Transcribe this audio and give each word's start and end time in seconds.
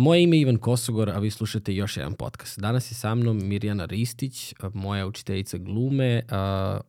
Moje 0.00 0.22
ime 0.22 0.36
je 0.36 0.40
Ivan 0.40 0.56
Kosogor, 0.56 1.10
a 1.10 1.18
vi 1.18 1.30
slušate 1.30 1.74
još 1.74 1.96
jedan 1.96 2.12
podcast. 2.12 2.60
Danas 2.60 2.90
je 2.90 2.94
sa 2.94 3.14
mnom 3.14 3.48
Mirjana 3.48 3.84
Ristić, 3.84 4.54
moja 4.74 5.06
učiteljica 5.06 5.58
glume, 5.58 6.22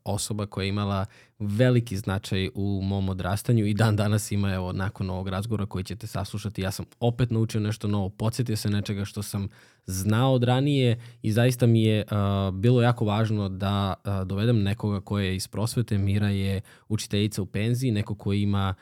osoba 0.04 0.46
koja 0.46 0.64
je 0.64 0.70
imala 0.70 1.06
veliki 1.40 1.98
značaj 1.98 2.50
u 2.56 2.82
mom 2.84 3.10
odrastanju 3.10 3.66
i 3.66 3.74
dan 3.74 3.96
danas 3.96 4.32
ima, 4.32 4.54
evo, 4.54 4.74
nakon 4.74 5.10
ovog 5.10 5.28
razgovora 5.28 5.66
koji 5.66 5.84
ćete 5.84 6.08
saslušati, 6.08 6.62
ja 6.62 6.72
sam 6.72 6.86
opet 7.00 7.30
naučio 7.32 7.62
nešto 7.62 7.88
novo, 7.88 8.10
podsjetio 8.10 8.56
se 8.56 8.70
nečega 8.70 9.06
što 9.06 9.24
sam 9.24 9.48
znao 9.86 10.34
od 10.34 10.44
ranije 10.44 11.02
i 11.22 11.32
zaista 11.32 11.68
mi 11.68 11.84
je 11.84 12.06
bilo 12.54 12.82
jako 12.82 13.06
važno 13.06 13.50
da 13.50 13.94
dovedem 14.26 14.64
nekoga 14.64 15.02
ko 15.02 15.20
je 15.20 15.36
iz 15.36 15.48
prosvete. 15.48 15.98
Mira 15.98 16.30
je 16.30 16.62
učiteljica 16.90 17.42
u 17.42 17.46
penziji, 17.46 17.92
neko 17.92 18.16
ko 18.16 18.34
ima 18.34 18.74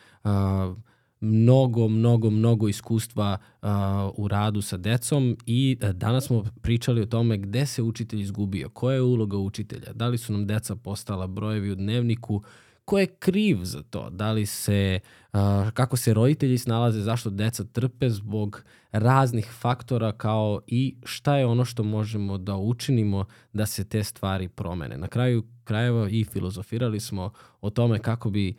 mnogo, 1.19 1.87
mnogo, 1.87 2.29
mnogo 2.29 2.67
iskustva 2.67 3.37
uh, 3.61 3.69
u 4.15 4.27
radu 4.27 4.61
sa 4.61 4.77
decom 4.77 5.37
i 5.45 5.77
uh, 5.83 5.89
danas 5.89 6.25
smo 6.25 6.43
pričali 6.61 7.01
o 7.01 7.05
tome 7.05 7.37
gde 7.37 7.65
se 7.65 7.81
učitelj 7.81 8.21
izgubio, 8.21 8.69
koja 8.69 8.95
je 8.95 9.01
uloga 9.01 9.37
učitelja, 9.37 9.93
da 9.93 10.07
li 10.07 10.17
su 10.17 10.33
nam 10.33 10.47
deca 10.47 10.75
postala 10.75 11.27
brojevi 11.27 11.71
u 11.71 11.75
dnevniku, 11.75 12.43
ko 12.85 12.99
je 12.99 13.07
kriv 13.07 13.57
za 13.63 13.83
to, 13.83 14.09
da 14.09 14.31
li 14.31 14.45
se, 14.45 14.99
uh, 15.33 15.39
kako 15.73 15.97
se 15.97 16.13
roditelji 16.13 16.57
snalaze, 16.57 17.01
zašto 17.01 17.29
deca 17.29 17.63
trpe 17.63 18.09
zbog 18.09 18.63
raznih 18.91 19.51
faktora 19.59 20.11
kao 20.11 20.61
i 20.67 20.95
šta 21.03 21.37
je 21.37 21.45
ono 21.45 21.65
što 21.65 21.83
možemo 21.83 22.37
da 22.37 22.55
učinimo 22.55 23.25
da 23.53 23.65
se 23.65 23.83
te 23.83 24.03
stvari 24.03 24.47
promene. 24.47 24.97
Na 24.97 25.07
kraju 25.07 25.43
krajeva 25.63 26.09
i 26.09 26.23
filozofirali 26.23 26.99
smo 26.99 27.31
o 27.61 27.69
tome 27.69 27.99
kako 27.99 28.29
bi 28.29 28.55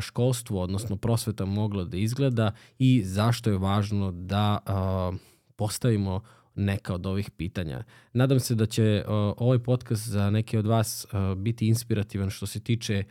školstvo, 0.00 0.62
odnosno 0.62 0.96
prosveta 0.96 1.44
mogla 1.44 1.84
da 1.84 1.96
izgleda 1.96 2.52
i 2.78 3.02
zašto 3.04 3.50
je 3.50 3.58
važno 3.58 4.12
da 4.12 4.58
postavimo 5.56 6.20
neka 6.54 6.94
od 6.94 7.06
ovih 7.06 7.30
pitanja. 7.30 7.84
Nadam 8.12 8.40
se 8.40 8.54
da 8.54 8.66
će 8.66 9.04
ovaj 9.36 9.58
podcast 9.58 10.08
za 10.08 10.30
neke 10.30 10.58
od 10.58 10.66
vas 10.66 11.06
biti 11.36 11.68
inspirativan 11.68 12.30
što 12.30 12.46
se 12.46 12.60
tiče 12.60 13.04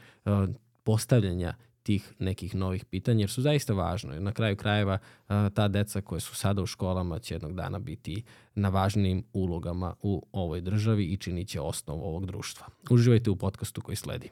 postavljanja 0.84 1.54
tih 1.84 2.14
nekih 2.20 2.56
novih 2.56 2.86
pitanja, 2.86 3.20
jer 3.20 3.30
su 3.30 3.42
zaista 3.42 3.74
važno. 3.74 4.20
Na 4.20 4.32
kraju 4.32 4.58
krajeva 4.58 4.98
ta 5.28 5.68
deca 5.68 6.02
koje 6.02 6.22
su 6.22 6.36
sada 6.36 6.62
u 6.62 6.66
školama 6.66 7.20
će 7.20 7.36
jednog 7.36 7.54
dana 7.54 7.80
biti 7.80 8.24
na 8.56 8.70
važnijim 8.70 9.24
ulogama 9.34 9.96
u 10.02 10.28
ovoj 10.32 10.62
državi 10.62 11.06
i 11.06 11.18
činit 11.18 11.48
će 11.48 11.62
osnov 11.62 12.04
ovog 12.04 12.26
društva. 12.26 12.68
Uživajte 12.90 13.30
u 13.30 13.36
podcastu 13.36 13.82
koji 13.82 13.96
sledi. 13.96 14.30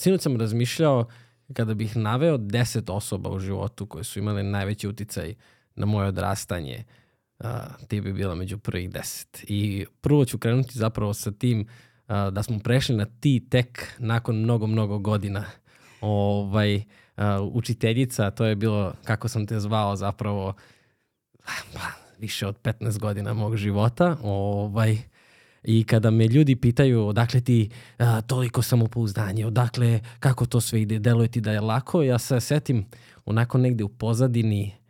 Sinoć 0.00 0.20
sam 0.20 0.36
razmišljao 0.36 1.04
kada 1.52 1.74
bih 1.74 1.96
naveo 1.96 2.36
deset 2.36 2.90
osoba 2.90 3.30
u 3.30 3.38
životu 3.38 3.86
koje 3.86 4.04
su 4.04 4.18
imale 4.18 4.42
najveći 4.42 4.88
uticaj 4.88 5.34
na 5.74 5.86
moje 5.86 6.08
odrastanje, 6.08 6.84
ti 7.88 8.00
bi 8.00 8.12
bila 8.12 8.34
među 8.34 8.58
prvih 8.58 8.90
deset. 8.90 9.44
I 9.48 9.86
prvo 10.00 10.24
ću 10.24 10.38
krenuti 10.38 10.78
zapravo 10.78 11.14
sa 11.14 11.30
tim 11.30 11.60
uh, 11.60 12.14
da 12.32 12.42
smo 12.42 12.58
prešli 12.58 12.96
na 12.96 13.04
ti 13.20 13.46
tek 13.50 13.94
nakon 13.98 14.36
mnogo, 14.36 14.66
mnogo 14.66 14.98
godina. 14.98 15.44
Ovaj, 16.00 16.76
uh, 16.76 16.82
učiteljica, 17.52 18.30
to 18.30 18.44
je 18.44 18.56
bilo, 18.56 18.94
kako 19.04 19.28
sam 19.28 19.46
te 19.46 19.60
zvao 19.60 19.96
zapravo, 19.96 20.54
pa, 21.44 21.80
više 22.18 22.46
od 22.46 22.62
15 22.62 22.98
godina 22.98 23.34
mog 23.34 23.56
života. 23.56 24.16
Ovaj, 24.22 24.98
I 25.62 25.84
kada 25.84 26.10
me 26.10 26.26
ljudi 26.26 26.56
pitaju 26.56 27.06
odakle 27.06 27.40
ti 27.40 27.70
a, 27.98 28.20
toliko 28.20 28.62
samopouzdanje, 28.62 29.46
odakle, 29.46 30.00
kako 30.20 30.46
to 30.46 30.60
sve 30.60 30.82
ide, 30.82 30.98
deluje 30.98 31.28
ti 31.28 31.40
da 31.40 31.52
je 31.52 31.60
lako, 31.60 32.02
ja 32.02 32.18
se 32.18 32.40
setim 32.40 32.86
onako 33.24 33.58
negde 33.58 33.84
u 33.84 33.88
pozadini 33.88 34.80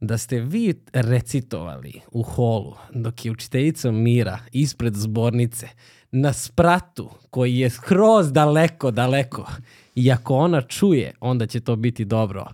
da 0.00 0.18
ste 0.18 0.40
vi 0.40 0.74
recitovali 0.92 2.00
u 2.12 2.22
holu 2.22 2.74
dok 2.94 3.24
je 3.24 3.30
učiteljica 3.30 3.90
Mira 3.90 4.38
ispred 4.52 4.94
zbornice 4.94 5.68
na 6.10 6.32
spratu 6.32 7.10
koji 7.30 7.58
je 7.58 7.70
skroz 7.70 8.32
daleko, 8.32 8.90
daleko. 8.90 9.46
I 9.94 10.12
ako 10.12 10.34
ona 10.34 10.62
čuje, 10.62 11.12
onda 11.20 11.46
će 11.46 11.60
to 11.60 11.76
biti 11.76 12.04
dobro 12.04 12.46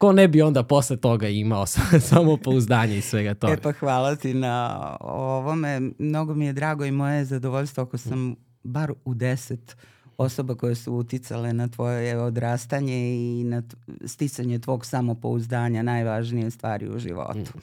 ko 0.00 0.12
ne 0.12 0.28
bi 0.28 0.42
onda 0.42 0.62
posle 0.62 0.96
toga 0.96 1.28
imao 1.28 1.66
samo 2.10 2.36
pouzdanje 2.36 2.98
i 2.98 3.00
svega 3.00 3.34
toga. 3.34 3.52
E 3.52 3.56
pa 3.56 3.72
hvala 3.72 4.16
ti 4.16 4.34
na 4.34 4.96
ovome. 5.00 5.80
Mnogo 5.98 6.34
mi 6.34 6.46
je 6.46 6.52
drago 6.52 6.84
i 6.84 6.90
moje 6.90 7.24
zadovoljstvo 7.24 7.82
ako 7.82 7.98
sam 7.98 8.36
bar 8.62 8.92
u 9.04 9.14
deset 9.14 9.76
osoba 10.18 10.54
koje 10.54 10.74
su 10.74 10.94
uticale 10.94 11.52
na 11.52 11.68
tvoje 11.68 12.18
odrastanje 12.18 13.14
i 13.14 13.44
na 13.44 13.62
sticanje 14.04 14.58
tvog 14.58 14.86
samopouzdanja 14.86 15.82
najvažnije 15.82 16.50
stvari 16.50 16.88
u 16.88 16.98
životu. 16.98 17.52
Mm. 17.54 17.60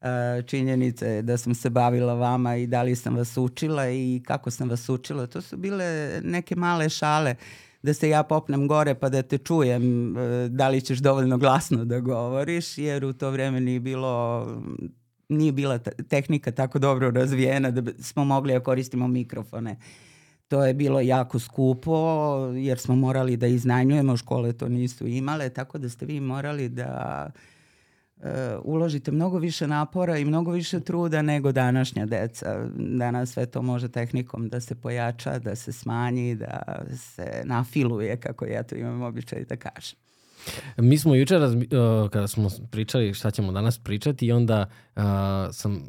Uh, 0.00 0.08
činjenica 0.46 1.06
je 1.06 1.22
da 1.22 1.36
sam 1.36 1.54
se 1.54 1.70
bavila 1.70 2.14
vama 2.14 2.56
i 2.56 2.66
da 2.66 2.82
li 2.82 2.96
sam 2.96 3.16
vas 3.16 3.36
učila 3.36 3.90
i 3.90 4.22
kako 4.26 4.50
sam 4.50 4.68
vas 4.68 4.88
učila. 4.88 5.26
To 5.26 5.40
su 5.42 5.56
bile 5.56 6.20
neke 6.24 6.56
male 6.56 6.88
šale 6.88 7.30
uh, 7.30 7.71
da 7.82 7.94
se 7.94 8.08
ja 8.08 8.22
popnem 8.22 8.68
gore 8.68 8.94
pa 8.94 9.08
da 9.08 9.22
te 9.22 9.38
čujem 9.38 10.16
e, 10.16 10.48
da 10.48 10.68
li 10.68 10.80
ćeš 10.80 10.98
dovoljno 10.98 11.38
glasno 11.38 11.84
da 11.84 12.00
govoriš, 12.00 12.78
jer 12.78 13.04
u 13.04 13.12
to 13.12 13.30
vreme 13.30 13.60
nije 13.60 13.80
bilo 13.80 14.46
nije 15.28 15.52
bila 15.52 15.78
tehnika 16.08 16.52
tako 16.52 16.78
dobro 16.78 17.10
razvijena 17.10 17.70
da 17.70 17.92
smo 18.02 18.24
mogli 18.24 18.52
da 18.52 18.60
koristimo 18.60 19.08
mikrofone. 19.08 19.76
To 20.48 20.64
je 20.64 20.74
bilo 20.74 21.00
jako 21.00 21.38
skupo 21.38 21.96
jer 22.54 22.78
smo 22.78 22.96
morali 22.96 23.36
da 23.36 23.46
iznajmljujemo, 23.46 24.16
škole 24.16 24.52
to 24.52 24.68
nisu 24.68 25.06
imale, 25.06 25.48
tako 25.50 25.78
da 25.78 25.88
ste 25.88 26.06
vi 26.06 26.20
morali 26.20 26.68
da 26.68 27.26
uh, 27.26 27.51
uložite 28.64 29.12
mnogo 29.12 29.38
više 29.38 29.66
napora 29.66 30.18
i 30.18 30.24
mnogo 30.24 30.50
više 30.50 30.80
truda 30.80 31.22
nego 31.22 31.52
današnja 31.52 32.06
deca. 32.06 32.68
Danas 32.76 33.32
sve 33.32 33.46
to 33.46 33.62
može 33.62 33.88
tehnikom 33.88 34.48
da 34.48 34.60
se 34.60 34.74
pojača, 34.74 35.38
da 35.38 35.56
se 35.56 35.72
smanji, 35.72 36.34
da 36.34 36.82
se 36.96 37.42
nafiluje, 37.44 38.16
kako 38.16 38.44
ja 38.44 38.62
to 38.62 38.76
imam 38.76 39.02
običaj 39.02 39.44
da 39.44 39.56
kažem. 39.56 39.98
Mi 40.76 40.98
smo 40.98 41.14
jučer, 41.14 41.40
razmi, 41.40 41.68
uh, 41.72 42.10
kada 42.10 42.28
smo 42.28 42.48
pričali 42.70 43.14
šta 43.14 43.30
ćemo 43.30 43.52
danas 43.52 43.78
pričati, 43.78 44.26
i 44.26 44.32
onda 44.32 44.66
uh, 44.96 45.02
sam 45.52 45.82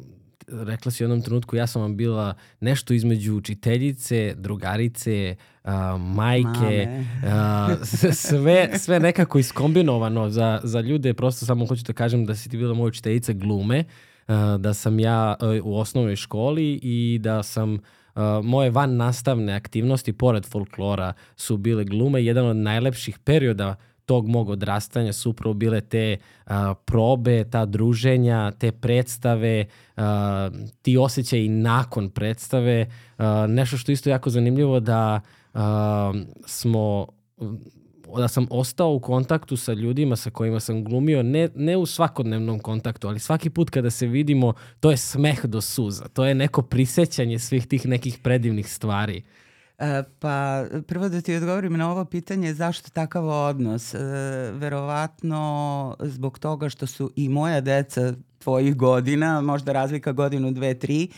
rekla 0.48 0.90
si 0.90 1.02
u 1.02 1.04
jednom 1.04 1.22
trenutku, 1.22 1.56
ja 1.56 1.66
sam 1.66 1.82
vam 1.82 1.96
bila 1.96 2.34
nešto 2.60 2.94
između 2.94 3.36
učiteljice, 3.36 4.34
drugarice, 4.38 5.36
uh, 5.64 5.70
majke, 6.00 6.88
uh, 7.22 7.86
sve, 8.12 8.78
sve 8.78 9.00
nekako 9.00 9.38
iskombinovano 9.38 10.30
za, 10.30 10.60
za 10.62 10.80
ljude. 10.80 11.14
Prosto 11.14 11.46
samo 11.46 11.66
hoću 11.66 11.82
da 11.84 11.92
kažem 11.92 12.26
da 12.26 12.34
si 12.34 12.48
ti 12.48 12.56
bila 12.56 12.74
moja 12.74 12.88
učiteljica 12.88 13.32
glume, 13.32 13.84
uh, 14.28 14.34
da 14.60 14.74
sam 14.74 15.00
ja 15.00 15.36
uh, 15.40 15.66
u 15.66 15.78
osnovnoj 15.78 16.16
školi 16.16 16.80
i 16.82 17.18
da 17.22 17.42
sam 17.42 17.78
Uh, 18.16 18.44
moje 18.44 18.70
van 18.70 18.96
nastavne 18.96 19.52
aktivnosti 19.52 20.12
pored 20.12 20.46
folklora 20.46 21.12
su 21.36 21.56
bile 21.56 21.84
glume. 21.84 22.24
Jedan 22.24 22.46
od 22.46 22.56
najlepših 22.56 23.18
perioda 23.18 23.76
tog 24.06 24.28
mog 24.28 24.48
odrastanja 24.48 25.12
su 25.12 25.30
upravo 25.30 25.54
bile 25.54 25.80
te 25.80 26.16
a, 26.46 26.74
probe, 26.84 27.44
ta 27.44 27.64
druženja, 27.64 28.52
te 28.58 28.72
predstave, 28.72 29.64
a, 29.96 30.50
ti 30.82 30.96
osjećaji 30.96 31.48
nakon 31.48 32.10
predstave. 32.10 32.86
A, 33.18 33.46
nešto 33.48 33.76
što 33.76 33.92
isto 33.92 34.10
jako 34.10 34.30
zanimljivo 34.30 34.80
da 34.80 35.20
a, 35.54 36.12
smo 36.46 37.06
da 38.16 38.28
sam 38.28 38.46
ostao 38.50 38.92
u 38.92 39.00
kontaktu 39.00 39.56
sa 39.56 39.72
ljudima 39.72 40.16
sa 40.16 40.30
kojima 40.30 40.60
sam 40.60 40.84
glumio, 40.84 41.22
ne, 41.22 41.48
ne 41.54 41.76
u 41.76 41.86
svakodnevnom 41.86 42.58
kontaktu, 42.58 43.08
ali 43.08 43.18
svaki 43.18 43.50
put 43.50 43.70
kada 43.70 43.90
se 43.90 44.06
vidimo, 44.06 44.52
to 44.80 44.90
je 44.90 44.96
smeh 44.96 45.44
do 45.46 45.60
suza. 45.60 46.08
To 46.08 46.24
je 46.24 46.34
neko 46.34 46.62
prisećanje 46.62 47.38
svih 47.38 47.66
tih 47.66 47.86
nekih 47.86 48.18
predivnih 48.18 48.72
stvari. 48.72 49.16
E, 49.16 49.43
pa 50.18 50.64
prvo 50.86 51.08
da 51.08 51.20
ti 51.20 51.36
odgovorim 51.36 51.72
na 51.72 51.90
ovo 51.90 52.04
pitanje 52.04 52.54
zašto 52.54 52.90
takav 52.90 53.28
odnos. 53.28 53.94
E, 53.94 53.98
verovatno 54.52 55.96
zbog 56.00 56.38
toga 56.38 56.68
što 56.68 56.86
su 56.86 57.10
i 57.16 57.28
moja 57.28 57.60
deca 57.60 58.14
tvojih 58.38 58.76
godina, 58.76 59.40
možda 59.40 59.72
razlika 59.72 60.12
godinu, 60.12 60.50
dve, 60.50 60.78
tri, 60.78 61.08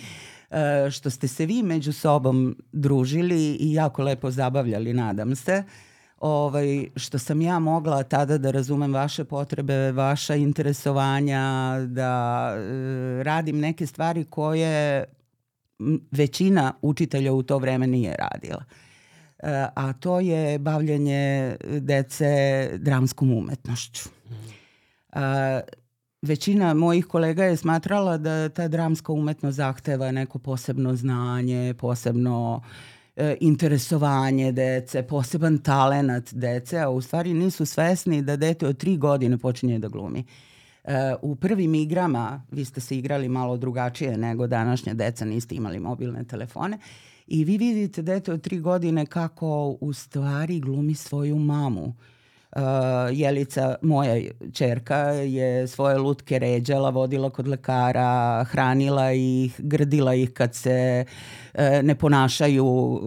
e, 0.50 0.90
što 0.90 1.10
ste 1.10 1.28
se 1.28 1.46
vi 1.46 1.62
među 1.62 1.92
sobom 1.92 2.56
družili 2.72 3.56
i 3.60 3.72
jako 3.72 4.02
lepo 4.02 4.30
zabavljali, 4.30 4.92
nadam 4.92 5.36
se. 5.36 5.64
Ovaj, 6.20 6.88
što 6.96 7.18
sam 7.18 7.40
ja 7.40 7.58
mogla 7.58 8.02
tada 8.02 8.38
da 8.38 8.50
razumem 8.50 8.94
vaše 8.94 9.24
potrebe, 9.24 9.92
vaša 9.92 10.34
interesovanja, 10.34 11.76
da 11.86 12.52
e, 12.56 13.22
radim 13.22 13.58
neke 13.58 13.86
stvari 13.86 14.24
koje 14.24 15.04
većina 16.10 16.72
učitelja 16.82 17.32
u 17.32 17.42
to 17.42 17.58
vreme 17.58 17.86
nije 17.86 18.16
radila. 18.16 18.64
E, 19.38 19.66
a 19.74 19.92
to 19.92 20.20
je 20.20 20.58
bavljanje 20.58 21.56
dece 21.80 22.70
dramskom 22.78 23.32
umetnošću. 23.32 24.08
A, 25.12 25.60
većina 26.22 26.74
mojih 26.74 27.06
kolega 27.06 27.44
je 27.44 27.56
smatrala 27.56 28.16
da 28.18 28.48
ta 28.48 28.68
dramska 28.68 29.12
umetnost 29.12 29.56
zahteva 29.56 30.10
neko 30.10 30.38
posebno 30.38 30.96
znanje, 30.96 31.74
posebno 31.78 32.62
e, 33.16 33.36
interesovanje 33.40 34.52
dece, 34.52 35.02
poseban 35.02 35.58
talenat 35.58 36.34
dece, 36.34 36.78
a 36.78 36.90
u 36.90 37.00
stvari 37.00 37.34
nisu 37.34 37.66
svesni 37.66 38.22
da 38.22 38.36
dete 38.36 38.66
od 38.66 38.78
tri 38.78 38.96
godine 38.96 39.38
počinje 39.38 39.78
da 39.78 39.88
glumi. 39.88 40.20
E, 40.20 40.55
u 41.22 41.36
prvim 41.36 41.74
igrama, 41.74 42.42
vi 42.50 42.64
ste 42.64 42.80
se 42.80 42.98
igrali 42.98 43.28
malo 43.28 43.56
drugačije 43.56 44.18
nego 44.18 44.46
današnja 44.46 44.94
deca, 44.94 45.24
niste 45.24 45.54
imali 45.54 45.80
mobilne 45.80 46.24
telefone, 46.24 46.78
i 47.26 47.44
vi 47.44 47.58
vidite 47.58 48.02
dete 48.02 48.32
od 48.32 48.42
tri 48.42 48.58
godine 48.58 49.06
kako 49.06 49.76
u 49.80 49.92
stvari 49.92 50.60
glumi 50.60 50.94
svoju 50.94 51.38
mamu 51.38 51.94
Uh, 52.56 52.62
Jelica, 53.12 53.74
moja 53.82 54.30
čerka, 54.52 54.96
je 55.10 55.68
svoje 55.68 55.98
lutke 55.98 56.38
ređala, 56.38 56.90
vodila 56.90 57.30
kod 57.30 57.48
lekara, 57.48 58.44
hranila 58.44 59.12
ih, 59.12 59.54
grdila 59.58 60.14
ih 60.14 60.30
kad 60.32 60.54
se 60.54 61.04
uh, 61.54 61.60
ne 61.82 61.94
ponašaju 61.94 63.00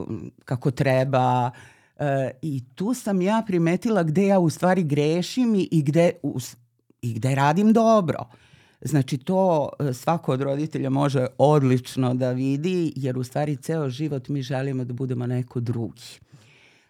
kako 0.46 0.72
treba. 0.72 1.52
Uh, 2.00 2.06
I 2.42 2.64
tu 2.76 2.94
sam 2.94 3.22
ja 3.22 3.44
primetila 3.48 4.04
gde 4.04 4.28
ja 4.28 4.40
u 4.40 4.50
stvari 4.50 4.84
grešim 4.84 5.56
i, 5.56 5.68
i, 5.72 5.84
gde, 5.84 6.12
u, 6.24 6.40
i 7.02 7.14
gde 7.14 7.36
radim 7.36 7.74
dobro. 7.74 8.18
Znači 8.82 9.18
to 9.18 9.70
uh, 9.80 9.96
svako 9.96 10.32
od 10.32 10.42
roditelja 10.42 10.90
može 10.90 11.28
odlično 11.38 12.14
da 12.14 12.32
vidi 12.32 12.94
jer 12.96 13.18
u 13.18 13.24
stvari 13.24 13.56
ceo 13.56 13.90
život 13.90 14.28
mi 14.28 14.42
želimo 14.42 14.86
da 14.86 14.94
budemo 14.94 15.28
neko 15.28 15.60
drugi 15.60 16.20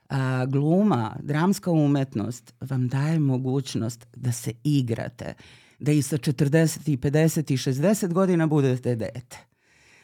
a, 0.09 0.45
gluma, 0.45 1.15
dramska 1.19 1.71
umetnost 1.71 2.53
vam 2.61 2.88
daje 2.88 3.19
mogućnost 3.19 4.07
da 4.15 4.31
se 4.31 4.51
igrate, 4.63 5.33
da 5.79 5.91
i 5.91 6.01
sa 6.01 6.17
40 6.17 6.91
i 6.91 6.97
50 6.97 7.53
i 7.53 7.57
60 7.57 8.13
godina 8.13 8.47
budete 8.47 8.95
dete. 8.95 9.38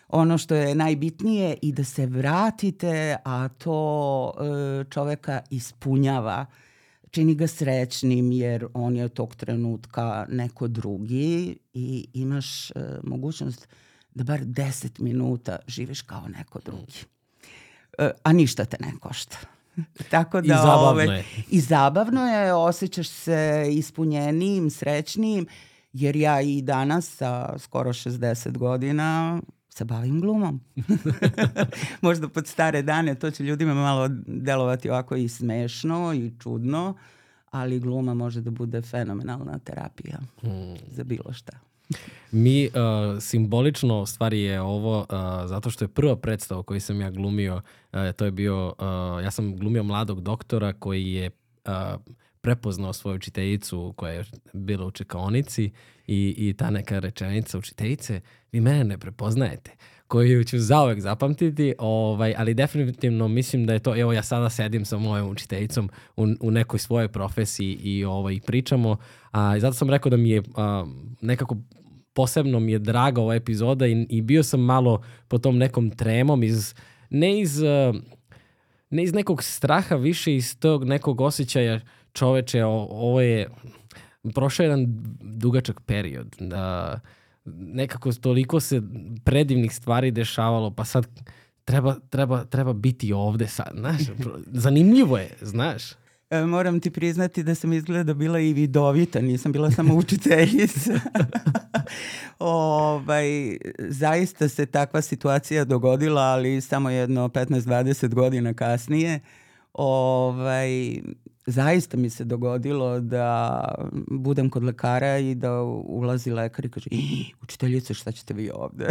Ono 0.08 0.38
što 0.38 0.56
je 0.56 0.75
najbitnije 0.75 1.58
i 1.62 1.72
da 1.72 1.84
se 1.84 2.06
vratite, 2.06 3.16
a 3.25 3.48
to 3.48 4.31
e, 4.38 4.84
čoveka 4.90 5.42
ispunjava, 5.50 6.46
čini 7.16 7.36
ga 7.36 7.48
srećnim 7.48 8.32
jer 8.32 8.68
on 8.74 8.96
je 8.96 9.06
od 9.06 9.14
tog 9.14 9.36
trenutka 9.36 10.26
neko 10.30 10.68
drugi 10.68 11.58
i 11.74 12.08
imaš 12.14 12.72
e, 12.72 12.74
mogućnost 13.04 13.68
da 14.14 14.24
bar 14.24 14.40
10 14.40 15.00
minuta 15.00 15.58
živiš 15.68 16.02
kao 16.02 16.28
neko 16.28 16.60
drugi. 16.66 17.06
E, 17.98 18.12
a 18.24 18.34
ništa 18.34 18.66
te 18.66 18.78
ne 18.80 18.92
košta. 19.00 19.38
Tako 20.12 20.42
da, 20.42 20.54
I 20.54 20.58
zabavno 20.58 20.90
ove, 20.90 21.04
je. 21.04 21.24
I 21.50 21.60
zabavno 21.60 22.28
je, 22.28 22.54
osjećaš 22.54 23.08
se 23.08 23.68
ispunjenijim, 23.72 24.70
srećnijim, 24.70 25.48
jer 25.94 26.16
ja 26.16 26.42
i 26.42 26.62
danas 26.62 27.16
sa 27.16 27.60
skoro 27.60 27.94
60 27.94 28.58
godina 28.58 29.40
se 29.77 29.86
bavim 29.86 30.22
glumom. 30.22 30.62
Možda 32.01 32.30
pod 32.30 32.48
stare 32.48 32.81
dane 32.81 33.16
to 33.16 33.31
će 33.31 33.44
ljudima 33.44 33.74
malo 33.74 34.10
delovati 34.27 34.89
ovako 34.89 35.16
i 35.16 35.27
smešno 35.27 36.13
i 36.13 36.31
čudno, 36.39 36.95
ali 37.51 37.80
gluma 37.80 38.13
može 38.13 38.42
da 38.42 38.51
bude 38.51 38.81
fenomenalna 38.81 39.60
terapija 39.60 40.18
hmm. 40.42 40.75
za 40.92 41.04
bilo 41.04 41.33
šta. 41.33 41.54
Mi 42.31 42.68
uh, 42.68 42.72
simbolično 43.22 44.06
stvari 44.06 44.42
je 44.42 44.62
ovo 44.62 45.00
uh, 45.00 45.06
zato 45.45 45.69
što 45.69 45.86
je 45.86 45.89
prva 45.89 46.16
predstava 46.16 46.63
koju 46.63 46.81
sam 46.81 47.01
ja 47.01 47.10
glumio, 47.10 47.56
uh, 47.56 48.00
to 48.16 48.25
je 48.25 48.31
bio, 48.31 48.68
uh, 48.68 49.24
ja 49.24 49.31
sam 49.31 49.57
glumio 49.57 49.83
mladog 49.83 50.22
doktora 50.22 50.74
koji 50.74 51.13
je 51.13 51.31
uh, 51.66 51.72
prepoznao 52.42 52.94
svoju 52.94 53.16
učiteljicu 53.16 53.94
koja 53.98 54.13
je 54.13 54.25
bila 54.54 54.86
u 54.86 54.92
čekaonici 54.92 55.72
i, 56.07 56.36
i 56.38 56.54
ta 56.54 56.69
neka 56.69 57.00
rečenica 57.00 57.57
učiteljice, 57.57 58.22
vi 58.56 58.62
mene 58.62 58.84
ne 58.84 58.98
prepoznajete 58.98 59.72
koju 60.07 60.44
ću 60.44 60.60
zauvek 60.60 61.00
zapamtiti, 61.00 61.74
ovaj, 61.78 62.36
ali 62.38 62.54
definitivno 62.54 63.28
mislim 63.28 63.66
da 63.66 63.74
je 63.74 63.80
to, 63.80 64.00
evo 64.00 64.13
ja 64.13 64.24
sada 64.24 64.50
sedim 64.50 64.86
sa 64.86 64.98
mojom 64.98 65.30
učiteljicom 65.30 65.90
u, 66.18 66.28
u 66.42 66.52
nekoj 66.52 66.80
svojoj 66.80 67.07
profesiji 67.07 67.74
i 67.74 68.06
ovaj, 68.06 68.40
pričamo, 68.46 68.98
a 69.31 69.60
zato 69.60 69.74
sam 69.74 69.90
rekao 69.90 70.10
da 70.10 70.18
mi 70.18 70.30
je 70.30 70.44
a, 70.56 70.86
nekako 71.22 71.57
posebno 72.13 72.60
mi 72.60 72.72
je 72.72 72.80
draga 72.80 73.22
ova 73.22 73.36
epizoda 73.36 73.88
i, 73.88 74.06
i 74.10 74.22
bio 74.22 74.44
sam 74.44 74.60
malo 74.60 75.04
po 75.28 75.38
tom 75.38 75.58
nekom 75.58 75.90
tremom 75.90 76.44
iz, 76.44 76.75
ne 77.10 77.40
iz, 77.40 77.62
ne 78.90 79.04
iz 79.04 79.13
nekog 79.13 79.44
straha, 79.44 79.96
više 79.96 80.36
iz 80.36 80.60
tog 80.60 80.84
nekog 80.84 81.22
osjećaja 81.22 81.80
čoveče, 82.13 82.63
o, 82.63 82.88
ovo 82.90 83.22
je 83.22 83.50
prošao 84.36 84.63
jedan 84.63 84.86
dugačak 85.22 85.81
period. 85.86 86.36
Da, 86.40 87.00
nekako 87.46 88.14
toliko 88.14 88.60
se 88.60 88.82
predivnih 89.24 89.76
stvari 89.76 90.12
dešavalo, 90.12 90.72
pa 90.72 90.86
sad 90.86 91.08
treba, 91.66 91.96
treba, 92.10 92.44
treba 92.44 92.74
biti 92.74 93.14
ovde 93.14 93.48
sad, 93.48 93.72
znaš, 93.78 94.02
zanimljivo 94.64 95.18
je, 95.18 95.30
znaš. 95.42 95.84
E, 96.30 96.42
moram 96.46 96.80
ti 96.80 96.92
priznati 96.92 97.44
da 97.44 97.56
sam 97.56 97.74
izgleda 97.74 98.14
bila 98.14 98.40
i 98.40 98.54
vidovita, 98.54 99.22
nisam 99.22 99.52
bila 99.52 99.72
samo 99.72 99.96
učiteljica. 100.04 101.00
ovaj, 102.40 103.58
zaista 103.80 104.50
se 104.50 104.66
takva 104.66 105.02
situacija 105.02 105.66
dogodila, 105.66 106.22
ali 106.22 106.62
samo 106.62 106.90
jedno 106.90 107.28
15-20 107.28 108.14
godina 108.14 108.54
kasnije. 108.54 109.20
Ovaj, 109.74 111.02
zaista 111.46 111.98
mi 111.98 112.10
se 112.10 112.24
dogodilo 112.24 113.00
da 113.00 113.62
budem 114.08 114.50
kod 114.50 114.64
lekara 114.64 115.18
i 115.18 115.36
da 115.36 115.62
ulazi 115.64 116.32
lekar 116.32 116.66
i 116.66 116.70
kaže 116.70 116.90
učiteljice 117.44 117.94
šta 117.94 118.12
ćete 118.12 118.34
vi 118.34 118.50
ovde? 118.54 118.88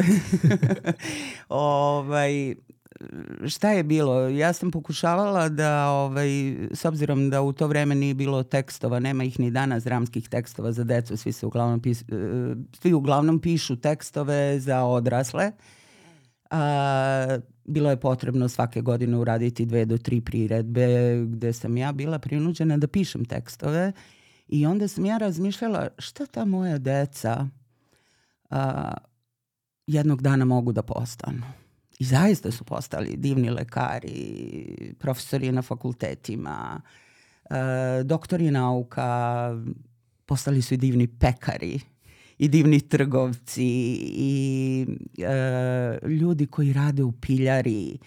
ovaj, 1.49 2.55
šta 3.47 3.71
je 3.71 3.83
bilo? 3.83 4.29
Ja 4.29 4.53
sam 4.53 4.71
pokušavala 4.71 5.49
da, 5.49 5.89
ovaj, 5.89 6.29
s 6.73 6.85
obzirom 6.85 7.31
da 7.31 7.43
u 7.43 7.53
to 7.53 7.67
vreme 7.67 7.95
nije 7.95 8.15
bilo 8.15 8.43
tekstova, 8.43 8.99
nema 8.99 9.25
ih 9.25 9.41
ni 9.41 9.51
danas 9.51 9.85
dramskih 9.85 10.29
tekstova 10.29 10.73
za 10.73 10.85
decu, 10.85 11.17
svi 11.17 11.33
se 11.33 11.47
uglavnom, 11.47 11.81
pis, 11.81 12.03
e, 12.03 12.05
svi 12.81 12.93
uglavnom 12.93 13.39
pišu 13.41 13.77
tekstove 13.77 14.61
za 14.61 14.85
odrasle. 14.85 15.53
A, 16.51 17.39
bilo 17.64 17.90
je 17.90 18.00
potrebno 18.00 18.49
svake 18.49 18.81
godine 18.81 19.16
uraditi 19.16 19.66
dve 19.66 19.84
do 19.84 19.99
tri 19.99 20.20
priredbe 20.20 21.16
gde 21.26 21.52
sam 21.52 21.76
ja 21.76 21.93
bila 21.93 22.19
prinuđena 22.19 22.76
da 22.76 22.87
pišem 22.87 23.25
tekstove 23.25 23.93
i 24.49 24.66
onda 24.66 24.88
sam 24.88 25.05
ja 25.05 25.19
razmišljala 25.19 25.88
šta 25.99 26.26
ta 26.26 26.44
moja 26.44 26.78
deca 26.78 27.49
a, 28.50 28.93
jednog 29.87 30.22
dana 30.22 30.44
mogu 30.44 30.72
da 30.72 30.82
postanu. 30.82 31.43
I 31.98 32.05
zaista 32.05 32.50
su 32.50 32.65
postali 32.65 33.17
divni 33.17 33.50
lekari, 33.50 34.94
profesori 34.98 35.53
na 35.53 35.62
fakultetima, 35.62 36.81
a, 37.50 38.03
doktori 38.05 38.50
nauka, 38.50 39.50
postali 40.27 40.62
su 40.62 40.74
i 40.74 40.77
divni 40.77 41.06
pekari 41.06 41.81
i 42.44 42.48
divni 42.48 42.81
trgovci 42.81 43.65
i 44.01 44.86
e, 45.19 46.08
ljudi 46.08 46.46
koji 46.46 46.72
rade 46.72 47.03
u 47.03 47.13
piljari 47.13 47.98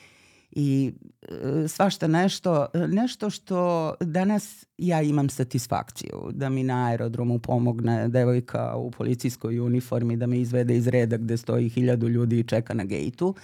i 0.51 0.93
e, 1.21 1.67
svašta 1.67 2.07
nešto, 2.07 2.65
nešto 2.87 3.29
što 3.29 3.93
danas 4.01 4.65
ja 4.77 5.01
imam 5.01 5.29
satisfakciju 5.29 6.29
da 6.31 6.49
mi 6.49 6.63
na 6.63 6.87
aerodromu 6.87 7.39
pomogne 7.39 8.07
devojka 8.09 8.75
u 8.75 8.91
policijskoj 8.91 9.59
uniformi 9.59 10.17
da 10.17 10.27
me 10.27 10.39
izvede 10.39 10.77
iz 10.77 10.87
reda 10.87 11.17
gde 11.17 11.37
stoji 11.37 11.69
hiljadu 11.69 12.07
ljudi 12.07 12.39
i 12.39 12.43
čeka 12.43 12.73
na 12.73 12.83
gejtu 12.83 13.35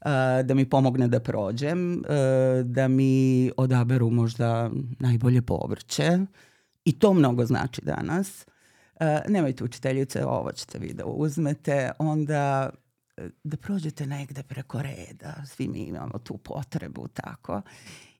e, 0.00 0.42
da 0.42 0.54
mi 0.54 0.64
pomogne 0.64 1.08
da 1.08 1.20
prođem, 1.20 1.92
e, 1.92 2.62
da 2.64 2.88
mi 2.88 3.50
odaberu 3.56 4.10
možda 4.10 4.70
najbolje 4.98 5.42
povrće. 5.42 6.18
I 6.84 6.92
to 6.92 7.12
mnogo 7.14 7.46
znači 7.46 7.80
danas 7.84 8.46
nemojte 9.28 9.64
učiteljice, 9.64 10.24
ovo 10.24 10.52
ćete 10.52 10.78
vi 10.78 10.92
da 10.92 11.04
uzmete, 11.04 11.90
onda 11.98 12.70
e, 13.16 13.28
da 13.44 13.56
prođete 13.56 14.06
negde 14.06 14.42
preko 14.42 14.82
reda, 14.82 15.34
svi 15.46 15.68
mi 15.68 15.78
imamo 15.78 16.18
tu 16.18 16.36
potrebu, 16.38 17.08
tako. 17.08 17.62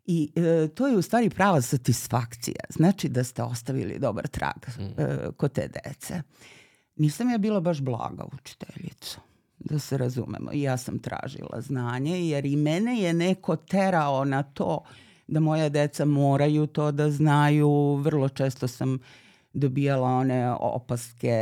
I 0.07 0.33
e, 0.37 0.69
to 0.75 0.87
je 0.87 0.97
u 0.97 1.03
stvari 1.03 1.31
prava 1.31 1.61
satisfakcija. 1.61 2.65
Znači 2.69 3.09
da 3.09 3.25
ste 3.25 3.43
ostavili 3.43 3.99
dobar 3.99 4.29
trag 4.29 4.79
mm. 4.79 5.01
e, 5.01 5.19
kod 5.37 5.53
te 5.53 5.69
dece. 5.69 6.23
Nisam 6.97 7.31
ja 7.31 7.39
bila 7.39 7.61
baš 7.61 7.81
blaga 7.81 8.25
učiteljica, 8.33 9.21
da 9.59 9.79
se 9.79 9.99
razumemo. 9.99 10.53
I 10.53 10.63
ja 10.63 10.77
sam 10.77 10.99
tražila 10.99 11.61
znanje, 11.61 12.29
jer 12.29 12.47
i 12.47 12.57
mene 12.57 13.01
je 13.01 13.13
neko 13.13 13.57
terao 13.57 14.25
na 14.25 14.43
to 14.43 14.85
da 15.27 15.41
moja 15.41 15.69
deca 15.69 16.05
moraju 16.05 16.67
to 16.67 16.93
da 16.93 17.11
znaju. 17.11 17.95
Vrlo 17.95 18.29
često 18.29 18.69
sam 18.69 18.99
dobijala 19.55 20.09
one 20.09 20.53
opaske 20.53 21.39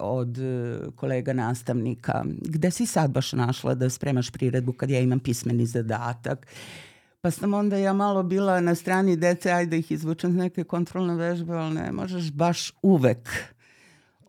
od 0.00 0.38
e, 0.38 0.78
kolega 0.96 1.32
nastavnika. 1.32 2.24
Gde 2.40 2.70
si 2.70 2.86
sad 2.86 3.10
baš 3.10 3.32
našla 3.32 3.74
da 3.74 3.90
spremaš 3.90 4.30
priredbu 4.30 4.72
kad 4.72 4.90
ja 4.90 5.00
imam 5.00 5.20
pismeni 5.20 5.66
zadatak? 5.66 6.46
Pa 7.20 7.30
sam 7.30 7.54
onda 7.54 7.76
ja 7.76 7.92
malo 7.92 8.22
bila 8.22 8.60
na 8.60 8.74
strani 8.74 9.16
dece, 9.16 9.50
ajde 9.52 9.78
ih 9.78 9.92
izvučem 9.92 10.36
neke 10.36 10.64
kontrolne 10.64 11.14
vežbe, 11.14 11.54
ali 11.54 11.74
ne 11.74 11.92
možeš 11.92 12.32
baš 12.32 12.72
uvek 12.82 13.28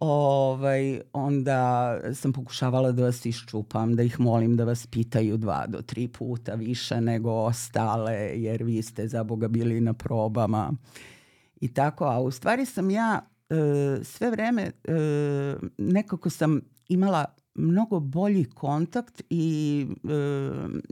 ovaj, 0.02 1.02
onda 1.14 2.00
sam 2.14 2.34
pokušavala 2.34 2.92
da 2.92 3.04
vas 3.04 3.26
iščupam, 3.26 3.96
da 3.96 4.04
ih 4.04 4.20
molim 4.20 4.58
da 4.58 4.66
vas 4.66 4.88
pitaju 4.88 5.38
dva 5.38 5.66
do 5.68 5.82
tri 5.82 6.08
puta 6.08 6.54
više 6.56 7.02
nego 7.02 7.32
ostale, 7.32 8.14
jer 8.36 8.64
vi 8.64 8.82
ste 8.82 9.08
za 9.08 9.24
Boga 9.24 9.48
bili 9.48 9.82
na 9.82 9.94
probama. 9.94 10.72
I 11.62 11.74
tako, 11.74 12.06
a 12.06 12.20
u 12.20 12.32
stvari 12.32 12.66
sam 12.66 12.90
ja 12.90 13.22
e, 13.50 13.56
sve 14.04 14.32
vreme 14.32 14.62
e, 14.62 14.72
nekako 15.78 16.30
sam 16.30 16.62
imala 16.90 17.26
mnogo 17.56 18.00
bolji 18.00 18.46
kontakt 18.46 19.22
i 19.30 19.86
e, 19.90 20.10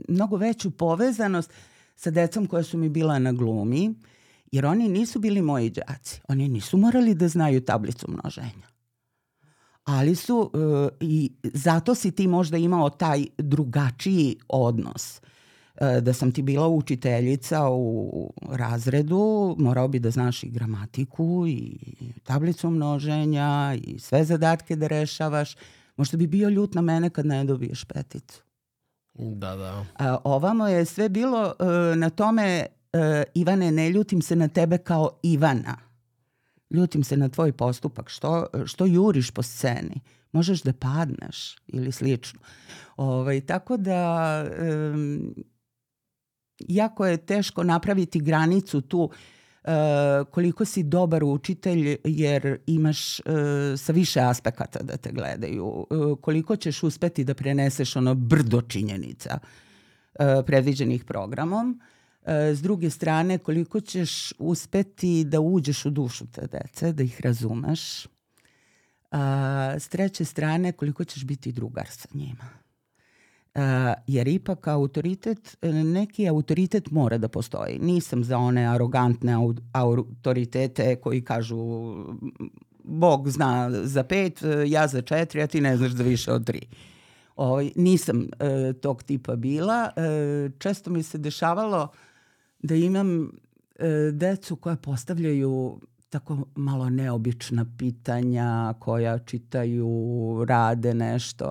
mnogo 0.08 0.36
veću 0.36 0.70
povezanost 0.70 1.52
sa 1.96 2.10
decom 2.10 2.46
koja 2.46 2.62
su 2.62 2.78
mi 2.78 2.88
bila 2.88 3.18
na 3.18 3.32
glumi, 3.32 3.94
jer 4.52 4.66
oni 4.66 4.88
nisu 4.88 5.18
bili 5.18 5.42
moji 5.42 5.70
đaci. 5.70 6.20
Oni 6.28 6.48
nisu 6.48 6.76
morali 6.76 7.14
da 7.14 7.28
znaju 7.28 7.60
tablicu 7.60 8.06
množenja 8.10 8.70
ali 9.84 10.14
su 10.14 10.38
uh, 10.38 10.88
i 11.00 11.32
zato 11.42 11.94
si 11.94 12.10
ti 12.10 12.26
možda 12.26 12.56
imao 12.56 12.90
taj 12.90 13.26
drugačiji 13.38 14.36
odnos. 14.48 15.20
Uh, 15.80 16.02
da 16.02 16.12
sam 16.12 16.32
ti 16.32 16.42
bila 16.42 16.68
učiteljica 16.68 17.68
u 17.70 18.32
razredu, 18.50 19.56
morao 19.58 19.88
bi 19.88 19.98
da 19.98 20.10
znaš 20.10 20.42
i 20.42 20.50
gramatiku 20.50 21.44
i 21.48 21.78
tablicu 22.22 22.70
množenja 22.70 23.76
i 23.82 23.98
sve 23.98 24.24
zadatke 24.24 24.76
da 24.76 24.86
rešavaš. 24.86 25.56
Možda 25.96 26.16
bi 26.16 26.26
bio 26.26 26.48
ljut 26.48 26.74
na 26.74 26.80
mene 26.80 27.10
kad 27.10 27.26
ne 27.26 27.44
dobiješ 27.44 27.84
peticu. 27.84 28.42
Da, 29.14 29.56
da. 29.56 29.84
A, 29.98 30.16
ovamo 30.24 30.68
je 30.68 30.84
sve 30.84 31.08
bilo 31.08 31.54
uh, 31.58 31.96
na 31.96 32.10
tome, 32.10 32.66
Ivane, 33.34 33.72
ne 33.72 33.90
ljutim 33.90 34.22
se 34.22 34.36
na 34.36 34.48
tebe 34.48 34.78
kao 34.78 35.10
Ivana 35.22 35.90
ljutim 36.70 37.04
se 37.04 37.16
na 37.16 37.28
tvoj 37.28 37.52
postupak, 37.52 38.08
što, 38.08 38.46
što 38.66 38.86
juriš 38.86 39.30
po 39.30 39.42
sceni, 39.42 40.00
možeš 40.32 40.62
da 40.62 40.72
padneš 40.72 41.56
ili 41.66 41.92
slično. 41.92 42.40
Ovaj, 42.96 43.40
tako 43.40 43.76
da 43.76 44.44
um, 44.92 45.34
jako 46.68 47.06
je 47.06 47.16
teško 47.16 47.62
napraviti 47.62 48.20
granicu 48.20 48.80
tu 48.80 49.00
uh, 49.00 49.70
koliko 50.30 50.64
si 50.64 50.82
dobar 50.82 51.24
učitelj 51.24 51.96
jer 52.04 52.58
imaš 52.66 53.20
uh, 53.20 53.24
sa 53.76 53.92
više 53.92 54.20
aspekata 54.20 54.82
da 54.82 54.96
te 54.96 55.12
gledaju, 55.12 55.64
uh, 55.64 56.18
koliko 56.20 56.56
ćeš 56.56 56.82
uspeti 56.82 57.24
da 57.24 57.34
preneseš 57.34 57.96
ono 57.96 58.14
brdo 58.14 58.62
činjenica 58.62 59.38
uh, 59.38 60.26
predviđenih 60.46 61.04
programom 61.04 61.80
E, 62.26 62.54
s 62.54 62.62
druge 62.62 62.90
strane, 62.90 63.38
koliko 63.38 63.80
ćeš 63.80 64.32
uspeti 64.38 65.24
da 65.24 65.40
uđeš 65.40 65.84
u 65.84 65.90
dušu 65.90 66.26
te 66.26 66.46
dece, 66.46 66.92
da 66.92 67.02
ih 67.02 67.20
razumeš. 67.20 68.06
A, 69.10 69.74
s 69.78 69.88
treće 69.88 70.24
strane, 70.24 70.72
koliko 70.72 71.04
ćeš 71.04 71.24
biti 71.24 71.52
drugar 71.52 71.86
sa 71.90 72.08
njima. 72.14 72.59
Jer 74.06 74.28
ipak 74.28 74.66
autoritet, 74.66 75.56
neki 75.84 76.28
autoritet 76.28 76.90
mora 76.90 77.18
da 77.18 77.28
postoji. 77.28 77.78
Nisam 77.78 78.24
za 78.24 78.38
one 78.38 78.66
arogantne 78.66 79.34
autoritete 79.72 80.96
koji 80.96 81.24
kažu 81.24 81.56
Bog 82.84 83.30
zna 83.30 83.70
za 83.70 84.02
pet, 84.02 84.40
ja 84.66 84.86
za 84.86 85.02
četiri, 85.02 85.42
a 85.42 85.46
ti 85.46 85.60
ne 85.60 85.76
znaš 85.76 85.92
za 85.92 86.02
više 86.02 86.32
od 86.32 86.46
tri. 86.46 86.60
Ovaj, 87.36 87.70
nisam 87.76 88.26
e, 88.38 88.72
tog 88.72 89.02
tipa 89.02 89.36
bila. 89.36 89.90
E, 89.96 90.50
često 90.58 90.90
mi 90.90 91.02
se 91.02 91.18
dešavalo 91.18 91.88
da 92.58 92.74
imam 92.74 93.22
e, 93.24 93.30
decu 94.12 94.56
koja 94.56 94.76
postavljaju 94.76 95.80
tako 96.10 96.38
malo 96.54 96.90
neobična 96.90 97.66
pitanja, 97.78 98.74
koja 98.78 99.18
čitaju, 99.18 100.44
rade 100.48 100.94
nešto. 100.94 101.50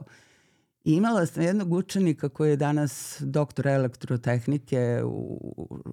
I 0.89 0.93
imala 0.93 1.25
sam 1.25 1.43
jednog 1.43 1.73
učenika 1.73 2.29
koji 2.29 2.49
je 2.49 2.55
danas 2.55 3.21
doktor 3.25 3.67
elektrotehnike 3.67 5.01
u 5.05 5.39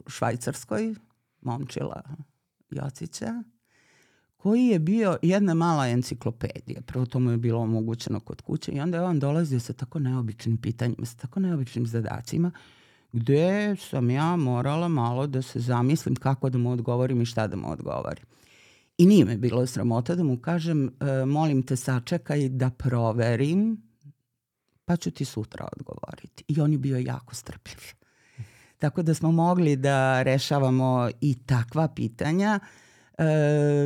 Švajcarskoj, 0.06 0.94
momčila 1.40 2.02
Jocića, 2.70 3.42
koji 4.36 4.66
je 4.66 4.78
bio 4.78 5.18
jedna 5.22 5.54
mala 5.54 5.88
enciklopedija. 5.88 6.80
Prvo 6.86 7.06
to 7.06 7.18
mu 7.18 7.30
je 7.30 7.36
bilo 7.36 7.60
omogućeno 7.60 8.20
kod 8.20 8.40
kuće 8.40 8.72
i 8.72 8.80
onda 8.80 8.98
je 8.98 9.04
on 9.04 9.18
dolazio 9.18 9.60
sa 9.60 9.72
tako 9.72 9.98
neobičnim 9.98 10.56
pitanjima, 10.56 11.06
sa 11.06 11.16
tako 11.16 11.40
neobičnim 11.40 11.86
zadacima 11.86 12.50
gde 13.12 13.76
sam 13.76 14.10
ja 14.10 14.36
morala 14.36 14.88
malo 14.88 15.26
da 15.26 15.42
se 15.42 15.60
zamislim 15.60 16.16
kako 16.16 16.50
da 16.50 16.58
mu 16.58 16.70
odgovorim 16.70 17.22
i 17.22 17.26
šta 17.26 17.46
da 17.46 17.56
mu 17.56 17.72
odgovorim. 17.72 18.24
I 18.98 19.06
nije 19.06 19.24
me 19.24 19.36
bilo 19.36 19.66
sramota 19.66 20.14
da 20.14 20.24
mu 20.24 20.38
kažem, 20.38 20.88
e, 20.88 21.24
molim 21.26 21.62
te 21.62 21.76
sačekaj 21.76 22.48
da 22.48 22.70
proverim, 22.70 23.85
pa 24.86 24.96
ću 24.96 25.10
ti 25.10 25.24
sutra 25.24 25.68
odgovoriti. 25.76 26.44
I 26.48 26.60
on 26.60 26.72
je 26.72 26.78
bio 26.78 26.98
jako 26.98 27.34
strpljiv. 27.34 27.78
Tako 28.78 29.02
da 29.02 29.14
smo 29.14 29.32
mogli 29.32 29.76
da 29.76 30.22
rešavamo 30.22 31.10
i 31.20 31.34
takva 31.46 31.88
pitanja. 31.88 32.60
E, 33.18 33.24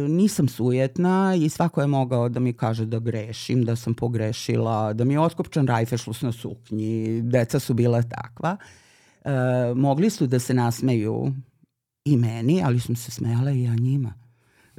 nisam 0.09 0.49
sujetna 0.49 1.35
i 1.35 1.49
svako 1.49 1.81
je 1.81 1.87
mogao 1.87 2.29
da 2.29 2.41
mi 2.41 2.53
kaže 2.53 2.87
da 2.87 2.99
grešim, 2.99 3.65
da 3.65 3.77
sam 3.77 3.95
pogrešila, 3.95 4.93
da 4.93 5.05
mi 5.05 5.15
je 5.15 5.21
otkopčan 5.21 5.67
rajfešlus 5.67 6.23
na 6.23 6.33
suknji, 6.33 7.23
deca 7.23 7.59
su 7.59 7.75
bila 7.75 8.03
takva. 8.03 8.57
E, 9.25 9.31
mogli 9.75 10.11
su 10.11 10.27
da 10.27 10.39
se 10.39 10.55
nasmeju 10.55 11.33
i 12.05 12.17
meni, 12.17 12.63
ali 12.65 12.81
sam 12.81 12.97
se 12.97 13.11
smela 13.11 13.51
i 13.51 13.63
ja 13.63 13.75
njima. 13.75 14.20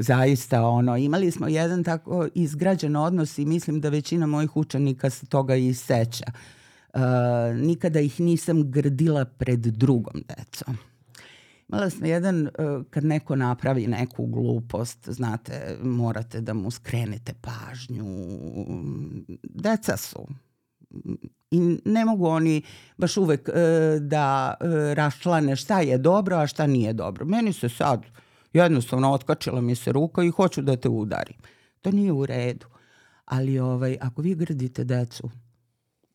Zaista, 0.01 0.67
ono, 0.67 0.97
imali 0.97 1.31
smo 1.31 1.47
jedan 1.47 1.83
tako 1.83 2.27
izgrađen 2.35 2.95
odnos 2.95 3.37
i 3.37 3.45
mislim 3.45 3.81
da 3.81 3.89
većina 3.89 4.27
mojih 4.27 4.57
učenika 4.57 5.09
se 5.09 5.25
toga 5.25 5.55
i 5.55 5.73
seća. 5.73 6.25
E, 6.93 6.99
nikada 7.53 7.99
ih 7.99 8.19
nisam 8.19 8.71
grdila 8.71 9.25
pred 9.25 9.59
drugom 9.59 10.23
decom. 10.27 10.77
Imala 11.69 11.89
sam 11.89 12.05
jedan, 12.05 12.47
e, 12.47 12.51
kad 12.89 13.05
neko 13.05 13.35
napravi 13.35 13.87
neku 13.87 14.25
glupost, 14.25 15.09
znate, 15.09 15.77
morate 15.81 16.41
da 16.41 16.53
mu 16.53 16.71
skrenete 16.71 17.33
pažnju. 17.41 18.05
Deca 19.43 19.97
su 19.97 20.27
i 21.51 21.77
ne 21.85 22.05
mogu 22.05 22.27
oni 22.27 22.61
baš 22.97 23.17
uvek 23.17 23.49
e, 23.49 23.99
da 23.99 24.53
e, 24.59 24.65
raščlane 24.95 25.55
šta 25.55 25.81
je 25.81 25.97
dobro, 25.97 26.37
a 26.37 26.47
šta 26.47 26.67
nije 26.67 26.93
dobro. 26.93 27.25
Meni 27.25 27.53
se 27.53 27.69
sad 27.69 28.05
jednostavno 28.53 29.11
otkačila 29.11 29.61
mi 29.61 29.75
se 29.75 29.91
ruka 29.91 30.23
i 30.23 30.29
hoću 30.29 30.61
da 30.61 30.75
te 30.75 30.89
udarim. 30.89 31.37
To 31.81 31.91
nije 31.91 32.11
u 32.11 32.25
redu. 32.25 32.65
Ali 33.25 33.59
ovaj, 33.59 33.97
ako 34.01 34.21
vi 34.21 34.35
grdite 34.35 34.83
decu, 34.83 35.29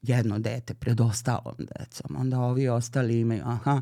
jedno 0.03 0.39
dete 0.39 0.75
pred 0.75 1.01
ostalom 1.01 1.55
decom, 1.59 2.17
onda 2.17 2.41
ovi 2.41 2.69
ostali 2.69 3.21
imaju, 3.21 3.43
aha, 3.45 3.81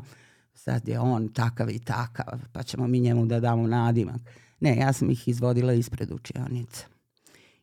sad 0.53 0.87
je 0.87 0.99
on 0.99 1.33
takav 1.33 1.69
i 1.69 1.79
takav, 1.79 2.39
pa 2.51 2.63
ćemo 2.63 2.87
mi 2.87 2.99
njemu 2.99 3.25
da 3.25 3.39
damo 3.39 3.67
nadimak. 3.67 4.21
Ne, 4.59 4.77
ja 4.77 4.93
sam 4.93 5.09
ih 5.09 5.27
izvodila 5.27 5.73
ispred 5.73 6.11
učionice. 6.11 6.85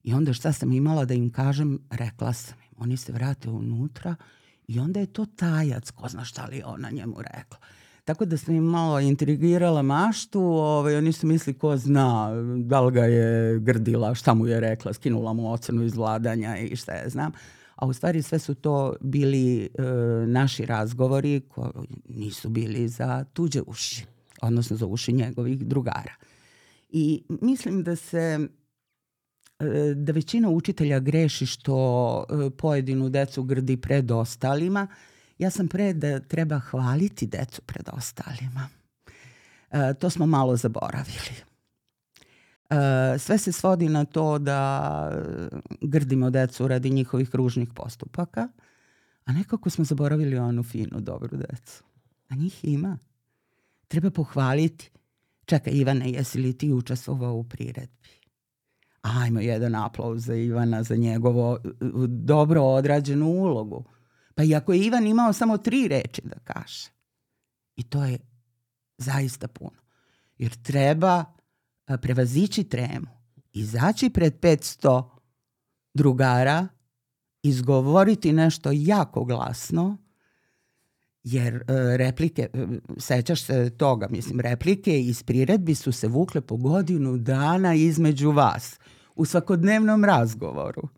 I 0.03 0.15
onda 0.15 0.33
šta 0.33 0.53
sam 0.53 0.73
imala 0.73 1.05
da 1.05 1.15
im 1.15 1.31
kažem, 1.31 1.79
rekla 1.91 2.33
sam 2.33 2.63
Oni 2.83 2.97
se 2.97 3.13
vrate 3.13 3.51
unutra 3.51 4.17
i 4.69 4.79
onda 4.79 5.01
je 5.01 5.07
to 5.07 5.27
tajac, 5.27 5.91
ko 5.91 6.09
zna 6.09 6.25
šta 6.25 6.47
li 6.47 6.63
ona 6.65 6.91
njemu 6.91 7.17
rekla. 7.19 7.59
Tako 8.05 8.25
da 8.25 8.37
sam 8.37 8.55
im 8.55 8.65
malo 8.65 9.01
intrigirala 9.01 9.83
maštu, 9.83 10.41
ovaj, 10.43 10.97
oni 10.97 11.13
su 11.13 11.27
misli 11.27 11.55
ko 11.55 11.77
zna 11.77 12.31
da 12.57 12.81
li 12.81 12.93
ga 12.93 13.05
je 13.05 13.59
grdila, 13.59 14.15
šta 14.15 14.35
mu 14.35 14.47
je 14.47 14.61
rekla, 14.61 14.93
skinula 14.93 15.33
mu 15.33 15.53
ocenu 15.53 15.83
iz 15.83 15.97
vladanja 15.97 16.57
i 16.59 16.77
šta 16.77 16.93
je 16.93 17.09
znam. 17.09 17.33
A 17.75 17.87
u 17.87 17.93
stvari 17.93 18.23
sve 18.23 18.39
su 18.39 18.55
to 18.55 18.95
bili 19.01 19.65
e, 19.65 19.69
naši 20.27 20.67
razgovori 20.67 21.41
koji 21.49 21.89
nisu 22.09 22.49
bili 22.49 22.89
za 22.89 23.25
tuđe 23.33 23.63
uši, 23.67 24.07
odnosno 24.43 24.77
za 24.77 24.87
uši 24.87 25.13
njegovih 25.13 25.67
drugara. 25.67 26.15
I 26.89 27.23
mislim 27.29 27.83
da 27.83 27.97
se 27.97 28.49
E, 29.63 29.95
da 29.95 30.13
većina 30.13 30.49
učitelja 30.49 30.99
greši 30.99 31.47
što 31.47 32.25
e, 32.31 32.51
pojedinu 32.51 33.09
decu 33.09 33.43
grdi 33.43 33.77
pred 33.77 34.11
ostalima. 34.11 34.87
Ja 35.43 35.51
sam 35.51 35.69
pre 35.69 35.93
da 35.93 36.21
treba 36.21 36.59
hvaliti 36.59 37.27
decu 37.27 37.63
pred 37.63 37.89
ostalima. 37.93 38.69
E, 39.71 39.95
to 39.95 40.11
smo 40.11 40.27
malo 40.27 40.57
zaboravili. 40.57 41.35
Sve 43.19 43.39
se 43.39 43.53
svodi 43.53 43.89
na 43.89 44.05
to 44.05 44.39
da 44.39 45.23
grdimo 45.81 46.31
decu 46.31 46.69
radi 46.69 46.91
njihovih 46.91 47.31
kružnih 47.31 47.69
postupaka, 47.75 48.49
a 49.25 49.33
nekako 49.33 49.71
smo 49.71 49.85
zaboravili 49.85 50.39
onu 50.39 50.63
finu, 50.63 51.01
dobru 51.01 51.37
decu. 51.37 51.85
A 52.29 52.35
njih 52.35 52.65
ima. 52.65 52.99
Treba 53.89 54.11
pohvaliti. 54.11 54.91
Čekaj, 55.45 55.73
Ivane, 55.73 56.11
jesi 56.11 56.39
li 56.39 56.59
ti 56.59 56.73
učestvovao 56.73 57.35
u 57.35 57.45
priredbi? 57.45 58.23
ajmo 59.03 59.41
jedan 59.41 59.75
aplauz 59.75 60.25
za 60.25 60.35
Ivana 60.35 60.83
za 60.83 60.97
njegovo 60.97 61.59
dobro 62.09 62.63
odrađenu 62.63 63.27
ulogu. 63.27 63.85
Pa 64.35 64.43
iako 64.43 64.73
je 64.73 64.85
Ivan 64.85 65.07
imao 65.07 65.33
samo 65.33 65.59
tri 65.59 65.89
reči 65.89 66.23
da 66.25 66.37
kaže. 66.45 66.91
I 67.77 67.83
to 67.83 68.05
je 68.05 68.19
zaista 68.99 69.49
puno. 69.49 69.83
Jer 70.39 70.63
treba 70.63 71.25
prevazići 72.03 72.65
tremu, 72.65 73.07
izaći 73.53 74.11
pred 74.11 74.41
500 74.41 75.11
drugara 75.95 76.69
izgovoriti 77.43 78.33
nešto 78.33 78.71
jako 78.73 79.25
glasno, 79.25 79.97
jer 81.25 81.55
e, 81.55 81.63
replike, 81.97 82.49
e, 82.53 82.67
sećaš 82.99 83.43
se 83.43 83.71
toga, 83.71 84.09
mislim, 84.11 84.41
replike 84.41 85.01
iz 85.01 85.23
priredbi 85.23 85.75
su 85.75 85.93
se 85.93 86.09
vukle 86.09 86.41
po 86.41 86.57
godinu 86.57 87.19
dana 87.19 87.75
između 87.75 88.31
vas 88.31 88.79
u 89.15 89.25
svakodnevnom 89.25 90.05
razgovoru. 90.05 90.89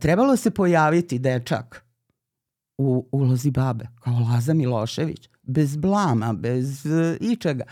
Trebalo 0.00 0.36
se 0.36 0.50
pojaviti 0.50 1.18
dečak 1.18 1.81
u 2.78 3.08
ulozi 3.12 3.50
babe, 3.50 3.84
kao 4.00 4.20
Laza 4.20 4.54
Milošević, 4.54 5.28
bez 5.42 5.76
blama, 5.76 6.32
bez 6.32 6.86
uh, 6.86 7.16
ičega. 7.20 7.64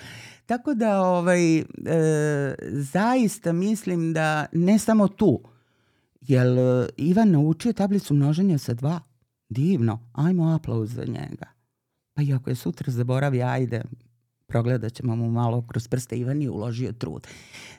Tako 0.46 0.74
da 0.74 1.02
ovaj, 1.02 1.58
e, 1.58 1.64
zaista 2.72 3.52
mislim 3.52 4.12
da 4.12 4.46
ne 4.52 4.78
samo 4.78 5.08
tu, 5.08 5.42
Jel 6.20 6.58
e, 6.58 6.88
Ivan 6.96 7.30
naučio 7.30 7.72
tablicu 7.72 8.14
množenja 8.14 8.58
sa 8.58 8.74
dva? 8.74 9.00
Divno, 9.48 10.08
ajmo 10.12 10.54
aplauz 10.54 10.94
za 10.94 11.04
njega. 11.04 11.46
Pa 12.14 12.22
i 12.22 12.32
ako 12.32 12.50
je 12.50 12.56
sutra 12.56 12.92
zaboravi, 12.92 13.42
ajde, 13.42 13.82
progledat 14.46 14.92
ćemo 14.92 15.16
mu 15.16 15.30
malo 15.30 15.66
kroz 15.66 15.88
prste. 15.88 16.18
Ivan 16.18 16.42
je 16.42 16.50
uložio 16.50 16.92
trud. 16.92 17.26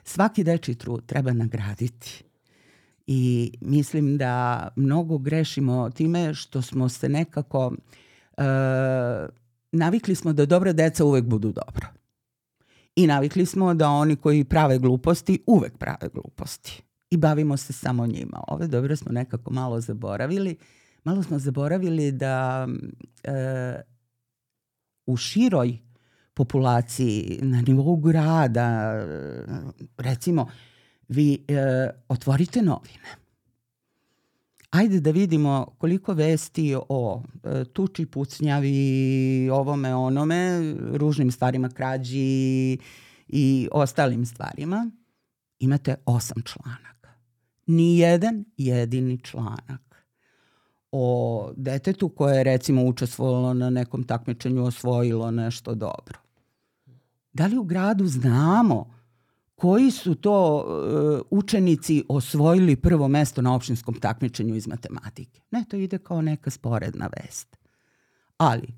Svaki 0.04 0.44
deči 0.44 0.74
trud 0.74 1.06
treba 1.06 1.32
nagraditi. 1.32 2.24
I 3.06 3.52
mislim 3.60 4.18
da 4.18 4.68
mnogo 4.76 5.18
grešimo 5.18 5.90
time 5.90 6.34
što 6.34 6.62
smo 6.62 6.88
se 6.88 7.08
nekako 7.08 7.72
e, 8.36 8.42
navikli 9.72 10.14
smo 10.14 10.32
da 10.32 10.46
dobra 10.46 10.72
deca 10.72 11.04
uvek 11.04 11.24
budu 11.24 11.52
dobro. 11.52 11.86
I 12.96 13.06
navikli 13.06 13.46
smo 13.46 13.74
da 13.74 13.88
oni 13.88 14.16
koji 14.16 14.44
prave 14.44 14.78
gluposti 14.78 15.42
uvek 15.46 15.78
prave 15.78 16.08
gluposti 16.14 16.82
i 17.10 17.16
bavimo 17.16 17.56
se 17.56 17.72
samo 17.72 18.06
njima. 18.06 18.44
Ove 18.48 18.66
dobro 18.66 18.96
smo 18.96 19.12
nekako 19.12 19.52
malo 19.52 19.80
zaboravili. 19.80 20.56
Malo 21.04 21.22
smo 21.22 21.38
zaboravili 21.38 22.12
da 22.12 22.68
e, 23.24 23.32
u 25.06 25.16
široj 25.16 25.78
populaciji, 26.34 27.38
na 27.42 27.60
nivou 27.60 27.96
grada, 27.96 28.94
recimo, 29.98 30.46
vi 31.12 31.44
e, 31.48 31.54
otvorite 32.08 32.62
novine. 32.62 33.16
Ajde 34.70 35.00
da 35.00 35.10
vidimo 35.10 35.66
koliko 35.78 36.12
vesti 36.12 36.76
o 36.88 37.22
e, 37.44 37.64
tuči, 37.64 38.06
pucnjavi, 38.06 39.50
ovome, 39.52 39.94
onome, 39.94 40.74
ružnim 40.92 41.30
stvarima, 41.30 41.68
krađi 41.68 42.78
i 43.28 43.68
ostalim 43.72 44.26
stvarima. 44.26 44.90
Imate 45.58 45.94
osam 46.06 46.42
člana 46.44 46.92
ni 47.66 47.98
jedan 47.98 48.44
jedini 48.56 49.18
članak 49.18 50.06
o 50.92 51.52
detetu 51.56 52.08
koje 52.08 52.36
je 52.36 52.44
recimo 52.44 52.84
učestvovalo 52.84 53.54
na 53.54 53.70
nekom 53.70 54.04
takmičenju 54.04 54.64
osvojilo 54.64 55.30
nešto 55.30 55.74
dobro. 55.74 56.18
Da 57.32 57.46
li 57.46 57.58
u 57.58 57.64
gradu 57.64 58.06
znamo 58.06 58.94
koji 59.62 59.90
su 59.90 60.14
to 60.14 60.56
uh, 60.56 61.38
učenici 61.38 62.04
osvojili 62.08 62.76
prvo 62.76 63.08
mesto 63.08 63.42
na 63.42 63.54
opštinskom 63.54 63.94
takmičenju 63.94 64.56
iz 64.56 64.66
matematike? 64.66 65.40
Ne, 65.50 65.64
to 65.68 65.76
ide 65.76 65.98
kao 65.98 66.22
neka 66.22 66.50
sporedna 66.50 67.10
vest. 67.16 67.56
Ali 68.36 68.74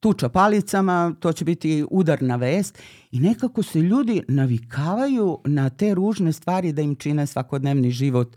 tuča 0.00 0.28
palicama, 0.28 1.14
to 1.20 1.32
će 1.32 1.44
biti 1.44 1.84
udarna 1.90 2.36
vest 2.36 2.78
i 3.10 3.20
nekako 3.20 3.62
se 3.62 3.80
ljudi 3.80 4.22
navikavaju 4.28 5.38
na 5.44 5.70
te 5.70 5.94
ružne 5.94 6.32
stvari 6.32 6.72
da 6.72 6.82
im 6.82 6.96
čine 6.96 7.26
svakodnevni 7.26 7.90
život 7.90 8.36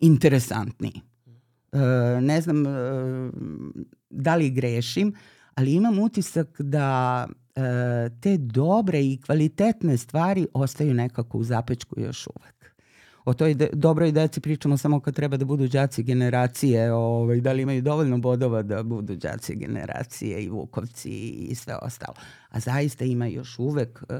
interesantniji. 0.00 1.00
E, 1.72 1.78
ne 2.20 2.40
znam 2.40 2.66
e, 2.66 2.70
da 4.10 4.36
li 4.36 4.50
grešim, 4.50 5.14
ali 5.54 5.74
imam 5.74 5.98
utisak 5.98 6.60
da 6.60 7.26
e, 7.28 7.41
te 8.20 8.36
dobre 8.38 9.04
i 9.04 9.20
kvalitetne 9.26 9.96
stvari 9.96 10.46
ostaju 10.54 10.94
nekako 10.94 11.38
u 11.38 11.44
zapečku 11.44 12.00
još 12.00 12.26
uvek 12.26 12.62
o 13.24 13.34
toj 13.34 13.54
de, 13.54 13.68
dobroj 13.72 14.12
deci 14.12 14.40
pričamo 14.40 14.76
samo 14.76 15.00
kad 15.00 15.14
treba 15.14 15.36
da 15.36 15.44
budu 15.44 15.68
đaci 15.68 16.02
generacije, 16.02 16.92
ovaj, 16.92 17.40
da 17.40 17.52
li 17.52 17.62
imaju 17.62 17.82
dovoljno 17.82 18.18
bodova 18.18 18.62
da 18.62 18.82
budu 18.82 19.16
đaci 19.16 19.54
generacije 19.56 20.44
i 20.44 20.48
vukovci 20.48 21.10
i 21.10 21.54
sve 21.54 21.76
ostalo. 21.82 22.14
A 22.48 22.60
zaista 22.60 23.04
ima 23.04 23.26
još 23.26 23.58
uvek 23.58 24.02
uh, 24.02 24.16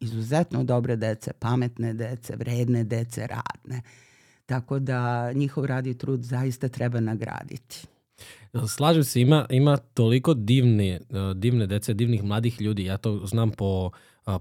izuzetno 0.00 0.64
dobre 0.64 0.96
dece, 0.96 1.32
pametne 1.32 1.94
dece, 1.94 2.36
vredne 2.36 2.84
dece, 2.84 3.26
radne. 3.26 3.82
Tako 4.46 4.78
da 4.78 5.32
njihov 5.32 5.64
rad 5.64 5.86
i 5.86 5.98
trud 5.98 6.22
zaista 6.22 6.68
treba 6.68 7.00
nagraditi. 7.00 7.86
Slažem 8.68 9.04
se, 9.04 9.20
ima, 9.20 9.46
ima 9.50 9.76
toliko 9.76 10.34
divne, 10.34 11.00
divne 11.34 11.66
dece, 11.66 11.94
divnih 11.94 12.24
mladih 12.24 12.60
ljudi. 12.60 12.84
Ja 12.84 12.96
to 12.96 13.26
znam 13.26 13.50
po 13.50 13.90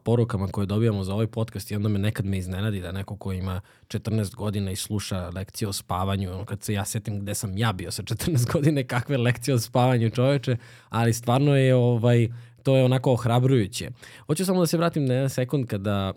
porukama 0.04 0.48
koje 0.48 0.66
dobijamo 0.66 1.04
za 1.04 1.14
ovaj 1.14 1.28
podcast 1.28 1.72
i 1.72 1.76
onda 1.76 1.90
me 1.90 2.00
nekad 2.00 2.26
me 2.26 2.38
iznenadi 2.38 2.82
da 2.82 2.92
neko 2.92 3.18
ko 3.18 3.32
ima 3.32 3.62
14 3.88 4.36
godina 4.36 4.72
i 4.72 4.76
sluša 4.76 5.30
lekcije 5.30 5.68
o 5.68 5.74
spavanju, 5.74 6.46
kad 6.46 6.64
se 6.64 6.74
ja 6.74 6.86
setim 6.86 7.20
gde 7.20 7.36
sam 7.36 7.58
ja 7.58 7.74
bio 7.74 7.92
sa 7.92 8.04
14 8.04 8.52
godine, 8.54 8.88
kakve 8.88 9.18
lekcije 9.18 9.56
o 9.56 9.60
spavanju 9.60 10.10
čoveče, 10.10 10.58
ali 10.90 11.14
stvarno 11.14 11.56
je 11.56 11.76
ovaj, 11.76 12.30
to 12.64 12.78
je 12.78 12.84
onako 12.84 13.14
ohrabrujuće. 13.14 13.90
Hoću 14.28 14.46
samo 14.46 14.60
da 14.60 14.68
se 14.68 14.78
vratim 14.78 15.06
na 15.06 15.14
jedan 15.14 15.30
sekund 15.30 15.68
kada 15.68 16.14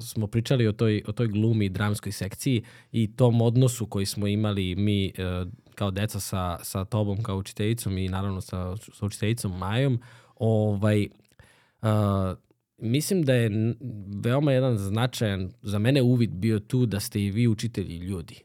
smo 0.00 0.26
pričali 0.26 0.66
o 0.66 0.72
toj, 0.72 1.02
o 1.06 1.12
toj 1.12 1.26
glumi 1.26 1.64
i 1.64 1.68
dramskoj 1.68 2.12
sekciji 2.12 2.62
i 2.92 3.16
tom 3.16 3.40
odnosu 3.40 3.86
koji 3.86 4.06
smo 4.06 4.26
imali 4.26 4.74
mi 4.74 5.06
e, 5.06 5.12
kao 5.78 5.90
deca 5.90 6.20
sa, 6.20 6.58
sa 6.62 6.84
tobom 6.84 7.22
kao 7.22 7.36
učiteljicom 7.36 7.98
i 7.98 8.08
naravno 8.08 8.40
sa, 8.40 8.76
sa 8.76 9.06
učiteljicom 9.06 9.58
Majom, 9.58 10.00
ovaj, 10.36 11.08
uh, 11.82 11.88
mislim 12.78 13.22
da 13.22 13.34
je 13.34 13.74
veoma 14.24 14.52
jedan 14.52 14.78
značajan 14.78 15.50
za 15.62 15.78
mene 15.78 16.02
uvid 16.02 16.30
bio 16.30 16.60
tu 16.60 16.86
da 16.86 17.00
ste 17.00 17.22
i 17.22 17.30
vi 17.30 17.48
učitelji 17.48 17.96
ljudi. 17.96 18.42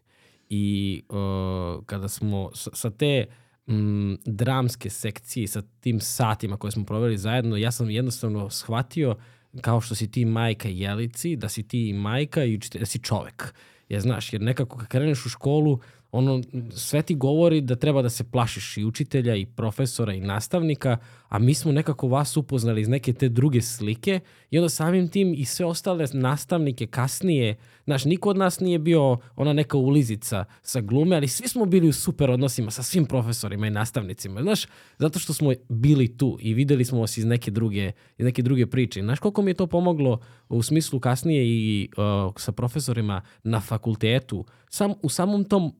I 0.49 1.03
uh, 1.09 1.85
kada 1.85 2.07
smo 2.07 2.49
sa, 2.53 2.69
sa 2.73 2.89
te 2.89 3.25
m, 3.67 4.17
dramske 4.25 4.89
sekcije, 4.89 5.47
sa 5.47 5.61
tim 5.79 5.99
satima 5.99 6.57
koje 6.57 6.71
smo 6.71 6.85
proveli 6.85 7.17
zajedno, 7.17 7.57
ja 7.57 7.71
sam 7.71 7.89
jednostavno 7.89 8.49
shvatio 8.49 9.15
kao 9.61 9.81
što 9.81 9.95
si 9.95 10.11
ti 10.11 10.25
majka 10.25 10.69
Jelici, 10.69 11.35
da 11.35 11.49
si 11.49 11.67
ti 11.67 11.93
majka 11.93 12.43
i 12.43 12.55
učitelj, 12.55 12.79
da 12.79 12.85
si 12.85 12.99
čovek. 12.99 13.53
Ja 13.89 13.99
znaš, 13.99 14.33
jer 14.33 14.41
nekako 14.41 14.77
kad 14.77 14.87
kreneš 14.87 15.25
u 15.25 15.29
školu, 15.29 15.79
ono, 16.15 16.41
sve 16.71 17.01
ti 17.01 17.15
govori 17.15 17.61
da 17.61 17.75
treba 17.75 18.01
da 18.01 18.09
se 18.09 18.23
plašiš 18.23 18.77
i 18.77 18.85
učitelja 18.85 19.35
i 19.35 19.45
profesora 19.45 20.13
i 20.13 20.19
nastavnika, 20.19 20.97
a 21.29 21.39
mi 21.39 21.53
smo 21.53 21.71
nekako 21.71 22.07
vas 22.07 22.37
upoznali 22.37 22.81
iz 22.81 22.87
neke 22.87 23.13
te 23.13 23.29
druge 23.29 23.61
slike 23.61 24.19
i 24.49 24.57
onda 24.57 24.69
samim 24.69 25.07
tim 25.07 25.33
i 25.37 25.45
sve 25.45 25.65
ostale 25.65 26.05
nastavnike 26.13 26.87
kasnije, 26.87 27.55
znaš, 27.85 28.05
niko 28.05 28.29
od 28.29 28.37
nas 28.37 28.59
nije 28.59 28.79
bio 28.79 29.17
ona 29.35 29.53
neka 29.53 29.77
ulizica 29.77 30.45
sa 30.61 30.81
glume, 30.81 31.15
ali 31.15 31.27
svi 31.27 31.47
smo 31.47 31.65
bili 31.65 31.87
u 31.87 31.93
super 31.93 32.31
odnosima 32.31 32.71
sa 32.71 32.83
svim 32.83 33.05
profesorima 33.05 33.67
i 33.67 33.71
nastavnicima, 33.71 34.41
znaš, 34.41 34.67
zato 34.97 35.19
što 35.19 35.33
smo 35.33 35.51
bili 35.69 36.17
tu 36.17 36.37
i 36.41 36.53
videli 36.53 36.85
smo 36.85 36.99
vas 36.99 37.17
iz 37.17 37.25
neke 37.25 37.51
druge, 37.51 37.91
iz 38.17 38.25
neke 38.25 38.41
druge 38.41 38.67
priče. 38.67 39.01
Znaš 39.01 39.19
koliko 39.19 39.41
mi 39.41 39.51
je 39.51 39.55
to 39.55 39.67
pomoglo 39.67 40.19
u 40.49 40.63
smislu 40.63 40.99
kasnije 40.99 41.45
i 41.45 41.89
uh, 41.97 42.33
sa 42.37 42.51
profesorima 42.51 43.21
na 43.43 43.59
fakultetu, 43.59 44.45
sam, 44.69 44.93
u 45.01 45.09
samom 45.09 45.43
tom 45.43 45.73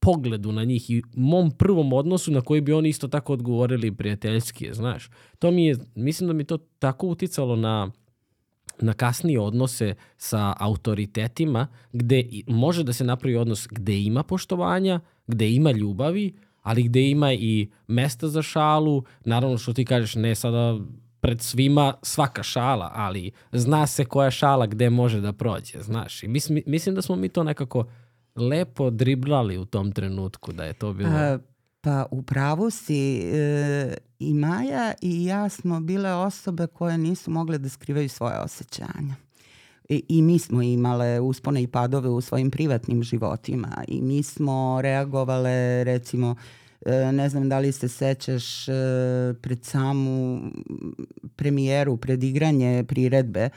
pogledu 0.00 0.52
na 0.52 0.64
njih 0.64 0.90
i 0.90 1.02
mom 1.16 1.50
prvom 1.50 1.92
odnosu 1.92 2.32
na 2.32 2.40
koji 2.40 2.60
bi 2.60 2.72
oni 2.72 2.88
isto 2.88 3.08
tako 3.08 3.32
odgovorili 3.32 3.92
prijateljski, 3.92 4.68
znaš. 4.72 5.10
To 5.38 5.50
mi 5.50 5.66
je, 5.66 5.76
mislim 5.94 6.26
da 6.26 6.32
mi 6.32 6.44
to 6.44 6.58
tako 6.78 7.06
uticalo 7.06 7.56
na 7.56 7.90
na 8.82 8.92
kasnije 8.94 9.40
odnose 9.40 9.94
sa 10.16 10.54
autoritetima 10.58 11.66
gde 11.92 12.24
može 12.46 12.84
da 12.84 12.92
se 12.92 13.04
napravi 13.04 13.36
odnos 13.36 13.66
gde 13.70 14.00
ima 14.00 14.22
poštovanja, 14.22 15.00
gde 15.26 15.50
ima 15.50 15.70
ljubavi, 15.70 16.34
ali 16.62 16.82
gde 16.82 17.10
ima 17.10 17.32
i 17.32 17.70
mesta 17.86 18.28
za 18.28 18.42
šalu, 18.42 19.02
naravno 19.24 19.58
što 19.58 19.72
ti 19.72 19.84
kažeš 19.84 20.14
ne 20.14 20.34
sada 20.34 20.78
pred 21.20 21.40
svima 21.40 21.94
svaka 22.02 22.42
šala, 22.42 22.92
ali 22.94 23.30
zna 23.52 23.86
se 23.86 24.04
koja 24.04 24.30
šala 24.30 24.66
gde 24.66 24.90
može 24.90 25.20
da 25.20 25.32
prođe, 25.32 25.82
znaš. 25.82 26.22
I 26.22 26.28
mislim, 26.28 26.62
mislim 26.66 26.94
da 26.94 27.02
smo 27.02 27.16
mi 27.16 27.28
to 27.28 27.44
nekako 27.44 27.84
lepo 28.36 28.90
driblali 28.90 29.58
u 29.58 29.64
tom 29.64 29.92
trenutku 29.92 30.52
da 30.52 30.64
je 30.64 30.72
to 30.72 30.92
bilo... 30.92 31.10
A, 31.10 31.38
pa 31.80 32.06
u 32.10 32.22
pravu 32.22 32.70
si 32.70 33.20
e, 33.24 33.96
i 34.18 34.34
Maja 34.34 34.92
i 35.02 35.24
ja 35.24 35.48
smo 35.48 35.80
bile 35.80 36.12
osobe 36.12 36.66
koje 36.66 36.98
nisu 36.98 37.30
mogle 37.30 37.58
da 37.58 37.68
skrivaju 37.68 38.08
svoje 38.08 38.38
osjećanja. 38.38 39.14
I, 39.88 40.02
I 40.08 40.22
mi 40.22 40.38
smo 40.38 40.62
imale 40.62 41.20
uspone 41.20 41.62
i 41.62 41.66
padove 41.66 42.08
u 42.08 42.20
svojim 42.20 42.50
privatnim 42.50 43.02
životima 43.02 43.84
i 43.88 44.02
mi 44.02 44.22
smo 44.22 44.80
reagovale 44.82 45.84
recimo 45.84 46.34
e, 46.86 47.12
ne 47.12 47.28
znam 47.28 47.48
da 47.48 47.58
li 47.58 47.72
se 47.72 47.88
sećaš 47.88 48.68
e, 48.68 48.72
pred 49.42 49.64
samu 49.64 50.40
premijeru, 51.36 51.96
pred 51.96 52.22
igranje 52.22 52.84
priredbe 52.88 53.50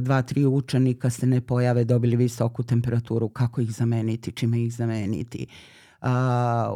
dva, 0.00 0.22
tri 0.22 0.46
učenika 0.46 1.10
se 1.10 1.26
ne 1.26 1.40
pojave, 1.40 1.84
dobili 1.84 2.16
visoku 2.16 2.62
temperaturu, 2.62 3.28
kako 3.28 3.60
ih 3.60 3.72
zameniti, 3.72 4.32
čime 4.32 4.62
ih 4.62 4.74
zameniti. 4.74 5.46
Uh, 6.02 6.08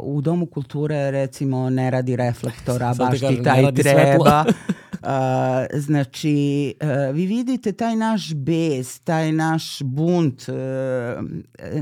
u 0.01 0.21
Domu 0.21 0.45
kulture 0.45 1.11
recimo 1.11 1.69
ne 1.69 1.91
radi 1.91 2.15
reflektora, 2.15 2.93
baš 2.93 3.19
ti 3.19 3.43
taj 3.43 3.73
treba. 3.73 4.45
Uh, 4.47 5.79
znači, 5.87 6.73
uh, 6.81 7.15
vi 7.15 7.25
vidite 7.25 7.71
taj 7.71 7.95
naš 7.95 8.33
bes, 8.33 8.99
taj 8.99 9.31
naš 9.31 9.81
bunt, 9.81 10.43
uh, 10.49 10.55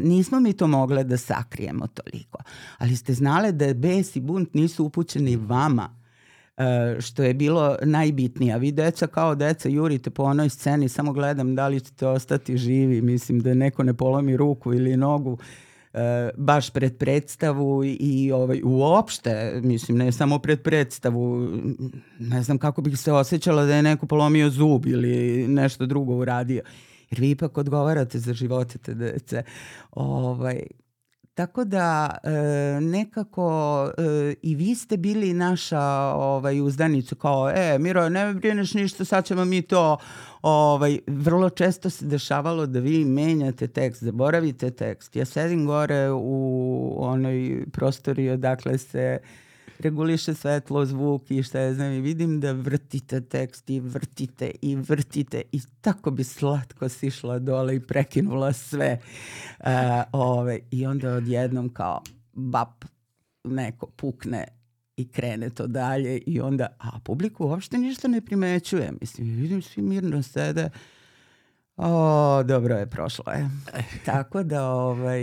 nismo 0.02 0.40
mi 0.40 0.54
to 0.54 0.68
mogli 0.68 1.04
da 1.04 1.18
sakrijemo 1.18 1.88
toliko. 1.88 2.40
Ali 2.78 2.96
ste 2.96 3.14
znali 3.14 3.52
da 3.52 3.74
bes 3.74 4.16
i 4.16 4.22
bunt 4.22 4.54
nisu 4.54 4.86
upućeni 4.86 5.36
vama, 5.36 5.90
što 7.00 7.24
je 7.24 7.34
bilo 7.34 7.78
najbitnije. 7.82 8.60
Vi 8.60 8.72
deca 8.72 9.08
kao 9.08 9.36
deca 9.36 9.70
jurite 9.70 10.10
po 10.10 10.24
onoj 10.24 10.50
sceni, 10.50 10.90
samo 10.90 11.14
gledam 11.14 11.56
da 11.56 11.68
li 11.68 11.80
ćete 11.80 12.08
ostati 12.08 12.58
živi, 12.58 13.02
mislim 13.02 13.40
da 13.40 13.54
neko 13.54 13.84
ne 13.84 13.94
polomi 13.94 14.38
ruku 14.38 14.74
ili 14.74 14.98
nogu 14.98 15.38
E, 15.96 16.30
baš 16.38 16.70
pred 16.70 16.98
predstavu 16.98 17.84
i 17.86 18.32
ovaj, 18.32 18.62
uopšte, 18.64 19.62
mislim, 19.64 19.98
ne 19.98 20.12
samo 20.12 20.40
pred 20.40 20.62
predstavu, 20.62 21.50
ne 22.20 22.44
znam 22.44 22.58
kako 22.58 22.82
bih 22.82 23.00
se 23.00 23.12
osjećala 23.12 23.66
da 23.66 23.76
je 23.76 23.84
neko 23.84 24.06
polomio 24.06 24.50
zub 24.50 24.86
ili 24.86 25.48
nešto 25.48 25.86
drugo 25.86 26.16
uradio. 26.16 26.62
Jer 27.12 27.20
vi 27.20 27.30
ipak 27.30 27.58
odgovarate 27.58 28.20
za 28.20 28.34
živote 28.34 28.78
te 28.78 28.94
dece. 28.94 29.44
Ovaj, 29.92 30.60
Tako 31.36 31.64
da 31.64 32.18
e, 32.24 32.32
nekako 32.82 33.90
e, 33.98 34.36
i 34.42 34.56
vi 34.56 34.76
ste 34.76 34.98
bili 34.98 35.34
naša 35.34 35.82
ovaj, 36.16 36.62
uzdanica 36.62 37.16
kao, 37.16 37.50
e, 37.50 37.80
Miro, 37.80 38.10
ne 38.10 38.34
brineš 38.34 38.74
ništa, 38.74 39.06
sad 39.06 39.26
ćemo 39.26 39.46
mi 39.46 39.62
to, 39.62 39.98
ovaj, 40.42 41.00
vrlo 41.08 41.50
često 41.50 41.90
se 41.90 42.06
dešavalo 42.06 42.66
da 42.66 42.80
vi 42.80 43.06
menjate 43.06 43.68
tekst, 43.68 44.04
zaboravite 44.04 44.72
tekst. 44.72 45.16
Ja 45.16 45.26
sedim 45.26 45.66
gore 45.66 46.12
u 46.12 46.96
onoj 46.98 47.66
prostori 47.72 48.30
odakle 48.30 48.78
se 48.78 49.20
reguliše 49.80 50.34
svetlo, 50.34 50.86
zvuk 50.86 51.32
i 51.32 51.44
šta 51.44 51.60
je 51.60 51.74
znam 51.74 51.92
i 51.92 52.02
vidim 52.02 52.40
da 52.40 52.52
vrtite 52.52 53.22
tekst 53.22 53.70
i 53.70 53.80
vrtite 53.80 54.52
i 54.62 54.76
vrtite 54.76 55.42
i 55.52 55.62
tako 55.82 56.12
bi 56.12 56.24
slatko 56.24 56.90
sišla 56.90 57.40
dole 57.40 57.76
i 57.76 57.80
prekinula 57.80 58.54
sve. 58.54 59.00
Uh, 59.60 59.66
ove, 60.12 60.60
I 60.72 60.86
onda 60.86 61.14
odjednom 61.14 61.70
kao 61.70 62.02
bap 62.34 62.86
neko 63.44 63.88
pukne 63.96 64.48
i 64.98 65.08
krene 65.08 65.50
to 65.50 65.68
dalje 65.68 66.18
i 66.18 66.42
onda, 66.42 66.68
a 66.80 67.00
publiku 67.00 67.46
uopšte 67.46 67.78
ništa 67.78 68.08
ne 68.08 68.22
primećuje. 68.22 68.94
Mislim, 69.02 69.28
vidim 69.28 69.62
svi 69.62 69.82
mirno 69.82 70.24
sede, 70.24 70.70
O, 71.78 72.44
dobro 72.44 72.76
je, 72.76 72.86
prošlo 72.86 73.34
je. 73.34 73.50
Tako 74.06 74.44
da 74.44 74.70
ovaj, 74.70 75.22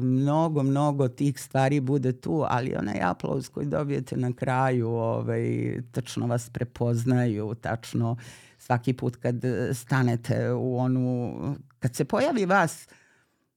mnogo, 0.00 0.62
mnogo 0.62 1.08
tih 1.08 1.40
stvari 1.40 1.80
bude 1.80 2.12
tu, 2.12 2.44
ali 2.48 2.74
onaj 2.78 3.00
aplauz 3.02 3.48
koji 3.48 3.66
dobijete 3.66 4.16
na 4.16 4.32
kraju, 4.32 4.88
ovaj, 4.88 5.76
tačno 5.92 6.26
vas 6.26 6.50
prepoznaju, 6.50 7.54
tačno 7.54 8.16
svaki 8.58 8.92
put 8.92 9.16
kad 9.16 9.36
stanete 9.74 10.52
u 10.52 10.78
onu, 10.78 11.34
kad 11.78 11.94
se 11.94 12.04
pojavi 12.04 12.46
vas, 12.46 12.88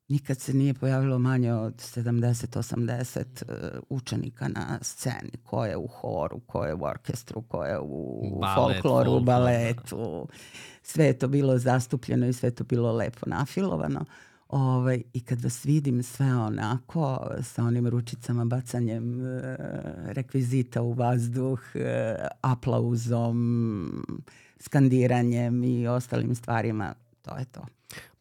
nikad 0.08 0.40
se 0.40 0.54
nije 0.54 0.74
pojavilo 0.74 1.20
manje 1.20 1.54
od 1.54 1.74
70-80 1.74 3.24
uh, 3.24 3.80
učenika 3.90 4.48
na 4.48 4.80
sceni, 4.82 5.32
ko 5.44 5.66
je 5.66 5.78
u 5.78 5.88
horu, 5.88 6.40
ko 6.40 6.66
je 6.66 6.74
u 6.74 6.84
orkestru, 6.84 7.42
ko 7.42 7.64
je 7.64 7.80
u 7.80 8.22
Balet, 8.40 8.56
folkloru, 8.56 9.06
folklor, 9.06 9.24
baletu. 9.24 10.28
Sve 10.84 11.06
je 11.06 11.20
to 11.20 11.28
bilo 11.28 11.58
zastupljeno 11.58 12.28
i 12.28 12.34
sve 12.34 12.48
je 12.48 12.56
to 12.56 12.64
bilo 12.64 12.92
lepo 12.92 13.26
nafilovano. 13.26 14.06
Ovaj, 14.50 15.04
I 15.14 15.20
kad 15.20 15.42
vas 15.42 15.66
vidim 15.66 16.04
sve 16.04 16.36
onako, 16.36 17.28
sa 17.44 17.64
onim 17.64 17.88
ručicama, 17.88 18.46
bacanjem 18.46 19.22
uh, 19.22 19.26
rekvizita 20.06 20.82
u 20.82 20.94
vazduh, 20.94 21.60
uh, 21.76 21.82
aplauzom, 22.42 24.06
skandiranjem 24.60 25.64
i 25.64 25.88
ostalim 25.88 26.36
stvarima, 26.36 26.94
to 27.22 27.38
je 27.38 27.46
to. 27.46 27.66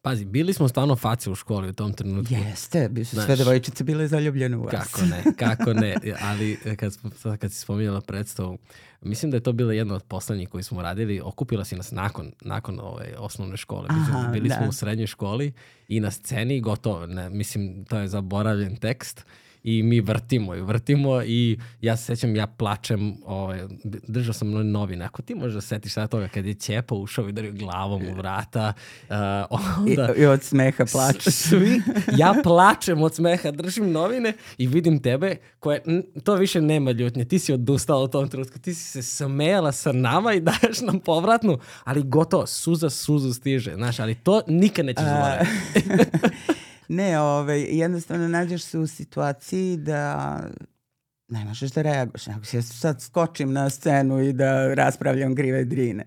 Pazi, 0.05 0.25
bili 0.25 0.53
smo 0.53 0.67
stvarno 0.67 0.95
face 0.95 1.29
u 1.29 1.35
školi 1.35 1.69
u 1.69 1.73
tom 1.73 1.93
trenutku. 1.93 2.33
Jeste, 2.33 2.89
bi 2.89 3.05
su 3.05 3.15
sve 3.21 3.35
devojčice 3.35 3.83
bile 3.83 4.07
zaljubljene 4.07 4.57
u 4.57 4.63
vas. 4.63 4.71
Kako 4.71 5.05
ne, 5.05 5.23
kako 5.37 5.73
ne. 5.73 5.95
Ali 6.21 6.57
kad, 6.77 6.97
kad 7.39 7.51
si 7.51 7.59
spominjala 7.59 8.01
predstavu, 8.01 8.57
mislim 9.01 9.31
da 9.31 9.37
je 9.37 9.41
to 9.41 9.53
bila 9.53 9.73
jedna 9.73 9.95
od 9.95 10.03
poslednjih 10.03 10.49
koji 10.49 10.63
smo 10.63 10.81
radili. 10.81 11.21
Okupila 11.23 11.65
si 11.65 11.75
nas 11.75 11.91
nakon, 11.91 12.31
nakon 12.41 12.79
ove 12.79 13.15
osnovne 13.17 13.57
škole. 13.57 13.87
Aha, 13.89 14.29
bili 14.33 14.49
da. 14.49 14.55
smo 14.55 14.67
u 14.69 14.71
srednjoj 14.71 15.07
školi 15.07 15.53
i 15.87 15.99
na 15.99 16.11
sceni 16.11 16.61
gotovo. 16.61 17.05
Ne, 17.05 17.29
mislim, 17.29 17.85
to 17.85 17.97
je 17.97 18.07
zaboravljen 18.07 18.75
tekst 18.75 19.25
i 19.65 19.83
mi 19.83 20.01
vrtimo 20.01 20.55
i 20.55 20.61
vrtimo 20.61 21.21
i 21.23 21.59
ja 21.81 21.97
se 21.97 22.03
sećam, 22.05 22.35
ja 22.35 22.47
plačem, 22.47 23.17
ovaj, 23.25 23.59
držao 24.07 24.33
sam 24.33 24.71
novine, 24.71 25.05
ako 25.05 25.21
ti 25.21 25.35
možda 25.35 25.61
setiš 25.61 25.93
sada 25.93 26.07
toga 26.07 26.27
kad 26.27 26.45
je 26.45 26.53
Ćepa 26.53 26.95
ušao 26.95 27.29
i 27.29 27.31
dario 27.31 27.51
glavom 27.53 28.01
u 28.07 28.13
vrata. 28.13 28.73
Uh, 29.09 29.15
onda, 29.49 30.13
I, 30.17 30.21
I 30.21 30.25
od 30.25 30.43
smeha 30.43 30.85
plačeš. 30.91 31.33
Svi, 31.33 31.81
ja 32.21 32.35
plačem 32.43 33.01
od 33.01 33.15
smeha, 33.15 33.51
držim 33.51 33.91
novine 33.91 34.33
i 34.57 34.67
vidim 34.67 35.01
tebe 35.01 35.35
koje, 35.59 35.81
to 36.23 36.35
više 36.35 36.61
nema 36.61 36.91
ljutnje, 36.91 37.25
ti 37.25 37.39
si 37.39 37.53
odustala 37.53 38.03
u 38.03 38.07
tom 38.07 38.27
trenutku, 38.27 38.59
ti 38.59 38.73
si 38.73 38.83
se 38.83 39.03
smejala 39.03 39.71
sa 39.71 39.91
nama 39.91 40.33
i 40.33 40.41
daješ 40.41 40.81
nam 40.81 40.99
povratnu, 40.99 41.59
ali 41.83 42.03
gotovo, 42.03 42.47
suza 42.47 42.89
suzu 42.89 43.33
stiže, 43.33 43.75
znaš, 43.75 43.99
ali 43.99 44.15
to 44.15 44.41
nikad 44.47 44.85
nećeš 44.85 45.05
zaboraviti. 45.05 45.51
Ne, 46.87 47.19
ovaj, 47.19 47.61
jednostavno 47.61 48.27
nađeš 48.27 48.63
se 48.63 48.79
u 48.79 48.87
situaciji 48.87 49.77
da 49.77 50.41
ne 51.27 51.45
možeš 51.45 51.71
da 51.71 51.81
reaguješ. 51.81 52.27
Nego 52.27 52.43
se 52.43 52.61
sad 52.61 53.01
skočim 53.01 53.53
na 53.53 53.69
scenu 53.69 54.21
i 54.21 54.33
da 54.33 54.73
raspravljam 54.73 55.35
grive 55.35 55.65
drine. 55.65 56.05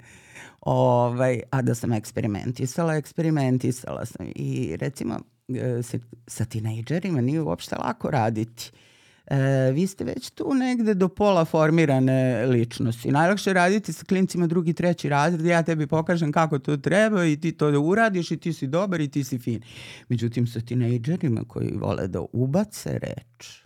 Ovaj, 0.60 1.40
a 1.50 1.62
da 1.62 1.74
sam 1.74 1.92
eksperimentisala, 1.92 2.96
eksperimentisala 2.96 4.06
sam. 4.06 4.26
I 4.34 4.76
recimo 4.80 5.20
e, 5.48 5.82
sa, 5.82 5.98
sa 6.26 6.44
tinejdžerima 6.44 7.20
nije 7.20 7.40
uopšte 7.40 7.76
lako 7.76 8.10
raditi. 8.10 8.70
Uh, 8.72 8.88
e, 9.30 9.72
vi 9.72 9.86
ste 9.86 10.04
već 10.04 10.30
tu 10.30 10.54
negde 10.54 10.94
do 10.94 11.08
pola 11.08 11.44
formirane 11.44 12.46
ličnosti. 12.46 13.10
Najlakše 13.10 13.52
raditi 13.52 13.92
sa 13.92 14.04
klincima 14.04 14.46
drugi, 14.46 14.72
treći 14.72 15.08
razred, 15.08 15.46
ja 15.46 15.62
tebi 15.62 15.86
pokažem 15.86 16.32
kako 16.32 16.58
to 16.58 16.76
treba 16.76 17.24
i 17.24 17.40
ti 17.40 17.52
to 17.52 17.70
da 17.70 17.78
uradiš 17.78 18.30
i 18.30 18.36
ti 18.36 18.52
si 18.52 18.66
dobar 18.66 19.00
i 19.00 19.08
ti 19.08 19.24
si 19.24 19.38
fin. 19.38 19.62
Međutim, 20.08 20.46
sa 20.46 20.60
tinejdžerima 20.60 21.40
koji 21.48 21.72
vole 21.76 22.08
da 22.08 22.20
ubace 22.32 22.98
reč, 22.98 23.64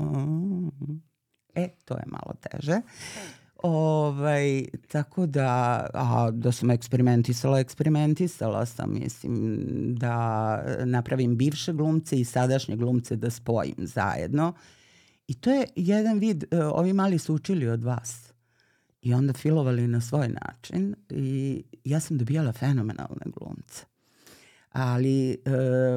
mm, 0.00 0.68
e, 1.54 1.68
to 1.84 1.94
je 1.94 2.04
malo 2.06 2.34
teže. 2.40 2.80
Ovaj, 3.62 4.64
tako 4.88 5.26
da, 5.26 5.86
a, 5.94 6.30
da 6.32 6.52
sam 6.52 6.70
eksperimentisala, 6.70 7.60
eksperimentisala 7.60 8.66
sam, 8.66 8.94
mislim, 8.94 9.64
da 9.94 10.64
napravim 10.84 11.36
bivše 11.36 11.72
glumce 11.72 12.20
i 12.20 12.24
sadašnje 12.24 12.76
glumce 12.76 13.16
da 13.16 13.30
spojim 13.30 13.74
zajedno. 13.78 14.52
I 15.32 15.34
to 15.34 15.50
je 15.50 15.66
jedan 15.76 16.18
vid, 16.18 16.44
uh, 16.44 16.58
ovi 16.72 16.92
mali 16.92 17.18
su 17.18 17.34
učili 17.34 17.68
od 17.68 17.84
vas 17.84 18.32
i 19.02 19.14
onda 19.14 19.32
filovali 19.32 19.88
na 19.88 20.00
svoj 20.00 20.28
način 20.28 20.94
i 21.10 21.64
ja 21.84 22.00
sam 22.00 22.18
dobijala 22.18 22.52
fenomenalne 22.52 23.24
glumce. 23.36 23.84
Ali 24.72 25.30
e, 25.30 25.36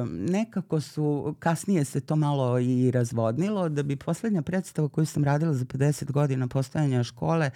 nekako 0.06 0.80
su, 0.80 1.36
kasnije 1.38 1.84
se 1.84 2.00
to 2.00 2.16
malo 2.16 2.58
i 2.58 2.90
razvodnilo, 2.90 3.68
da 3.68 3.82
bi 3.82 3.96
poslednja 3.96 4.42
predstava 4.42 4.88
koju 4.88 5.06
sam 5.06 5.24
radila 5.24 5.54
za 5.54 5.64
50 5.64 6.12
godina 6.12 6.48
postojanja 6.48 7.04
škole, 7.04 7.50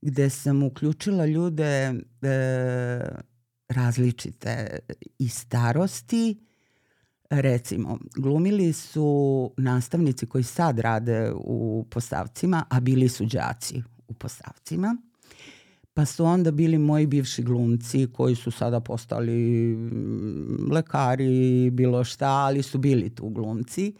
gde 0.00 0.30
sam 0.30 0.62
uključila 0.62 1.26
ljude 1.26 1.64
e, 1.64 1.94
različite 3.68 4.78
i 5.18 5.28
starosti, 5.28 6.40
recimo, 7.40 7.98
glumili 8.16 8.72
su 8.72 9.50
nastavnici 9.56 10.26
koji 10.26 10.44
sad 10.44 10.78
rade 10.78 11.32
u 11.34 11.86
postavcima, 11.90 12.64
a 12.68 12.80
bili 12.80 13.08
su 13.08 13.24
đaci 13.24 13.82
u 14.08 14.14
postavcima. 14.14 14.96
Pa 15.94 16.04
su 16.04 16.24
onda 16.24 16.50
bili 16.50 16.78
moji 16.78 17.06
bivši 17.06 17.42
glumci 17.42 18.06
koji 18.12 18.34
su 18.34 18.50
sada 18.50 18.80
postali 18.80 19.32
mm, 19.76 20.72
lekari, 20.72 21.70
bilo 21.70 22.04
šta, 22.04 22.28
ali 22.28 22.62
su 22.62 22.78
bili 22.78 23.14
tu 23.14 23.28
glumci. 23.28 23.94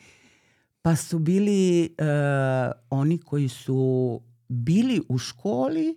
Pa 0.82 0.96
su 0.96 1.18
bili 1.18 1.94
uh, 1.98 2.72
oni 2.90 3.18
koji 3.18 3.48
su 3.48 4.20
bili 4.48 5.02
u 5.08 5.18
školi, 5.18 5.96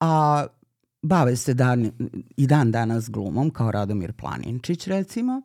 a 0.00 0.46
bave 1.02 1.36
se 1.36 1.54
dan, 1.54 1.90
i 2.36 2.46
dan 2.46 2.70
danas 2.70 3.10
glumom, 3.10 3.50
kao 3.50 3.70
Radomir 3.70 4.12
Planinčić 4.12 4.86
recimo 4.86 5.42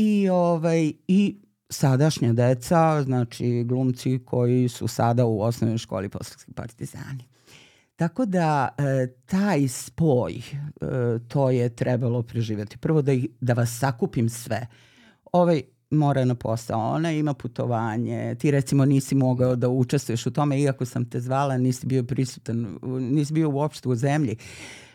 i, 0.00 0.28
ovaj, 0.28 0.92
i 1.08 1.36
sadašnja 1.68 2.32
deca, 2.32 3.02
znači 3.02 3.64
glumci 3.64 4.18
koji 4.24 4.68
su 4.68 4.88
sada 4.88 5.26
u 5.26 5.40
osnovnoj 5.40 5.78
školi 5.78 6.08
poslovski 6.08 6.52
partizani. 6.52 7.24
Tako 7.96 8.26
da 8.26 8.68
e, 8.78 9.06
taj 9.26 9.68
spoj, 9.68 10.32
e, 10.34 10.42
to 11.28 11.50
je 11.50 11.68
trebalo 11.68 12.22
preživjeti. 12.22 12.78
Prvo 12.78 13.02
da, 13.02 13.12
ih, 13.12 13.26
da 13.40 13.52
vas 13.52 13.78
sakupim 13.78 14.28
sve. 14.28 14.66
Ovaj 15.32 15.62
mora 15.90 16.24
na 16.24 16.34
posao, 16.34 16.80
ona 16.80 17.12
ima 17.12 17.34
putovanje, 17.34 18.34
ti 18.34 18.50
recimo 18.50 18.84
nisi 18.84 19.14
mogao 19.14 19.56
da 19.56 19.68
učestvuješ 19.68 20.26
u 20.26 20.30
tome, 20.30 20.60
iako 20.60 20.84
sam 20.84 21.10
te 21.10 21.20
zvala, 21.20 21.58
nisi 21.58 21.86
bio 21.86 22.02
prisutan, 22.02 22.78
nisi 22.82 23.32
bio 23.32 23.50
uopšte 23.50 23.88
u 23.88 23.94
zemlji 23.94 24.36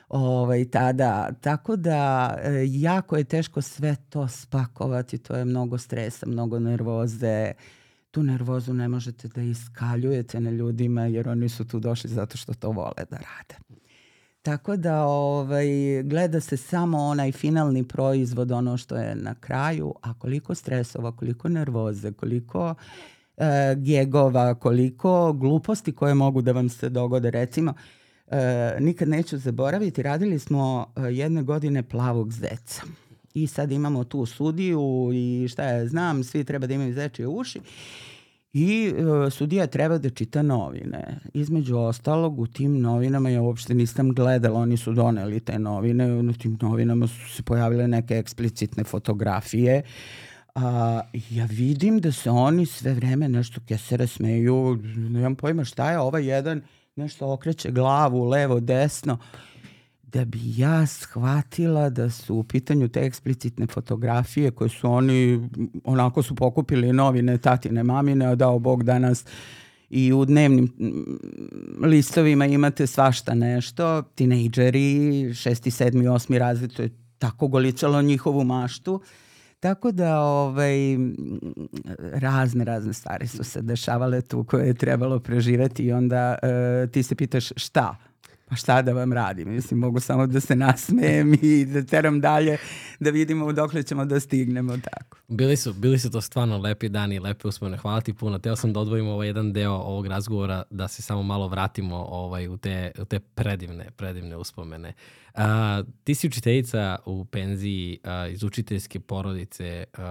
ovaj, 0.09 0.65
tada. 0.65 1.31
Tako 1.41 1.75
da 1.75 2.33
e, 2.43 2.65
jako 2.67 3.17
je 3.17 3.23
teško 3.23 3.61
sve 3.61 3.95
to 4.09 4.27
spakovati, 4.27 5.17
to 5.17 5.35
je 5.35 5.45
mnogo 5.45 5.77
stresa, 5.77 6.25
mnogo 6.25 6.59
nervoze. 6.59 7.51
Tu 8.11 8.23
nervozu 8.23 8.73
ne 8.73 8.87
možete 8.87 9.27
da 9.27 9.41
iskaljujete 9.41 10.39
na 10.39 10.49
ljudima 10.49 11.05
jer 11.05 11.29
oni 11.29 11.49
su 11.49 11.65
tu 11.65 11.79
došli 11.79 12.09
zato 12.09 12.37
što 12.37 12.53
to 12.53 12.69
vole 12.71 13.05
da 13.09 13.17
rade. 13.17 13.55
Tako 14.41 14.75
da 14.77 15.03
ovaj, 15.03 15.67
gleda 16.03 16.39
se 16.39 16.57
samo 16.57 16.97
onaj 16.97 17.31
finalni 17.31 17.87
proizvod, 17.87 18.51
ono 18.51 18.77
što 18.77 18.95
je 18.95 19.15
na 19.15 19.35
kraju, 19.35 19.93
a 20.01 20.13
koliko 20.13 20.55
stresova, 20.55 21.11
koliko 21.11 21.49
nervoze, 21.49 22.11
koliko 22.11 22.75
e, 23.37 23.75
gjegova, 23.77 24.55
koliko 24.55 25.33
gluposti 25.33 25.91
koje 25.91 26.13
mogu 26.13 26.41
da 26.41 26.51
vam 26.51 26.69
se 26.69 26.89
dogode. 26.89 27.31
Recimo, 27.31 27.73
e, 28.27 28.77
nikad 28.79 29.07
neću 29.07 29.37
zaboraviti, 29.37 30.03
radili 30.03 30.39
smo 30.39 30.93
e, 30.95 31.01
jedne 31.01 31.43
godine 31.43 31.83
plavog 31.83 32.31
zeca. 32.31 32.81
I 33.33 33.47
sad 33.47 33.71
imamo 33.71 34.03
tu 34.03 34.25
sudiju 34.25 35.09
i 35.13 35.47
šta 35.49 35.63
ja 35.63 35.87
znam, 35.87 36.23
svi 36.23 36.43
treba 36.43 36.67
da 36.67 36.73
imaju 36.73 36.93
zečije 36.93 37.27
uši. 37.27 37.59
I 38.53 38.93
e, 39.27 39.29
sudija 39.29 39.67
treba 39.67 39.97
da 39.97 40.09
čita 40.09 40.41
novine. 40.41 41.19
Između 41.33 41.77
ostalog, 41.77 42.39
u 42.39 42.47
tim 42.47 42.79
novinama 42.81 43.29
ja 43.29 43.41
uopšte 43.41 43.73
nisam 43.73 44.13
gledala, 44.13 44.59
oni 44.59 44.77
su 44.77 44.93
doneli 44.93 45.39
te 45.39 45.59
novine, 45.59 46.13
u 46.13 46.33
tim 46.33 46.57
novinama 46.61 47.07
su 47.07 47.29
se 47.35 47.43
pojavile 47.43 47.87
neke 47.87 48.17
eksplicitne 48.17 48.83
fotografije. 48.83 49.81
A, 50.55 51.01
ja 51.29 51.45
vidim 51.45 51.99
da 51.99 52.11
se 52.11 52.29
oni 52.29 52.65
sve 52.65 52.93
vreme 52.93 53.29
nešto 53.29 53.61
kesere 53.67 54.07
smeju, 54.07 54.79
nemam 54.95 55.35
pojma 55.35 55.63
šta 55.63 55.91
je, 55.91 55.99
ovaj 55.99 56.25
jedan 56.25 56.61
nešto 56.95 57.31
okreće 57.31 57.71
glavu, 57.71 58.23
levo, 58.23 58.59
desno 58.59 59.17
da 60.03 60.25
bi 60.25 60.39
ja 60.57 60.85
shvatila 60.85 61.89
da 61.89 62.09
su 62.09 62.35
u 62.35 62.43
pitanju 62.43 62.87
te 62.87 62.99
eksplicitne 62.99 63.67
fotografije 63.67 64.51
koje 64.51 64.69
su 64.69 64.91
oni 64.91 65.49
onako 65.83 66.23
su 66.23 66.35
pokupili 66.35 66.93
novine 66.93 67.37
tatine 67.37 67.83
mamine, 67.83 68.35
dao 68.35 68.59
Bog 68.59 68.83
danas 68.83 69.25
i 69.89 70.13
u 70.13 70.25
dnevnim 70.25 70.73
listovima 71.81 72.45
imate 72.45 72.87
svašta 72.87 73.33
nešto, 73.33 74.01
tinejdžeri, 74.01 75.33
šesti, 75.33 75.71
sedmi, 75.71 76.07
osmi 76.07 76.39
razred, 76.39 76.73
to 76.73 76.81
je 76.81 76.89
tako 77.17 77.47
golicalo 77.47 78.01
njihovu 78.01 78.43
maštu. 78.43 79.01
Tako 79.65 79.91
da 79.91 80.19
ovaj, 80.19 80.77
razne, 82.13 82.65
razne 82.65 82.93
stvari 82.93 83.27
su 83.27 83.43
se 83.43 83.61
dešavale 83.61 84.21
tu 84.21 84.43
koje 84.43 84.67
je 84.67 84.73
trebalo 84.73 85.19
preživeti 85.19 85.83
i 85.83 85.91
onda 85.91 86.35
uh, 86.43 86.91
ti 86.91 87.03
se 87.03 87.15
pitaš 87.15 87.49
šta? 87.55 87.95
Pa 88.45 88.55
šta 88.55 88.81
da 88.81 88.93
vam 88.93 89.13
radim? 89.13 89.49
Mislim, 89.49 89.79
mogu 89.79 89.99
samo 89.99 90.27
da 90.27 90.39
se 90.39 90.55
nasmejem 90.55 91.33
i 91.41 91.65
da 91.65 91.83
teram 91.83 92.21
dalje, 92.21 92.57
da 92.99 93.09
vidimo 93.09 93.53
dokle 93.53 93.83
ćemo 93.83 94.05
da 94.05 94.19
stignemo 94.19 94.77
tako. 94.77 95.17
Bili 95.27 95.57
su, 95.57 95.73
bili 95.73 95.99
su 95.99 96.11
to 96.11 96.21
stvarno 96.21 96.57
lepi 96.57 96.89
dani 96.89 97.19
lepe 97.19 97.47
uspomene. 97.47 97.77
Hvala 97.77 98.01
ti 98.01 98.13
puno. 98.13 98.39
Teo 98.39 98.55
sam 98.55 98.73
da 98.73 98.79
odvojimo 98.79 99.11
ovaj 99.11 99.27
jedan 99.27 99.53
deo 99.53 99.73
ovog 99.73 100.07
razgovora, 100.07 100.63
da 100.69 100.87
se 100.87 101.01
samo 101.01 101.23
malo 101.23 101.47
vratimo 101.47 101.95
ovaj, 101.95 102.47
u, 102.47 102.57
te, 102.57 102.91
u 102.99 103.05
te 103.05 103.19
predivne, 103.19 103.91
predivne 103.91 104.37
uspomene. 104.37 104.93
Uh, 105.33 105.41
ti 106.03 106.15
si 106.15 106.27
učiteljica 106.27 106.97
u 107.05 107.25
penziji 107.25 107.99
uh, 108.03 108.33
iz 108.33 108.43
učiteljske 108.43 108.99
porodice, 108.99 109.83
uh, 109.97 110.03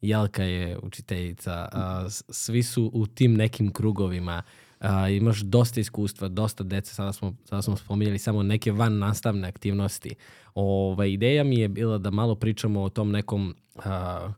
Jelka 0.00 0.42
je 0.42 0.78
učiteljica, 0.82 1.68
uh, 1.72 2.12
svi 2.28 2.62
su 2.62 2.90
u 2.94 3.06
tim 3.06 3.34
nekim 3.34 3.72
krugovima. 3.72 4.42
Uh, 4.80 4.86
a, 4.90 5.08
imaš 5.08 5.40
dosta 5.40 5.80
iskustva, 5.80 6.28
dosta 6.28 6.64
dece, 6.64 6.94
sada 6.94 7.12
smo, 7.12 7.34
sada 7.44 7.62
smo 7.62 7.76
spominjali 7.76 8.18
samo 8.18 8.42
neke 8.42 8.72
van 8.72 8.98
nastavne 8.98 9.48
aktivnosti. 9.48 10.14
Ova, 10.54 11.06
ideja 11.06 11.44
mi 11.44 11.58
je 11.58 11.68
bila 11.68 11.98
da 11.98 12.10
malo 12.10 12.34
pričamo 12.34 12.82
o 12.82 12.88
tom 12.88 13.10
nekom 13.10 13.54
a, 13.84 14.32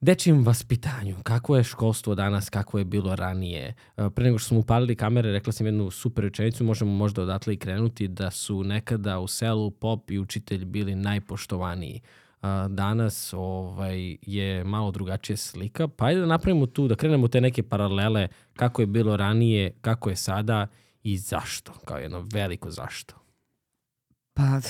dečjem 0.00 0.44
vaspitanju. 0.44 1.16
Kako 1.22 1.56
je 1.56 1.64
školstvo 1.64 2.14
danas, 2.14 2.50
kako 2.50 2.78
je 2.78 2.84
bilo 2.84 3.16
ranije. 3.16 3.74
Pre 4.14 4.24
nego 4.24 4.38
što 4.38 4.48
smo 4.48 4.58
upalili 4.58 4.96
kamere, 4.96 5.32
rekla 5.32 5.52
sam 5.52 5.66
jednu 5.66 5.90
super 5.90 6.24
rečenicu, 6.24 6.64
možemo 6.64 6.92
možda 6.92 7.22
odatle 7.22 7.54
i 7.54 7.56
krenuti, 7.56 8.08
da 8.08 8.30
su 8.30 8.64
nekada 8.64 9.18
u 9.18 9.26
selu 9.26 9.70
pop 9.70 10.10
i 10.10 10.18
učitelj 10.18 10.64
bili 10.64 10.94
najpoštovaniji 10.94 12.00
danas 12.68 13.34
ovaj, 13.36 14.16
je 14.22 14.64
malo 14.64 14.90
drugačija 14.90 15.36
slika. 15.36 15.88
Pa 15.88 16.06
ajde 16.06 16.20
da 16.20 16.26
napravimo 16.26 16.66
tu, 16.66 16.88
da 16.88 16.94
krenemo 16.96 17.28
te 17.28 17.40
neke 17.40 17.62
paralele 17.62 18.28
kako 18.56 18.82
je 18.82 18.86
bilo 18.86 19.16
ranije, 19.16 19.72
kako 19.80 20.10
je 20.10 20.16
sada 20.16 20.66
i 21.02 21.18
zašto, 21.18 21.72
kao 21.72 21.98
jedno 21.98 22.26
veliko 22.32 22.70
zašto. 22.70 23.14
Pa, 24.34 24.60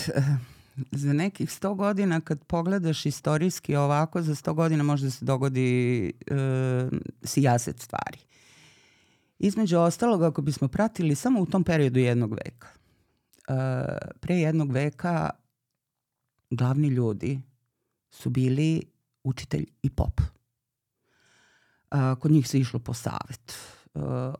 za 0.90 1.12
nekih 1.12 1.48
100 1.48 1.76
godina 1.76 2.20
kad 2.20 2.44
pogledaš 2.44 3.06
istorijski 3.06 3.76
ovako, 3.76 4.22
za 4.22 4.34
100 4.34 4.54
godina 4.54 4.82
možda 4.82 5.10
se 5.10 5.24
dogodi 5.24 6.06
e, 6.08 6.12
sijaset 7.22 7.80
stvari. 7.80 8.18
Između 9.38 9.78
ostalog, 9.78 10.22
ako 10.22 10.42
bismo 10.42 10.68
pratili 10.68 11.14
samo 11.14 11.40
u 11.40 11.46
tom 11.46 11.64
periodu 11.64 11.98
jednog 11.98 12.32
veka, 12.32 12.68
e, 12.68 13.52
pre 14.20 14.34
jednog 14.34 14.72
veka 14.72 15.30
glavni 16.50 16.88
ljudi 16.88 17.40
su 18.16 18.30
bili 18.30 18.82
učitelj 19.24 19.66
i 19.82 19.90
pop. 19.90 20.20
Kod 22.20 22.30
njih 22.30 22.48
se 22.48 22.58
išlo 22.58 22.80
po 22.80 22.94
savet. 22.94 23.58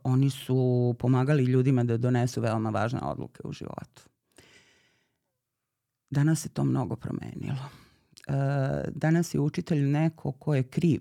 Oni 0.05 0.31
su 0.31 0.95
pomagali 0.99 1.45
ljudima 1.45 1.85
da 1.85 1.97
donesu 1.97 2.41
veoma 2.41 2.71
važne 2.71 3.01
odluke 3.01 3.41
u 3.45 3.53
životu. 3.53 4.03
Danas 6.11 6.41
se 6.41 6.49
to 6.49 6.65
mnogo 6.65 6.97
promenilo. 6.97 7.69
Danas 8.89 9.35
je 9.35 9.41
učitelj 9.41 9.83
neko 9.83 10.33
ko 10.33 10.55
je 10.55 10.63
kriv 10.63 11.01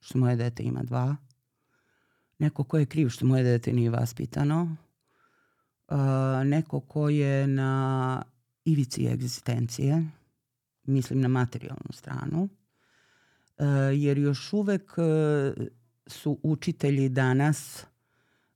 što 0.00 0.18
moje 0.18 0.36
dete 0.36 0.62
ima 0.62 0.82
dva, 0.82 1.16
neko 2.38 2.64
ko 2.64 2.78
je 2.78 2.86
kriv 2.86 3.08
što 3.08 3.26
moje 3.26 3.42
dete 3.44 3.72
nije 3.72 3.90
vaspitano, 3.90 4.76
neko 6.44 6.80
ko 6.80 7.08
je 7.08 7.46
na 7.46 8.22
ivici 8.64 9.06
egzistencije, 9.06 10.02
mislim 10.84 11.20
na 11.20 11.28
materijalnu 11.28 11.92
stranu, 11.92 12.48
e, 13.58 13.64
jer 13.94 14.18
još 14.18 14.52
uvek 14.52 14.92
e, 14.98 15.52
su 16.06 16.38
učitelji 16.42 17.08
danas 17.08 17.84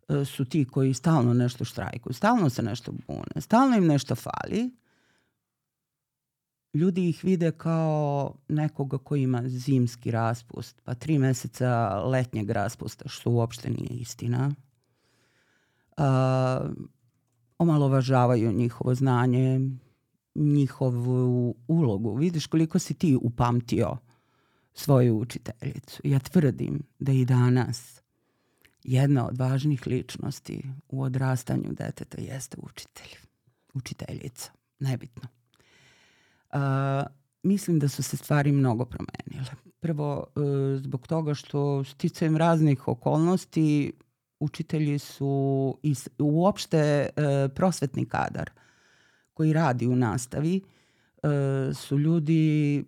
e, 0.09 0.25
su 0.25 0.45
ti 0.45 0.65
koji 0.65 0.95
stalno 0.95 1.35
nešto 1.35 1.65
štrajkuju, 1.65 2.13
stalno 2.15 2.51
se 2.51 2.63
nešto 2.63 2.93
bune, 3.07 3.41
stalno 3.41 3.77
im 3.77 3.87
nešto 3.87 4.15
fali. 4.15 4.71
Ljudi 6.75 7.09
ih 7.09 7.25
vide 7.25 7.53
kao 7.53 8.35
nekoga 8.49 8.99
koji 8.99 9.23
ima 9.23 9.43
zimski 9.49 10.11
raspust, 10.11 10.81
pa 10.85 10.95
tri 10.95 11.19
meseca 11.19 12.01
letnjeg 12.05 12.51
raspusta, 12.51 13.09
što 13.09 13.31
uopšte 13.31 13.71
nije 13.71 14.01
istina. 14.01 14.55
Uh, 15.97 16.05
omalovažavaju 17.59 18.53
njihovo 18.53 18.95
znanje, 18.95 19.61
njihovu 20.35 21.55
ulogu. 21.69 22.15
Vidiš 22.15 22.47
koliko 22.47 22.79
si 22.79 22.95
ti 22.95 23.19
upamtio 23.23 23.97
svoju 24.75 25.19
učiteljicu. 25.19 26.01
Ja 26.05 26.19
tvrdim 26.19 26.83
da 26.99 27.13
i 27.13 27.25
danas 27.25 28.01
jedna 28.85 29.27
od 29.27 29.39
važnih 29.39 29.87
ličnosti 29.87 30.63
u 30.89 31.03
odrastanju 31.03 31.73
deteta 31.73 32.21
jeste 32.21 32.57
učitelj. 32.63 33.17
Učiteljica. 33.75 34.51
Nebitno. 34.79 35.29
Uh, 36.53 36.59
mislim 37.43 37.79
da 37.79 37.89
su 37.89 38.03
se 38.03 38.17
stvari 38.17 38.53
mnogo 38.53 38.85
promenile. 38.85 39.51
Prvo, 39.81 40.27
uh, 40.35 40.45
zbog 40.81 41.07
toga 41.07 41.35
što 41.35 41.85
sticajem 41.85 42.37
raznih 42.37 42.89
okolnosti 42.89 43.93
učitelji 44.41 44.99
su 44.99 45.79
i 45.83 45.95
uopšte 46.19 47.09
uh, 47.17 47.53
prosvetni 47.55 48.07
kadar– 48.07 48.51
koji 49.35 49.53
radi 49.53 49.87
u 49.87 49.97
nastavi 49.97 50.61
e, 51.23 51.29
su 51.75 51.99
ljudi 51.99 52.85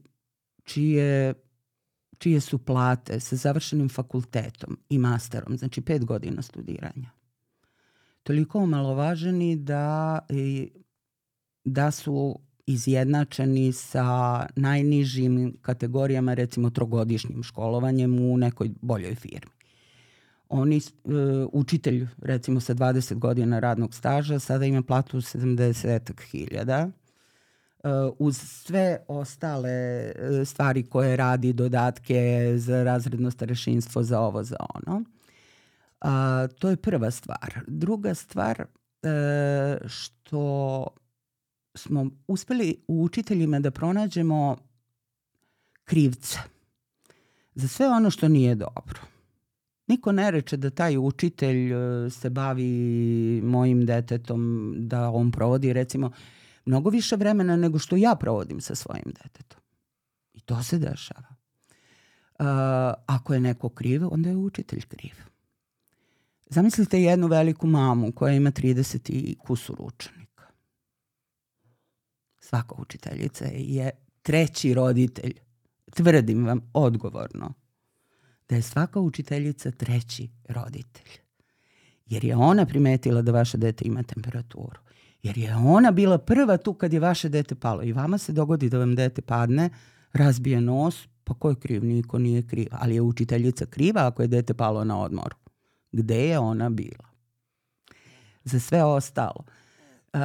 čije, 0.65 1.35
čije 2.19 2.41
su 2.41 2.59
plate 2.59 3.21
sa 3.21 3.37
završenim 3.37 3.89
fakultetom 3.89 4.79
i 4.89 4.99
masterom, 4.99 5.59
znači 5.59 5.81
pet 5.81 6.05
godina 6.05 6.43
studiranja. 6.43 7.11
Toliko 8.23 8.59
omalovaženi 8.59 9.57
da, 9.57 10.19
da 11.65 11.91
su 11.91 12.39
izjednačeni 12.67 13.73
sa 13.73 14.47
najnižim 14.57 15.57
kategorijama, 15.63 16.35
recimo 16.35 16.71
trogodišnjim 16.71 17.43
školovanjem 17.43 18.19
u 18.19 18.37
nekoj 18.37 18.71
boljoj 18.83 19.15
firmi. 19.15 19.56
Oni, 20.49 20.77
uh, 20.77 21.13
učitelj 21.53 22.07
recimo 22.23 22.61
sa 22.61 22.75
20 22.75 23.15
godina 23.15 23.59
radnog 23.59 23.95
staža 23.95 24.39
sada 24.39 24.65
ima 24.65 24.83
platu 24.83 25.17
70.000 25.17 26.91
Uh, 27.77 28.15
uz 28.19 28.39
sve 28.39 28.99
ostale 29.09 30.13
uh, 30.13 30.49
stvari 30.49 30.83
koje 30.83 31.17
radi, 31.17 31.53
dodatke 31.53 32.53
za 32.57 32.85
razredno 32.85 33.31
starešinstvo, 33.31 34.03
za 34.03 34.21
ovo, 34.21 34.43
za 34.43 34.57
ono. 34.75 35.05
A, 36.01 36.47
to 36.59 36.71
je 36.71 36.77
prva 36.77 37.11
stvar. 37.11 37.61
Druga 37.67 38.15
stvar, 38.15 38.61
e, 38.61 39.79
što 39.87 40.87
smo 41.75 42.11
uspeli 42.27 42.85
u 42.89 43.03
učiteljima 43.03 43.61
da 43.61 43.71
pronađemo 43.71 44.57
krivca 45.85 46.39
za 47.55 47.69
sve 47.69 47.89
ono 47.89 48.11
što 48.11 48.29
nije 48.29 48.55
dobro. 48.55 49.01
Niko 49.87 50.13
ne 50.13 50.31
reče 50.31 50.57
da 50.57 50.71
taj 50.71 50.97
učitelj 50.99 51.73
e, 51.73 52.11
se 52.11 52.31
bavi 52.31 53.41
mojim 53.45 53.87
detetom, 53.87 54.75
da 54.79 55.11
on 55.11 55.31
provodi 55.31 55.73
recimo 55.73 56.11
mnogo 56.65 56.91
više 56.91 57.17
vremena 57.17 57.57
nego 57.57 57.79
što 57.79 57.97
ja 57.97 58.17
provodim 58.21 58.61
sa 58.61 58.75
svojim 58.75 59.13
detetom. 59.23 59.61
I 60.35 60.41
to 60.41 60.63
se 60.63 60.79
dešava. 60.79 61.37
Uh, 62.39 62.47
ako 63.07 63.35
je 63.35 63.41
neko 63.41 63.69
kriv, 63.69 64.03
onda 64.11 64.29
je 64.29 64.37
učitelj 64.37 64.83
kriv. 64.89 65.15
Zamislite 66.47 67.03
jednu 67.03 67.27
veliku 67.27 67.67
mamu 67.67 68.13
koja 68.13 68.35
ima 68.35 68.51
30 68.51 69.11
i 69.11 69.37
kusur 69.39 69.77
učenika. 69.79 70.45
Svaka 72.41 72.75
učiteljica 72.79 73.45
je 73.45 73.91
treći 74.23 74.75
roditelj. 74.75 75.35
Tvrdim 75.95 76.47
vam 76.47 76.71
odgovorno 76.73 77.55
da 78.49 78.57
je 78.57 78.63
svaka 78.63 79.01
učiteljica 79.01 79.71
treći 79.71 80.29
roditelj. 80.49 81.11
Jer 82.07 82.25
je 82.25 82.37
ona 82.37 82.67
primetila 82.67 83.23
da 83.23 83.33
vaše 83.33 83.59
dete 83.59 83.85
ima 83.85 84.03
temperaturu. 84.03 84.81
Jer 85.23 85.39
je 85.39 85.57
ona 85.57 85.91
bila 85.91 86.19
prva 86.19 86.57
tu 86.57 86.75
kad 86.75 86.93
je 86.93 87.01
vaše 87.01 87.29
dete 87.29 87.55
palo. 87.55 87.83
I 87.83 87.93
vama 87.93 88.19
se 88.19 88.33
dogodi 88.33 88.69
da 88.69 88.79
vam 88.79 88.95
dete 88.95 89.23
padne, 89.23 89.71
razbije 90.13 90.61
nos, 90.61 91.09
pa 91.25 91.35
ko 91.35 91.51
je 91.51 91.55
kriv? 91.55 91.85
Niko 91.85 92.19
nije 92.19 92.47
kriv. 92.47 92.67
Ali 92.71 92.95
je 92.95 93.01
učiteljica 93.01 93.67
kriva 93.67 94.07
ako 94.07 94.23
je 94.23 94.29
dete 94.29 94.55
palo 94.55 94.85
na 94.85 95.01
odmoru 95.01 95.37
gde 95.97 96.29
je 96.29 96.39
ona 96.39 96.71
bila. 96.71 97.09
Za 98.45 98.61
sve 98.61 98.85
ostalo. 98.85 99.45
Uh, 100.13 100.21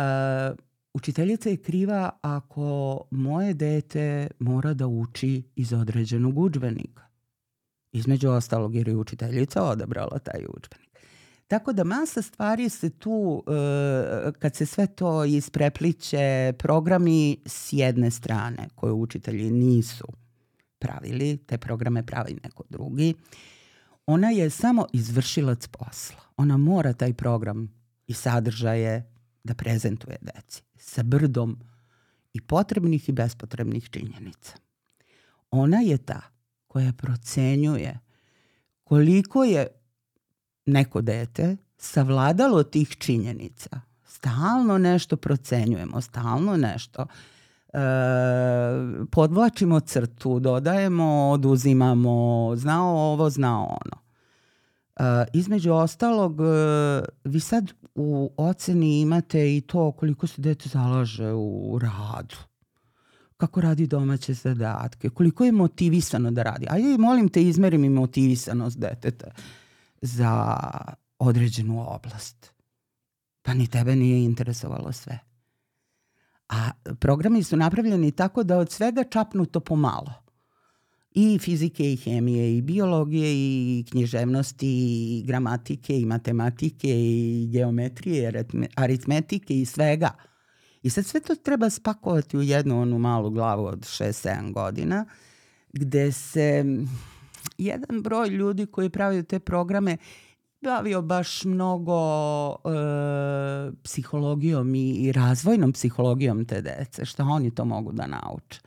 učiteljica 0.94 1.50
je 1.50 1.58
kriva 1.58 2.10
ako 2.22 3.02
moje 3.12 3.54
dete 3.54 4.28
mora 4.40 4.74
da 4.74 4.88
uči 4.88 5.44
iz 5.56 5.74
određenog 5.74 6.38
učbenika. 6.38 7.04
Između 7.92 8.30
ostalog 8.30 8.76
jer 8.76 8.88
je 8.88 8.96
učiteljica 8.96 9.64
odabrala 9.64 10.20
taj 10.20 10.46
učbenik. 10.58 10.92
Tako 11.48 11.74
da 11.74 11.84
masa 11.84 12.22
stvari 12.22 12.70
se 12.70 12.90
tu, 12.90 13.44
uh, 13.46 14.34
kad 14.40 14.56
se 14.56 14.66
sve 14.66 14.88
to 14.88 15.26
isprepliće, 15.26 16.54
programi 16.58 17.38
s 17.46 17.74
jedne 17.74 18.12
strane 18.12 18.68
koje 18.76 18.94
učitelji 18.94 19.52
nisu 19.52 20.08
pravili, 20.80 21.38
te 21.38 21.58
programe 21.58 22.06
pravi 22.06 22.38
neko 22.44 22.64
drugi, 22.70 23.14
ona 24.06 24.30
je 24.30 24.50
samo 24.50 24.86
izvršilac 24.94 25.68
posla. 25.68 26.22
Ona 26.38 26.58
mora 26.58 26.94
taj 26.94 27.14
program 27.14 27.74
i 28.08 28.14
sadržaje 28.14 29.14
da 29.44 29.54
prezentuje 29.54 30.18
deci 30.22 30.64
sa 30.76 31.04
brdom 31.04 31.60
i 32.34 32.42
potrebnih 32.42 33.10
i 33.10 33.12
bespotrebnih 33.12 33.90
činjenica. 33.90 34.54
Ona 35.52 35.78
je 35.78 35.98
ta 35.98 36.22
koja 36.72 36.94
procenjuje 36.94 38.00
koliko 38.84 39.44
je 39.44 39.68
neko 40.66 41.02
dete 41.02 41.58
savladalo 41.78 42.64
tih 42.64 42.98
činjenica. 42.98 43.82
Stalno 44.06 44.78
nešto 44.78 45.18
procenjujemo, 45.18 46.02
stalno 46.02 46.58
nešto 46.58 47.06
e, 47.74 47.80
podvlačimo 49.12 49.80
crtu, 49.80 50.40
dodajemo, 50.40 51.30
oduzimamo, 51.30 52.52
znao 52.56 52.96
ovo, 52.98 53.30
znao 53.30 53.64
ono. 53.64 54.02
E, 54.96 55.26
između 55.34 55.74
ostalog, 55.74 56.42
e, 56.42 56.46
vi 57.24 57.40
sad 57.40 57.72
u 57.96 58.32
oceni 58.38 59.02
imate 59.02 59.58
i 59.58 59.62
to 59.62 59.92
koliko 59.92 60.28
se 60.28 60.42
dete 60.42 60.70
zalaže 60.70 61.32
u 61.34 61.80
radu 61.82 62.51
kako 63.42 63.62
radi 63.62 63.88
domaće 63.88 64.34
zadatke, 64.34 65.10
koliko 65.10 65.46
je 65.46 65.52
motivisano 65.52 66.32
da 66.32 66.44
radi. 66.44 66.66
Ajde, 66.70 66.98
molim 66.98 67.30
te, 67.30 67.42
izmeri 67.44 67.78
mi 67.78 67.90
motivisanost 67.90 68.78
deteta 68.80 69.32
za 70.02 70.58
određenu 71.20 71.86
oblast. 71.90 72.52
Pa 73.42 73.54
ni 73.54 73.68
tebe 73.68 73.96
nije 73.96 74.24
interesovalo 74.24 74.92
sve. 74.92 75.20
A 76.50 76.70
programi 77.00 77.44
su 77.44 77.58
napravljeni 77.58 78.12
tako 78.12 78.44
da 78.44 78.58
od 78.58 78.72
svega 78.72 79.04
čapnu 79.04 79.46
to 79.46 79.60
pomalo. 79.60 80.14
I 81.12 81.40
fizike 81.40 81.94
i 81.94 81.96
hemije 81.96 82.58
i 82.58 82.62
biologije 82.62 83.34
i 83.34 83.86
književnosti 83.92 84.68
i 84.68 85.24
gramatike 85.26 86.00
i 86.00 86.06
matematike 86.06 86.90
i 86.90 87.48
geometrije, 87.52 88.46
aritmetike 88.76 89.62
i 89.62 89.66
svega. 89.66 90.12
I 90.84 90.90
sad 90.90 91.06
sve 91.06 91.20
to 91.20 91.36
treba 91.36 91.70
spakovati 91.70 92.38
u 92.38 92.42
jednu 92.42 92.82
onu 92.82 93.00
malu 93.00 93.30
glavu 93.30 93.66
od 93.66 93.80
6-7 93.80 94.54
godina 94.54 95.06
gde 95.74 96.12
se 96.12 96.66
jedan 97.58 98.02
broj 98.02 98.28
ljudi 98.28 98.66
koji 98.66 98.90
pravaju 98.90 99.24
te 99.24 99.40
programe 99.40 99.98
bavio 100.62 101.02
baš 101.02 101.44
mnogo 101.46 102.02
e, 102.52 102.56
psihologijom 103.84 104.76
i, 104.76 104.92
i 104.92 105.12
razvojnom 105.12 105.74
psihologijom 105.74 106.46
te 106.46 106.62
dece, 106.62 107.06
što 107.06 107.24
oni 107.24 107.56
to 107.56 107.66
mogu 107.66 107.92
da 107.92 108.08
nauče. 108.08 108.60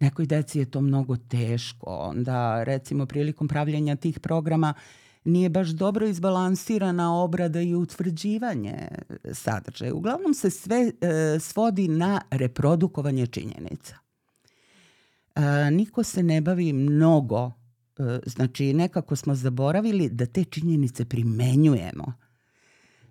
Nekoj 0.00 0.26
deci 0.26 0.58
je 0.58 0.70
to 0.70 0.80
mnogo 0.80 1.16
teško, 1.16 1.86
onda 1.86 2.64
recimo 2.64 3.06
prilikom 3.06 3.48
pravljenja 3.48 3.96
tih 3.96 4.20
programa 4.20 4.74
nije 5.24 5.48
baš 5.48 5.68
dobro 5.68 6.06
izbalansirana 6.06 7.14
obrada 7.14 7.60
i 7.60 7.74
utvrđivanje 7.74 8.88
sadržaja. 9.32 9.94
Uglavnom 9.94 10.34
se 10.34 10.50
sve 10.50 10.92
e, 11.00 11.38
svodi 11.40 11.88
na 11.88 12.20
reprodukovanje 12.30 13.26
činjenica. 13.26 13.96
E, 15.34 15.70
niko 15.70 16.02
se 16.02 16.22
ne 16.22 16.40
bavi 16.40 16.72
mnogo 16.72 17.52
E, 17.98 18.20
znači, 18.26 18.72
nekako 18.72 19.16
smo 19.16 19.34
zaboravili 19.34 20.08
da 20.08 20.26
te 20.26 20.44
činjenice 20.44 21.04
primenjujemo. 21.04 22.12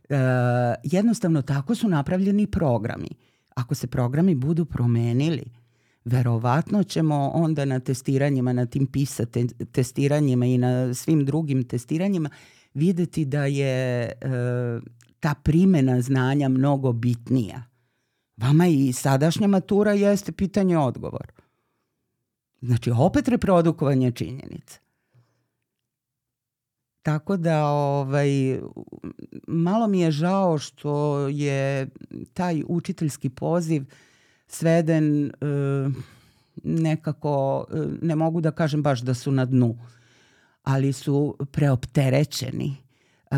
E, 0.10 0.16
jednostavno, 0.84 1.42
tako 1.42 1.76
su 1.76 1.90
napravljeni 1.90 2.48
programi. 2.48 3.10
Ako 3.56 3.76
se 3.76 3.88
programi 3.88 4.36
budu 4.36 4.66
promenili, 4.66 5.44
verovatno 6.06 6.84
ćemo 6.84 7.32
onda 7.34 7.66
na 7.66 7.80
testiranjima, 7.80 8.54
na 8.54 8.66
tim 8.66 8.88
PISA 8.88 9.26
te, 9.26 9.48
testiranjima 9.72 10.46
i 10.46 10.58
na 10.58 10.94
svim 10.94 11.26
drugim 11.26 11.64
testiranjima 11.68 12.30
videti 12.74 13.26
da 13.26 13.46
je 13.46 14.06
e, 14.06 14.12
ta 15.20 15.34
primena 15.44 16.02
znanja 16.02 16.50
mnogo 16.50 16.94
bitnija. 16.94 17.64
Vama 18.38 18.68
i 18.68 18.94
sadašnja 18.94 19.48
matura 19.48 19.94
jeste 19.94 20.32
pitanje 20.32 20.78
odgovor. 20.78 21.32
Znači, 22.62 22.92
opet 22.92 23.28
reprodukovanje 23.28 24.12
činjenica. 24.12 24.80
Tako 27.02 27.38
da 27.38 27.66
ovaj, 27.68 28.60
malo 29.48 29.88
mi 29.88 30.00
je 30.00 30.12
žao 30.12 30.58
što 30.58 31.20
je 31.28 31.90
taj 32.34 32.64
učiteljski 32.68 33.30
poziv 33.30 33.86
sveden 34.52 35.26
e, 35.26 35.32
nekako, 36.64 37.66
e, 37.74 37.78
ne 38.02 38.16
mogu 38.16 38.42
da 38.42 38.52
kažem 38.52 38.84
baš 38.84 39.02
da 39.02 39.14
su 39.14 39.32
na 39.32 39.46
dnu, 39.46 39.78
ali 40.64 40.94
su 40.94 41.38
preopterećeni. 41.52 42.76
E, 43.32 43.36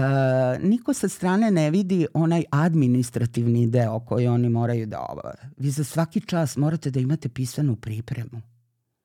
niko 0.64 0.94
sa 0.94 1.10
strane 1.10 1.52
ne 1.52 1.72
vidi 1.72 2.08
onaj 2.14 2.44
administrativni 2.52 3.68
deo 3.68 4.00
koji 4.00 4.28
oni 4.28 4.50
moraju 4.50 4.86
da 4.86 5.06
obave. 5.10 5.50
Vi 5.58 5.70
za 5.70 5.84
svaki 5.84 6.22
čas 6.22 6.58
morate 6.58 6.92
da 6.92 7.00
imate 7.00 7.30
pisanu 7.30 7.76
pripremu 7.76 8.42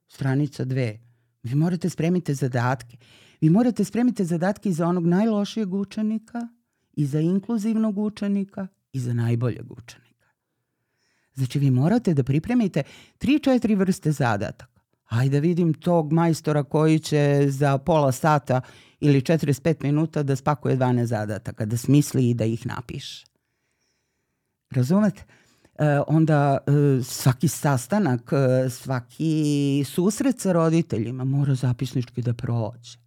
stranica 0.08 0.64
dve. 0.64 0.98
Vi 1.42 1.54
morate 1.54 1.90
spremiti 1.90 2.34
zadatke. 2.34 2.96
Vi 3.40 3.50
morate 3.50 3.84
spremiti 3.84 4.24
zadatke 4.24 4.68
i 4.68 4.72
za 4.72 4.86
onog 4.86 5.06
najlošijeg 5.06 5.74
učenika, 5.74 6.48
i 6.98 7.06
za 7.06 7.20
inkluzivnog 7.20 7.98
učenika, 7.98 8.66
i 8.92 9.00
za 9.00 9.12
najboljeg 9.12 9.72
učenika. 9.72 10.07
Znači, 11.38 11.58
vi 11.58 11.70
morate 11.70 12.14
da 12.14 12.22
pripremite 12.22 12.82
tri, 13.18 13.38
četiri 13.38 13.74
vrste 13.74 14.12
zadataka. 14.12 14.80
Hajde 15.04 15.36
da 15.36 15.40
vidim 15.40 15.74
tog 15.74 16.12
majstora 16.12 16.62
koji 16.62 16.98
će 16.98 17.46
za 17.48 17.78
pola 17.78 18.12
sata 18.12 18.60
ili 19.00 19.20
45 19.20 19.82
minuta 19.82 20.22
da 20.22 20.36
spakuje 20.36 20.76
12 20.76 21.04
zadataka, 21.04 21.64
da 21.64 21.76
smisli 21.76 22.30
i 22.30 22.34
da 22.34 22.44
ih 22.44 22.66
napiše. 22.66 23.26
Razumete? 24.70 25.24
E, 25.78 26.00
onda 26.06 26.58
e, 26.66 27.02
svaki 27.02 27.48
sastanak, 27.48 28.32
e, 28.32 28.70
svaki 28.70 29.84
susret 29.86 30.40
sa 30.40 30.52
roditeljima 30.52 31.24
mora 31.24 31.54
zapisnički 31.54 32.22
da 32.22 32.34
prođe. 32.34 32.98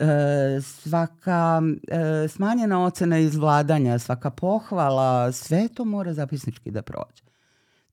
e, 0.00 0.60
svaka 0.60 1.62
e, 1.88 2.28
smanjena 2.28 2.84
ocena 2.84 3.18
izvladanja, 3.18 3.98
svaka 3.98 4.30
pohvala, 4.30 5.32
sve 5.32 5.68
to 5.68 5.84
mora 5.84 6.14
zapisnički 6.14 6.70
da 6.70 6.82
prođe. 6.82 7.25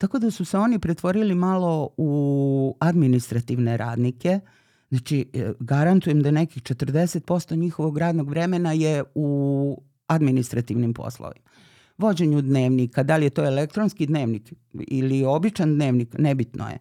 Tako 0.03 0.19
da 0.19 0.31
su 0.31 0.45
se 0.45 0.57
oni 0.57 0.79
pretvorili 0.79 1.35
malo 1.35 1.89
u 1.97 2.75
administrativne 2.79 3.77
radnike, 3.77 4.39
Znači, 4.89 5.25
e, 5.33 5.51
garantujem 5.59 6.21
da 6.21 6.31
nekih 6.31 6.63
40% 6.63 7.55
njihovog 7.55 7.97
radnog 7.97 8.29
vremena 8.29 8.71
je 8.71 9.03
u 9.15 9.81
administrativnim 10.07 10.93
poslovima. 10.93 11.49
Vođenju 11.97 12.41
dnevnika, 12.41 13.03
da 13.03 13.17
li 13.17 13.25
je 13.25 13.29
to 13.29 13.45
elektronski 13.45 14.05
dnevnik 14.05 14.53
ili 14.73 15.23
običan 15.23 15.75
dnevnik, 15.75 16.15
nebitno 16.17 16.69
je. 16.69 16.77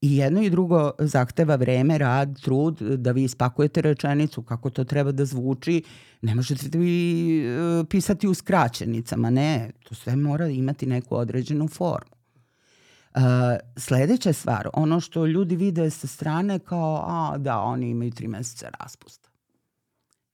I 0.00 0.16
jedno 0.16 0.42
i 0.42 0.50
drugo 0.50 0.90
zahteva 0.98 1.56
vreme, 1.56 1.98
rad, 1.98 2.40
trud, 2.40 2.80
da 2.80 3.12
vi 3.12 3.28
spakujete 3.28 3.82
rečenicu, 3.82 4.42
kako 4.42 4.70
to 4.70 4.84
treba 4.84 5.12
da 5.12 5.24
zvuči. 5.24 5.82
Ne 6.22 6.34
možete 6.34 6.78
vi 6.78 7.38
e, 7.46 7.84
pisati 7.90 8.28
u 8.28 8.34
skraćenicama, 8.34 9.30
ne. 9.30 9.70
To 9.82 9.94
sve 9.94 10.16
mora 10.16 10.48
imati 10.48 10.86
neku 10.86 11.16
određenu 11.16 11.68
formu. 11.68 12.21
Uh, 13.14 13.22
sledeća 13.76 14.32
stvar, 14.32 14.68
ono 14.72 15.00
što 15.00 15.26
ljudi 15.26 15.56
vide 15.56 15.90
sa 15.90 16.06
strane 16.06 16.58
kao, 16.58 17.04
a 17.06 17.38
da, 17.38 17.58
oni 17.58 17.90
imaju 17.90 18.10
tri 18.10 18.28
meseca 18.28 18.68
raspusta. 18.80 19.28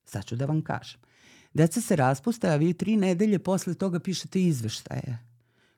Sad 0.04 0.24
ću 0.24 0.36
da 0.36 0.46
vam 0.46 0.62
kažem. 0.62 1.00
Deca 1.54 1.80
se 1.80 1.96
raspuste, 1.96 2.50
a 2.50 2.56
vi 2.56 2.74
tri 2.74 2.96
nedelje 2.96 3.38
posle 3.38 3.74
toga 3.74 4.00
pišete 4.00 4.42
izveštaje. 4.42 5.18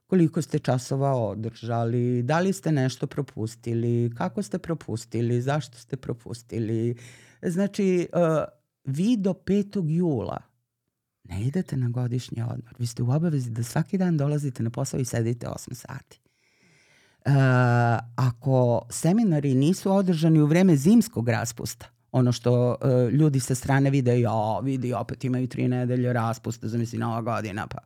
Koliko 0.06 0.42
ste 0.42 0.58
časova 0.58 1.14
održali, 1.14 2.22
da 2.22 2.40
li 2.40 2.52
ste 2.52 2.72
nešto 2.72 3.06
propustili, 3.06 4.12
kako 4.16 4.42
ste 4.42 4.58
propustili, 4.58 5.42
zašto 5.42 5.78
ste 5.78 5.96
propustili. 5.96 6.96
Znači, 7.42 8.08
uh, 8.12 8.44
vi 8.84 9.16
do 9.16 9.32
5. 9.32 9.84
jula 9.88 10.42
ne 11.24 11.42
idete 11.42 11.76
na 11.76 11.88
godišnji 11.88 12.42
odmor. 12.42 12.74
Vi 12.78 12.86
ste 12.86 13.02
u 13.02 13.10
obavezi 13.10 13.50
da 13.50 13.62
svaki 13.62 13.98
dan 13.98 14.16
dolazite 14.16 14.62
na 14.62 14.70
posao 14.70 15.00
i 15.00 15.04
sedite 15.04 15.46
8 15.46 15.74
sati. 15.74 16.20
Uh, 17.26 17.32
ako 18.16 18.82
seminari 18.90 19.54
nisu 19.54 19.92
održani 19.92 20.40
u 20.40 20.46
vreme 20.46 20.76
zimskog 20.76 21.28
raspusta, 21.28 21.86
ono 22.12 22.32
što 22.32 22.70
uh, 22.70 23.12
ljudi 23.12 23.40
sa 23.40 23.54
strane 23.54 23.90
vide, 23.90 24.20
ja, 24.20 24.58
vidi, 24.62 24.92
opet 24.92 25.24
imaju 25.24 25.48
tri 25.48 25.68
nedelje 25.68 26.12
raspusta, 26.12 26.68
zamisli 26.68 26.98
nova 26.98 27.22
godina, 27.22 27.66
pa 27.66 27.78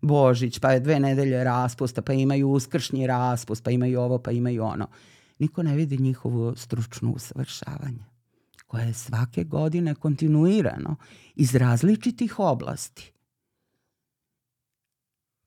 Božić, 0.00 0.58
pa 0.58 0.72
je 0.72 0.80
dve 0.80 1.00
nedelje 1.00 1.44
raspusta, 1.44 2.02
pa 2.02 2.12
imaju 2.12 2.48
uskršnji 2.48 3.06
raspust, 3.06 3.64
pa 3.64 3.70
imaju 3.70 4.00
ovo, 4.00 4.18
pa 4.18 4.30
imaju 4.30 4.64
ono. 4.64 4.86
Niko 5.38 5.62
ne 5.62 5.76
vidi 5.76 5.98
njihovo 5.98 6.56
stručno 6.56 7.10
usavršavanje 7.10 8.04
koje 8.66 8.86
je 8.86 8.94
svake 8.94 9.44
godine 9.44 9.94
kontinuirano 9.94 10.96
iz 11.34 11.54
različitih 11.54 12.38
oblasti. 12.38 13.12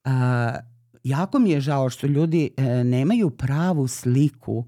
Uh, 0.05 0.11
jako 1.05 1.39
mi 1.39 1.49
je 1.49 1.61
žao 1.61 1.89
što 1.89 2.07
ljudi 2.07 2.49
e, 2.57 2.83
nemaju 2.83 3.29
pravu 3.29 3.87
sliku 3.87 4.65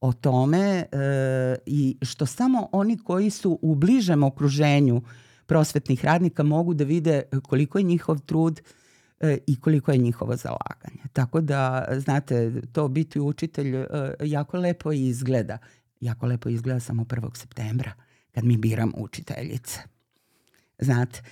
o 0.00 0.12
tome 0.12 0.58
e, 0.58 0.86
i 1.66 1.96
što 2.02 2.26
samo 2.26 2.68
oni 2.72 2.98
koji 2.98 3.30
su 3.30 3.58
u 3.62 3.74
bližem 3.74 4.22
okruženju 4.22 5.02
prosvetnih 5.46 6.04
radnika 6.04 6.42
mogu 6.42 6.74
da 6.74 6.84
vide 6.84 7.22
koliko 7.42 7.78
je 7.78 7.84
njihov 7.84 8.18
trud 8.18 8.60
e, 9.20 9.38
i 9.46 9.60
koliko 9.60 9.92
je 9.92 9.98
njihovo 9.98 10.36
zalaganje. 10.36 11.02
Tako 11.12 11.40
da, 11.40 11.88
znate, 11.98 12.62
to 12.72 12.88
biti 12.88 13.20
učitelj 13.20 13.76
e, 13.76 13.86
jako 14.20 14.56
lepo 14.56 14.92
izgleda. 14.92 15.58
Jako 16.00 16.26
lepo 16.26 16.48
izgleda 16.48 16.80
samo 16.80 17.04
1. 17.04 17.36
septembra 17.36 17.92
kad 18.32 18.44
mi 18.44 18.56
biram 18.56 18.92
učiteljice. 18.96 19.80
Znate, 20.78 21.22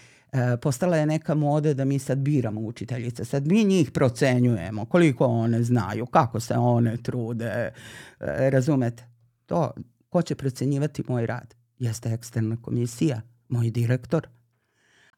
postala 0.62 0.96
je 0.96 1.06
neka 1.06 1.34
moda 1.34 1.74
da 1.74 1.84
mi 1.84 1.98
sad 1.98 2.18
biramo 2.18 2.60
učiteljice. 2.60 3.24
Sad 3.24 3.46
mi 3.46 3.64
njih 3.64 3.90
procenjujemo, 3.90 4.84
koliko 4.84 5.26
one 5.26 5.62
znaju, 5.62 6.06
kako 6.06 6.40
se 6.40 6.54
one 6.54 6.96
trude, 6.96 7.44
e, 7.44 8.50
razumete? 8.50 9.04
To, 9.46 9.70
ko 10.08 10.22
će 10.22 10.34
procenjivati 10.34 11.02
moj 11.08 11.26
rad? 11.26 11.54
Jeste 11.78 12.12
eksterna 12.12 12.56
komisija, 12.62 13.20
moj 13.48 13.70
direktor, 13.70 14.28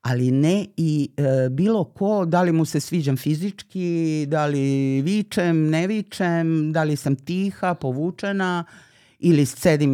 ali 0.03 0.31
ne 0.31 0.67
i 0.77 1.11
e, 1.17 1.49
bilo 1.51 1.85
ko, 1.85 2.25
da 2.25 2.43
li 2.43 2.53
mu 2.53 2.65
se 2.65 2.81
sviđam 2.81 3.17
fizički, 3.17 4.27
da 4.29 4.47
li 4.47 5.03
vičem, 5.03 5.71
ne 5.71 5.87
vičem, 5.87 6.73
da 6.73 6.83
li 6.83 6.97
sam 6.97 7.17
tiha, 7.17 7.75
povučena 7.75 8.65
ili 9.29 9.47
sedim 9.47 9.93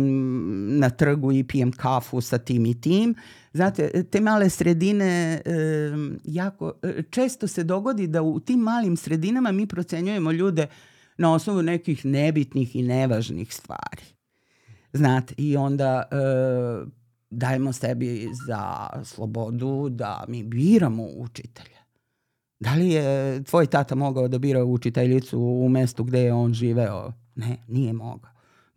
na 0.78 0.90
trgu 0.90 1.32
i 1.32 1.44
pijem 1.44 1.72
kafu 1.72 2.20
sa 2.20 2.38
tim 2.38 2.66
i 2.66 2.80
tim. 2.80 3.14
Znate, 3.52 4.04
te 4.10 4.20
male 4.20 4.50
sredine 4.50 5.42
e, 5.44 5.92
jako, 6.24 6.72
često 7.10 7.48
se 7.48 7.64
dogodi 7.64 8.06
da 8.06 8.22
u 8.22 8.40
tim 8.40 8.60
malim 8.60 8.96
sredinama 8.96 9.52
mi 9.52 9.66
procenjujemo 9.66 10.32
ljude 10.32 10.66
na 11.18 11.32
osnovu 11.34 11.62
nekih 11.62 12.04
nebitnih 12.04 12.76
i 12.76 12.82
nevažnih 12.82 13.54
stvari. 13.54 14.02
Znate, 14.92 15.34
i 15.38 15.56
onda 15.56 16.02
e, 16.10 16.16
dajemo 17.30 17.72
sebi 17.72 18.28
za 18.46 18.88
slobodu 19.04 19.88
da 19.88 20.24
mi 20.28 20.42
biramo 20.42 21.04
učitelja. 21.04 21.82
Da 22.60 22.74
li 22.74 22.90
je 22.90 23.42
tvoj 23.44 23.66
tata 23.66 23.94
mogao 23.94 24.28
da 24.28 24.38
bira 24.38 24.64
učiteljicu 24.64 25.40
u 25.40 25.68
mestu 25.68 26.04
gde 26.04 26.20
je 26.20 26.32
on 26.32 26.54
živeo? 26.54 27.12
Ne, 27.34 27.56
nije 27.68 27.92
mogao. 27.92 28.31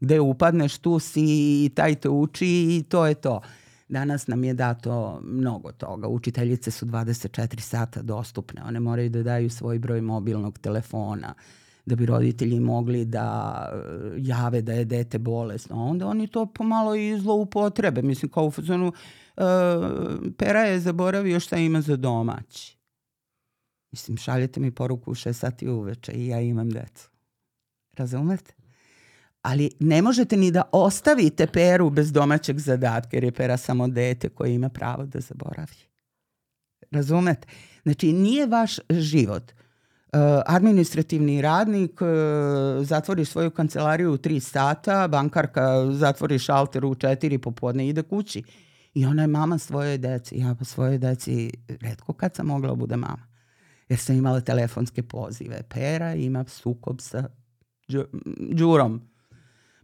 Gde 0.06 0.20
upadneš, 0.20 0.78
tu 0.78 1.00
si 1.00 1.22
i 1.66 1.70
taj 1.76 1.96
te 1.96 2.10
uči 2.10 2.48
i 2.48 2.84
to 2.90 3.06
je 3.06 3.14
to. 3.14 3.42
Danas 3.88 4.28
nam 4.28 4.44
je 4.44 4.54
dato 4.54 5.22
mnogo 5.24 5.72
toga. 5.72 6.08
Učiteljice 6.08 6.72
su 6.72 6.86
24 6.86 7.60
sata 7.60 8.02
dostupne. 8.02 8.62
One 8.64 8.80
moraju 8.80 9.10
da 9.10 9.24
daju 9.24 9.50
svoj 9.50 9.80
broj 9.80 10.02
mobilnog 10.02 10.58
telefona 10.58 11.34
da 11.86 11.96
bi 11.96 12.06
roditelji 12.06 12.60
mogli 12.60 13.06
da 13.06 13.70
e, 13.74 14.16
jave 14.18 14.62
da 14.62 14.74
je 14.74 14.86
dete 14.86 15.20
bolesno. 15.20 15.86
Onda 15.86 16.08
oni 16.08 16.28
to 16.28 16.46
pomalo 16.46 16.96
i 16.96 17.20
zloupotrebe. 17.20 18.02
Mislim, 18.02 18.32
kao 18.32 18.46
u 18.46 18.52
fazonu, 18.52 18.88
uh, 18.88 19.44
Pera 20.38 20.60
je 20.60 20.80
zaboravio 20.80 21.40
šta 21.40 21.58
ima 21.58 21.82
za 21.82 21.96
domaći. 21.96 22.78
Mislim, 23.92 24.18
šaljete 24.18 24.60
mi 24.60 24.72
poruku 24.72 25.12
u 25.12 25.16
6 25.16 25.34
sati 25.34 25.68
uveče 25.68 26.12
i 26.12 26.28
ja 26.28 26.40
imam 26.40 26.70
decu. 26.70 27.10
Razumete? 27.94 28.65
Ali 29.46 29.70
ne 29.80 30.02
možete 30.02 30.38
ni 30.38 30.52
da 30.52 30.62
ostavite 30.72 31.48
Peru 31.48 31.90
bez 31.90 32.12
domaćeg 32.12 32.60
zadatka, 32.60 33.10
jer 33.18 33.24
je 33.24 33.32
Pera 33.32 33.58
samo 33.58 33.88
dete 33.88 34.30
koje 34.30 34.54
ima 34.54 34.70
pravo 34.70 35.06
da 35.06 35.20
zaboravi. 35.20 35.76
Razumete? 36.92 37.48
Znači, 37.84 38.14
nije 38.14 38.48
vaš 38.48 38.80
život. 38.90 39.44
Uh, 39.52 40.20
administrativni 40.46 41.42
radnik 41.42 42.02
uh, 42.02 42.08
zatvori 42.86 43.26
svoju 43.26 43.52
kancelariju 43.52 44.14
u 44.14 44.18
3 44.18 44.40
sata, 44.40 45.08
bankarka 45.08 45.92
zatvori 45.92 46.40
šalter 46.40 46.86
u 46.86 46.96
4 46.96 47.38
popodne 47.38 47.86
i 47.86 47.90
ide 47.90 48.04
kući. 48.04 48.44
I 48.94 49.06
ona 49.06 49.22
je 49.22 49.28
mama 49.28 49.58
svoje 49.58 49.98
deci. 49.98 50.38
Ja 50.38 50.56
po 50.56 50.66
svojoj 50.66 50.98
deci 50.98 51.52
redko 51.82 52.14
kad 52.14 52.36
sam 52.36 52.46
mogla 52.46 52.70
da 52.70 52.76
bude 52.76 52.98
mama. 52.98 53.28
Jer 53.90 54.00
sam 54.00 54.16
imala 54.16 54.42
telefonske 54.42 55.04
pozive. 55.04 55.64
Pera 55.70 56.14
ima 56.14 56.46
sukob 56.48 57.02
sa 57.02 57.28
Đurom 58.52 59.15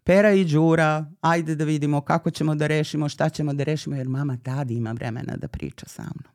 Pera 0.03 0.33
i 0.33 0.45
Đura, 0.45 1.05
ajde 1.21 1.55
da 1.55 1.63
vidimo 1.63 2.01
kako 2.01 2.31
ćemo 2.31 2.55
da 2.55 2.67
rešimo, 2.67 3.09
šta 3.09 3.29
ćemo 3.29 3.53
da 3.53 3.63
rešimo, 3.63 3.95
jer 3.95 4.09
mama 4.09 4.37
tada 4.43 4.73
ima 4.73 4.91
vremena 4.91 5.37
da 5.37 5.47
priča 5.47 5.85
sa 5.89 6.03
mnom. 6.03 6.33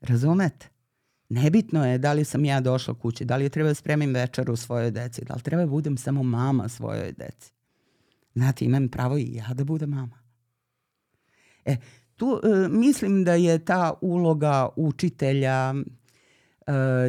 Razumete? 0.00 0.68
Nebitno 1.28 1.86
je 1.86 1.98
da 1.98 2.12
li 2.12 2.24
sam 2.24 2.44
ja 2.44 2.60
došla 2.60 2.94
kući, 2.94 3.24
da 3.24 3.36
li 3.36 3.50
treba 3.50 3.68
da 3.68 3.74
spremim 3.74 4.14
večeru 4.14 4.56
svojoj 4.56 4.90
deci, 4.90 5.24
da 5.24 5.34
li 5.34 5.42
treba 5.42 5.62
da 5.62 5.70
budem 5.70 5.96
samo 5.96 6.22
mama 6.22 6.68
svojoj 6.68 7.12
deci. 7.12 7.52
Znate, 8.34 8.64
imam 8.64 8.88
pravo 8.88 9.18
i 9.18 9.34
ja 9.34 9.54
da 9.54 9.64
budem 9.64 9.90
mama. 9.90 10.18
E, 11.64 11.76
tu 12.16 12.40
e, 12.44 12.68
mislim 12.68 13.24
da 13.24 13.34
je 13.34 13.64
ta 13.64 13.94
uloga 14.00 14.68
učitelja, 14.76 15.74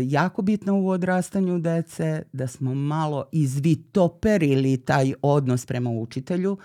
jako 0.03 0.41
bitna 0.41 0.73
u 0.73 0.89
odrastanju 0.89 1.59
dece, 1.59 2.23
da 2.33 2.47
smo 2.47 2.73
malo 2.73 3.25
izvitoperili 3.31 4.77
taj 4.77 5.13
odnos 5.21 5.65
prema 5.65 5.89
učitelju, 5.89 6.57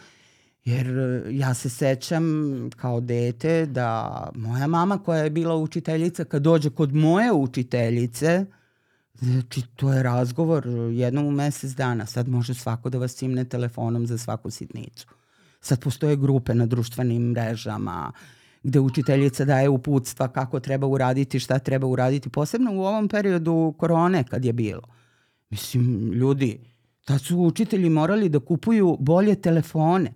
jer 0.65 0.99
e, 0.99 1.23
ja 1.31 1.55
se 1.55 1.69
sećam 1.69 2.25
kao 2.77 3.01
dete 3.01 3.67
da 3.67 4.31
moja 4.35 4.67
mama 4.67 4.99
koja 4.99 5.25
je 5.25 5.31
bila 5.31 5.57
učiteljica, 5.57 6.25
kad 6.25 6.43
dođe 6.43 6.71
kod 6.71 6.95
moje 6.95 7.33
učiteljice, 7.33 8.47
Znači, 9.21 9.63
to 9.77 9.93
je 9.93 10.03
razgovor 10.03 10.67
jednom 10.93 11.27
u 11.27 11.31
mesec 11.31 11.71
dana. 11.71 12.07
Sad 12.07 12.29
može 12.29 12.55
svako 12.55 12.91
da 12.91 12.99
vas 12.99 13.15
simne 13.15 13.45
telefonom 13.45 14.07
za 14.07 14.19
svaku 14.19 14.51
sitnicu. 14.51 15.07
Sad 15.61 15.81
postoje 15.81 16.17
grupe 16.17 16.55
na 16.55 16.67
društvenim 16.67 17.23
mrežama, 17.23 18.13
uh, 18.15 18.21
gde 18.65 18.81
učiteljica 18.81 19.45
daje 19.45 19.69
uputstva 19.69 20.29
kako 20.29 20.61
treba 20.61 20.87
uraditi, 20.87 21.41
šta 21.41 21.59
treba 21.59 21.87
uraditi, 21.87 22.29
posebno 22.31 22.73
u 22.73 22.85
ovom 22.85 23.09
periodu 23.09 23.75
korone 23.79 24.25
kad 24.25 24.45
je 24.45 24.53
bilo. 24.53 24.83
Mislim, 25.51 26.13
ljudi, 26.13 26.61
tad 27.05 27.21
su 27.21 27.39
učitelji 27.39 27.91
morali 27.91 28.29
da 28.29 28.41
kupuju 28.41 28.97
bolje 29.01 29.35
telefone. 29.35 30.15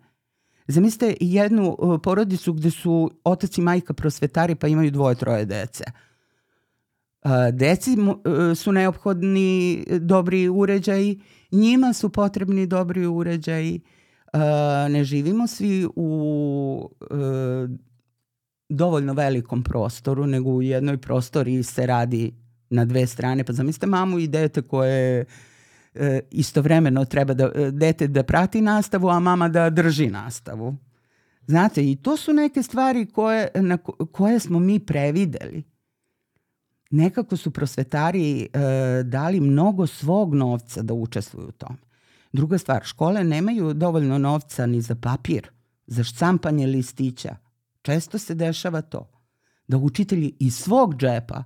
Zamislite 0.67 1.17
jednu 1.21 1.77
uh, 1.79 2.01
porodicu 2.03 2.53
gde 2.53 2.71
su 2.71 3.11
otac 3.25 3.59
i 3.59 3.61
majka 3.61 3.95
prosvetari 3.95 4.55
pa 4.55 4.69
imaju 4.69 4.91
dvoje, 4.91 5.15
troje 5.15 5.45
dece. 5.45 5.85
Uh, 7.25 7.31
deci 7.53 7.97
uh, 8.01 8.17
su 8.57 8.73
neophodni 8.73 9.85
dobri 10.01 10.49
uređaji, 10.49 11.21
njima 11.53 11.93
su 11.93 12.09
potrebni 12.09 12.67
dobri 12.67 13.07
uređaji. 13.07 13.81
Ne 14.89 15.05
živimo 15.05 15.47
svi 15.47 15.89
u 15.97 16.91
dovoljno 18.69 19.13
velikom 19.13 19.63
prostoru, 19.63 20.27
nego 20.27 20.51
u 20.51 20.63
jednoj 20.63 20.97
prostori 20.97 21.63
se 21.63 21.87
radi 21.87 22.33
na 22.71 22.85
dve 22.85 23.07
strane. 23.07 23.45
Pa 23.45 23.53
zamislite 23.53 23.87
mamu 23.87 24.19
i 24.19 24.29
dete 24.29 24.63
koje 24.63 25.25
e, 25.95 26.21
istovremeno 26.31 27.05
treba 27.05 27.35
da 27.35 27.51
e, 27.55 27.71
dete 27.71 28.07
da 28.07 28.23
prati 28.23 28.61
nastavu, 28.61 29.09
a 29.09 29.21
mama 29.21 29.49
da 29.49 29.71
drži 29.71 30.07
nastavu. 30.07 30.77
Znate, 31.47 31.91
i 31.91 31.97
to 31.97 32.17
su 32.17 32.33
neke 32.33 32.63
stvari 32.63 33.07
koje, 33.07 33.49
na 33.55 33.77
koje 34.13 34.41
smo 34.41 34.59
mi 34.59 34.81
prevideli. 34.81 35.63
Nekako 36.91 37.37
su 37.37 37.51
prosvetari 37.51 38.43
e, 38.43 38.49
dali 39.05 39.41
mnogo 39.41 39.87
svog 39.87 40.35
novca 40.35 40.83
da 40.83 40.95
učestvuju 40.95 41.49
u 41.49 41.53
tome. 41.53 41.79
Druga 42.33 42.59
stvar, 42.59 42.85
škole 42.85 43.25
nemaju 43.25 43.75
dovoljno 43.75 44.19
novca 44.19 44.67
ni 44.67 44.81
za 44.81 44.95
papir, 44.95 45.51
za 45.87 46.05
šcampanje 46.05 46.67
listića. 46.67 47.37
Često 47.89 48.19
se 48.19 48.35
dešava 48.35 48.81
to 48.81 49.09
da 49.69 49.77
učitelji 49.77 50.33
iz 50.39 50.57
svog 50.57 50.97
džepa 50.97 51.45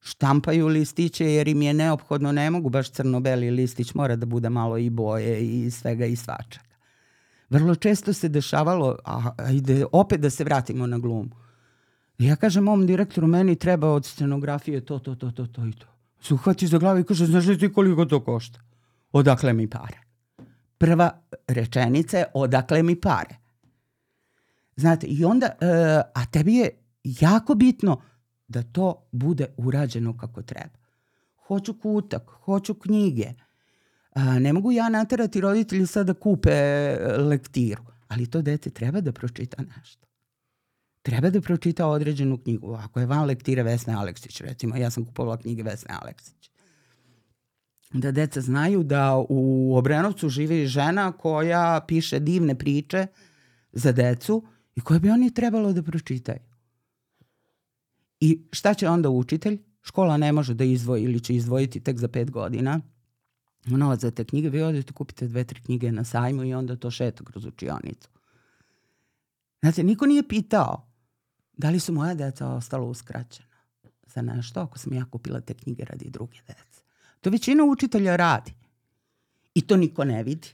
štampaju 0.00 0.68
listiće 0.68 1.26
jer 1.26 1.48
im 1.48 1.62
je 1.62 1.74
neophodno, 1.74 2.32
ne 2.32 2.50
mogu 2.50 2.70
baš 2.70 2.90
crno-beli 2.90 3.50
listić, 3.50 3.94
mora 3.94 4.16
da 4.16 4.26
bude 4.26 4.50
malo 4.50 4.78
i 4.78 4.90
boje 4.90 5.40
i 5.40 5.70
svega 5.70 6.06
i 6.06 6.16
svačaka. 6.16 6.76
Vrlo 7.50 7.74
često 7.74 8.12
se 8.12 8.28
dešavalo, 8.28 8.96
a 9.04 9.50
ide 9.52 9.84
opet 9.92 10.20
da 10.20 10.30
se 10.30 10.44
vratimo 10.44 10.86
na 10.86 10.98
glumu. 10.98 11.36
Ja 12.18 12.36
kažem 12.36 12.68
ovom 12.68 12.86
direktoru, 12.86 13.26
meni 13.26 13.56
treba 13.56 13.90
od 13.90 14.06
scenografije 14.06 14.84
to, 14.84 14.98
to, 14.98 15.14
to, 15.14 15.30
to, 15.30 15.46
to 15.46 15.66
i 15.66 15.72
to. 15.72 15.86
Se 16.20 16.34
uhvati 16.34 16.66
za 16.66 16.78
glavu 16.78 16.98
i 16.98 17.04
kaže, 17.04 17.26
znaš 17.26 17.46
li 17.46 17.58
ti 17.58 17.72
koliko 17.72 18.04
to 18.04 18.24
košta? 18.24 18.60
Odakle 19.12 19.52
mi 19.52 19.70
pare? 19.70 19.98
Prva 20.78 21.10
rečenica 21.48 22.18
je, 22.18 22.26
odakle 22.34 22.82
mi 22.82 23.00
pare? 23.00 23.41
Znate, 24.76 25.06
i 25.06 25.24
onda, 25.24 25.46
uh, 25.46 26.22
a 26.22 26.26
tebi 26.26 26.54
je 26.54 26.70
jako 27.04 27.54
bitno 27.54 28.02
da 28.48 28.62
to 28.62 29.08
bude 29.12 29.46
urađeno 29.56 30.16
kako 30.16 30.42
treba. 30.42 30.78
Hoću 31.46 31.74
kutak, 31.74 32.30
hoću 32.30 32.74
knjige. 32.74 33.32
A, 34.14 34.38
ne 34.38 34.52
mogu 34.52 34.72
ja 34.72 34.88
naterati 34.88 35.40
roditelji 35.40 35.86
sad 35.86 36.06
da 36.06 36.14
kupe 36.14 36.50
e, 36.50 36.96
lektiru, 37.18 37.82
ali 38.08 38.26
to 38.26 38.42
dete 38.42 38.70
treba 38.70 39.00
da 39.00 39.12
pročita 39.12 39.62
nešto. 39.76 40.06
Treba 41.02 41.30
da 41.30 41.40
pročita 41.40 41.86
određenu 41.86 42.38
knjigu. 42.38 42.74
Ako 42.74 43.00
je 43.00 43.06
van 43.06 43.24
lektire 43.24 43.62
Vesne 43.62 43.94
Aleksić, 43.94 44.40
recimo, 44.40 44.76
ja 44.76 44.90
sam 44.90 45.04
kupovala 45.04 45.36
knjige 45.36 45.62
Vesne 45.62 45.94
Aleksić. 46.02 46.50
Da 47.92 48.10
deca 48.10 48.40
znaju 48.40 48.82
da 48.82 49.24
u 49.28 49.72
Obrenovcu 49.76 50.28
živi 50.28 50.66
žena 50.66 51.12
koja 51.12 51.84
piše 51.88 52.20
divne 52.20 52.58
priče 52.58 53.06
za 53.72 53.92
decu 53.92 54.42
i 54.76 54.80
koje 54.80 55.00
bi 55.00 55.10
oni 55.10 55.34
trebalo 55.34 55.72
da 55.72 55.82
pročitaju. 55.82 56.40
I 58.20 58.40
šta 58.52 58.74
će 58.74 58.88
onda 58.88 59.10
učitelj? 59.10 59.58
Škola 59.82 60.16
ne 60.16 60.32
može 60.32 60.54
da 60.54 60.64
izvoji 60.64 61.02
ili 61.02 61.20
će 61.20 61.34
izdvojiti 61.34 61.80
tek 61.80 61.98
za 61.98 62.08
pet 62.08 62.30
godina 62.30 62.80
novac 63.66 64.00
za 64.00 64.10
te 64.10 64.24
knjige. 64.24 64.50
Vi 64.50 64.62
odete 64.62 64.92
kupite 64.92 65.28
dve, 65.28 65.44
tri 65.44 65.60
knjige 65.60 65.92
na 65.92 66.04
sajmu 66.04 66.44
i 66.44 66.54
onda 66.54 66.76
to 66.76 66.90
šeta 66.90 67.24
kroz 67.24 67.44
učionicu. 67.44 68.08
Znate, 69.60 69.82
niko 69.82 70.06
nije 70.06 70.28
pitao 70.28 70.86
da 71.52 71.70
li 71.70 71.80
su 71.80 71.92
moja 71.92 72.14
deca 72.14 72.48
ostala 72.48 72.84
uskraćena 72.84 73.48
za 74.06 74.22
nešto 74.22 74.60
ako 74.60 74.78
sam 74.78 74.92
ja 74.92 75.04
kupila 75.04 75.40
te 75.40 75.54
knjige 75.54 75.84
radi 75.84 76.10
druge 76.10 76.38
dece. 76.48 76.82
To 77.20 77.30
većina 77.30 77.64
učitelja 77.64 78.16
radi. 78.16 78.52
I 79.54 79.66
to 79.66 79.76
niko 79.76 80.04
ne 80.04 80.22
vidi. 80.22 80.48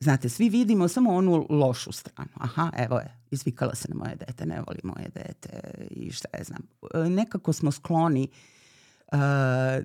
Znate, 0.00 0.28
svi 0.28 0.48
vidimo 0.48 0.88
samo 0.88 1.14
onu 1.14 1.46
lošu 1.50 1.92
stranu. 1.92 2.30
Aha, 2.34 2.70
evo 2.76 2.98
je, 2.98 3.18
izvikala 3.30 3.74
se 3.74 3.88
na 3.88 3.94
moje 3.94 4.16
dete, 4.16 4.46
ne 4.46 4.60
voli 4.66 4.80
moje 4.84 5.08
dete 5.14 5.60
i 5.90 6.12
šta 6.12 6.28
je 6.38 6.44
znam. 6.44 6.62
E, 6.94 7.10
nekako 7.10 7.52
smo 7.52 7.72
skloni 7.72 8.28
uh, 9.06 9.18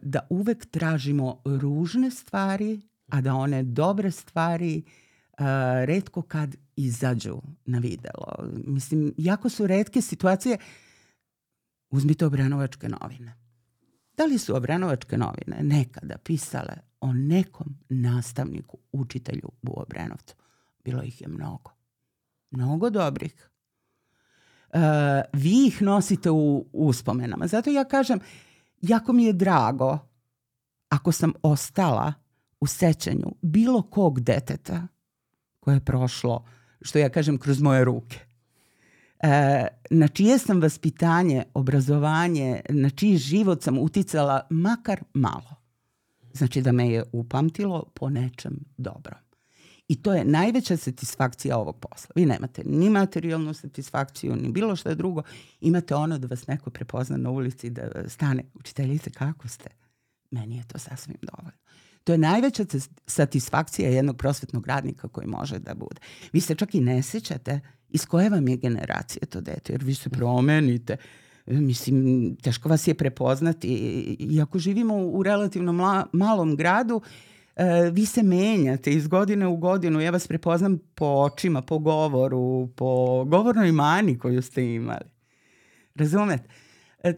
da 0.02 0.28
uvek 0.30 0.66
tražimo 0.66 1.42
ružne 1.46 2.12
stvari, 2.12 2.82
a 3.08 3.22
da 3.22 3.36
one 3.36 3.64
dobre 3.64 4.12
stvari 4.12 4.84
uh, 4.86 5.46
redko 5.86 6.22
kad 6.22 6.56
izađu 6.76 7.42
na 7.66 7.80
videlo. 7.80 8.50
Mislim, 8.66 9.14
jako 9.18 9.50
su 9.50 9.68
redke 9.68 10.02
situacije. 10.02 10.58
Uzmite 11.90 12.26
obranovačke 12.26 12.90
novine. 12.90 13.38
Da 14.18 14.26
li 14.26 14.38
su 14.38 14.56
obranovačke 14.56 15.18
novine 15.18 15.58
nekada 15.62 16.18
pisale 16.18 16.91
o 17.02 17.14
nekom 17.14 17.76
nastavniku, 17.90 18.78
učitelju 18.92 19.50
u 19.62 19.80
Obrenovcu? 19.82 20.36
Bilo 20.86 21.04
ih 21.04 21.22
je 21.22 21.28
mnogo. 21.28 21.72
Mnogo 22.52 22.90
dobrih. 22.90 23.50
Uh, 24.74 24.80
vi 25.34 25.68
ih 25.68 25.82
nosite 25.82 26.32
u 26.32 26.66
uspomenama. 26.74 27.48
Zato 27.48 27.70
ja 27.70 27.84
kažem, 27.84 28.20
jako 28.82 29.14
mi 29.14 29.26
je 29.26 29.34
drago 29.34 30.00
ako 30.90 31.12
sam 31.12 31.34
ostala 31.44 32.14
u 32.60 32.68
sećanju 32.68 33.36
bilo 33.42 33.82
kog 33.82 34.20
deteta 34.20 34.88
koje 35.60 35.76
je 35.76 35.86
prošlo, 35.86 36.46
što 36.82 37.00
ja 37.00 37.10
kažem, 37.10 37.38
kroz 37.38 37.62
moje 37.62 37.86
ruke. 37.86 38.20
E, 39.20 39.68
na 39.90 40.08
čije 40.08 40.38
sam 40.38 40.62
vaspitanje, 40.62 41.44
obrazovanje, 41.54 42.62
na 42.70 42.90
čiji 42.90 43.18
život 43.18 43.64
sam 43.64 43.78
uticala 43.78 44.48
makar 44.50 45.04
malo. 45.14 45.61
Znači 46.34 46.62
da 46.62 46.72
me 46.72 46.90
je 46.90 47.04
upamtilo 47.12 47.84
po 47.94 48.10
nečem 48.10 48.60
dobrom. 48.78 49.20
I 49.88 49.96
to 49.96 50.14
je 50.14 50.26
najveća 50.26 50.78
satisfakcija 50.78 51.58
ovog 51.58 51.80
posla. 51.80 52.10
Vi 52.16 52.26
nemate 52.26 52.62
ni 52.66 52.90
materijalnu 52.90 53.54
satisfakciju, 53.54 54.36
ni 54.36 54.52
bilo 54.52 54.76
što 54.76 54.96
drugo. 54.96 55.22
Imate 55.62 55.96
ono 55.96 56.18
da 56.18 56.28
vas 56.28 56.48
neko 56.48 56.70
prepozna 56.70 57.18
na 57.18 57.30
ulici, 57.30 57.70
da 57.70 58.10
stane, 58.10 58.44
učiteljice, 58.54 59.10
kako 59.10 59.48
ste? 59.48 59.70
Meni 60.32 60.58
je 60.58 60.68
to 60.68 60.80
sasvim 60.80 61.18
dovoljno. 61.22 61.52
To 62.04 62.12
je 62.12 62.18
najveća 62.18 62.66
satisfakcija 63.08 63.90
jednog 63.90 64.18
prosvetnog 64.18 64.68
radnika 64.68 65.08
koji 65.08 65.28
može 65.28 65.60
da 65.60 65.74
bude. 65.74 66.02
Vi 66.34 66.42
se 66.42 66.56
čak 66.56 66.76
i 66.76 66.82
ne 66.82 67.04
sećate 67.04 67.60
iz 67.90 68.06
koje 68.06 68.30
vam 68.30 68.48
je 68.48 68.58
generacije 68.58 69.26
to 69.26 69.42
dete, 69.42 69.74
jer 69.74 69.84
vi 69.84 69.96
se 69.96 70.10
promenite. 70.10 70.98
Mislim, 71.46 72.36
teško 72.36 72.70
vas 72.70 72.88
je 72.88 72.94
prepoznati. 72.94 73.68
Iako 74.20 74.60
živimo 74.60 74.98
u 74.98 75.24
relativno 75.24 75.74
mla, 75.74 76.06
malom 76.12 76.56
gradu, 76.56 77.02
e, 77.56 77.90
vi 77.94 78.06
se 78.06 78.24
menjate 78.24 78.92
iz 78.92 79.08
godine 79.08 79.48
u 79.48 79.58
godinu. 79.58 80.02
Ja 80.02 80.12
vas 80.12 80.28
prepoznam 80.28 80.80
po 80.96 81.06
očima, 81.06 81.62
po 81.62 81.80
govoru, 81.80 82.68
po 82.76 83.24
govornoj 83.26 83.72
mani 83.72 84.20
koju 84.20 84.42
ste 84.42 84.74
imali. 84.74 85.10
Razumete? 85.96 86.50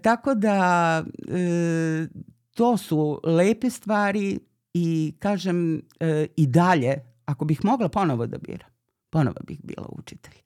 Tako 0.01 0.35
da 0.35 1.03
e, 1.27 2.07
to 2.53 2.77
su 2.77 3.21
lepe 3.23 3.69
stvari 3.69 4.39
i 4.73 5.13
kažem 5.19 5.81
e, 5.99 6.27
i 6.35 6.47
dalje, 6.47 6.95
ako 7.25 7.45
bih 7.45 7.59
mogla 7.63 7.89
ponovo 7.89 8.27
da 8.27 8.37
biram, 8.37 8.69
ponovo 9.09 9.37
bih 9.47 9.59
bila 9.63 9.87
učitelj. 9.89 10.42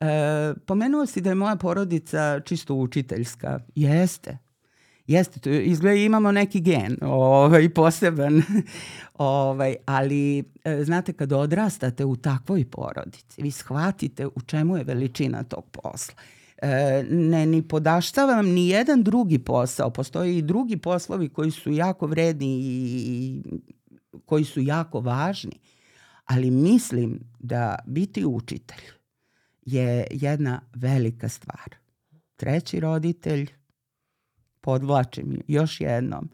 E, 0.00 0.54
pomenuo 0.66 1.06
si 1.06 1.20
da 1.20 1.30
je 1.30 1.34
moja 1.34 1.56
porodica 1.56 2.40
čisto 2.40 2.74
učiteljska. 2.74 3.60
Jeste. 3.74 4.38
Jeste, 5.06 5.40
to 5.40 5.50
izgleda 5.50 5.96
imamo 5.96 6.32
neki 6.32 6.60
gen, 6.60 6.96
ovaj, 7.02 7.68
poseban, 7.68 8.42
ovaj, 9.18 9.76
ali 9.86 10.44
e, 10.64 10.84
znate 10.84 11.12
kad 11.12 11.32
odrastate 11.32 12.04
u 12.04 12.16
takvoj 12.16 12.64
porodici, 12.64 13.42
vi 13.42 13.50
shvatite 13.50 14.26
u 14.26 14.40
čemu 14.46 14.76
je 14.76 14.84
veličina 14.84 15.42
tog 15.42 15.64
posla. 15.70 16.14
E, 16.62 17.04
ne 17.10 17.46
ni 17.46 17.62
podaštavam 17.62 18.46
ni 18.46 18.68
jedan 18.68 19.02
drugi 19.02 19.38
posao, 19.38 19.90
postoje 19.90 20.38
i 20.38 20.42
drugi 20.42 20.76
poslovi 20.76 21.28
koji 21.28 21.50
su 21.50 21.72
jako 21.72 22.06
vredni 22.06 22.60
i 22.60 23.42
koji 24.26 24.44
su 24.44 24.60
jako 24.60 25.00
važni, 25.00 25.58
ali 26.24 26.50
mislim 26.50 27.20
da 27.38 27.78
biti 27.86 28.24
učitelj 28.24 28.97
je 29.72 30.06
jedna 30.10 30.60
velika 30.74 31.28
stvar. 31.28 31.74
Treći 32.36 32.80
roditelj, 32.80 33.50
podvlačim 34.60 35.40
još 35.48 35.80
jednom, 35.80 36.30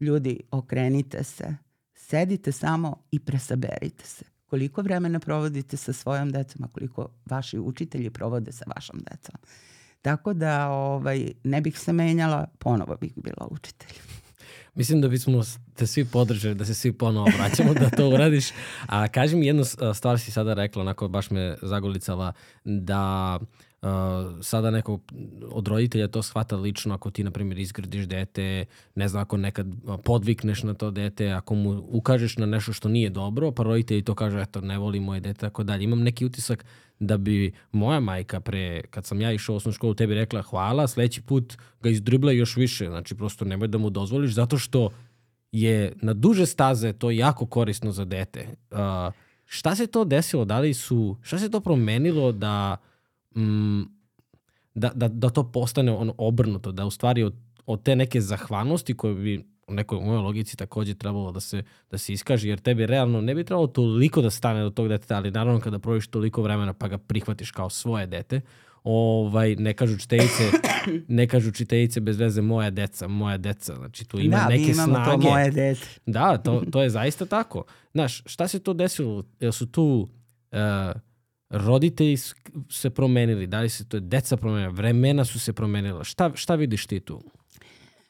ljudi 0.00 0.40
okrenite 0.50 1.24
se, 1.24 1.56
sedite 1.94 2.52
samo 2.52 2.96
i 3.10 3.18
presaberite 3.18 4.04
se. 4.06 4.24
Koliko 4.46 4.82
vremena 4.82 5.20
provodite 5.20 5.76
sa 5.76 5.92
svojom 5.92 6.30
decom, 6.30 6.64
a 6.64 6.68
koliko 6.68 7.08
vaši 7.26 7.58
učitelji 7.58 8.10
provode 8.10 8.52
sa 8.52 8.64
vašom 8.76 9.00
decom. 9.10 9.34
Tako 10.02 10.32
da 10.32 10.68
ovaj, 10.70 11.32
ne 11.44 11.60
bih 11.60 11.78
se 11.78 11.92
menjala, 11.92 12.46
ponovo 12.58 12.96
bih 12.96 13.12
bila 13.16 13.48
učitelj. 13.50 14.23
Mislim 14.74 15.00
da 15.00 15.08
bismo 15.08 15.42
te 15.74 15.86
svi 15.86 16.04
podržali, 16.04 16.54
da 16.54 16.64
se 16.64 16.74
svi 16.74 16.92
ponovo 16.92 17.26
vraćamo 17.38 17.74
da 17.74 17.90
to 17.90 18.08
uradiš. 18.08 18.48
A 18.86 19.08
kaži 19.08 19.36
mi 19.36 19.46
jednu 19.46 19.64
stvar 19.94 20.18
si 20.18 20.30
sada 20.30 20.54
rekla, 20.54 20.82
onako 20.82 21.08
baš 21.08 21.30
me 21.30 21.56
zagolicala, 21.62 22.32
da 22.64 23.38
uh, 23.84 23.88
sada 24.42 24.70
neko 24.70 25.00
od 25.50 25.68
roditelja 25.68 26.08
to 26.08 26.22
shvata 26.22 26.56
lično 26.56 26.94
ako 26.94 27.10
ti, 27.10 27.24
na 27.24 27.30
primjer, 27.30 27.58
izgradiš 27.58 28.04
dete, 28.04 28.64
ne 28.94 29.08
znam, 29.08 29.22
ako 29.22 29.36
nekad 29.36 29.66
podvikneš 30.04 30.62
na 30.62 30.74
to 30.74 30.90
dete, 30.90 31.30
ako 31.30 31.54
mu 31.54 31.84
ukažeš 31.88 32.36
na 32.36 32.46
nešto 32.46 32.72
što 32.72 32.88
nije 32.88 33.10
dobro, 33.10 33.52
pa 33.52 33.62
roditelji 33.62 34.02
to 34.02 34.14
kažu, 34.14 34.38
eto, 34.38 34.60
ne 34.60 34.78
voli 34.78 35.00
moje 35.00 35.20
dete, 35.20 35.40
tako 35.40 35.62
dalje. 35.62 35.84
Imam 35.84 36.02
neki 36.02 36.24
utisak 36.24 36.64
da 37.00 37.16
bi 37.16 37.52
moja 37.72 38.00
majka 38.00 38.40
pre, 38.40 38.82
kad 38.90 39.06
sam 39.06 39.20
ja 39.20 39.32
išao 39.32 39.52
u 39.52 39.56
osnovnu 39.56 39.74
školu, 39.74 39.94
tebi 39.94 40.14
rekla 40.14 40.42
hvala, 40.42 40.86
sledeći 40.86 41.22
put 41.22 41.56
ga 41.82 41.90
izdribla 41.90 42.32
još 42.32 42.56
više, 42.56 42.86
znači 42.86 43.14
prosto 43.14 43.44
nemoj 43.44 43.68
da 43.68 43.78
mu 43.78 43.90
dozvoliš, 43.90 44.32
zato 44.32 44.58
što 44.58 44.90
je 45.52 45.92
na 46.02 46.12
duže 46.12 46.46
staze 46.46 46.92
to 46.92 47.10
jako 47.10 47.46
korisno 47.46 47.92
za 47.92 48.04
dete. 48.04 48.48
Uh, 48.70 48.78
šta 49.44 49.74
se 49.76 49.86
to 49.86 50.04
desilo? 50.04 50.44
Da 50.44 50.58
li 50.58 50.74
su, 50.74 51.16
šta 51.22 51.38
se 51.38 51.50
to 51.50 51.60
promenilo 51.60 52.32
da, 52.32 52.76
mm, 53.36 53.82
da, 54.74 54.90
da, 54.94 55.08
da 55.08 55.30
to 55.30 55.52
postane 55.52 55.92
ono 55.92 56.14
obrnuto, 56.18 56.72
da 56.72 56.86
u 56.86 56.90
stvari 56.90 57.22
od, 57.22 57.34
od 57.66 57.82
te 57.82 57.96
neke 57.96 58.20
zahvalnosti 58.20 58.96
koje 58.96 59.14
bi 59.14 59.53
u 59.68 59.74
nekoj 59.74 60.00
mojoj 60.00 60.22
logici 60.22 60.56
takođe 60.56 60.94
trebalo 60.94 61.32
da 61.32 61.40
se, 61.40 61.62
da 61.90 61.98
se 61.98 62.12
iskaže, 62.12 62.48
jer 62.48 62.60
tebi 62.60 62.86
realno 62.86 63.20
ne 63.20 63.34
bi 63.34 63.44
trebalo 63.44 63.66
toliko 63.66 64.22
da 64.22 64.30
stane 64.30 64.62
do 64.62 64.70
tog 64.70 64.88
deteta, 64.88 65.16
ali 65.16 65.30
naravno 65.30 65.60
kada 65.60 65.78
proviš 65.78 66.06
toliko 66.06 66.42
vremena 66.42 66.72
pa 66.72 66.88
ga 66.88 66.98
prihvatiš 66.98 67.50
kao 67.50 67.70
svoje 67.70 68.06
dete, 68.06 68.40
ovaj, 68.84 69.56
ne 69.56 69.74
kažu 69.74 69.98
čiteljice, 69.98 70.50
ne 71.08 71.26
kažu 71.26 71.52
čiteljice 71.52 72.00
bez 72.00 72.18
veze 72.18 72.42
moja 72.42 72.70
deca, 72.70 73.08
moja 73.08 73.36
deca, 73.36 73.74
znači 73.74 74.04
tu 74.04 74.20
ima 74.20 74.36
da, 74.36 74.48
neke 74.48 74.74
snage. 74.74 74.92
Da, 74.92 75.04
to 75.04 75.18
moje 75.18 75.50
dete. 75.50 75.86
Da, 76.06 76.36
to, 76.36 76.62
to 76.72 76.82
je 76.82 76.90
zaista 76.90 77.26
tako. 77.26 77.64
Znaš, 77.92 78.22
šta 78.26 78.48
se 78.48 78.58
to 78.58 78.72
desilo? 78.72 79.24
Jel 79.40 79.52
su 79.52 79.66
tu 79.66 80.08
uh, 80.52 81.00
roditelji 81.50 82.16
se 82.70 82.90
promenili, 82.90 83.46
da 83.46 83.60
li 83.60 83.68
se 83.68 83.88
to 83.88 84.00
deca 84.00 84.36
promenila, 84.36 84.72
vremena 84.72 85.24
su 85.24 85.40
se 85.40 85.52
promenila, 85.52 86.04
šta, 86.04 86.30
šta 86.34 86.54
vidiš 86.54 86.86
ti 86.86 87.00
tu? 87.00 87.22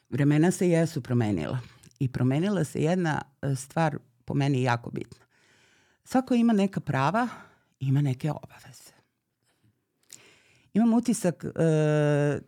Vremena 0.09 0.51
se 0.51 0.69
jesu 0.69 1.01
promenila 1.01 1.59
i 1.99 2.07
promenila 2.07 2.63
se 2.63 2.81
jedna 2.81 3.21
e, 3.41 3.55
stvar 3.55 3.97
po 4.25 4.33
meni 4.33 4.63
jako 4.63 4.89
bitna. 4.89 5.25
Svako 6.03 6.33
ima 6.33 6.53
neka 6.53 6.79
prava, 6.79 7.27
ima 7.79 8.01
neke 8.01 8.31
obaveze. 8.31 8.91
Imam 10.73 10.93
utisak 10.93 11.45
e, 11.45 11.49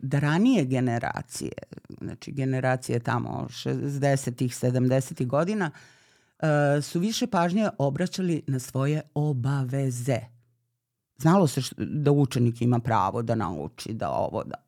da 0.00 0.18
ranije 0.18 0.64
generacije, 0.64 1.52
znači 2.00 2.32
generacije 2.32 2.98
tamo 2.98 3.46
60-ih, 3.50 4.52
70-ih 4.52 5.28
godina, 5.28 5.70
e, 6.38 6.82
su 6.82 7.00
više 7.00 7.26
pažnje 7.26 7.68
obraćali 7.78 8.42
na 8.46 8.58
svoje 8.58 9.02
obaveze. 9.14 10.18
Znalo 11.16 11.46
se 11.46 11.62
što, 11.62 11.74
da 11.78 12.12
učenik 12.12 12.62
ima 12.62 12.78
pravo 12.78 13.22
da 13.22 13.34
nauči, 13.34 13.92
da 13.92 14.10
ovo, 14.10 14.44
da 14.44 14.67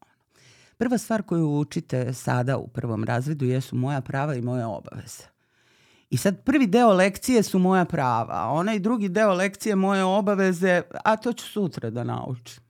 Prva 0.81 0.99
stvar 0.99 1.23
koju 1.23 1.59
učite 1.59 2.13
sada 2.13 2.57
u 2.59 2.69
prvom 2.69 3.05
razredu 3.05 3.45
jesu 3.45 3.77
moja 3.77 4.01
prava 4.01 4.35
i 4.35 4.43
moje 4.43 4.67
obaveze. 4.67 5.25
I 6.11 6.17
sad 6.17 6.45
prvi 6.45 6.67
deo 6.67 6.93
lekcije 6.93 7.43
su 7.43 7.59
moja 7.59 7.85
prava, 7.85 8.35
a 8.35 8.51
onaj 8.51 8.79
drugi 8.79 9.09
deo 9.09 9.35
lekcije 9.35 9.77
moje 9.77 10.05
obaveze, 10.05 10.83
a 11.05 11.17
to 11.17 11.33
ću 11.33 11.45
sutra 11.47 11.91
da 11.91 12.05
naučim. 12.05 12.63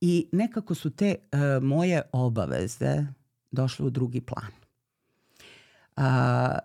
I 0.00 0.28
nekako 0.32 0.74
su 0.74 0.90
te 0.90 1.14
uh, 1.32 1.64
moje 1.64 2.02
obaveze 2.12 3.06
došle 3.50 3.86
u 3.86 3.90
drugi 3.90 4.20
plan. 4.20 4.52
A, 5.96 6.58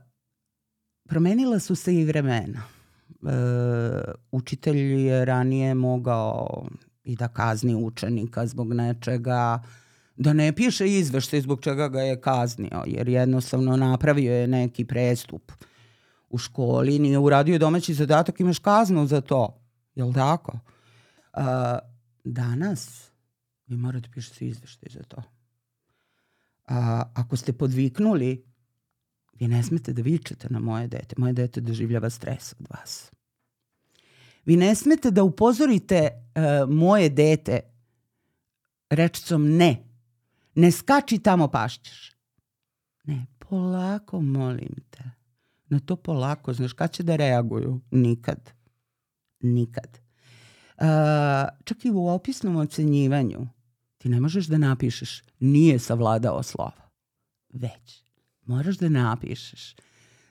promenila 1.07 1.59
su 1.59 1.75
se 1.75 1.95
i 1.95 2.05
vremena. 2.05 2.61
E, 2.61 3.31
učitelj 4.31 4.77
je 4.77 5.25
ranije 5.25 5.73
mogao 5.73 6.65
i 7.03 7.15
da 7.15 7.27
kazni 7.27 7.75
učenika 7.75 8.47
zbog 8.47 8.73
nečega, 8.73 9.63
da 10.15 10.33
ne 10.33 10.55
piše 10.55 10.87
izveštaj 10.87 11.41
zbog 11.41 11.61
čega 11.61 11.87
ga 11.87 12.01
je 12.01 12.21
kaznio, 12.21 12.83
jer 12.85 13.09
jednostavno 13.09 13.77
napravio 13.77 14.33
je 14.33 14.47
neki 14.47 14.85
prestup 14.85 15.51
u 16.29 16.37
školi, 16.37 16.99
nije 16.99 17.19
uradio 17.19 17.59
domaći 17.59 17.93
zadatak, 17.93 18.39
imaš 18.39 18.59
kaznu 18.59 19.07
za 19.07 19.21
to. 19.21 19.61
Jel 19.95 20.13
tako? 20.13 20.59
A, 21.33 21.79
danas 22.23 23.11
vi 23.67 23.77
morate 23.77 24.09
pišete 24.13 24.47
izveštaj 24.47 24.89
za 24.93 25.03
to. 25.03 25.23
A, 26.67 27.03
ako 27.13 27.37
ste 27.37 27.53
podviknuli, 27.53 28.45
vi 29.39 29.47
ne 29.47 29.63
smete 29.63 29.93
da 29.93 30.01
vičete 30.01 30.47
na 30.49 30.59
moje 30.59 30.87
dete. 30.87 31.15
Moje 31.17 31.33
dete 31.33 31.61
doživljava 31.61 32.09
stres 32.09 32.53
od 32.59 32.67
vas. 32.69 33.11
Vi 34.45 34.57
ne 34.57 34.75
smete 34.75 35.11
da 35.11 35.23
upozorite 35.23 36.09
uh, 36.09 36.69
moje 36.69 37.09
dete 37.09 37.59
rečicom 38.89 39.57
ne 39.57 39.94
Ne 40.55 40.71
skači 40.71 41.19
tamo 41.19 41.47
pašćeš. 41.47 42.15
Ne, 43.03 43.25
polako 43.39 44.21
molim 44.21 44.75
te. 44.89 45.03
Na 45.67 45.79
to 45.79 45.95
polako, 45.95 46.53
znaš, 46.53 46.73
kad 46.73 46.91
će 46.91 47.03
da 47.03 47.15
reaguju? 47.15 47.81
Nikad. 47.91 48.51
Nikad. 49.39 49.99
Uh, 50.77 50.85
čak 51.63 51.85
i 51.85 51.91
u 51.91 52.07
opisnom 52.07 52.55
ocenjivanju 52.55 53.47
ti 53.97 54.09
ne 54.09 54.21
možeš 54.21 54.45
da 54.45 54.57
napišeš 54.57 55.23
nije 55.39 55.79
savladao 55.79 56.43
slova. 56.43 56.89
Već. 57.53 58.03
Moraš 58.45 58.77
da 58.77 58.89
napišeš 58.89 59.75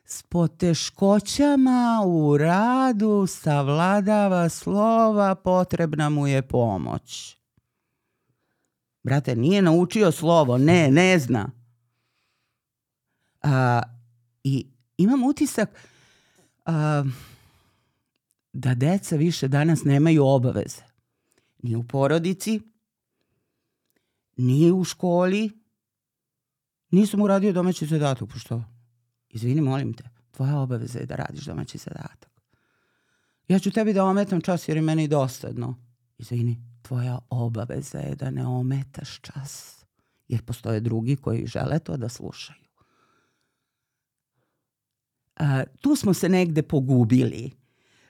s 0.05 0.23
poteškoćama 0.23 2.03
u 2.07 2.37
radu 2.37 3.27
savladava 3.27 4.49
slova, 4.49 5.35
potrebna 5.35 6.09
mu 6.11 6.27
je 6.27 6.43
pomoć. 6.43 7.37
Brate, 9.05 9.37
nije 9.37 9.63
naučio 9.63 10.13
slovo, 10.13 10.59
ne, 10.59 10.91
ne 10.91 11.19
zna. 11.19 11.51
A, 13.43 13.83
I 14.45 14.67
imam 14.97 15.25
utisak 15.25 15.69
a, 16.65 17.05
da 18.53 18.75
deca 18.75 19.17
više 19.17 19.49
danas 19.49 19.85
nemaju 19.85 20.27
obaveze. 20.27 20.83
Ni 21.63 21.77
u 21.77 21.83
porodici, 21.83 22.61
ni 24.37 24.73
u 24.73 24.85
školi. 24.85 25.51
Nisam 26.91 27.21
uradio 27.21 27.53
domaći 27.53 27.87
zadatak, 27.87 28.29
pošto, 28.29 28.65
izvini, 29.29 29.61
molim 29.61 29.95
te, 29.95 30.05
tvoja 30.31 30.59
obaveza 30.59 30.99
je 30.99 31.07
da 31.07 31.17
radiš 31.17 31.45
domaći 31.45 31.79
zadatak. 31.79 32.31
Ja 33.49 33.59
ću 33.59 33.71
tebi 33.71 33.93
da 33.93 34.05
ometam 34.05 34.41
čas 34.41 34.69
jer 34.69 34.77
je 34.77 34.83
meni 34.83 35.09
dosadno. 35.09 35.77
Izvini, 36.19 36.74
tvoja 36.85 37.19
obaveza 37.31 37.99
je 37.99 38.15
da 38.15 38.31
ne 38.31 38.47
ometaš 38.47 39.21
čas, 39.21 39.85
jer 40.29 40.43
postoje 40.43 40.81
drugi 40.81 41.17
koji 41.17 41.47
žele 41.47 41.79
to 41.79 41.97
da 41.97 42.09
slušaju. 42.09 42.65
A, 45.37 45.63
tu 45.81 45.97
smo 45.97 46.15
se 46.15 46.29
negde 46.29 46.63
pogubili. 46.63 47.51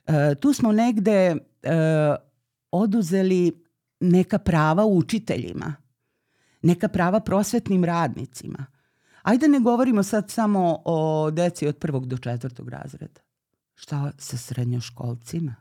A, 0.06 0.34
tu 0.40 0.52
smo 0.52 0.72
negde 0.72 1.36
a, 1.62 2.16
oduzeli 2.70 3.64
neka 4.00 4.38
prava 4.38 4.86
učiteljima, 4.86 5.74
neka 6.62 6.88
prava 6.88 7.20
prosvetnim 7.20 7.84
radnicima. 7.84 8.66
Ajde 9.22 9.48
ne 9.48 9.60
govorimo 9.60 10.02
sad 10.02 10.30
samo 10.30 10.82
o 10.84 11.30
deci 11.30 11.66
od 11.66 11.76
prvog 11.76 12.06
do 12.06 12.18
četvrtog 12.18 12.68
razreda. 12.68 13.20
Šta 13.74 14.12
sa 14.18 14.36
srednjoškolcima 14.36 15.54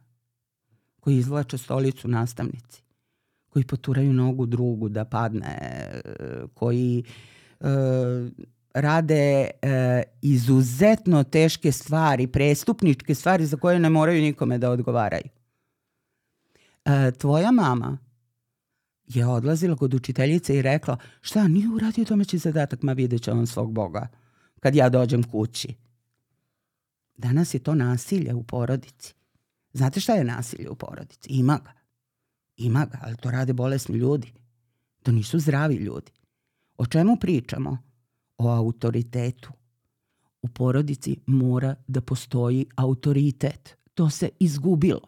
koji 0.99 1.17
izvlače 1.17 1.57
stolicu 1.57 2.07
nastavnici? 2.07 2.82
Koji 3.53 3.65
poturaju 3.65 4.13
nogu 4.13 4.45
drugu 4.45 4.89
da 4.89 5.05
padne, 5.05 5.57
koji 6.53 7.03
e, 7.59 7.65
rade 8.73 9.49
e, 9.61 10.03
izuzetno 10.21 11.23
teške 11.23 11.71
stvari, 11.71 12.27
prestupničke 12.27 13.15
stvari 13.15 13.45
za 13.45 13.57
koje 13.57 13.79
ne 13.79 13.89
moraju 13.89 14.21
nikome 14.21 14.57
da 14.57 14.71
odgovaraju. 14.71 15.29
E, 16.85 17.11
tvoja 17.11 17.51
mama 17.51 17.97
je 19.07 19.25
odlazila 19.25 19.75
kod 19.75 19.93
učiteljice 19.93 20.57
i 20.57 20.61
rekla 20.61 20.97
šta, 21.21 21.47
nije 21.47 21.69
uradio 21.69 22.05
domaći 22.05 22.37
zadatak, 22.37 22.81
ma 22.81 22.93
vidjet 22.93 23.21
će 23.21 23.31
on 23.31 23.47
svog 23.47 23.71
Boga 23.71 24.07
kad 24.59 24.75
ja 24.75 24.89
dođem 24.89 25.23
kući. 25.23 25.75
Danas 27.17 27.53
je 27.53 27.59
to 27.59 27.75
nasilje 27.75 28.33
u 28.33 28.43
porodici. 28.43 29.13
Znate 29.73 29.99
šta 29.99 30.13
je 30.13 30.23
nasilje 30.23 30.69
u 30.69 30.75
porodici? 30.75 31.29
Ima 31.29 31.59
ga. 31.63 31.82
Ima 32.57 32.85
ga, 32.85 32.99
ali 33.01 33.17
to 33.17 33.31
rade 33.31 33.53
bolesni 33.53 33.97
ljudi. 33.97 34.33
To 35.03 35.11
nisu 35.11 35.39
zdravi 35.39 35.75
ljudi. 35.75 36.11
O 36.77 36.85
čemu 36.85 37.17
pričamo? 37.17 37.77
O 38.37 38.49
autoritetu. 38.49 39.51
U 40.41 40.47
porodici 40.47 41.19
mora 41.25 41.75
da 41.87 42.01
postoji 42.01 42.65
autoritet. 42.75 43.77
To 43.93 44.09
se 44.09 44.29
izgubilo. 44.39 45.01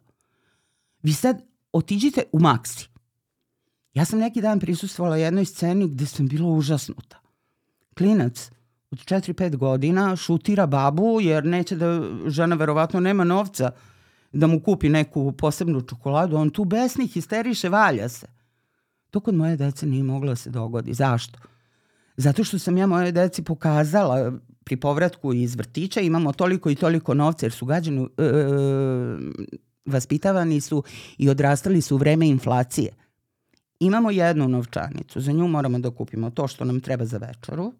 Vi 1.03 1.13
sad 1.13 1.41
otiđite 1.71 2.23
u 2.31 2.39
Maksi. 2.39 2.87
Ja 3.93 4.05
sam 4.05 4.19
neki 4.19 4.41
dan 4.41 4.59
prisustvovala 4.59 5.17
jednoj 5.17 5.45
sceni 5.45 5.87
gde 5.87 6.05
sam 6.05 6.27
bila 6.27 6.49
užasnuta. 6.49 7.19
Klinac 7.97 8.51
od 8.91 8.97
4-5 8.97 9.55
godina 9.55 10.15
šutira 10.15 10.65
babu 10.65 11.21
jer 11.21 11.45
neće 11.45 11.75
da 11.75 12.01
žena 12.27 12.55
verovatno 12.55 12.99
nema 12.99 13.23
novca 13.23 13.71
da 14.33 14.47
mu 14.47 14.59
kupi 14.59 14.89
neku 14.89 15.31
posebnu 15.31 15.81
čokoladu, 15.81 16.37
on 16.37 16.49
tu 16.49 16.65
besni 16.65 17.07
histeriše, 17.07 17.69
valja 17.69 18.09
se. 18.09 18.27
To 19.11 19.19
kod 19.19 19.35
moje 19.35 19.57
dece 19.57 19.85
nije 19.85 20.03
moglo 20.03 20.29
da 20.29 20.35
se 20.35 20.49
dogodi. 20.49 20.93
Zašto? 20.93 21.39
Zato 22.17 22.43
što 22.43 22.59
sam 22.59 22.77
ja 22.77 22.87
moje 22.87 23.11
deci 23.11 23.43
pokazala 23.43 24.33
pri 24.63 24.77
povratku 24.77 25.33
iz 25.33 25.55
vrtića, 25.55 26.01
imamo 26.01 26.33
toliko 26.33 26.69
i 26.69 26.75
toliko 26.75 27.13
novca 27.13 27.45
jer 27.45 27.53
su 27.53 27.65
gađani, 27.65 28.07
e, 28.17 28.31
vaspitavani 29.85 30.61
su 30.61 30.83
i 31.17 31.29
odrastali 31.29 31.81
su 31.81 31.95
u 31.95 31.97
vreme 31.97 32.27
inflacije. 32.27 32.93
Imamo 33.79 34.11
jednu 34.11 34.47
novčanicu, 34.47 35.21
za 35.21 35.31
nju 35.31 35.47
moramo 35.47 35.79
da 35.79 35.91
kupimo 35.91 36.29
to 36.29 36.47
što 36.47 36.65
nam 36.65 36.79
treba 36.79 37.05
za 37.05 37.17
večeru 37.17 37.73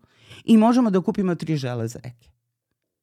i 0.43 0.57
možemo 0.57 0.89
da 0.89 1.01
kupimo 1.01 1.35
tri 1.35 1.55
železeke. 1.55 2.29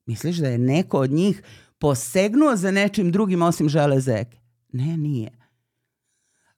Misliš 0.07 0.37
da 0.37 0.49
je 0.49 0.59
neko 0.59 0.99
od 0.99 1.11
njih 1.11 1.43
posegnuo 1.83 2.57
za 2.57 2.71
nečim 2.71 3.13
drugim 3.13 3.43
osim 3.43 3.69
železeke? 3.69 4.39
Ne, 4.73 4.97
nije. 4.97 5.31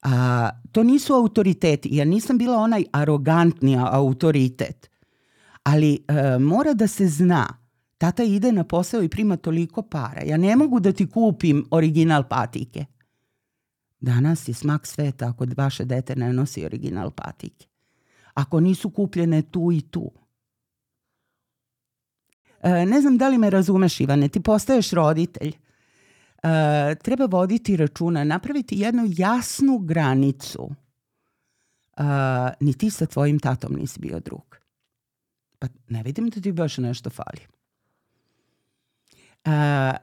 A, 0.03 0.51
to 0.72 0.83
nisu 0.83 1.14
autoriteti. 1.14 1.89
Ja 1.97 2.05
nisam 2.05 2.39
bila 2.39 2.57
onaj 2.57 2.85
arogantni 2.93 3.77
autoritet. 3.81 4.91
Ali 5.62 6.05
e, 6.09 6.39
mora 6.39 6.75
da 6.75 6.87
se 6.87 7.09
zna. 7.09 7.47
Tata 7.99 8.22
ide 8.22 8.53
na 8.53 8.64
posao 8.64 9.03
i 9.03 9.09
prima 9.09 9.37
toliko 9.37 9.83
para. 9.83 10.22
Ja 10.22 10.37
ne 10.37 10.57
mogu 10.57 10.81
da 10.81 10.93
ti 10.93 11.07
kupim 11.07 11.64
original 11.70 12.25
patike. 12.29 12.85
Danas 14.01 14.49
je 14.49 14.55
smak 14.55 14.87
sveta 14.87 15.29
ako 15.29 15.47
vaše 15.57 15.85
dete 15.85 16.16
ne 16.16 16.33
nosi 16.33 16.64
original 16.64 17.11
patike. 17.11 17.66
Ako 18.35 18.61
nisu 18.61 18.91
kupljene 18.91 19.43
tu 19.43 19.72
i 19.72 19.81
tu. 19.81 20.11
E, 22.65 22.87
ne 22.87 23.01
znam 23.01 23.19
da 23.19 23.29
li 23.29 23.39
me 23.39 23.51
razumeš 23.51 24.01
Ivane, 24.01 24.29
ti 24.29 24.41
postaješ 24.41 24.91
roditelj. 24.91 25.53
E, 25.53 26.95
treba 27.03 27.27
voditi 27.27 27.77
računa, 27.77 28.25
napraviti 28.25 28.79
jednu 28.79 29.05
jasnu 29.09 29.79
granicu. 29.79 30.71
E, 31.97 32.03
ni 32.61 32.73
ti 32.73 32.91
sa 32.91 33.07
tvojim 33.07 33.39
tatom 33.39 33.77
nisi 33.77 34.01
bio 34.01 34.21
drug. 34.21 34.57
Pa 35.59 35.67
ne 35.89 36.03
vidim 36.03 36.31
da 36.31 36.41
ti 36.41 36.53
baš 36.53 36.79
nešto 36.79 37.11
fali. 37.11 37.41
E, 39.45 39.51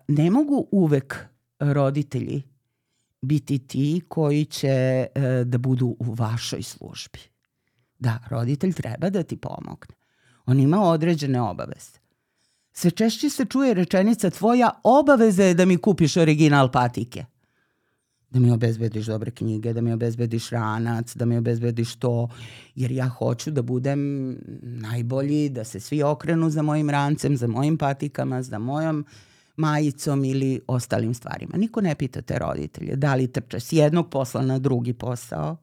ne 0.08 0.32
mogu 0.32 0.68
uvek 0.72 1.26
roditelji 1.60 2.44
biti 3.22 3.60
ti 3.60 4.02
koji 4.08 4.46
će 4.46 4.68
e, 4.68 5.08
da 5.46 5.58
budu 5.58 5.96
u 6.00 6.14
vašoj 6.14 6.64
službi. 6.64 7.20
Da, 8.00 8.20
roditelj 8.30 8.74
treba 8.74 9.10
da 9.10 9.24
ti 9.24 9.38
pomogne. 9.38 9.96
On 10.46 10.60
ima 10.60 10.82
određene 10.82 11.42
obaveze. 11.42 12.01
Sve 12.74 12.92
češće 12.92 13.30
se 13.30 13.46
čuje 13.46 13.74
rečenica 13.74 14.30
tvoja 14.30 14.70
obaveza 14.84 15.44
je 15.44 15.54
da 15.54 15.66
mi 15.66 15.78
kupiš 15.78 16.18
original 16.18 16.72
patike. 16.72 17.26
Da 18.30 18.40
mi 18.40 18.52
obezbediš 18.52 19.06
dobre 19.06 19.32
knjige, 19.32 19.74
da 19.74 19.82
mi 19.82 19.94
obezbediš 19.94 20.50
ranac, 20.50 21.16
da 21.16 21.26
mi 21.26 21.38
obezbediš 21.38 21.96
to, 21.96 22.30
jer 22.76 22.92
ja 22.92 23.08
hoću 23.08 23.52
da 23.52 23.62
budem 23.62 24.38
najbolji, 24.62 25.50
da 25.50 25.64
se 25.64 25.80
svi 25.80 26.04
okrenu 26.04 26.50
za 26.50 26.62
mojim 26.62 26.90
rancem, 26.90 27.38
za 27.38 27.48
mojim 27.48 27.78
patikama, 27.78 28.44
za 28.44 28.60
mojom 28.60 29.06
majicom 29.58 30.24
ili 30.24 30.62
ostalim 30.68 31.14
stvarima. 31.14 31.58
Niko 31.58 31.82
ne 31.82 31.96
pita 31.96 32.22
te 32.22 32.40
roditelje 32.40 32.96
da 32.96 33.16
li 33.16 33.28
trče 33.28 33.60
s 33.60 33.74
jednog 33.74 34.10
posla 34.10 34.42
na 34.42 34.60
drugi 34.60 34.94
posao 34.94 35.58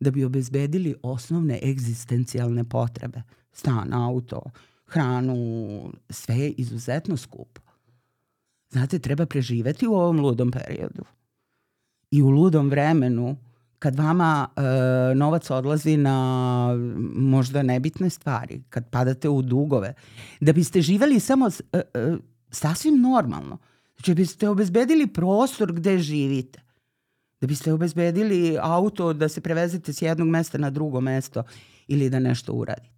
da 0.00 0.10
bi 0.10 0.24
obezbedili 0.24 0.94
osnovne 1.02 1.60
egzistencijalne 1.62 2.64
potrebe. 2.64 3.22
Stan, 3.52 3.92
auto, 3.92 4.42
hranu, 4.94 5.92
sve 6.10 6.36
je 6.36 6.50
izuzetno 6.50 7.16
skupo. 7.16 7.60
Znate, 8.70 8.98
treba 8.98 9.26
preživeti 9.26 9.86
u 9.86 9.94
ovom 9.94 10.20
ludom 10.20 10.50
periodu. 10.50 11.04
I 12.10 12.22
u 12.22 12.28
ludom 12.28 12.70
vremenu, 12.70 13.36
kad 13.78 13.96
vama 13.96 14.48
e, 14.56 14.60
novac 15.14 15.50
odlazi 15.50 15.96
na 15.96 16.68
možda 17.14 17.62
nebitne 17.62 18.10
stvari, 18.10 18.62
kad 18.70 18.90
padate 18.90 19.28
u 19.28 19.42
dugove, 19.42 19.94
da 20.40 20.52
biste 20.52 20.82
živeli 20.82 21.20
samo 21.20 21.48
e, 21.48 21.80
e, 21.94 22.16
sasvim 22.50 23.00
normalno. 23.00 23.58
Znači, 23.96 24.10
da 24.10 24.14
biste 24.14 24.48
obezbedili 24.48 25.06
prostor 25.06 25.72
gde 25.72 25.98
živite, 25.98 26.60
da 27.40 27.46
biste 27.46 27.72
obezbedili 27.72 28.58
auto 28.60 29.12
da 29.12 29.28
se 29.28 29.40
prevezete 29.40 29.92
s 29.92 30.02
jednog 30.02 30.28
mesta 30.28 30.58
na 30.58 30.70
drugo 30.70 31.00
mesto 31.00 31.42
ili 31.88 32.10
da 32.10 32.18
nešto 32.18 32.52
uradite. 32.52 32.93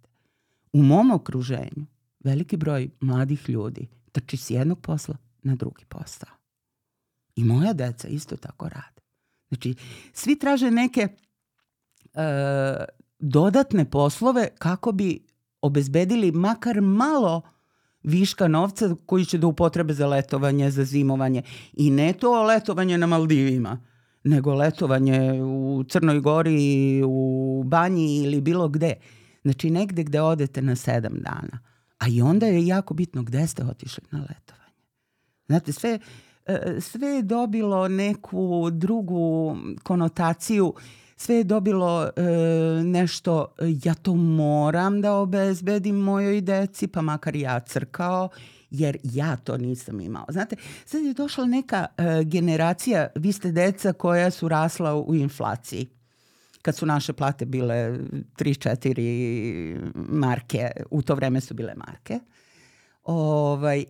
U 0.77 0.81
mom 0.83 1.11
okruženju 1.11 1.85
veliki 2.19 2.57
broj 2.57 2.89
mladih 2.99 3.49
ljudi 3.49 3.87
trči 4.11 4.37
s 4.37 4.49
jednog 4.49 4.81
posla 4.81 5.17
na 5.43 5.55
drugi 5.55 5.85
posao. 5.89 6.29
I 7.35 7.43
moja 7.43 7.73
deca 7.73 8.07
isto 8.07 8.37
tako 8.37 8.69
rade. 8.69 9.01
Znači, 9.47 9.75
svi 10.13 10.39
traže 10.39 10.71
neke 10.71 11.01
e, 11.01 11.09
dodatne 13.19 13.89
poslove 13.89 14.49
kako 14.57 14.91
bi 14.91 15.25
obezbedili 15.61 16.31
makar 16.31 16.81
malo 16.81 17.41
viška 18.03 18.47
novca 18.47 18.95
koji 19.05 19.25
će 19.25 19.37
da 19.37 19.47
upotrebe 19.47 19.93
za 19.93 20.07
letovanje, 20.07 20.71
za 20.71 20.83
zimovanje. 20.83 21.41
I 21.73 21.89
ne 21.89 22.13
to 22.13 22.43
letovanje 22.43 22.97
na 22.97 23.07
Maldivima, 23.07 23.79
nego 24.23 24.53
letovanje 24.53 25.43
u 25.43 25.83
Crnoj 25.89 26.19
Gori, 26.19 27.01
u 27.05 27.63
banji 27.65 28.15
ili 28.15 28.41
bilo 28.41 28.69
gde. 28.69 28.93
Znači 29.47 29.69
negde 29.69 30.03
gde 30.03 30.21
odete 30.21 30.61
na 30.61 30.75
sedam 30.75 31.13
dana. 31.13 31.59
A 31.97 32.07
i 32.07 32.21
onda 32.21 32.45
je 32.45 32.67
jako 32.67 32.93
bitno 32.93 33.23
gde 33.23 33.47
ste 33.47 33.63
otišli 33.63 34.03
na 34.11 34.19
letovanje. 34.19 34.83
Znate, 35.47 35.73
sve, 35.73 35.99
e, 36.45 36.81
sve 36.81 37.07
je 37.07 37.21
dobilo 37.21 37.87
neku 37.87 38.69
drugu 38.71 39.57
konotaciju, 39.83 40.73
sve 41.15 41.35
je 41.35 41.43
dobilo 41.43 42.03
e, 42.03 42.21
nešto, 42.83 43.55
ja 43.83 43.93
to 43.93 44.15
moram 44.15 45.01
da 45.01 45.13
obezbedim 45.13 45.95
mojoj 45.95 46.41
deci, 46.41 46.87
pa 46.87 47.01
makar 47.01 47.35
ja 47.35 47.59
crkao, 47.59 48.29
jer 48.69 48.97
ja 49.03 49.37
to 49.37 49.57
nisam 49.57 49.99
imao. 49.99 50.25
Znate, 50.29 50.55
sad 50.85 51.03
je 51.03 51.13
došla 51.13 51.45
neka 51.45 51.85
e, 51.97 52.23
generacija, 52.23 53.07
vi 53.15 53.31
ste 53.31 53.51
deca 53.51 53.93
koja 53.93 54.31
su 54.31 54.47
rasla 54.47 54.95
u 54.95 55.15
inflaciji 55.15 55.96
kad 56.67 56.75
su 56.75 56.85
naše 56.85 57.13
plate 57.13 57.45
bile 57.45 57.99
3-4 58.37 59.91
marke, 59.95 60.71
u 60.91 61.01
to 61.01 61.15
vreme 61.15 61.41
su 61.41 61.53
bile 61.53 61.73
marke. 61.75 62.19
Ovaj, 63.03 63.85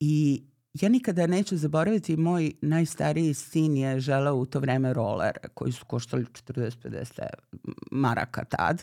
I 0.00 0.42
ja 0.74 0.88
nikada 0.88 1.26
neću 1.26 1.56
zaboraviti, 1.56 2.16
moj 2.16 2.52
najstariji 2.62 3.34
sin 3.34 3.76
je 3.76 4.00
želeo 4.00 4.34
u 4.34 4.46
to 4.46 4.60
vreme 4.60 4.92
roller 4.92 5.38
koji 5.54 5.72
su 5.72 5.84
koštali 5.84 6.24
40-50 6.24 7.22
maraka 7.90 8.44
tad. 8.44 8.82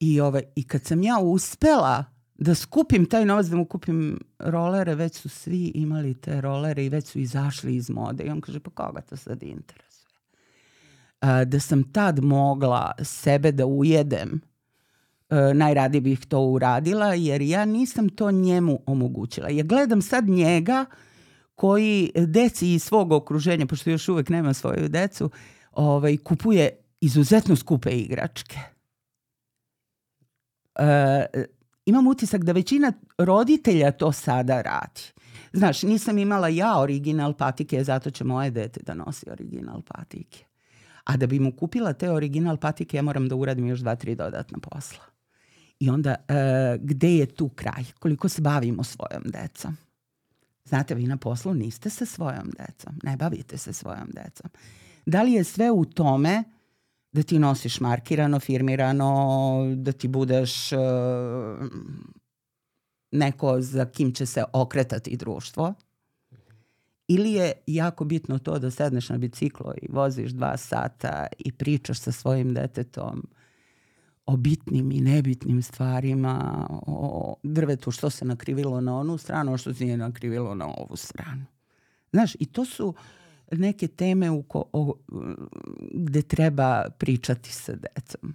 I, 0.00 0.20
ovaj, 0.20 0.42
I 0.56 0.64
kad 0.64 0.84
sam 0.84 1.02
ja 1.02 1.18
uspela 1.18 2.04
da 2.34 2.54
skupim 2.54 3.06
taj 3.06 3.24
novac 3.24 3.46
da 3.46 3.56
mu 3.56 3.64
kupim 3.64 4.18
rolere, 4.38 4.94
već 4.94 5.16
su 5.16 5.28
svi 5.28 5.72
imali 5.74 6.14
te 6.14 6.40
rolere 6.40 6.84
i 6.84 6.88
već 6.88 7.06
su 7.06 7.18
izašli 7.18 7.76
iz 7.76 7.90
mode. 7.90 8.24
I 8.24 8.30
on 8.30 8.40
kaže, 8.40 8.60
pa 8.60 8.70
koga 8.70 9.00
to 9.00 9.16
sad 9.16 9.42
interes? 9.42 9.91
Da 11.46 11.60
sam 11.60 11.92
tad 11.92 12.24
mogla 12.24 12.92
sebe 13.02 13.52
da 13.52 13.66
ujedem, 13.66 14.40
najradije 15.54 16.00
bih 16.00 16.26
to 16.26 16.40
uradila, 16.40 17.14
jer 17.14 17.42
ja 17.42 17.64
nisam 17.64 18.08
to 18.08 18.30
njemu 18.30 18.80
omogućila. 18.86 19.48
Ja 19.50 19.62
gledam 19.62 20.02
sad 20.02 20.28
njega 20.28 20.84
koji 21.54 22.10
deci 22.14 22.74
iz 22.74 22.82
svog 22.82 23.12
okruženja, 23.12 23.66
pošto 23.66 23.90
još 23.90 24.08
uvek 24.08 24.28
nema 24.28 24.54
svoju 24.54 24.88
decu, 24.88 25.30
ovaj, 25.72 26.16
kupuje 26.16 26.70
izuzetno 27.00 27.56
skupe 27.56 27.90
igračke. 27.90 28.58
E, 30.78 31.26
imam 31.84 32.06
utisak 32.06 32.44
da 32.44 32.52
većina 32.52 32.92
roditelja 33.18 33.90
to 33.92 34.12
sada 34.12 34.62
radi. 34.62 35.02
Znaš, 35.52 35.82
nisam 35.82 36.18
imala 36.18 36.48
ja 36.48 36.80
original 36.80 37.34
patike, 37.34 37.84
zato 37.84 38.10
će 38.10 38.24
moje 38.24 38.50
dete 38.50 38.80
da 38.82 38.94
nosi 38.94 39.30
original 39.30 39.82
patike. 39.82 40.44
A 41.04 41.16
da 41.16 41.26
bi 41.26 41.38
mu 41.38 41.52
kupila 41.52 41.92
te 41.92 42.10
original 42.10 42.56
patike, 42.56 42.96
ja 42.96 43.02
moram 43.02 43.28
da 43.28 43.36
uradim 43.36 43.66
još 43.66 43.80
dva, 43.80 43.96
tri 43.96 44.14
dodatna 44.14 44.58
posla. 44.58 45.04
I 45.80 45.90
onda, 45.90 46.14
e, 46.28 46.78
gde 46.80 47.16
je 47.16 47.26
tu 47.26 47.48
kraj? 47.48 47.84
Koliko 47.98 48.28
se 48.28 48.42
bavimo 48.42 48.84
svojom 48.84 49.22
decom? 49.24 49.76
Znate, 50.64 50.94
vi 50.94 51.06
na 51.06 51.16
poslu 51.16 51.54
niste 51.54 51.90
sa 51.90 52.06
svojom 52.06 52.50
decom. 52.58 52.94
Ne 53.02 53.16
bavite 53.16 53.58
se 53.58 53.72
svojom 53.72 54.08
decom. 54.12 54.50
Da 55.06 55.22
li 55.22 55.32
je 55.32 55.44
sve 55.44 55.70
u 55.70 55.84
tome 55.84 56.44
da 57.12 57.22
ti 57.22 57.38
nosiš 57.38 57.80
markirano, 57.80 58.40
firmirano, 58.40 59.74
da 59.76 59.92
ti 59.92 60.08
budeš 60.08 60.72
uh, 60.72 60.78
neko 63.10 63.60
za 63.60 63.84
kim 63.84 64.14
će 64.14 64.26
se 64.26 64.44
okretati 64.52 65.16
društvo? 65.16 65.74
Ili 67.14 67.32
je 67.32 67.52
jako 67.66 68.04
bitno 68.04 68.38
to 68.38 68.58
da 68.58 68.70
sedneš 68.70 69.08
na 69.08 69.18
biciklo 69.18 69.74
i 69.82 69.86
voziš 69.92 70.30
dva 70.30 70.56
sata 70.56 71.26
i 71.38 71.52
pričaš 71.52 72.00
sa 72.00 72.12
svojim 72.12 72.54
detetom 72.54 73.28
o 74.26 74.36
bitnim 74.36 74.92
i 74.92 75.00
nebitnim 75.00 75.62
stvarima, 75.62 76.66
o 76.86 77.34
drvetu 77.42 77.90
što 77.90 78.10
se 78.10 78.24
nakrivilo 78.24 78.80
na 78.80 78.98
onu 78.98 79.18
stranu, 79.18 79.58
što 79.58 79.74
se 79.74 79.84
nije 79.84 79.96
nakrivilo 79.96 80.54
na 80.54 80.66
ovu 80.66 80.96
stranu. 80.96 81.44
Znaš, 82.12 82.34
i 82.34 82.46
to 82.46 82.64
su 82.64 82.94
neke 83.50 83.88
teme 83.88 84.30
u 84.30 84.42
ko, 84.42 84.64
o, 84.72 84.94
gde 85.92 86.22
treba 86.22 86.84
pričati 86.98 87.52
sa 87.52 87.72
decom. 87.72 88.34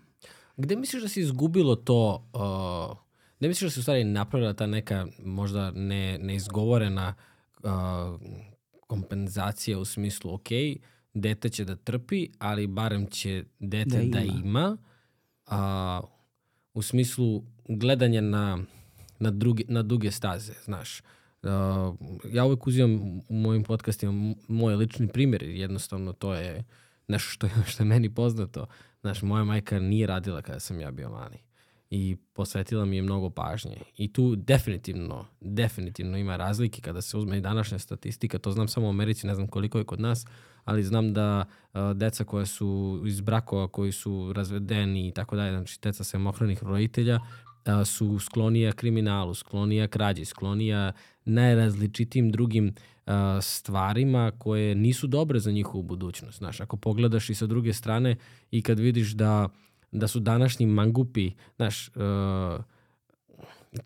Gde 0.57 0.75
misliš 0.75 1.03
da 1.03 1.09
se 1.09 1.21
izgubilo 1.21 1.75
to, 1.75 2.30
uh, 2.34 2.97
gde 3.39 3.47
misliš 3.47 3.67
da 3.67 3.73
se 3.73 3.80
u 3.80 3.84
stvari 3.84 4.03
napravila 4.03 4.53
ta 4.53 4.67
neka 4.67 5.07
možda 5.23 5.71
ne, 5.71 6.17
neizgovorena 6.21 7.13
uh, 7.63 7.69
kompenzacija 8.88 9.79
u 9.79 9.85
smislu, 9.85 10.33
ok, 10.33 10.47
dete 11.13 11.49
će 11.49 11.65
da 11.65 11.75
trpi, 11.75 12.29
ali 12.39 12.67
barem 12.67 13.07
će 13.07 13.43
dete 13.59 13.97
da 13.97 14.01
ima, 14.01 14.11
da 14.11 14.19
ima 14.19 14.77
a, 15.45 16.01
u 16.73 16.81
smislu 16.81 17.43
gledanja 17.67 18.21
na, 18.21 18.59
na, 19.19 19.31
drugi, 19.31 19.65
na 19.67 19.81
duge 19.81 20.11
staze, 20.11 20.53
znaš. 20.65 21.01
Uh, 21.43 21.49
ja 22.33 22.45
uvek 22.45 22.67
uzimam 22.67 23.19
u 23.29 23.33
mojim 23.33 23.63
podcastima 23.63 24.35
moj 24.47 24.75
lični 24.75 25.07
primjer, 25.07 25.43
jednostavno 25.43 26.13
to 26.13 26.33
je 26.33 26.63
nešto 27.07 27.29
što 27.29 27.47
je, 27.47 27.53
što 27.67 27.83
je 27.83 27.88
meni 27.88 28.13
poznato. 28.13 28.65
Znaš, 29.01 29.21
moja 29.21 29.43
majka 29.43 29.79
nije 29.79 30.07
radila 30.07 30.41
kada 30.41 30.59
sam 30.59 30.79
ja 30.79 30.91
bio 30.91 31.09
mali 31.09 31.46
i 31.89 32.17
posvetila 32.33 32.85
mi 32.85 32.95
je 32.95 33.01
mnogo 33.01 33.29
pažnje. 33.29 33.77
I 33.97 34.13
tu 34.13 34.35
definitivno, 34.35 35.25
definitivno 35.41 36.17
ima 36.17 36.35
razlike 36.35 36.81
kada 36.81 37.01
se 37.01 37.17
uzme 37.17 37.38
i 37.38 37.41
današnja 37.41 37.79
statistika, 37.79 38.39
to 38.39 38.51
znam 38.51 38.67
samo 38.67 38.88
u 38.88 38.89
Americi, 38.89 39.27
ne 39.27 39.35
znam 39.35 39.47
koliko 39.47 39.77
je 39.77 39.83
kod 39.83 39.99
nas, 39.99 40.25
ali 40.65 40.83
znam 40.83 41.13
da 41.13 41.45
uh, 41.73 41.79
deca 41.95 42.23
koja 42.23 42.45
su 42.45 43.01
iz 43.05 43.21
brakova, 43.21 43.67
koji 43.67 43.91
su 43.91 44.33
razvedeni 44.33 45.07
i 45.07 45.11
tako 45.11 45.35
dalje, 45.35 45.51
znači 45.51 45.79
deca 45.83 46.03
samohranih 46.03 46.63
roditelja, 46.63 47.15
uh, 47.15 47.88
su 47.88 48.19
sklonija 48.19 48.71
kriminalu, 48.71 49.33
sklonija 49.33 49.88
krađi, 49.88 50.25
sklonija 50.25 50.91
najrazličitim 51.25 52.31
drugim 52.31 52.67
uh, 52.67 53.13
stvarima 53.41 54.31
koje 54.38 54.75
nisu 54.75 55.07
dobre 55.07 55.39
za 55.39 55.51
njihovu 55.51 55.83
budućnost. 55.83 56.38
Znaš, 56.38 56.61
ako 56.61 56.77
pogledaš 56.77 57.29
i 57.29 57.35
sa 57.35 57.45
druge 57.45 57.73
strane 57.73 58.15
i 58.51 58.61
kad 58.61 58.79
vidiš 58.79 59.11
da, 59.11 59.49
da 59.99 60.07
su 60.07 60.19
današnji 60.19 60.65
mangupi, 60.65 61.31
znaš, 61.55 61.89
uh, 61.95 62.63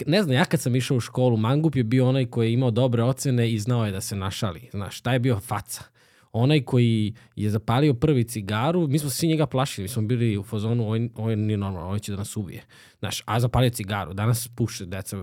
ne 0.05 0.23
znam, 0.23 0.35
ja 0.35 0.45
kad 0.45 0.61
sam 0.61 0.75
išao 0.75 0.97
u 0.97 0.99
školu, 0.99 1.37
mangup 1.37 1.75
je 1.75 1.83
bio 1.83 2.09
onaj 2.09 2.25
koji 2.25 2.47
je 2.47 2.53
imao 2.53 2.71
dobre 2.71 3.03
ocene 3.03 3.51
i 3.51 3.59
znao 3.59 3.85
je 3.85 3.91
da 3.91 4.01
se 4.01 4.15
našali. 4.15 4.69
Znaš, 4.71 5.01
taj 5.01 5.15
je 5.15 5.19
bio 5.19 5.39
faca 5.39 5.83
onaj 6.31 6.61
koji 6.61 7.13
je 7.35 7.49
zapalio 7.49 7.93
prvi 7.93 8.23
cigaru, 8.23 8.87
mi 8.87 8.99
smo 8.99 9.09
svi 9.09 9.27
njega 9.27 9.45
plašili, 9.45 9.83
mi 9.83 9.89
smo 9.89 10.01
bili 10.01 10.37
u 10.37 10.43
fazonu, 10.43 10.83
ovo, 10.83 10.95
ovo 11.15 11.35
nije 11.35 11.57
normalno, 11.57 11.87
ovo 11.87 11.99
će 11.99 12.11
da 12.11 12.17
nas 12.17 12.37
ubije. 12.37 12.63
Znaš, 12.99 13.23
a 13.25 13.39
zapalio 13.39 13.69
cigaru, 13.69 14.13
danas 14.13 14.47
puše 14.47 14.85
deca 14.85 15.17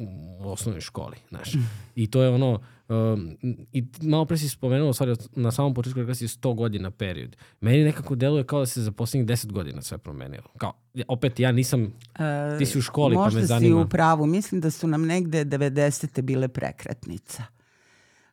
u 0.00 0.50
osnovnoj 0.50 0.80
školi, 0.80 1.16
znaš. 1.28 1.52
I 1.94 2.10
to 2.10 2.22
je 2.22 2.28
ono, 2.28 2.60
um, 2.88 3.36
i 3.72 3.84
malo 4.02 4.24
pre 4.24 4.38
si 4.38 4.48
spomenuo, 4.48 4.92
stvari, 4.92 5.16
na 5.36 5.50
samom 5.50 5.74
početku 5.74 6.00
kada 6.00 6.14
si 6.14 6.28
100 6.28 6.54
godina 6.54 6.90
period. 6.90 7.36
Meni 7.60 7.84
nekako 7.84 8.14
deluje 8.14 8.44
kao 8.44 8.60
da 8.60 8.66
se 8.66 8.82
za 8.82 8.92
poslednjih 8.92 9.28
10 9.28 9.52
godina 9.52 9.82
sve 9.82 9.98
promenilo. 9.98 10.48
Kao, 10.58 10.72
opet 11.08 11.40
ja 11.40 11.52
nisam, 11.52 11.82
uh, 11.82 12.58
ti 12.58 12.66
si 12.66 12.78
u 12.78 12.82
školi 12.82 13.16
pa 13.16 13.24
me 13.24 13.30
zanima. 13.30 13.74
Možda 13.74 13.84
si 13.84 13.86
u 13.86 13.90
pravu, 13.90 14.26
mislim 14.26 14.60
da 14.60 14.70
su 14.70 14.88
nam 14.88 15.06
negde 15.06 15.44
90. 15.44 16.22
bile 16.22 16.48
prekretnica. 16.48 17.44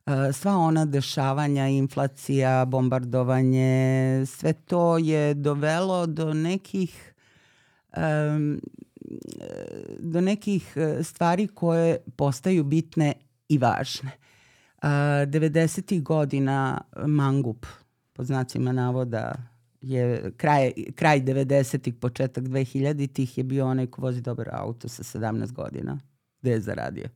E, 0.08 0.34
sva 0.34 0.58
ona 0.58 0.86
dešavanja, 0.86 1.68
inflacija, 1.68 2.66
bombardovanje, 2.66 4.24
sve 4.26 4.54
to 4.54 4.98
je 4.98 5.34
dovelo 5.34 6.06
do 6.06 6.34
nekih 6.34 7.14
um, 7.98 8.62
do 10.00 10.22
nekih 10.22 10.74
e, 10.76 11.04
stvari 11.04 11.48
koje 11.48 11.98
postaju 12.16 12.64
bitne 12.64 13.14
i 13.50 13.58
važne. 13.58 14.12
Uh, 14.78 14.90
90. 14.90 16.04
godina 16.04 16.82
Mangup, 17.08 17.66
pod 18.14 18.26
znacima 18.26 18.72
navoda, 18.72 19.36
je 19.82 20.32
kraj, 20.38 20.72
kraj 20.96 21.22
90-ih, 21.22 21.94
početak 21.94 22.44
2000-ih 22.44 23.38
je 23.38 23.44
bio 23.44 23.68
onaj 23.68 23.88
ko 23.88 24.02
vozi 24.02 24.22
dobar 24.22 24.50
auto 24.52 24.90
sa 24.90 25.04
17 25.04 25.52
godina. 25.52 26.00
Gde 26.42 26.52
je 26.52 26.62
zaradio? 26.62 27.10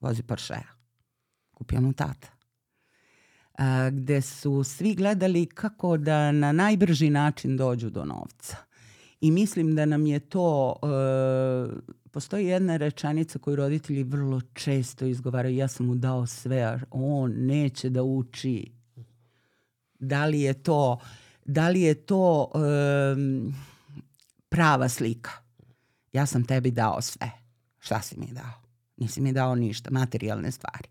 Vozi 0.00 0.22
Porsche 0.22 0.74
kupio 1.54 1.80
mu 1.80 1.92
tata. 1.92 2.28
A, 3.58 3.90
gde 3.90 4.22
su 4.22 4.64
svi 4.64 4.94
gledali 4.94 5.46
kako 5.46 5.96
da 5.96 6.32
na 6.32 6.52
najbrži 6.52 7.10
način 7.10 7.56
dođu 7.56 7.90
do 7.90 8.04
novca. 8.04 8.56
I 9.24 9.30
mislim 9.30 9.74
da 9.74 9.84
nam 9.84 10.06
je 10.06 10.18
to, 10.20 10.76
e, 10.82 10.86
postoji 12.10 12.46
jedna 12.46 12.76
rečanica 12.76 13.38
koju 13.38 13.56
roditelji 13.56 14.02
vrlo 14.02 14.40
često 14.40 15.04
izgovaraju, 15.04 15.56
ja 15.56 15.68
sam 15.68 15.86
mu 15.86 15.94
dao 15.94 16.26
sve, 16.26 16.62
a 16.62 16.78
on 16.90 17.32
neće 17.36 17.90
da 17.90 18.02
uči. 18.02 18.72
Da 19.98 20.26
li 20.26 20.40
je 20.40 20.54
to, 20.54 20.98
da 21.44 21.68
li 21.68 21.80
je 21.80 21.94
to 21.94 22.50
e, 22.54 22.58
prava 24.48 24.88
slika? 24.88 25.30
Ja 26.12 26.26
sam 26.26 26.44
tebi 26.44 26.70
dao 26.70 27.00
sve. 27.00 27.30
Šta 27.78 28.02
si 28.02 28.20
mi 28.20 28.26
dao? 28.32 28.60
Nisi 28.96 29.20
mi 29.20 29.32
dao 29.32 29.54
ništa, 29.54 29.90
materijalne 29.90 30.50
stvari. 30.50 30.88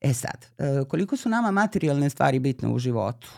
E 0.00 0.14
sad, 0.14 0.46
e, 0.58 0.84
koliko 0.88 1.16
su 1.16 1.28
nama 1.28 1.50
materijalne 1.50 2.10
stvari 2.10 2.38
bitne 2.38 2.68
u 2.68 2.78
životu, 2.78 3.28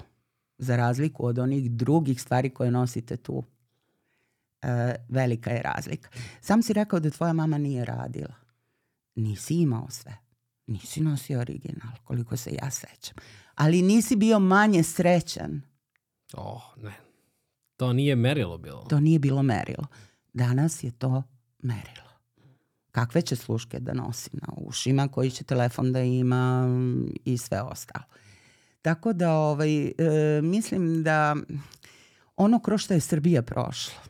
za 0.58 0.76
razliku 0.76 1.26
od 1.26 1.38
onih 1.38 1.70
drugih 1.70 2.22
stvari 2.22 2.50
koje 2.50 2.70
nosite 2.70 3.16
tu, 3.16 3.44
velika 5.08 5.50
je 5.50 5.62
razlika. 5.62 6.10
Sam 6.40 6.62
si 6.62 6.72
rekao 6.72 7.00
da 7.00 7.10
tvoja 7.10 7.32
mama 7.32 7.58
nije 7.58 7.84
radila. 7.84 8.34
Nisi 9.14 9.54
imao 9.54 9.90
sve. 9.90 10.16
Nisi 10.66 11.00
nosio 11.00 11.40
original, 11.40 11.92
koliko 12.04 12.36
se 12.36 12.50
ja 12.62 12.70
sećam. 12.70 13.16
Ali 13.54 13.82
nisi 13.82 14.16
bio 14.16 14.38
manje 14.38 14.82
srećan. 14.82 15.62
Oh, 16.32 16.62
ne. 16.76 16.92
To 17.76 17.92
nije 17.92 18.16
merilo 18.16 18.58
bilo. 18.58 18.86
To 18.88 19.00
nije 19.00 19.18
bilo 19.18 19.42
merilo. 19.42 19.86
Danas 20.32 20.84
je 20.84 20.90
to 20.90 21.22
merilo 21.58 22.08
kakve 22.98 23.22
će 23.22 23.36
sluške 23.36 23.80
da 23.80 23.92
nosi 23.92 24.30
na 24.32 24.48
ušima, 24.56 25.08
koji 25.08 25.30
će 25.30 25.44
telefon 25.44 25.92
da 25.92 26.00
ima 26.00 26.68
i 27.24 27.38
sve 27.38 27.62
ostalo. 27.62 28.04
Tako 28.82 29.12
da 29.12 29.32
ovaj, 29.32 29.86
e, 29.86 29.92
mislim 30.42 31.02
da 31.02 31.36
ono 32.36 32.60
kroz 32.60 32.80
što 32.80 32.94
je 32.94 33.00
Srbija 33.00 33.42
prošla 33.42 33.94
e, 34.02 34.08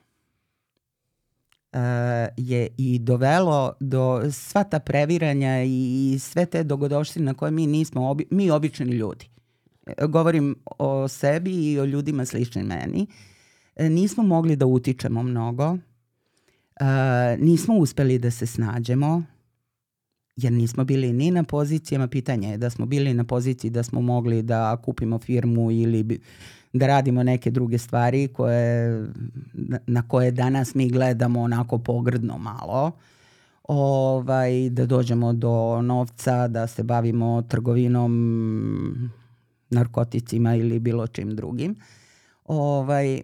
je 2.36 2.68
i 2.76 2.98
dovelo 2.98 3.72
do 3.80 4.30
sva 4.32 4.64
ta 4.64 4.78
previranja 4.78 5.62
i 5.62 6.16
sve 6.20 6.46
te 6.46 6.64
dogodoštine 6.64 7.24
na 7.24 7.34
koje 7.34 7.50
mi 7.50 7.66
nismo, 7.66 8.10
obi, 8.10 8.26
mi 8.30 8.50
obični 8.50 8.86
ljudi. 8.86 9.28
E, 9.86 10.06
govorim 10.06 10.56
o 10.78 11.08
sebi 11.08 11.72
i 11.72 11.80
o 11.80 11.84
ljudima 11.84 12.24
sličnim 12.24 12.66
meni. 12.66 13.06
E, 13.76 13.88
nismo 13.88 14.22
mogli 14.22 14.56
da 14.56 14.66
utičemo 14.66 15.22
mnogo 15.22 15.76
nismo 17.38 17.74
uspeli 17.74 18.18
da 18.18 18.30
se 18.30 18.46
snađemo, 18.46 19.22
jer 20.36 20.52
nismo 20.52 20.84
bili 20.84 21.12
ni 21.12 21.30
na 21.30 21.44
pozicijama, 21.44 22.08
pitanje 22.08 22.50
je 22.50 22.58
da 22.58 22.70
smo 22.70 22.86
bili 22.86 23.14
na 23.14 23.24
poziciji 23.24 23.70
da 23.70 23.82
smo 23.82 24.00
mogli 24.00 24.42
da 24.42 24.76
kupimo 24.76 25.18
firmu 25.18 25.70
ili 25.70 26.20
da 26.72 26.86
radimo 26.86 27.22
neke 27.22 27.50
druge 27.50 27.78
stvari 27.78 28.28
koje, 28.28 29.04
na 29.86 30.02
koje 30.08 30.30
danas 30.30 30.74
mi 30.74 30.88
gledamo 30.90 31.40
onako 31.40 31.78
pogrdno 31.78 32.38
malo, 32.38 32.92
ovaj, 33.62 34.70
da 34.70 34.86
dođemo 34.86 35.32
do 35.32 35.82
novca, 35.82 36.48
da 36.48 36.66
se 36.66 36.82
bavimo 36.82 37.42
trgovinom, 37.42 39.10
narkoticima 39.70 40.54
ili 40.54 40.78
bilo 40.78 41.06
čim 41.06 41.36
drugim. 41.36 41.76
Ovaj, 42.44 43.20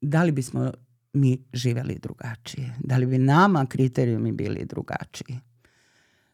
da 0.00 0.22
li 0.22 0.32
bismo 0.32 0.70
mi 1.12 1.38
živeli 1.52 1.98
drugačije? 2.02 2.74
Da 2.80 2.96
li 2.96 3.06
bi 3.06 3.18
nama 3.18 3.66
kriterijumi 3.66 4.32
bili 4.32 4.64
drugačiji? 4.64 5.40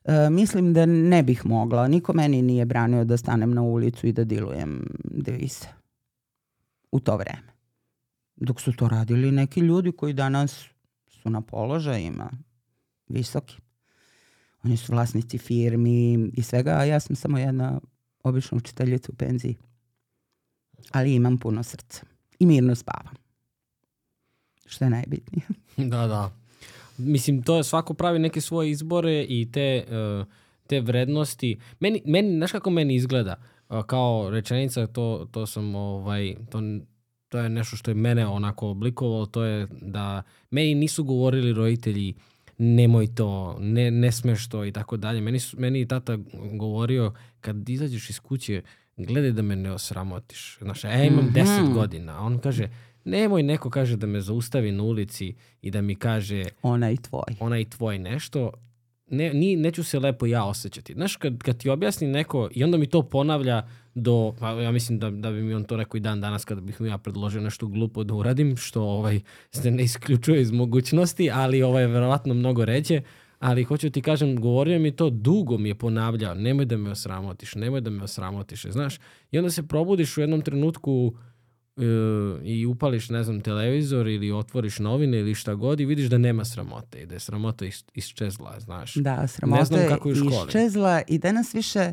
E, 0.08 0.30
mislim 0.30 0.72
da 0.72 0.86
ne 0.86 1.22
bih 1.22 1.46
mogla. 1.46 1.88
Niko 1.88 2.12
meni 2.12 2.42
nije 2.42 2.64
branio 2.64 3.04
da 3.04 3.16
stanem 3.16 3.54
na 3.54 3.62
ulicu 3.62 4.06
i 4.06 4.12
da 4.12 4.24
dilujem 4.24 4.86
devise. 5.04 5.68
U 6.92 7.00
to 7.00 7.16
vreme. 7.16 7.52
Dok 8.36 8.60
su 8.60 8.72
to 8.72 8.88
radili 8.88 9.32
neki 9.32 9.60
ljudi 9.60 9.92
koji 9.92 10.12
danas 10.12 10.64
su 11.08 11.30
na 11.30 11.40
položajima 11.40 12.30
visoki. 13.08 13.56
Oni 14.62 14.76
su 14.76 14.92
vlasnici 14.92 15.38
firmi 15.38 16.30
i 16.34 16.42
svega, 16.42 16.70
a 16.70 16.84
ja 16.84 17.00
sam 17.00 17.16
samo 17.16 17.38
jedna 17.38 17.80
obična 18.24 18.56
učiteljica 18.58 19.12
u 19.12 19.16
penziji. 19.16 19.56
Ali 20.92 21.14
imam 21.14 21.38
puno 21.38 21.62
srca 21.62 22.02
i 22.38 22.46
mirno 22.46 22.74
spavam 22.74 23.14
što 24.66 24.84
je 24.84 24.90
najbitnije. 24.90 25.46
da, 25.90 26.06
da. 26.06 26.37
Mislim, 26.98 27.42
to 27.42 27.56
je 27.56 27.64
svako 27.64 27.94
pravi 27.94 28.18
neke 28.18 28.40
svoje 28.40 28.70
izbore 28.70 29.22
i 29.28 29.48
te, 29.52 29.84
uh, 29.88 30.26
te 30.66 30.80
vrednosti. 30.80 31.58
Meni, 31.80 32.02
meni, 32.04 32.36
znaš 32.36 32.52
kako 32.52 32.70
meni 32.70 32.94
izgleda? 32.94 33.36
Uh, 33.68 33.84
kao 33.84 34.30
rečenica, 34.30 34.86
to, 34.86 35.28
to 35.32 35.46
sam, 35.46 35.74
ovaj, 35.74 36.34
to 36.50 36.60
to 37.28 37.38
je 37.38 37.48
nešto 37.48 37.76
što 37.76 37.90
je 37.90 37.94
mene 37.94 38.26
onako 38.26 38.68
oblikovalo, 38.68 39.26
to 39.26 39.44
je 39.44 39.66
da 39.70 40.22
meni 40.50 40.74
nisu 40.74 41.04
govorili 41.04 41.52
roditelji 41.52 42.14
nemoj 42.58 43.14
to, 43.14 43.56
ne, 43.60 43.90
ne 43.90 44.12
smeš 44.12 44.48
to 44.48 44.64
i 44.64 44.72
tako 44.72 44.96
dalje. 44.96 45.20
Meni, 45.20 45.38
su, 45.40 45.60
meni 45.60 45.78
je 45.78 45.88
tata 45.88 46.18
govorio 46.52 47.12
kad 47.40 47.68
izađeš 47.68 48.10
iz 48.10 48.20
kuće, 48.20 48.62
gledaj 48.96 49.32
da 49.32 49.42
me 49.42 49.56
ne 49.56 49.72
osramotiš. 49.72 50.58
Znaš, 50.60 50.84
ja 50.84 51.04
imam 51.04 51.24
mm 51.24 51.28
-hmm. 51.28 51.44
10 51.44 51.74
godina, 51.74 52.18
a 52.18 52.20
on 52.20 52.38
kaže, 52.38 52.68
nemoj 53.08 53.42
neko 53.42 53.70
kaže 53.70 53.96
da 53.96 54.06
me 54.06 54.20
zaustavi 54.20 54.72
na 54.72 54.82
ulici 54.82 55.34
i 55.62 55.70
da 55.70 55.80
mi 55.80 55.94
kaže 55.94 56.44
ona 56.62 56.90
i 56.90 56.96
tvoj. 56.96 57.36
Ona 57.40 57.58
i 57.58 57.64
tvoj 57.64 57.98
nešto. 57.98 58.52
Ne, 59.10 59.34
ni, 59.34 59.56
neću 59.56 59.84
se 59.84 59.98
lepo 59.98 60.26
ja 60.26 60.44
osjećati. 60.44 60.92
Znaš, 60.92 61.16
kad, 61.16 61.38
kad 61.38 61.56
ti 61.56 61.70
objasni 61.70 62.06
neko 62.06 62.48
i 62.52 62.64
onda 62.64 62.78
mi 62.78 62.86
to 62.86 63.02
ponavlja 63.02 63.68
do, 63.94 64.34
pa 64.40 64.50
ja 64.50 64.72
mislim 64.72 64.98
da, 64.98 65.10
da 65.10 65.30
bi 65.30 65.42
mi 65.42 65.54
on 65.54 65.64
to 65.64 65.76
rekao 65.76 65.96
i 65.96 66.00
dan 66.00 66.20
danas 66.20 66.44
kada 66.44 66.60
bih 66.60 66.80
mi 66.80 66.88
ja 66.88 66.98
predložio 66.98 67.40
nešto 67.40 67.66
glupo 67.66 68.04
da 68.04 68.14
uradim, 68.14 68.56
što 68.56 68.82
ovaj, 68.82 69.20
se 69.50 69.70
ne 69.70 69.82
isključuje 69.82 70.40
iz 70.40 70.50
mogućnosti, 70.50 71.30
ali 71.30 71.62
ovaj, 71.62 71.86
verovatno 71.86 72.34
mnogo 72.34 72.64
ređe. 72.64 73.02
Ali 73.38 73.64
hoću 73.64 73.90
ti 73.90 74.02
kažem, 74.02 74.40
govorio 74.40 74.78
mi 74.78 74.96
to, 74.96 75.10
dugo 75.10 75.58
mi 75.58 75.68
je 75.68 75.74
ponavljao, 75.74 76.34
nemoj 76.34 76.64
da 76.64 76.76
me 76.76 76.90
osramotiš, 76.90 77.54
nemoj 77.54 77.80
da 77.80 77.90
me 77.90 78.02
osramotiš, 78.02 78.62
znaš. 78.62 78.98
I 79.30 79.38
onda 79.38 79.50
se 79.50 79.68
probudiš 79.68 80.16
u 80.16 80.20
jednom 80.20 80.42
trenutku 80.42 81.14
i 82.44 82.66
upališ, 82.66 83.08
ne 83.08 83.24
znam, 83.24 83.40
televizor 83.40 84.08
ili 84.08 84.32
otvoriš 84.32 84.78
novine 84.78 85.18
ili 85.18 85.34
šta 85.34 85.54
god 85.54 85.80
i 85.80 85.84
vidiš 85.84 86.06
da 86.06 86.18
nema 86.18 86.44
sramote 86.44 87.02
i 87.02 87.06
da 87.06 87.14
je 87.14 87.20
sramota 87.20 87.66
is, 87.66 87.84
isčezla, 87.94 88.60
znaš. 88.60 88.94
Da, 88.94 89.26
sramota 89.26 89.60
ne 89.60 89.64
znam 89.64 89.88
kako 89.88 90.08
je 90.08 90.14
iščezla 90.14 91.02
i 91.06 91.18
danas 91.18 91.54
više 91.54 91.92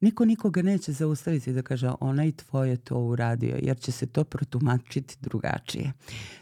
niko 0.00 0.24
nikoga 0.24 0.62
neće 0.62 0.92
zaustaviti 0.92 1.52
da 1.52 1.62
kaže 1.62 1.90
onaj 2.00 2.32
tvoj 2.32 2.70
je 2.70 2.76
to 2.76 2.98
uradio, 2.98 3.58
jer 3.62 3.78
će 3.78 3.92
se 3.92 4.06
to 4.06 4.24
protumačiti 4.24 5.16
drugačije. 5.20 5.92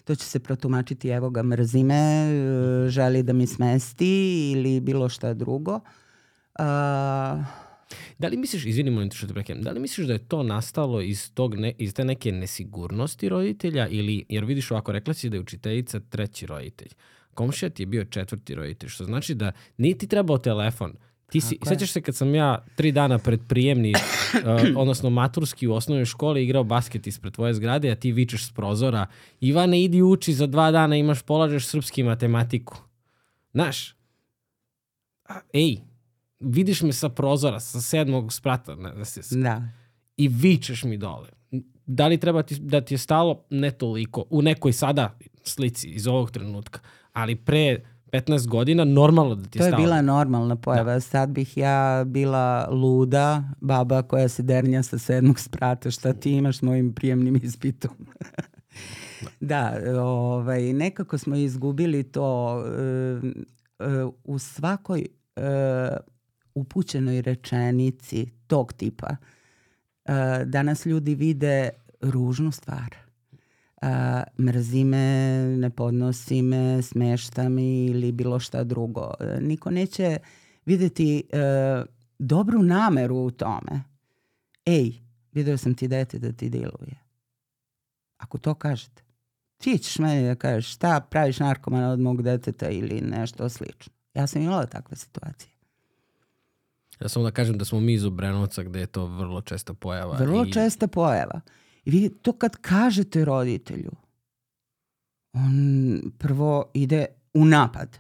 To 0.05 0.15
će 0.15 0.25
se 0.25 0.39
protumačiti 0.39 1.09
evo 1.09 1.31
ga 1.31 1.43
mrzime, 1.43 2.29
želi 2.89 3.23
da 3.23 3.33
mi 3.33 3.47
smesti 3.47 4.51
ili 4.53 4.81
bilo 4.81 5.09
šta 5.09 5.35
drugo. 5.35 5.81
Uh, 6.59 6.65
Da 8.19 8.29
li 8.29 8.37
misliš, 8.37 8.67
izvini 8.67 8.91
molim 8.91 9.11
te 9.11 9.17
što 9.17 9.27
te 9.27 9.35
prekinem, 9.35 9.63
da 9.63 9.71
li 9.71 9.81
misliš 9.81 10.07
da 10.07 10.13
je 10.13 10.29
to 10.29 10.43
nastalo 10.43 11.01
iz, 11.01 11.31
tog 11.35 11.55
ne, 11.55 11.73
iz 11.79 11.95
te 11.95 12.05
neke 12.05 12.33
nesigurnosti 12.33 13.29
roditelja 13.29 13.89
ili, 13.89 14.25
jer 14.29 14.45
vidiš 14.45 14.71
ovako, 14.71 14.93
rekla 14.93 15.15
si 15.15 15.31
da 15.31 15.37
je 15.37 15.41
učiteljica 15.41 16.01
treći 16.01 16.47
roditelj. 16.47 16.89
Komšija 17.35 17.71
ti 17.71 17.83
je 17.83 17.87
bio 17.87 18.05
četvrti 18.05 18.55
roditelj, 18.55 18.89
što 18.89 19.05
znači 19.05 19.35
da 19.35 19.53
niti 19.77 20.07
trebao 20.07 20.39
telefon, 20.39 20.97
Ti 21.31 21.41
si, 21.41 21.59
sećaš 21.63 21.91
se 21.91 22.01
kad 22.01 22.17
sam 22.17 22.35
ja 22.35 22.65
tri 22.77 22.93
dana 22.93 23.19
pred 23.19 23.41
prijemni, 23.49 23.93
uh, 23.93 24.01
odnosno 24.83 25.11
maturski 25.11 25.67
u 25.67 25.75
osnovnoj 25.75 26.05
školi 26.05 26.45
igrao 26.45 26.65
basket 26.65 27.07
ispred 27.07 27.33
tvoje 27.33 27.55
zgrade, 27.55 27.91
a 27.91 27.95
ti 27.95 28.13
vičeš 28.13 28.47
s 28.47 28.53
prozora, 28.53 29.07
Ivane, 29.41 29.83
idi 29.83 30.03
uči, 30.03 30.33
za 30.33 30.47
dva 30.47 30.71
dana 30.71 30.97
imaš, 30.97 31.23
polažeš 31.23 31.67
srpski 31.67 32.03
matematiku. 32.03 32.77
Znaš, 33.53 33.95
ej, 35.53 35.77
vidiš 36.45 36.83
me 36.83 36.93
sa 36.93 37.09
prozora, 37.09 37.61
sa 37.61 37.81
sedmog 37.81 38.33
sprata, 38.33 38.75
ne, 38.75 38.93
da, 38.95 39.05
se, 39.05 39.39
da. 39.39 39.63
i 40.17 40.29
vičeš 40.29 40.85
mi 40.85 40.97
dole. 40.97 41.29
Da 41.87 42.07
li 42.07 42.19
treba 42.21 42.43
ti, 42.43 42.59
da 42.61 42.81
ti 42.81 42.95
je 42.95 42.99
stalo? 42.99 43.45
Ne 43.51 43.71
toliko. 43.71 44.25
U 44.31 44.43
nekoj 44.43 44.73
sada 44.73 45.19
slici 45.45 45.89
iz 45.89 46.07
ovog 46.07 46.31
trenutka. 46.31 46.81
Ali 47.13 47.37
pre 47.37 47.81
15 48.13 48.47
godina 48.49 48.85
normalno 48.85 49.35
da 49.35 49.49
ti 49.49 49.59
je 49.59 49.61
To 49.61 49.67
je 49.67 49.73
bila 49.77 50.03
normalna 50.03 50.57
pojava. 50.57 50.93
Da. 50.93 51.01
Sad 51.01 51.31
bih 51.31 51.57
ja 51.57 52.05
bila 52.07 52.69
luda, 52.71 53.45
baba 53.61 54.03
koja 54.03 54.29
se 54.29 54.43
dernja 54.43 54.83
sa 54.83 54.99
sedmog 54.99 55.41
sprata. 55.41 55.91
Šta 55.91 56.13
ti 56.13 56.33
imaš 56.33 56.59
s 56.59 56.63
mojim 56.63 56.95
prijemnim 56.95 57.41
ispitom? 57.43 57.91
da, 59.41 59.81
ovaj, 60.03 60.73
nekako 60.73 61.19
smo 61.19 61.37
izgubili 61.37 62.03
to 62.03 62.57
uh, 62.57 63.25
uh, 64.05 64.15
u 64.25 64.39
svakoj 64.39 65.07
uh, 65.37 65.43
upućenoj 66.55 67.23
rečenici 67.23 68.27
tog 68.47 68.73
tipa. 68.73 69.17
Uh, 70.05 70.15
danas 70.45 70.87
ljudi 70.87 71.15
vide 71.15 71.71
ružnu 72.01 72.53
stvar 72.53 73.05
a, 73.85 74.23
mrzi 74.39 74.85
me, 74.85 75.07
ne 75.59 75.71
podnosi 75.71 76.43
me, 76.43 76.83
smešta 76.83 77.49
mi 77.49 77.87
ili 77.87 78.13
bilo 78.13 78.41
šta 78.41 78.65
drugo. 78.65 79.11
E, 79.21 79.39
niko 79.41 79.71
neće 79.71 80.19
videti 80.67 81.23
e, 81.33 81.39
dobru 82.19 82.63
nameru 82.63 83.17
u 83.17 83.31
tome. 83.31 83.83
Ej, 84.67 84.93
video 85.33 85.57
sam 85.57 85.75
ti 85.75 85.89
dete 85.89 86.19
da 86.19 86.33
ti 86.33 86.49
diluje. 86.49 87.05
Ako 88.17 88.39
to 88.39 88.55
kažete, 88.55 89.03
ti 89.59 89.79
ćeš 89.79 89.99
meni 89.99 90.27
da 90.27 90.35
kažeš 90.35 90.75
šta 90.75 91.01
praviš 91.01 91.39
narkomana 91.39 91.91
od 91.91 92.01
mog 92.01 92.23
deteta 92.23 92.69
ili 92.69 93.01
nešto 93.01 93.49
slično. 93.49 93.93
Ja 94.15 94.27
sam 94.27 94.43
imala 94.43 94.67
takve 94.67 94.97
situacije. 94.97 95.54
Ja 97.01 97.09
samo 97.09 97.25
da 97.25 97.31
kažem 97.31 97.59
da 97.59 97.65
smo 97.65 97.81
mi 97.81 97.93
iz 97.93 98.05
Obrenovca 98.05 98.63
gde 98.63 98.81
je 98.81 98.87
to 98.87 99.07
vrlo 99.07 99.41
česta 99.41 99.75
pojava. 99.75 100.17
Vrlo 100.17 100.45
i... 100.45 100.53
česta 100.53 100.87
pojava. 100.87 101.41
I 101.85 101.91
vi 101.91 102.09
to 102.23 102.33
kad 102.33 102.57
kažete 102.57 103.25
roditelju, 103.25 103.91
on 105.33 106.03
prvo 106.19 106.71
ide 106.75 107.07
u 107.35 107.45
napad. 107.45 107.99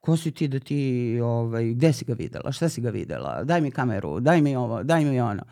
Ko 0.00 0.16
si 0.16 0.30
ti 0.30 0.48
da 0.48 0.58
ti, 0.58 1.20
ovaj, 1.22 1.74
gde 1.74 1.92
si 1.92 2.04
ga 2.04 2.14
videla, 2.14 2.52
šta 2.52 2.68
si 2.68 2.80
ga 2.80 2.90
videla, 2.90 3.44
daj 3.44 3.60
mi 3.60 3.70
kameru, 3.70 4.20
daj 4.20 4.42
mi 4.42 4.56
ovo, 4.56 4.82
daj 4.82 5.04
mi 5.04 5.20
ono. 5.20 5.42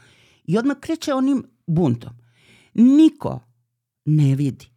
I 0.45 0.59
odmah 0.59 0.77
kreće 0.81 1.15
onim 1.15 1.45
buntom. 1.67 2.13
Niko 2.75 3.41
ne 4.05 4.35
vidi 4.35 4.75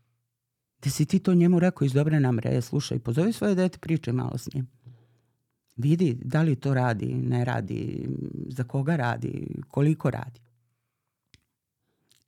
da 0.84 0.90
si 0.90 1.06
ti 1.06 1.20
to 1.20 1.34
njemu 1.34 1.60
rekao 1.60 1.86
iz 1.86 1.94
dobre 1.94 2.20
namere, 2.20 2.50
je 2.50 2.62
slušaj, 2.62 3.00
pozovi 3.00 3.34
svoje 3.34 3.56
dete, 3.56 3.78
pričaj 3.78 4.14
malo 4.14 4.38
s 4.38 4.54
njim. 4.54 4.68
Vidi 5.78 6.18
da 6.24 6.42
li 6.42 6.56
to 6.56 6.74
radi, 6.74 7.14
ne 7.14 7.46
radi, 7.46 8.10
za 8.50 8.64
koga 8.64 8.96
radi, 8.96 9.48
koliko 9.68 10.10
radi 10.10 10.42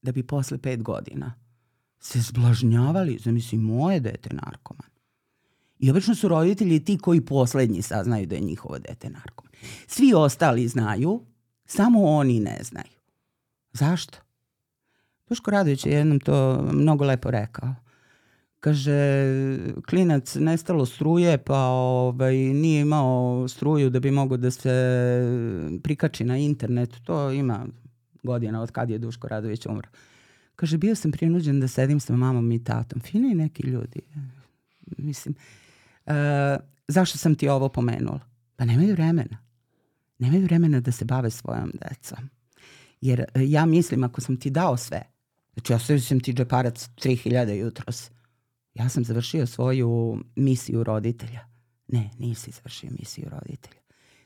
da 0.02 0.12
bi 0.12 0.24
posle 0.24 0.58
pet 0.58 0.84
godina 0.84 1.34
se 2.00 2.20
zblažnjavali, 2.20 3.18
zamisli 3.24 3.58
moje 3.58 4.00
dete 4.00 4.30
narkoman. 4.34 4.90
I 5.80 5.92
obično 5.92 6.16
su 6.16 6.28
roditelji 6.28 6.84
ti 6.86 6.98
koji 6.98 7.22
poslednji 7.22 7.82
saznaju 7.82 8.26
da 8.28 8.36
je 8.36 8.42
njihovo 8.42 8.80
dete 8.80 9.10
narkoman. 9.10 9.54
Svi 9.88 10.14
ostali 10.14 10.68
znaju, 10.68 11.26
samo 11.66 12.04
oni 12.04 12.40
ne 12.40 12.60
znaju. 12.64 13.00
Zašto? 13.74 14.18
Duško 15.30 15.52
Radović 15.52 15.86
je 15.86 15.92
jednom 15.92 16.20
to 16.20 16.68
mnogo 16.74 17.06
lepo 17.06 17.32
rekao. 17.32 17.76
Kaže, 18.60 18.94
klinac 19.90 20.36
nestalo 20.36 20.86
struje, 20.86 21.38
pa 21.38 21.60
ovaj, 21.60 22.36
nije 22.36 22.82
imao 22.82 23.48
struju 23.48 23.90
da 23.90 24.00
bi 24.00 24.12
mogo 24.12 24.38
da 24.38 24.52
se 24.52 24.70
prikači 25.84 26.24
na 26.24 26.38
internet. 26.38 26.96
To 27.04 27.32
ima 27.32 27.66
godina 28.24 28.62
od 28.62 28.72
kad 28.72 28.90
je 28.90 28.98
Duško 28.98 29.28
Radović 29.28 29.66
umro. 29.66 29.90
Kaže, 30.56 30.78
bio 30.78 30.96
sam 30.96 31.12
prinuđen 31.12 31.60
da 31.60 31.68
sedim 31.68 32.00
sa 32.00 32.16
mamom 32.16 32.52
i 32.52 32.64
tatom. 32.64 33.02
Fini 33.02 33.36
neki 33.36 33.64
ljudi. 33.68 34.02
Mislim, 34.98 35.36
uh, 36.06 36.14
zašto 36.88 37.18
sam 37.18 37.36
ti 37.36 37.50
ovo 37.50 37.70
pomenula? 37.70 38.20
Pa 38.56 38.66
nemaju 38.66 38.94
vremena. 38.94 39.38
Nemaju 40.18 40.44
vremena 40.44 40.80
da 40.80 40.92
se 40.92 41.06
bave 41.06 41.30
svojom 41.30 41.72
decom. 41.90 42.30
Jer 43.02 43.20
uh, 43.36 43.42
ja 43.50 43.66
mislim, 43.66 44.04
ako 44.04 44.22
sam 44.22 44.38
ti 44.38 44.50
dao 44.50 44.78
sve, 44.78 45.02
znači 45.54 45.74
ostavio 45.74 46.02
sam 46.02 46.20
ti 46.20 46.34
džeparac 46.34 46.90
3000 47.04 47.54
jutros, 47.54 48.12
ja 48.74 48.90
sam 48.90 49.04
završio 49.04 49.48
svoju 49.48 50.24
misiju 50.36 50.84
roditelja. 50.84 51.46
Ne, 51.88 52.10
nisi 52.18 52.52
završio 52.52 52.90
misiju 53.00 53.30
roditelja. 53.30 53.82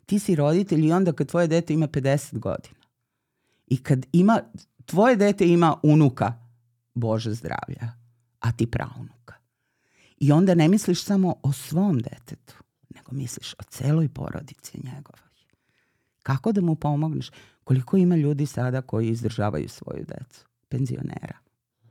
Ti 0.05 0.19
si 0.19 0.35
roditelj 0.35 0.87
i 0.87 0.91
onda 0.91 1.13
kad 1.13 1.27
tvoje 1.27 1.47
dete 1.47 1.73
ima 1.73 1.87
50 1.87 2.39
godina 2.39 2.79
I 3.67 3.83
kad 3.83 4.05
ima, 4.11 4.41
tvoje 4.85 5.15
dete 5.15 5.47
ima 5.47 5.79
unuka, 5.83 6.33
Bože 6.93 7.33
zdravlja, 7.33 7.93
a 8.39 8.51
ti 8.51 8.67
praunuka. 8.67 9.33
I 10.19 10.31
onda 10.31 10.55
ne 10.55 10.67
misliš 10.67 11.03
samo 11.03 11.35
o 11.43 11.51
svom 11.51 11.99
detetu, 11.99 12.55
nego 12.95 13.11
misliš 13.11 13.53
o 13.53 13.63
celoj 13.63 14.09
porodici 14.09 14.77
njegovoj. 14.83 15.23
Kako 16.23 16.51
da 16.51 16.61
mu 16.61 16.75
pomogneš? 16.75 17.31
Koliko 17.63 17.97
ima 17.97 18.15
ljudi 18.15 18.45
sada 18.45 18.81
koji 18.81 19.09
izdržavaju 19.09 19.69
svoju 19.69 20.05
decu? 20.05 20.45
Penzionera. 20.69 21.37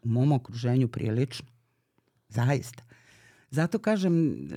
U 0.02 0.08
mom 0.08 0.32
okruženju 0.32 0.88
prilično. 0.88 1.48
Zaista. 2.32 2.82
Zato 3.50 3.78
kažem, 3.78 4.48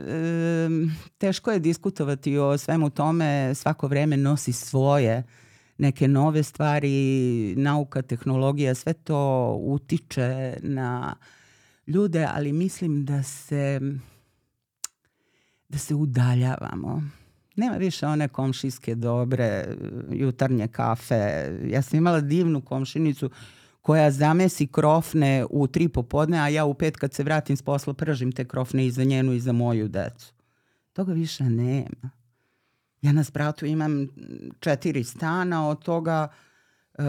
teško 1.18 1.52
je 1.52 1.60
diskutovati 1.60 2.38
o 2.38 2.58
svemu 2.58 2.90
tome, 2.90 3.56
svako 3.56 3.88
vreme 3.88 4.18
nosi 4.18 4.54
svoje 4.54 5.24
neke 5.78 6.08
nove 6.08 6.44
stvari, 6.44 7.56
nauka, 7.58 8.02
tehnologija, 8.02 8.76
sve 8.76 8.94
to 8.94 9.52
utiče 9.62 10.58
na 10.62 11.16
ljude, 11.88 12.28
ali 12.34 12.54
mislim 12.54 13.06
da 13.06 13.24
se 13.24 13.80
da 15.70 15.78
se 15.78 15.96
udaljavamo. 15.96 17.04
Nema 17.56 17.76
više 17.76 18.08
one 18.08 18.28
komšijske 18.28 18.96
dobre 18.96 19.66
jutarnje 20.12 20.68
kafe. 20.68 21.52
Ja 21.68 21.82
sam 21.82 21.98
imala 21.98 22.22
divnu 22.22 22.62
komšinicu 22.62 23.30
koja 23.86 24.12
zamesi 24.12 24.68
krofne 24.68 25.46
u 25.50 25.68
tri 25.68 25.88
popodne, 25.90 26.40
a 26.40 26.48
ja 26.48 26.66
u 26.66 26.74
pet 26.74 26.98
kad 26.98 27.14
se 27.14 27.24
vratim 27.24 27.58
s 27.58 27.62
posla 27.62 27.94
pržim 27.94 28.32
te 28.32 28.46
krofne 28.46 28.86
i 28.86 28.92
za 28.92 29.04
njenu 29.04 29.34
i 29.34 29.40
za 29.40 29.52
moju 29.52 29.88
decu. 29.88 30.34
Toga 30.94 31.14
više 31.14 31.44
nema. 31.44 32.10
Ja 33.02 33.12
na 33.12 33.24
spratu 33.24 33.66
imam 33.66 34.08
četiri 34.60 35.04
stana, 35.04 35.70
od 35.70 35.84
toga 35.84 36.28
e, 36.94 37.04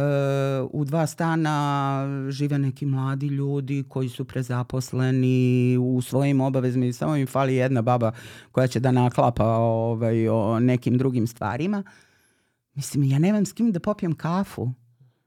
u 0.71 0.85
dva 0.85 1.07
stana 1.07 2.07
žive 2.31 2.59
neki 2.59 2.87
mladi 2.87 3.27
ljudi 3.27 3.85
koji 3.89 4.09
su 4.09 4.25
prezaposleni 4.25 5.77
u 5.81 6.03
svojim 6.03 6.41
obavezima 6.41 6.87
i 6.87 6.93
samo 6.93 7.17
im 7.17 7.27
fali 7.27 7.55
jedna 7.55 7.83
baba 7.83 8.13
koja 8.53 8.67
će 8.67 8.81
da 8.81 8.91
naklapa 8.91 9.47
ovaj, 9.47 10.29
o 10.29 10.61
nekim 10.61 10.99
drugim 10.99 11.27
stvarima. 11.27 11.83
Mislim, 12.75 13.05
ja 13.05 13.19
nemam 13.19 13.47
s 13.47 13.53
kim 13.53 13.73
da 13.73 13.81
popijem 13.81 14.15
kafu. 14.15 14.73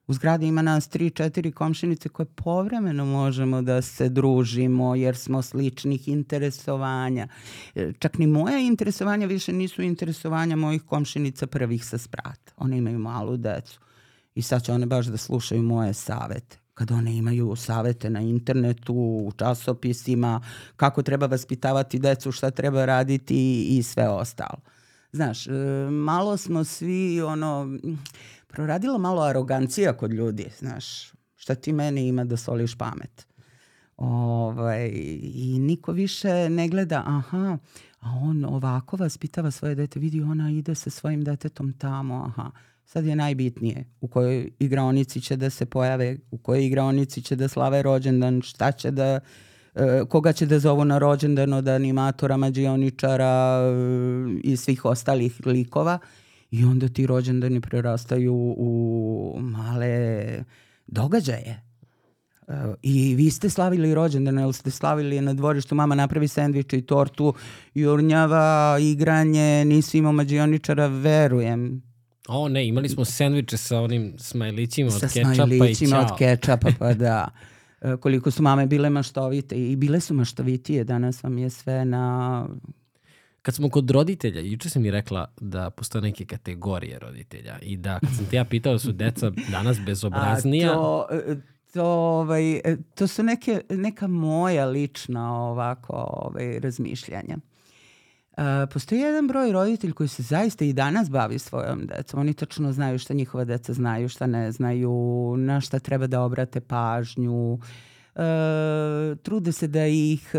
U 0.09 0.13
zgradi 0.13 0.47
ima 0.47 0.61
nas 0.61 0.87
tri, 0.87 1.09
četiri 1.09 1.51
komšinice 1.51 2.09
koje 2.09 2.25
povremeno 2.25 3.05
možemo 3.05 3.61
da 3.61 3.81
se 3.81 4.09
družimo 4.09 4.95
jer 4.95 5.17
smo 5.17 5.41
sličnih 5.41 6.07
interesovanja. 6.07 7.27
E, 7.75 7.91
čak 7.99 8.17
ni 8.17 8.27
moja 8.27 8.59
interesovanja 8.59 9.27
više 9.27 9.53
nisu 9.53 9.81
interesovanja 9.81 10.55
mojih 10.55 10.81
komšinica 10.83 11.47
prvih 11.47 11.85
sa 11.85 11.97
sprata. 11.97 12.51
One 12.57 12.77
imaju 12.77 12.99
malu 12.99 13.37
decu 13.37 13.79
i 14.35 14.41
sad 14.41 14.63
će 14.63 14.73
one 14.73 14.85
baš 14.85 15.05
da 15.05 15.17
slušaju 15.17 15.63
moje 15.63 15.93
savete 15.93 16.57
kad 16.73 16.91
one 16.91 17.17
imaju 17.17 17.55
savete 17.55 18.09
na 18.09 18.21
internetu, 18.21 18.93
u 18.93 19.31
časopisima, 19.37 20.41
kako 20.75 21.01
treba 21.03 21.25
vaspitavati 21.25 21.99
decu, 21.99 22.31
šta 22.31 22.51
treba 22.51 22.85
raditi 22.85 23.65
i 23.69 23.83
sve 23.83 24.09
ostalo. 24.09 24.59
Znaš, 25.11 25.47
e, 25.47 25.51
malo 25.91 26.37
smo 26.37 26.63
svi 26.63 27.21
ono 27.21 27.77
proradila 28.49 28.97
malo 28.97 29.21
arogancija 29.21 29.93
kod 29.93 30.13
ljudi, 30.13 30.45
znaš, 30.59 31.13
šta 31.35 31.55
ti 31.55 31.73
meni 31.73 32.07
ima 32.07 32.23
da 32.23 32.37
soliš 32.37 32.75
pamet. 32.75 33.27
Ovaj, 33.97 34.91
I 35.23 35.59
niko 35.59 35.91
više 35.91 36.49
ne 36.49 36.67
gleda, 36.67 37.03
aha, 37.05 37.57
a 37.99 38.09
on 38.21 38.45
ovako 38.45 38.97
vaspitava 38.97 39.51
svoje 39.51 39.75
dete, 39.75 39.99
vidi 39.99 40.21
ona 40.21 40.51
ide 40.51 40.75
sa 40.75 40.89
svojim 40.89 41.23
detetom 41.23 41.73
tamo, 41.73 42.23
aha. 42.25 42.51
Sad 42.85 43.05
je 43.05 43.15
najbitnije 43.15 43.85
u 44.01 44.07
kojoj 44.07 44.51
igraonici 44.59 45.21
će 45.21 45.35
da 45.35 45.49
se 45.49 45.65
pojave, 45.65 46.17
u 46.31 46.37
kojoj 46.37 46.65
igraonici 46.65 47.21
će 47.21 47.35
da 47.35 47.47
slave 47.47 47.81
rođendan, 47.81 48.41
šta 48.41 48.71
će 48.71 48.91
da, 48.91 49.19
e, 49.75 50.01
koga 50.09 50.33
će 50.33 50.45
da 50.45 50.59
zovu 50.59 50.85
na 50.85 50.97
rođendan 50.97 51.53
od 51.53 51.67
animatora, 51.67 52.37
mađioničara 52.37 53.59
e, 53.61 54.39
i 54.43 54.57
svih 54.57 54.85
ostalih 54.85 55.41
likova 55.45 55.99
i 56.51 56.65
onda 56.65 56.87
ti 56.87 57.07
rođendani 57.07 57.61
prerastaju 57.61 58.35
u 58.57 59.37
male 59.41 60.43
događaje. 60.87 61.69
Uh, 62.47 62.55
I 62.81 63.15
vi 63.15 63.31
ste 63.31 63.49
slavili 63.49 63.93
rođendan, 63.93 64.39
ili 64.39 64.53
ste 64.53 64.71
slavili 64.71 65.21
na 65.21 65.33
dvorištu, 65.33 65.75
mama 65.75 65.95
napravi 65.95 66.27
sendvič 66.27 66.73
i 66.73 66.81
tortu, 66.81 67.33
jurnjava, 67.73 68.77
igranje, 68.81 69.65
nisi 69.65 69.97
imao 69.97 70.11
mađioničara, 70.11 70.87
verujem. 70.87 71.81
O 72.27 72.49
ne, 72.49 72.67
imali 72.67 72.89
smo 72.89 73.05
sendviče 73.05 73.57
sa 73.57 73.81
onim 73.81 74.13
smajlićima 74.17 74.87
od 74.87 74.99
sa 74.99 75.07
kečapa 75.07 75.33
i 75.33 75.35
čao. 75.35 75.47
Sa 75.47 75.55
smajlićima 75.55 75.99
od 75.99 76.17
kečapa, 76.17 76.69
pa 76.79 76.93
da. 77.03 77.27
E, 77.81 77.97
koliko 77.97 78.31
su 78.31 78.43
mame 78.43 78.67
bile 78.67 78.89
maštovite 78.89 79.69
i 79.71 79.75
bile 79.75 79.99
su 79.99 80.13
maštovitije, 80.13 80.83
danas 80.83 81.23
vam 81.23 81.37
je 81.37 81.49
sve 81.49 81.85
na 81.85 82.45
Kad 83.49 83.55
smo 83.55 83.69
kod 83.69 83.91
roditelja, 83.91 84.41
juče 84.41 84.69
sam 84.69 84.81
mi 84.81 84.91
rekla 84.91 85.31
da 85.41 85.69
postoje 85.69 86.01
neke 86.01 86.25
kategorije 86.25 86.99
roditelja 86.99 87.59
i 87.61 87.77
da 87.77 87.99
kad 87.99 88.09
sam 88.15 88.25
te 88.25 88.35
ja 88.35 88.45
pitao 88.45 88.73
da 88.73 88.79
su 88.79 88.91
deca 88.91 89.31
danas 89.51 89.77
bezobraznija... 89.85 90.71
A 90.71 90.75
to, 90.75 91.07
to, 91.73 91.83
ovaj, 91.83 92.61
to 92.95 93.07
su 93.07 93.23
neke, 93.23 93.61
neka 93.69 94.07
moja 94.07 94.65
lična 94.65 95.33
ovako 95.33 95.93
ovaj, 95.93 96.59
razmišljanja. 96.59 97.37
Uh, 98.31 98.43
postoji 98.73 99.01
jedan 99.01 99.27
broj 99.27 99.51
roditelj 99.51 99.93
koji 99.93 100.07
se 100.07 100.23
zaista 100.23 100.65
i 100.65 100.73
danas 100.73 101.09
bavi 101.09 101.39
svojom 101.39 101.85
decom. 101.85 102.19
Oni 102.19 102.33
tačno 102.33 102.71
znaju 102.71 102.99
šta 102.99 103.13
njihova 103.13 103.45
deca 103.45 103.73
znaju, 103.73 104.09
šta 104.09 104.27
ne 104.27 104.51
znaju, 104.51 105.35
na 105.37 105.61
šta 105.61 105.79
treba 105.79 106.07
da 106.07 106.21
obrate 106.21 106.61
pažnju. 106.61 107.53
Uh, 107.53 107.59
e, 107.59 107.88
trude 109.23 109.51
se 109.51 109.67
da 109.67 109.87
ih 109.87 110.31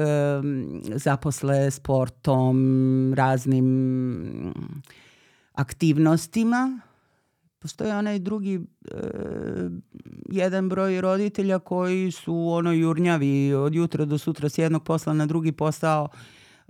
zaposle 0.94 1.70
sportom, 1.70 3.14
raznim 3.14 4.54
aktivnostima. 5.52 6.80
Postoji 7.58 7.90
onaj 7.90 8.18
drugi 8.18 8.54
e, 8.54 8.60
jedan 10.30 10.68
broj 10.68 11.00
roditelja 11.00 11.58
koji 11.58 12.10
su 12.10 12.48
ono 12.48 12.72
jurnjavi 12.72 13.54
od 13.54 13.74
jutra 13.74 14.04
do 14.04 14.18
sutra 14.18 14.48
s 14.48 14.58
jednog 14.58 14.84
posla 14.84 15.12
na 15.12 15.26
drugi 15.26 15.52
posao 15.52 16.08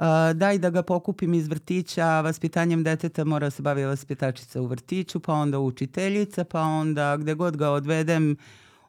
Uh, 0.00 0.06
daj 0.34 0.58
da 0.58 0.70
ga 0.70 0.82
pokupim 0.82 1.34
iz 1.34 1.48
vrtića, 1.48 2.20
vaspitanjem 2.20 2.82
deteta 2.82 3.24
mora 3.24 3.50
se 3.50 3.62
bavi 3.62 3.84
vaspitačica 3.84 4.60
u 4.60 4.66
vrtiću, 4.66 5.20
pa 5.20 5.32
onda 5.32 5.58
učiteljica, 5.58 6.44
pa 6.44 6.60
onda 6.60 7.16
gde 7.16 7.34
god 7.34 7.56
ga 7.56 7.70
odvedem 7.70 8.36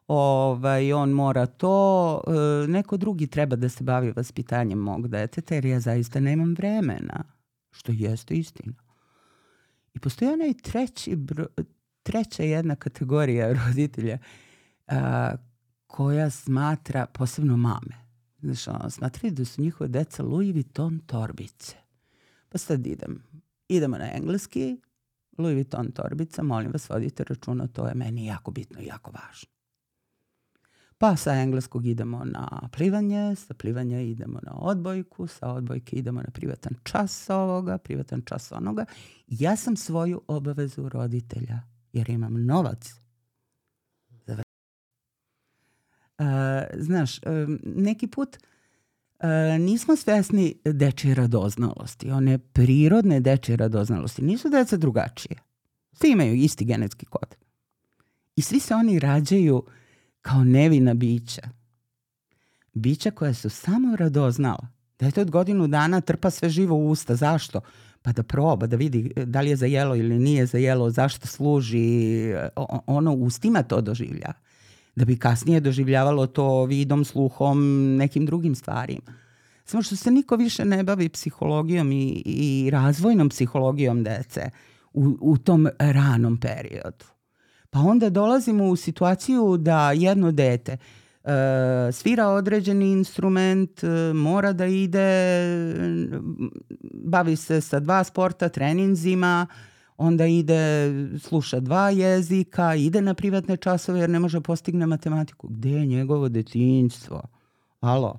ovaj, 0.06 0.92
on 0.92 1.10
mora 1.10 1.46
to, 1.46 2.20
e, 2.26 2.68
neko 2.68 2.96
drugi 2.96 3.26
treba 3.26 3.56
da 3.56 3.68
se 3.68 3.84
bavi 3.84 4.12
vaspitanjem 4.16 4.78
mog 4.78 5.08
deteta 5.08 5.54
jer 5.54 5.64
ja 5.64 5.80
zaista 5.80 6.20
nemam 6.20 6.54
vremena, 6.54 7.24
što 7.70 7.92
jeste 7.92 8.34
istina. 8.34 8.72
I 9.94 9.98
postoji 9.98 10.30
onaj 10.30 10.54
treći 10.54 11.16
treća 12.02 12.42
jedna 12.42 12.76
kategorija 12.76 13.52
roditelja 13.66 14.18
a, 14.86 15.34
koja 15.86 16.30
smatra, 16.30 17.06
posebno 17.06 17.56
mame, 17.56 17.96
znaš, 18.42 18.68
ono, 18.68 18.90
smatraju 18.90 19.32
da 19.32 19.44
su 19.44 19.62
njihove 19.62 19.88
deca 19.88 20.22
Louis 20.22 20.54
Vuitton 20.54 20.98
torbice. 21.06 21.76
Pa 22.48 22.58
sad 22.58 22.86
idem, 22.86 23.22
idemo 23.68 23.98
na 23.98 24.12
engleski, 24.12 24.80
Louis 25.38 25.54
Vuitton 25.54 25.92
torbica, 25.92 26.42
molim 26.42 26.72
vas, 26.72 26.88
vodite 26.88 27.24
računa, 27.24 27.66
to 27.66 27.86
je 27.86 27.94
meni 27.94 28.26
jako 28.26 28.50
bitno 28.50 28.80
i 28.80 28.86
jako 28.86 29.10
važno. 29.10 29.51
Pa 31.02 31.16
sa 31.16 31.32
engleskog 31.34 31.86
idemo 31.86 32.24
na 32.24 32.68
plivanje, 32.72 33.36
sa 33.36 33.54
plivanja 33.54 34.00
idemo 34.00 34.38
na 34.42 34.52
odbojku, 34.54 35.26
sa 35.26 35.48
odbojke 35.52 35.96
idemo 35.96 36.20
na 36.20 36.30
privatan 36.30 36.74
čas 36.82 37.30
ovoga, 37.30 37.78
privatan 37.78 38.22
čas 38.24 38.52
onoga. 38.52 38.84
Ja 39.28 39.56
sam 39.56 39.76
svoju 39.76 40.22
obavezu 40.26 40.88
roditelja, 40.88 41.60
jer 41.92 42.10
imam 42.10 42.46
novac. 42.46 42.94
Uh, 44.28 44.36
znaš, 46.74 47.20
um, 47.26 47.58
neki 47.64 48.06
put 48.06 48.36
uh, 48.36 49.26
nismo 49.60 49.96
svesni 49.96 50.54
dečje 50.64 51.14
radoznalosti, 51.14 52.10
one 52.10 52.38
prirodne 52.38 53.20
dečje 53.20 53.56
radoznalosti. 53.56 54.22
Nisu 54.22 54.48
deca 54.48 54.76
drugačije. 54.76 55.36
Svi 55.92 56.10
imaju 56.10 56.34
isti 56.34 56.64
genetski 56.64 57.06
kod. 57.06 57.36
I 58.36 58.42
svi 58.42 58.60
se 58.60 58.74
oni 58.74 58.98
rađaju 58.98 59.56
uh, 59.56 59.72
kao 60.22 60.44
nevina 60.44 60.94
bića. 60.94 61.42
Bića 62.72 63.10
koja 63.10 63.34
su 63.34 63.50
samo 63.50 63.96
radoznala. 63.96 64.68
Dete 64.98 65.20
od 65.20 65.30
godinu 65.30 65.66
dana 65.66 66.00
trpa 66.00 66.30
sve 66.30 66.48
živo 66.48 66.76
u 66.76 66.90
usta. 66.90 67.16
Zašto? 67.16 67.60
Pa 68.02 68.12
da 68.12 68.22
proba, 68.22 68.66
da 68.66 68.76
vidi 68.76 69.12
da 69.26 69.40
li 69.40 69.50
je 69.50 69.56
za 69.56 69.66
jelo 69.66 69.96
ili 69.96 70.18
nije 70.18 70.46
za 70.46 70.58
jelo, 70.58 70.90
zašto 70.90 71.26
služi, 71.26 72.32
ono 72.86 73.12
ustima 73.12 73.62
to 73.62 73.80
doživlja. 73.80 74.32
Da 74.96 75.04
bi 75.04 75.18
kasnije 75.18 75.60
doživljavalo 75.60 76.26
to 76.26 76.64
vidom, 76.64 77.04
sluhom, 77.04 77.86
nekim 77.96 78.26
drugim 78.26 78.54
stvarima. 78.54 79.14
Samo 79.64 79.82
što 79.82 79.96
se 79.96 80.10
niko 80.10 80.36
više 80.36 80.64
ne 80.64 80.82
bavi 80.82 81.08
psihologijom 81.08 81.92
i, 81.92 82.22
i 82.26 82.70
razvojnom 82.70 83.28
psihologijom 83.28 84.04
dece 84.04 84.50
u, 84.92 85.18
u 85.20 85.38
tom 85.38 85.68
ranom 85.78 86.40
periodu. 86.40 87.04
Pa 87.72 87.78
onda 87.78 88.10
dolazimo 88.10 88.64
u 88.64 88.76
situaciju 88.76 89.56
da 89.56 89.92
jedno 89.92 90.32
dete 90.32 90.76
uh, 91.24 91.30
svira 91.92 92.28
određeni 92.28 92.90
instrument, 92.90 93.82
uh, 93.82 94.16
mora 94.16 94.52
da 94.52 94.66
ide, 94.66 95.46
bavi 96.94 97.36
se 97.36 97.60
sa 97.60 97.80
dva 97.80 98.04
sporta, 98.04 98.48
treninzima, 98.48 99.46
onda 99.96 100.26
ide, 100.26 100.90
sluša 101.18 101.60
dva 101.60 101.90
jezika, 101.90 102.74
ide 102.74 103.00
na 103.00 103.14
privatne 103.14 103.56
časove 103.56 104.00
jer 104.00 104.10
ne 104.10 104.18
može 104.18 104.38
da 104.38 104.42
postigne 104.42 104.86
matematiku. 104.86 105.48
Gde 105.48 105.70
je 105.70 105.86
njegovo 105.86 106.28
detinjstvo? 106.28 107.22
Alo, 107.80 108.18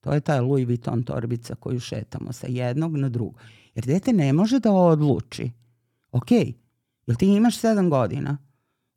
to 0.00 0.12
je 0.12 0.20
ta 0.20 0.40
Louis 0.40 0.66
Vuitton 0.66 1.02
torbica 1.02 1.54
koju 1.54 1.80
šetamo 1.80 2.32
sa 2.32 2.46
jednog 2.46 2.96
na 2.96 3.08
drugo. 3.08 3.38
Jer 3.74 3.84
dete 3.86 4.12
ne 4.12 4.32
može 4.32 4.58
da 4.58 4.72
odluči. 4.72 5.50
Ok, 6.12 6.30
jel 7.06 7.16
ti 7.18 7.26
imaš 7.26 7.58
sedam 7.58 7.90
godina? 7.90 8.49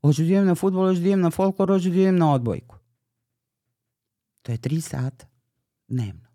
Hoću 0.04 0.22
da 0.22 0.28
idem 0.28 0.46
na 0.46 0.56
futbol, 0.56 0.88
hoću 0.88 1.02
da 1.02 1.08
idem 1.08 1.22
na 1.22 1.32
folklor, 1.32 1.70
hoću 1.70 1.90
da 1.90 1.96
idem 1.96 2.16
na 2.16 2.34
odbojku. 2.34 2.76
To 4.42 4.52
je 4.52 4.58
tri 4.58 4.82
sata 4.82 5.28
dnevno. 5.88 6.28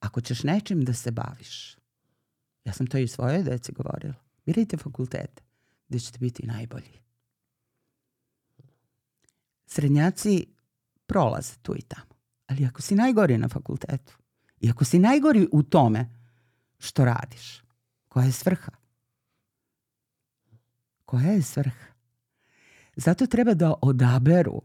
Ako 0.00 0.20
ćeš 0.20 0.42
nečim 0.42 0.84
da 0.84 0.94
se 0.94 1.10
baviš, 1.10 1.76
ja 2.64 2.72
sam 2.72 2.86
to 2.86 2.98
i 2.98 3.08
svoje 3.08 3.42
dece 3.42 3.72
govorila, 3.72 4.14
birajte 4.46 4.76
fakultete 4.76 5.42
gde 5.88 5.98
ćete 5.98 6.18
biti 6.18 6.46
najbolji. 6.46 7.02
srednjaci 9.72 10.46
prolaze 11.06 11.54
tu 11.62 11.76
i 11.76 11.82
tamo. 11.82 12.14
Ali 12.46 12.66
ako 12.66 12.82
si 12.82 12.94
najgori 12.94 13.38
na 13.38 13.48
fakultetu 13.48 14.18
i 14.60 14.70
ako 14.70 14.84
si 14.84 14.98
najgori 14.98 15.48
u 15.52 15.62
tome 15.62 16.08
što 16.78 17.04
radiš, 17.04 17.62
koja 18.08 18.26
je 18.26 18.32
svrha? 18.32 18.72
Koja 21.04 21.26
je 21.26 21.42
svrha? 21.42 21.91
Zato 22.96 23.26
treba 23.26 23.54
da 23.54 23.74
odaberu. 23.82 24.62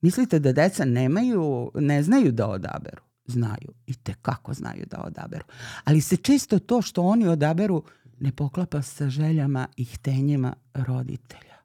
Mislite 0.00 0.38
da 0.38 0.52
deca 0.52 0.84
nemaju, 0.84 1.70
ne 1.74 2.02
znaju 2.02 2.32
da 2.32 2.48
odaberu? 2.48 3.02
Znaju. 3.26 3.72
I 3.86 3.94
te 3.94 4.14
kako 4.22 4.54
znaju 4.54 4.84
da 4.90 5.02
odaberu. 5.02 5.44
Ali 5.84 6.00
se 6.00 6.16
često 6.16 6.58
to 6.58 6.82
što 6.82 7.02
oni 7.02 7.28
odaberu 7.28 7.82
ne 8.20 8.32
poklapa 8.32 8.82
sa 8.82 9.08
željama 9.08 9.68
i 9.76 9.84
htenjima 9.84 10.54
roditelja. 10.74 11.56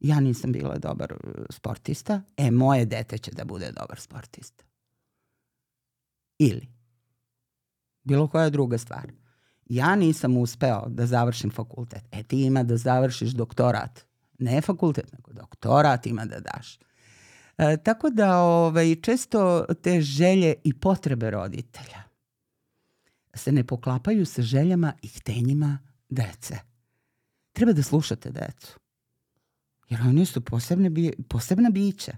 Ja 0.00 0.20
nisam 0.20 0.52
bila 0.52 0.78
dobar 0.78 1.12
uh, 1.12 1.18
sportista, 1.50 2.22
e, 2.36 2.50
moje 2.50 2.84
dete 2.84 3.18
će 3.18 3.30
da 3.30 3.44
bude 3.44 3.72
dobar 3.72 4.00
sportista. 4.00 4.64
Ili 6.38 6.68
bilo 8.04 8.28
koja 8.28 8.50
druga 8.50 8.78
stvar. 8.78 9.12
Ja 9.66 9.96
nisam 9.96 10.36
uspeo 10.36 10.84
da 10.88 11.06
završim 11.06 11.50
fakultet. 11.50 12.02
E, 12.12 12.22
ti 12.22 12.42
ima 12.42 12.62
da 12.62 12.76
završiš 12.76 13.30
doktorat. 13.30 14.07
Ne 14.38 14.60
fakultet, 14.60 15.12
nego 15.12 15.32
doktorat 15.32 16.06
ima 16.06 16.24
da 16.24 16.40
daš. 16.40 16.78
E, 17.58 17.76
tako 17.76 18.10
da 18.10 18.38
ovaj, 18.38 18.94
često 18.94 19.66
te 19.82 20.00
želje 20.00 20.54
i 20.64 20.74
potrebe 20.74 21.30
roditelja 21.30 22.08
se 23.38 23.52
ne 23.52 23.64
poklapaju 23.64 24.26
sa 24.26 24.42
željama 24.42 24.92
i 25.02 25.08
htenjima 25.08 25.78
dece. 26.08 26.58
Treba 27.52 27.72
da 27.72 27.82
slušate 27.82 28.30
decu. 28.30 28.78
Jer 29.88 30.00
oni 30.00 30.26
su 30.26 30.40
posebne, 30.40 31.12
posebna 31.28 31.70
bića. 31.70 32.12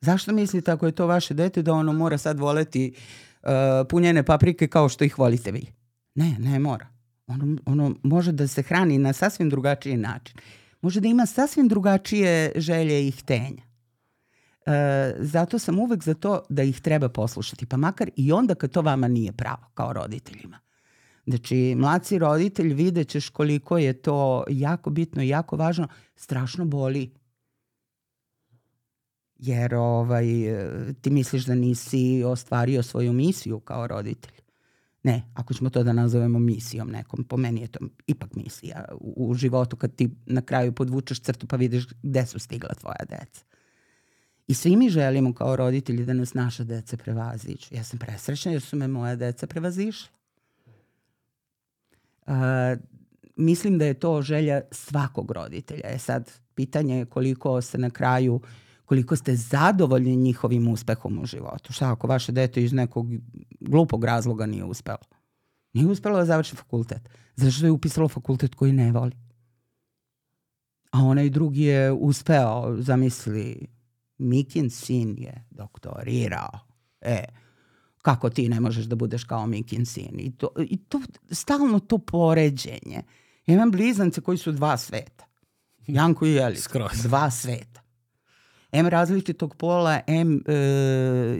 Zašto 0.00 0.32
mislite 0.32 0.70
ako 0.70 0.86
je 0.86 0.92
to 0.92 1.06
vaše 1.06 1.34
dete 1.34 1.62
da 1.62 1.72
ono 1.72 1.92
mora 1.92 2.18
sad 2.18 2.38
voleti 2.38 2.94
uh, 3.42 3.48
punjene 3.88 4.22
paprike 4.22 4.68
kao 4.68 4.88
što 4.88 5.04
ih 5.04 5.18
volite 5.18 5.50
vi? 5.52 5.66
Ne, 6.14 6.36
ne 6.38 6.58
mora. 6.58 6.86
Ono, 7.26 7.56
ono 7.66 7.94
može 8.02 8.32
da 8.32 8.48
se 8.48 8.62
hrani 8.62 8.98
na 8.98 9.12
sasvim 9.12 9.50
drugačiji 9.50 9.96
način. 9.96 10.36
Može 10.80 11.00
da 11.00 11.08
ima 11.08 11.26
sasvim 11.26 11.68
drugačije 11.68 12.52
želje 12.56 13.08
i 13.08 13.10
htenja. 13.10 13.62
E, 14.66 15.14
zato 15.18 15.58
sam 15.58 15.78
uvek 15.78 16.04
za 16.04 16.14
to 16.14 16.40
da 16.48 16.62
ih 16.62 16.80
treba 16.80 17.08
poslušati, 17.08 17.66
pa 17.66 17.76
makar 17.76 18.10
i 18.16 18.32
onda 18.32 18.54
kad 18.54 18.70
to 18.70 18.82
vama 18.82 19.08
nije 19.08 19.32
pravo, 19.32 19.70
kao 19.74 19.92
roditeljima. 19.92 20.58
Znači, 21.26 21.74
mladci 21.74 22.18
roditelj 22.18 22.74
videćeš 22.74 23.28
koliko 23.28 23.78
je 23.78 23.92
to 23.92 24.44
jako 24.48 24.90
bitno 24.90 25.22
i 25.22 25.28
jako 25.28 25.56
važno, 25.56 25.88
strašno 26.16 26.64
boli. 26.64 27.10
Jer 29.36 29.74
ovaj, 29.74 30.26
ti 31.00 31.10
misliš 31.10 31.44
da 31.44 31.54
nisi 31.54 32.24
ostvario 32.26 32.82
svoju 32.82 33.12
misiju 33.12 33.60
kao 33.60 33.86
roditelj. 33.86 34.47
Ne, 35.02 35.22
ako 35.34 35.54
ćemo 35.54 35.70
to 35.70 35.82
da 35.82 35.92
nazovemo 35.92 36.38
misijom 36.38 36.90
nekom, 36.90 37.24
po 37.24 37.36
meni 37.36 37.60
je 37.60 37.68
to 37.68 37.78
ipak 38.06 38.34
misija 38.34 38.84
u, 39.00 39.30
u 39.30 39.34
životu 39.34 39.76
kad 39.76 39.94
ti 39.94 40.10
na 40.26 40.42
kraju 40.42 40.72
podvučeš 40.72 41.20
crtu 41.20 41.46
pa 41.46 41.56
vidiš 41.56 41.86
gde 42.02 42.26
su 42.26 42.38
stigla 42.38 42.74
tvoja 42.74 43.04
deca. 43.08 43.44
I 44.46 44.54
svi 44.54 44.76
mi 44.76 44.90
želimo 44.90 45.34
kao 45.34 45.56
roditelji 45.56 46.04
da 46.04 46.12
nas 46.12 46.34
naša 46.34 46.64
deca 46.64 46.96
prevaziću. 46.96 47.74
Ja 47.74 47.84
sam 47.84 47.98
presrećna 47.98 48.52
jer 48.52 48.62
su 48.62 48.76
me 48.76 48.88
moja 48.88 49.16
deca 49.16 49.46
prevazišla. 49.46 50.08
Uh, 52.26 52.34
mislim 53.36 53.78
da 53.78 53.84
je 53.84 53.94
to 53.94 54.22
želja 54.22 54.60
svakog 54.70 55.30
roditelja. 55.30 55.84
E 55.84 55.98
sad, 55.98 56.30
pitanje 56.54 56.98
je 56.98 57.06
koliko 57.06 57.62
se 57.62 57.78
na 57.78 57.90
kraju, 57.90 58.40
koliko 58.88 59.16
ste 59.16 59.36
zadovoljni 59.36 60.16
njihovim 60.16 60.68
uspehom 60.68 61.18
u 61.18 61.26
životu. 61.26 61.72
Šta 61.72 61.92
ako 61.92 62.06
vaše 62.06 62.32
dete 62.32 62.62
iz 62.62 62.72
nekog 62.72 63.06
glupog 63.60 64.04
razloga 64.04 64.46
nije 64.46 64.64
uspelo? 64.64 65.04
Nije 65.72 65.86
uspelo 65.86 66.18
da 66.18 66.24
završi 66.24 66.56
fakultet. 66.56 67.08
Zašto 67.36 67.66
je 67.66 67.70
upisalo 67.70 68.08
fakultet 68.08 68.54
koji 68.54 68.72
ne 68.72 68.92
voli? 68.92 69.12
A 70.92 70.98
onaj 71.04 71.30
drugi 71.30 71.62
je 71.62 71.92
uspeo, 71.92 72.76
zamisli, 72.78 73.66
Mikin 74.18 74.70
sin 74.70 75.16
je 75.18 75.44
doktorirao. 75.50 76.58
E, 77.00 77.24
kako 78.02 78.30
ti 78.30 78.48
ne 78.48 78.60
možeš 78.60 78.84
da 78.84 78.96
budeš 78.96 79.24
kao 79.24 79.46
Mikin 79.46 79.86
sin? 79.86 80.20
I 80.20 80.36
to, 80.36 80.48
i 80.58 80.76
to 80.76 81.00
stalno 81.30 81.80
to 81.80 81.98
poređenje. 81.98 83.02
Ja 83.46 83.54
imam 83.54 83.70
blizance 83.70 84.20
koji 84.20 84.38
su 84.38 84.52
dva 84.52 84.76
sveta. 84.76 85.26
Janko 85.86 86.26
i 86.26 86.32
Jelica. 86.32 86.62
Skroz. 86.62 87.02
Dva 87.02 87.30
sveta. 87.30 87.87
M 88.72 88.86
različitog 88.86 89.54
pola, 89.54 90.00
M 90.06 90.42
e, 90.46 90.54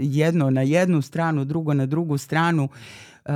jedno 0.01 0.51
na 0.51 0.63
jednu 0.63 1.03
stranu, 1.03 1.45
drugo 1.45 1.75
na 1.75 1.87
drugu 1.87 2.19
stranu. 2.19 2.69
E, 3.25 3.33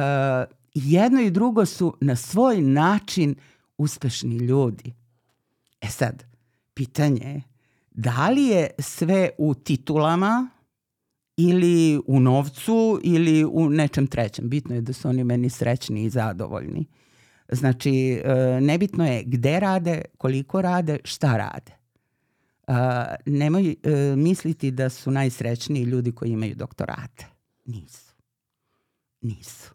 jedno 0.74 1.20
i 1.20 1.30
drugo 1.30 1.66
su 1.66 1.96
na 2.00 2.16
svoj 2.16 2.60
način 2.60 3.34
uspešni 3.78 4.36
ljudi. 4.36 4.92
E 5.80 5.86
sad, 5.86 6.24
pitanje 6.74 7.20
je 7.24 7.42
da 7.94 8.28
li 8.28 8.42
je 8.42 8.70
sve 8.78 9.30
u 9.38 9.54
titulama 9.54 10.48
ili 11.36 12.00
u 12.06 12.20
novcu 12.20 13.00
ili 13.02 13.44
u 13.44 13.70
nečem 13.70 14.06
trećem. 14.06 14.48
Bitno 14.48 14.74
je 14.74 14.80
da 14.80 14.92
su 14.92 15.08
oni 15.08 15.24
meni 15.24 15.50
srećni 15.50 16.04
i 16.04 16.10
zadovoljni. 16.10 16.86
Znači, 17.48 18.22
e, 18.24 18.60
nebitno 18.60 19.06
je 19.06 19.22
gde 19.26 19.60
rade, 19.60 20.02
koliko 20.18 20.62
rade, 20.62 20.98
šta 21.04 21.36
rade. 21.36 21.81
E, 22.66 22.72
nemoj 23.26 23.70
e, 23.70 24.16
misliti 24.16 24.70
da 24.70 24.90
su 24.90 25.10
najsrećniji 25.10 25.82
ljudi 25.82 26.12
koji 26.12 26.30
imaju 26.30 26.54
doktorate. 26.54 27.26
Nisu. 27.64 28.12
Nisu. 29.20 29.74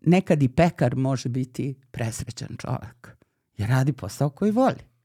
Nekad 0.00 0.42
i 0.42 0.48
pekar 0.48 0.96
može 0.96 1.28
biti 1.28 1.74
presrećan 1.90 2.56
čovek. 2.58 3.16
Jer 3.56 3.68
radi 3.68 3.92
posao 3.92 4.30
koji 4.30 4.50
voli. 4.50 4.96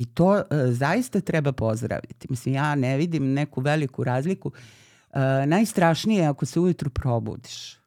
I 0.00 0.06
to 0.06 0.34
uh, 0.34 0.42
zaista 0.70 1.20
treba 1.20 1.52
pozdraviti. 1.52 2.26
Mislim, 2.30 2.54
ja 2.54 2.74
ne 2.74 2.96
vidim 2.96 3.32
neku 3.32 3.60
veliku 3.60 4.04
razliku. 4.04 4.48
Uh, 4.48 5.16
najstrašnije 5.46 6.22
je 6.22 6.28
ako 6.28 6.46
se 6.46 6.60
ujutru 6.60 6.90
probudiš 6.90 7.78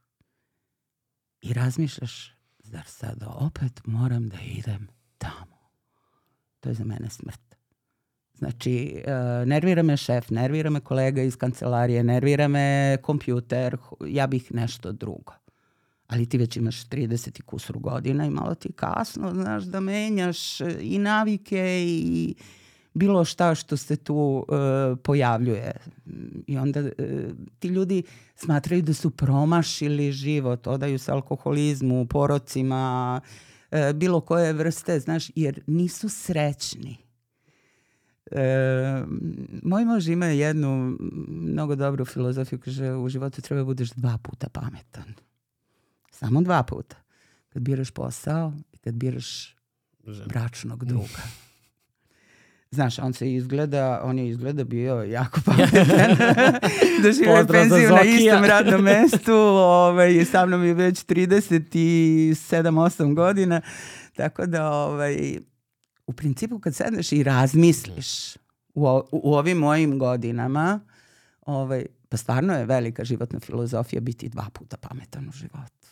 i 1.41 1.53
razmišljaš, 1.53 2.35
zar 2.59 2.85
sad 2.87 3.23
opet 3.27 3.81
moram 3.85 4.29
da 4.29 4.37
idem 4.39 4.87
tamo? 5.17 5.52
To 6.63 6.69
je 6.69 6.73
za 6.73 6.83
mene 6.83 7.09
smrt. 7.09 7.55
Znači, 8.33 9.03
uh, 9.07 9.47
nervira 9.47 9.83
me 9.83 9.97
šef, 9.97 10.29
nervira 10.29 10.69
me 10.69 10.79
kolega 10.79 11.21
iz 11.21 11.35
kancelarije, 11.35 12.03
nervira 12.03 12.47
me 12.47 12.97
kompjuter, 13.01 13.77
ja 14.07 14.27
bih 14.27 14.51
nešto 14.53 14.91
drugo 14.91 15.33
ali 16.13 16.25
ti 16.25 16.37
već 16.37 16.57
imaš 16.57 16.85
30 16.89 17.39
i 17.39 17.41
kusru 17.41 17.79
godina 17.79 18.25
i 18.25 18.29
malo 18.29 18.55
ti 18.55 18.71
kasno, 18.71 19.33
znaš, 19.33 19.63
da 19.63 19.79
menjaš 19.79 20.61
e, 20.61 20.77
i 20.81 20.99
navike 20.99 21.83
i 21.87 22.35
bilo 22.93 23.25
šta 23.25 23.55
što 23.55 23.77
se 23.77 23.95
tu 23.95 24.45
uh, 24.47 24.97
pojavljuje. 25.03 25.71
I 26.47 26.57
onda 26.57 26.79
uh, 26.79 26.87
ti 27.59 27.67
ljudi 27.67 28.03
smatraju 28.35 28.81
da 28.81 28.93
su 28.93 29.09
promašili 29.09 30.11
život, 30.11 30.67
odaju 30.67 30.99
se 30.99 31.11
alkoholizmu, 31.11 32.05
porocima, 32.05 33.21
uh, 33.23 33.52
bilo 33.93 34.21
koje 34.21 34.53
vrste, 34.53 34.99
znaš, 34.99 35.31
jer 35.35 35.61
nisu 35.67 36.09
srećni. 36.09 36.97
E, 38.31 39.03
moj 39.63 39.85
mož 39.85 40.07
ima 40.07 40.25
jednu 40.25 40.97
mnogo 41.27 41.75
dobru 41.75 42.05
filozofiju, 42.05 42.59
kaže 42.59 42.93
u 42.93 43.09
životu 43.09 43.41
treba 43.41 43.63
budeš 43.63 43.89
dva 43.91 44.17
puta 44.23 44.49
pametan. 44.49 45.13
Samo 46.11 46.41
dva 46.41 46.63
puta. 46.63 46.95
Kad 47.49 47.61
biraš 47.61 47.91
posao 47.91 48.53
i 48.73 48.77
kad 48.77 48.93
biraš 48.93 49.55
bračnog 50.27 50.85
druga. 50.85 51.21
Znaš, 52.73 52.99
on 52.99 53.13
se 53.13 53.33
izgleda, 53.33 54.01
on 54.03 54.19
je 54.19 54.29
izgleda 54.29 54.63
bio 54.63 55.03
jako 55.03 55.41
pametan 55.45 55.87
da 57.03 57.11
žive 57.11 57.47
penziju 57.47 57.89
na 57.89 58.01
istom 58.01 58.43
radnom 58.43 58.81
mestu. 58.81 59.33
Ovaj, 59.33 60.25
sa 60.25 60.45
mnom 60.45 60.65
je 60.65 60.73
već 60.73 61.05
37-8 61.05 63.13
godina. 63.13 63.61
Tako 64.15 64.45
da, 64.45 64.71
ovaj, 64.71 65.37
u 66.07 66.13
principu 66.13 66.59
kad 66.59 66.75
sedneš 66.75 67.11
i 67.11 67.23
razmisliš 67.23 68.35
u, 68.73 69.01
u 69.11 69.35
ovim 69.35 69.57
mojim 69.57 69.99
godinama, 69.99 70.79
ovaj, 71.41 71.85
pa 72.09 72.17
stvarno 72.17 72.53
je 72.53 72.65
velika 72.65 73.03
životna 73.03 73.39
filozofija 73.39 74.01
biti 74.01 74.29
dva 74.29 74.45
puta 74.53 74.77
pametan 74.77 75.29
u 75.29 75.31
životu. 75.31 75.82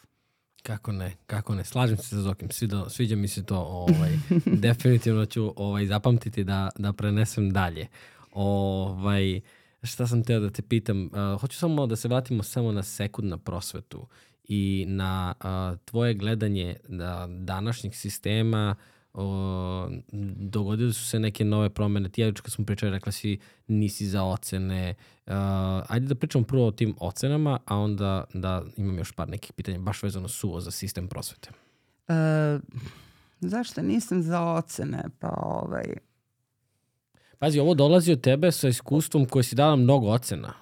Kako 0.63 0.91
ne, 0.91 1.15
kako 1.27 1.55
ne. 1.55 1.63
Slažem 1.63 1.97
se 1.97 2.03
sa 2.03 2.21
Zokim, 2.21 2.51
sviđa, 2.51 2.89
sviđa 2.89 3.15
mi 3.15 3.27
se 3.27 3.45
to. 3.45 3.59
Ovaj, 3.59 4.17
definitivno 4.67 5.25
ću 5.25 5.53
ovaj, 5.55 5.85
zapamtiti 5.85 6.43
da, 6.43 6.69
da 6.77 6.93
prenesem 6.93 7.49
dalje. 7.49 7.87
Ovaj, 8.31 9.41
šta 9.83 10.07
sam 10.07 10.23
teo 10.23 10.39
da 10.39 10.49
te 10.49 10.61
pitam? 10.61 11.05
Uh, 11.05 11.41
hoću 11.41 11.57
samo 11.57 11.87
da 11.87 11.95
se 11.95 12.07
vratimo 12.07 12.43
samo 12.43 12.71
na 12.71 12.83
sekund 12.83 13.29
na 13.29 13.37
prosvetu 13.37 14.07
i 14.43 14.85
na 14.87 15.33
uh, 15.39 15.79
tvoje 15.85 16.13
gledanje 16.13 16.75
na 16.87 17.27
današnjeg 17.27 17.95
sistema 17.95 18.75
o, 19.13 19.89
dogodile 20.35 20.93
su 20.93 21.05
se 21.05 21.19
neke 21.19 21.45
nove 21.45 21.69
promene. 21.69 22.09
Ti 22.09 22.21
ja 22.21 22.33
kad 22.33 22.51
smo 22.51 22.65
pričali, 22.65 22.91
rekla 22.91 23.11
si 23.11 23.39
nisi 23.67 24.07
za 24.07 24.23
ocene. 24.23 24.95
Uh, 25.25 25.33
ajde 25.87 26.05
da 26.05 26.15
pričamo 26.15 26.45
prvo 26.45 26.67
o 26.67 26.71
tim 26.71 26.95
ocenama, 26.99 27.59
a 27.65 27.77
onda 27.77 28.23
da 28.33 28.63
imam 28.77 28.97
još 28.97 29.11
par 29.11 29.29
nekih 29.29 29.53
pitanja, 29.53 29.79
baš 29.79 30.03
vezano 30.03 30.27
suvo 30.27 30.61
za 30.61 30.71
sistem 30.71 31.07
prosvete. 31.07 31.49
Uh, 32.07 32.61
zašto 33.39 33.81
nisam 33.81 34.21
za 34.23 34.41
ocene? 34.41 35.03
Pa 35.19 35.29
ovaj... 35.37 35.85
Pazi, 37.39 37.59
ovo 37.59 37.73
dolazi 37.73 38.11
od 38.11 38.21
tebe 38.21 38.51
sa 38.51 38.67
iskustvom 38.67 39.25
koje 39.25 39.43
si 39.43 39.55
dala 39.55 39.75
mnogo 39.75 40.07
ocena. 40.07 40.53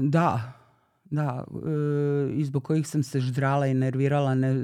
Da, 0.00 0.57
Da, 1.10 1.44
e, 1.48 2.32
i 2.34 2.44
zbog 2.44 2.64
kojih 2.64 2.88
sam 2.88 3.02
se 3.02 3.20
ždrala 3.20 3.66
i 3.66 3.74
nervirala 3.74 4.34
ne, 4.34 4.54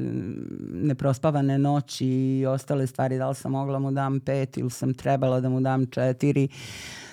neprospavane 0.71 1.59
noći 1.59 2.07
i 2.07 2.47
ostale 2.47 2.87
stvari, 2.87 3.19
da 3.19 3.29
li 3.29 3.35
sam 3.35 3.53
mogla 3.53 3.79
mu 3.79 3.91
dam 3.91 4.21
pet 4.21 4.57
ili 4.57 4.71
sam 4.71 4.95
trebala 4.95 5.41
da 5.41 5.49
mu 5.49 5.61
dam 5.61 5.87
četiri. 5.87 6.49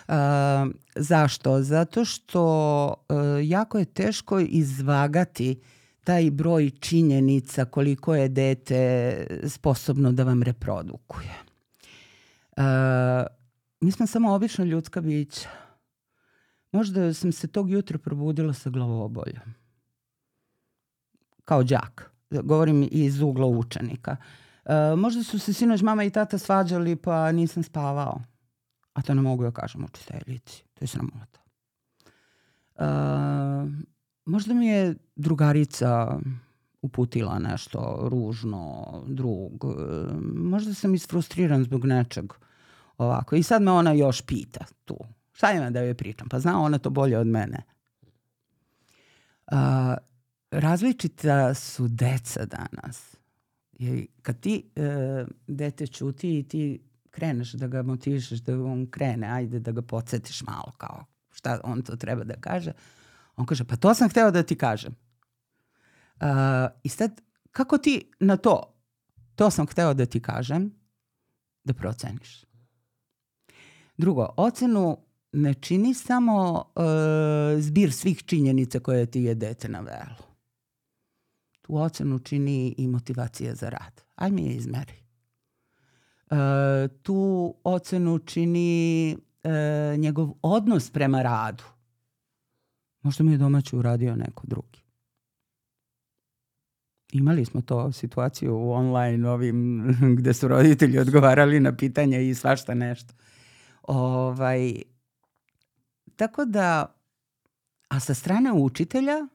E, 0.08 0.14
zašto? 0.96 1.62
Zato 1.62 2.06
što 2.06 2.94
e, 3.10 3.14
jako 3.44 3.80
je 3.80 3.86
teško 3.86 4.40
izvagati 4.40 5.62
taj 6.04 6.32
broj 6.32 6.70
činjenica 6.70 7.66
koliko 7.66 8.16
je 8.16 8.30
dete 8.30 9.26
sposobno 9.48 10.12
da 10.12 10.24
vam 10.24 10.44
reprodukuje. 10.44 11.34
E, 12.58 12.62
mi 13.82 13.92
smo 13.92 14.08
samo 14.08 14.34
obično 14.34 14.66
ljudska 14.66 15.02
bića 15.02 15.50
Možda 16.72 17.14
sam 17.14 17.32
se 17.32 17.48
tog 17.48 17.72
jutra 17.72 17.98
probudila 17.98 18.54
sa 18.54 18.70
glavoboljom. 18.70 19.54
Kao 21.46 21.64
đak. 21.64 22.12
Govorim 22.44 22.88
iz 22.92 23.22
ugla 23.22 23.46
učenika. 23.46 24.18
E, 24.66 24.96
možda 24.96 25.24
su 25.24 25.40
se 25.40 25.54
sinoć 25.54 25.82
mama 25.82 26.04
i 26.04 26.10
tata 26.10 26.38
svađali 26.38 26.96
pa 26.96 27.32
nisam 27.32 27.64
spavao. 27.64 28.22
A 28.94 29.02
to 29.02 29.14
ne 29.14 29.22
mogu 29.22 29.44
ja 29.44 29.52
kažem 29.52 29.86
učiteljici. 29.86 30.64
To 30.74 30.84
je 30.84 30.88
sramota. 30.88 31.40
E, 32.76 32.86
možda 34.26 34.54
mi 34.54 34.68
je 34.68 34.96
drugarica 35.16 36.20
uputila 36.82 37.40
nešto 37.40 38.08
ružno, 38.12 38.86
drug. 39.08 39.64
E, 39.64 40.14
možda 40.36 40.74
sam 40.74 40.94
isfrustriran 40.94 41.64
zbog 41.64 41.86
nečeg 41.86 42.34
ovako. 42.98 43.36
I 43.36 43.44
sad 43.44 43.62
me 43.62 43.72
ona 43.72 43.92
još 43.92 44.22
pita 44.22 44.66
tu 44.86 44.98
Šta 45.42 45.52
ima 45.52 45.70
da 45.70 45.82
joj 45.82 45.94
pričam? 45.94 46.30
Pa 46.30 46.40
zna 46.40 46.62
ona 46.62 46.78
to 46.78 46.90
bolje 46.90 47.18
od 47.18 47.28
mene. 47.28 47.64
Uh, 49.52 49.58
različita 50.52 51.54
su 51.54 51.88
deca 51.88 52.46
danas. 52.46 53.16
I 53.74 54.08
kad 54.22 54.40
ti 54.40 54.72
uh, 54.76 55.28
dete 55.48 55.88
čuti 55.88 56.40
i 56.40 56.44
ti 56.44 56.84
kreneš 57.10 57.54
da 57.54 57.68
ga 57.68 57.82
motivišeš 57.82 58.40
da 58.40 58.64
on 58.64 58.88
krene, 58.92 59.28
ajde 59.28 59.60
da 59.60 59.72
ga 59.72 59.82
podsjetiš 59.82 60.42
malo 60.42 60.72
kao 60.78 61.06
šta 61.32 61.60
on 61.64 61.82
to 61.82 61.96
treba 61.96 62.24
da 62.24 62.34
kaže, 62.34 62.72
on 63.36 63.46
kaže 63.46 63.64
pa 63.64 63.76
to 63.76 63.94
sam 63.94 64.10
hteo 64.10 64.32
da 64.32 64.44
ti 64.44 64.56
kažem. 64.56 64.96
Uh, 66.16 66.28
I 66.84 66.90
sad 66.90 67.22
kako 67.52 67.78
ti 67.78 68.12
na 68.20 68.38
to, 68.38 68.74
to 69.36 69.52
sam 69.52 69.68
hteo 69.68 69.94
da 69.94 70.06
ti 70.06 70.20
kažem, 70.20 70.72
da 71.64 71.74
proceniš. 71.74 72.46
Drugo, 73.98 74.34
ocenu 74.38 75.11
ne 75.34 75.54
čini 75.54 75.94
samo 75.94 76.66
uh, 76.76 76.84
zbir 77.62 77.94
svih 77.94 78.24
činjenica 78.24 78.80
koje 78.80 79.06
ti 79.06 79.22
je 79.22 79.36
dete 79.36 79.70
navelo. 79.70 80.32
Tu 81.62 81.76
ocenu 81.76 82.20
čini 82.20 82.76
i 82.78 82.88
motivacija 82.88 83.56
za 83.56 83.70
rad. 83.70 84.02
Aj 84.16 84.32
mi 84.32 84.46
je 84.46 84.56
izmeri. 84.56 84.94
Uh, 86.32 86.38
tu 87.02 87.54
ocenu 87.64 88.20
čini 88.20 89.18
uh, 89.44 90.00
njegov 90.00 90.34
odnos 90.42 90.90
prema 90.90 91.22
radu. 91.22 91.64
Možda 93.02 93.24
mi 93.24 93.32
je 93.32 93.38
domaći 93.38 93.76
uradio 93.76 94.16
neko 94.16 94.44
drugi. 94.48 94.82
Imali 97.12 97.46
smo 97.46 97.62
to 97.62 97.92
situaciju 97.92 98.58
u 98.58 98.72
online 98.72 99.30
ovim 99.30 99.88
gde 100.18 100.34
su 100.34 100.48
roditelji 100.48 101.00
odgovarali 101.00 101.60
na 101.60 101.76
pitanja 101.76 102.20
i 102.20 102.36
svašta 102.36 102.74
nešto. 102.74 103.14
Ovaj, 103.84 104.82
Tako 106.22 106.46
da, 106.46 106.96
a 107.88 108.00
sa 108.00 108.14
strane 108.14 108.54
učitelja, 108.54 109.28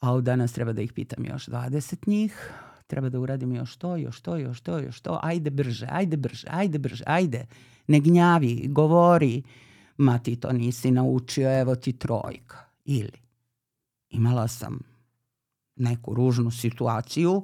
a 0.00 0.20
danas 0.20 0.52
treba 0.52 0.72
da 0.72 0.82
ih 0.82 0.92
pitam 0.92 1.24
još 1.24 1.46
20 1.46 2.08
njih, 2.08 2.50
treba 2.86 3.08
da 3.08 3.20
uradim 3.20 3.54
još 3.54 3.76
to, 3.76 3.96
još 3.96 4.20
to, 4.20 4.36
još 4.36 4.60
to, 4.60 4.78
još 4.78 5.00
to, 5.00 5.20
ajde 5.22 5.50
brže, 5.50 5.86
ajde 5.90 6.16
brže, 6.16 6.46
ajde 6.50 6.78
brže, 6.78 7.04
ajde, 7.06 7.46
ne 7.86 8.00
gnjavi, 8.00 8.68
govori, 8.68 9.42
ma 9.96 10.18
ti 10.18 10.36
to 10.36 10.52
nisi 10.52 10.90
naučio, 10.90 11.60
evo 11.60 11.74
ti 11.74 11.92
trojka. 11.92 12.58
Ili, 12.84 13.18
imala 14.08 14.48
sam 14.48 14.78
neku 15.76 16.14
ružnu 16.14 16.50
situaciju, 16.50 17.42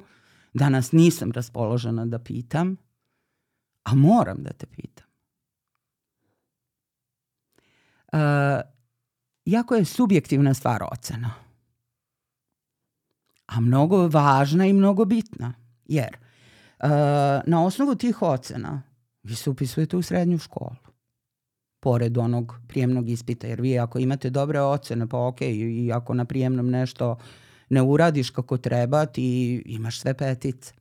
danas 0.55 0.93
nisam 0.93 1.32
raspoložena 1.32 2.06
da 2.06 2.19
pitam, 2.19 2.77
a 3.85 3.94
moram 3.94 4.43
da 4.43 4.52
te 4.52 4.66
pitam. 4.66 5.09
uh, 5.09 5.19
jako 9.44 9.74
je 9.74 9.85
subjektivna 9.85 10.55
stvar 10.55 10.82
ocena. 10.93 11.30
A 13.47 13.60
mnogo 13.60 14.09
važna 14.09 14.66
i 14.66 14.72
mnogo 14.72 15.05
bitna. 15.05 15.55
Jer 15.85 16.16
uh, 16.16 16.89
na 17.47 17.64
osnovu 17.64 17.94
tih 17.94 18.22
ocena 18.22 18.82
vi 19.22 19.35
se 19.35 19.51
upisujete 19.51 19.97
u 19.97 20.02
srednju 20.02 20.39
školu. 20.39 20.76
Pored 21.80 22.18
onog 22.18 22.55
prijemnog 22.68 23.09
ispita. 23.09 23.47
Jer 23.47 23.60
vi 23.60 23.78
ako 23.78 23.98
imate 23.98 24.30
dobre 24.30 24.60
ocene, 24.60 25.06
pa 25.06 25.26
ok, 25.26 25.40
i 25.40 25.93
ako 25.94 26.14
na 26.14 26.24
prijemnom 26.24 26.70
nešto 26.70 27.18
ne 27.68 27.82
uradiš 27.82 28.30
kako 28.30 28.59
treba, 28.59 29.06
ti 29.06 29.62
imaš 29.66 30.01
sve 30.01 30.14
petice. 30.14 30.72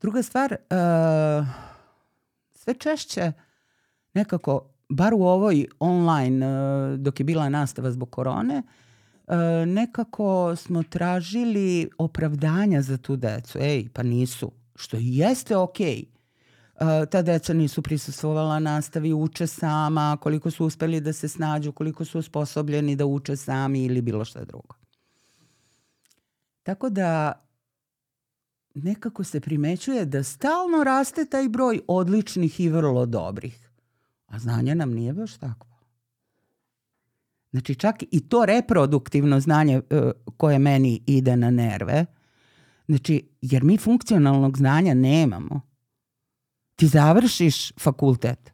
Druga 0.00 0.22
stvar, 0.22 0.52
uh, 0.52 1.46
sve 2.54 2.74
češće 2.74 3.32
nekako 4.14 4.71
bar 4.92 5.14
u 5.14 5.22
ovoj 5.22 5.66
online, 5.80 6.46
e, 6.46 6.96
dok 6.96 7.20
je 7.20 7.24
bila 7.24 7.48
nastava 7.48 7.90
zbog 7.90 8.10
korone, 8.10 8.62
e, 8.62 9.36
nekako 9.66 10.56
smo 10.56 10.82
tražili 10.82 11.90
opravdanja 11.98 12.82
za 12.82 12.96
tu 12.98 13.16
decu. 13.16 13.58
Ej, 13.58 13.88
pa 13.92 14.02
nisu. 14.02 14.52
Što 14.74 14.96
jeste 15.00 15.56
okej. 15.56 15.96
Okay. 15.96 16.12
Ta 17.10 17.22
deca 17.22 17.52
nisu 17.52 17.82
prisustvovala 17.82 18.58
nastavi, 18.58 19.12
uče 19.12 19.46
sama, 19.46 20.16
koliko 20.20 20.50
su 20.50 20.66
uspeli 20.66 21.00
da 21.00 21.12
se 21.12 21.28
snađu, 21.28 21.72
koliko 21.72 22.04
su 22.04 22.18
osposobljeni 22.18 22.96
da 22.96 23.06
uče 23.06 23.36
sami 23.36 23.84
ili 23.84 24.00
bilo 24.00 24.24
šta 24.24 24.44
drugo. 24.44 24.74
Tako 26.62 26.90
da 26.90 27.32
nekako 28.74 29.24
se 29.24 29.40
primećuje 29.40 30.04
da 30.04 30.22
stalno 30.22 30.84
raste 30.84 31.24
taj 31.24 31.48
broj 31.48 31.80
odličnih 31.88 32.60
i 32.60 32.68
vrlo 32.68 33.06
dobrih. 33.06 33.61
A 34.32 34.38
znanje 34.38 34.74
nam 34.74 34.90
nije 34.90 35.12
baš 35.12 35.36
tako. 35.38 35.66
Znači 37.50 37.74
čak 37.74 38.02
i 38.10 38.28
to 38.28 38.44
reproduktivno 38.46 39.40
znanje 39.40 39.78
uh, 39.78 40.10
koje 40.36 40.58
meni 40.58 41.02
ide 41.06 41.36
na 41.36 41.50
nerve, 41.50 42.06
znači 42.88 43.28
jer 43.40 43.64
mi 43.64 43.78
funkcionalnog 43.78 44.58
znanja 44.58 44.94
nemamo. 44.94 45.60
Ti 46.76 46.86
završiš 46.86 47.72
fakultet 47.72 48.52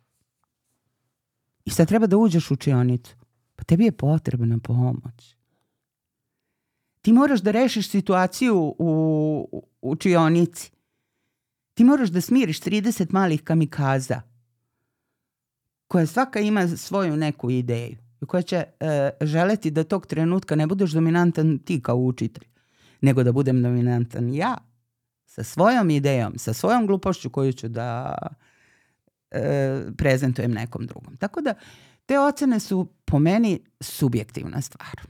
i 1.65 1.71
sad 1.71 1.89
treba 1.89 2.07
da 2.07 2.17
uđeš 2.17 2.51
u 2.51 2.55
učionicu. 2.55 3.17
Pa 3.57 3.65
tebi 3.65 3.85
je 3.85 3.93
potrebna 3.93 4.59
pomoć. 4.59 5.37
Ti 7.01 7.13
moraš 7.13 7.41
da 7.41 7.51
rešiš 7.51 7.89
situaciju 7.89 8.75
u 8.79 9.63
učionici. 9.83 10.71
Ti 11.75 11.85
moraš 11.85 12.09
da 12.09 12.21
smiriš 12.21 12.61
30 12.61 13.13
malih 13.13 13.43
kamikaza 13.43 14.28
koja 15.89 16.07
svaka 16.07 16.41
ima 16.41 16.69
svoju 16.69 17.17
neku 17.17 17.51
ideju 17.51 17.97
i 18.23 18.27
koja 18.27 18.43
će 18.43 18.57
e, 18.57 19.11
želeti 19.21 19.71
da 19.71 19.85
tog 19.85 20.07
trenutka 20.07 20.57
ne 20.57 20.67
budeš 20.67 20.91
dominantan 20.91 21.59
ti 21.59 21.83
kao 21.83 21.97
učitelj, 21.97 22.45
nego 23.01 23.23
da 23.23 23.33
budem 23.33 23.63
dominantan 23.63 24.35
ja 24.35 24.57
sa 25.27 25.45
svojom 25.45 25.91
idejom, 25.91 26.39
sa 26.39 26.53
svojom 26.53 26.87
glupošću 26.87 27.31
koju 27.31 27.53
ću 27.53 27.69
da 27.69 28.17
e, 29.31 29.81
prezentujem 29.97 30.53
nekom 30.53 30.87
drugom. 30.87 31.17
Tako 31.17 31.41
da 31.41 31.55
te 32.07 32.19
ocene 32.19 32.61
su 32.61 32.89
po 33.05 33.19
meni 33.19 33.61
subjektivna 33.81 34.61
stvar. 34.61 35.01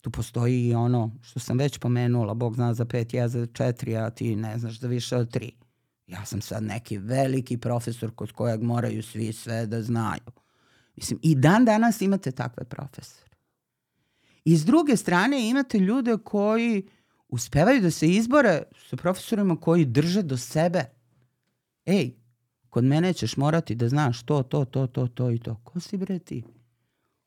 Tu 0.00 0.10
postoji 0.10 0.68
i 0.68 0.74
ono 0.74 1.10
što 1.22 1.40
sam 1.40 1.58
već 1.58 1.78
pomenula, 1.78 2.34
Bog 2.34 2.54
zna 2.54 2.74
za 2.74 2.84
pet, 2.84 3.14
ja 3.14 3.28
za 3.28 3.46
četiri, 3.46 3.96
a 3.96 4.10
ti 4.10 4.36
ne 4.36 4.58
znaš 4.58 4.80
za 4.80 4.88
više 4.88 5.16
od 5.16 5.30
tri. 5.30 5.52
Ja 6.08 6.24
sam 6.24 6.40
sad 6.40 6.62
neki 6.62 6.98
veliki 6.98 7.56
profesor 7.56 8.10
kod 8.14 8.32
kojeg 8.32 8.62
moraju 8.62 9.02
svi 9.02 9.32
sve 9.32 9.66
da 9.66 9.82
znaju. 9.82 10.30
Mislim, 10.96 11.18
i 11.22 11.34
dan 11.34 11.64
danas 11.64 12.00
imate 12.00 12.30
takve 12.30 12.64
profesore. 12.64 13.30
I 14.44 14.56
s 14.56 14.64
druge 14.64 14.96
strane 14.96 15.48
imate 15.48 15.78
ljude 15.78 16.16
koji 16.24 16.88
uspevaju 17.28 17.80
da 17.80 17.90
se 17.90 18.08
izbore 18.08 18.62
sa 18.88 18.96
profesorima 18.96 19.56
koji 19.56 19.84
drže 19.84 20.22
do 20.22 20.36
sebe. 20.36 20.84
ej, 21.86 22.14
kod 22.68 22.84
mene 22.84 23.12
ćeš 23.12 23.36
morati 23.36 23.74
da 23.74 23.88
znaš 23.88 24.22
to, 24.22 24.42
to, 24.42 24.64
to, 24.64 24.86
to, 24.86 25.08
to 25.08 25.30
i 25.30 25.38
to. 25.38 25.54
Ko 25.64 25.80
si 25.80 25.96
bre 25.96 26.18
ti? 26.18 26.44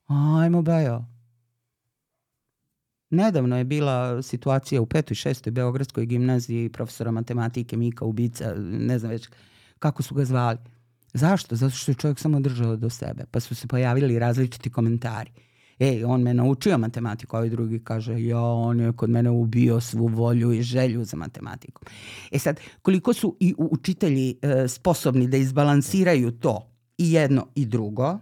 Ajmo 0.07 0.61
bajo. 0.61 1.10
Nedavno 3.11 3.57
je 3.57 3.63
bila 3.63 4.21
situacija 4.21 4.81
u 4.81 4.85
petoj, 4.85 5.15
šestoj 5.15 5.51
Beogradskoj 5.51 6.05
gimnaziji 6.05 6.69
profesora 6.69 7.11
matematike 7.11 7.77
Mika 7.77 8.05
Ubica, 8.05 8.53
ne 8.57 8.99
znam 8.99 9.11
već 9.11 9.29
kako 9.79 10.03
su 10.03 10.15
ga 10.15 10.25
zvali. 10.25 10.57
Zašto? 11.13 11.55
Zato 11.55 11.75
što 11.75 11.91
je 11.91 11.95
čovjek 11.95 12.19
samo 12.19 12.39
držao 12.39 12.75
do 12.75 12.89
sebe. 12.89 13.25
Pa 13.31 13.39
su 13.39 13.55
se 13.55 13.67
pojavili 13.67 14.19
različiti 14.19 14.69
komentari. 14.69 15.31
Ej, 15.79 16.03
on 16.05 16.21
me 16.21 16.33
naučio 16.33 16.77
matematiku, 16.77 17.35
a 17.35 17.39
ovaj 17.39 17.49
drugi 17.49 17.79
kaže, 17.83 18.23
ja, 18.23 18.41
on 18.41 18.79
je 18.79 18.93
kod 18.93 19.09
mene 19.09 19.29
ubio 19.29 19.79
svu 19.79 20.07
volju 20.07 20.53
i 20.53 20.61
želju 20.61 21.03
za 21.03 21.17
matematiku. 21.17 21.81
E 22.31 22.39
sad, 22.39 22.59
koliko 22.81 23.13
su 23.13 23.37
i 23.39 23.55
učitelji 23.57 24.37
e, 24.41 24.67
sposobni 24.67 25.27
da 25.27 25.37
izbalansiraju 25.37 26.31
to 26.31 26.67
i 26.97 27.11
jedno 27.11 27.47
i 27.55 27.65
drugo 27.65 28.19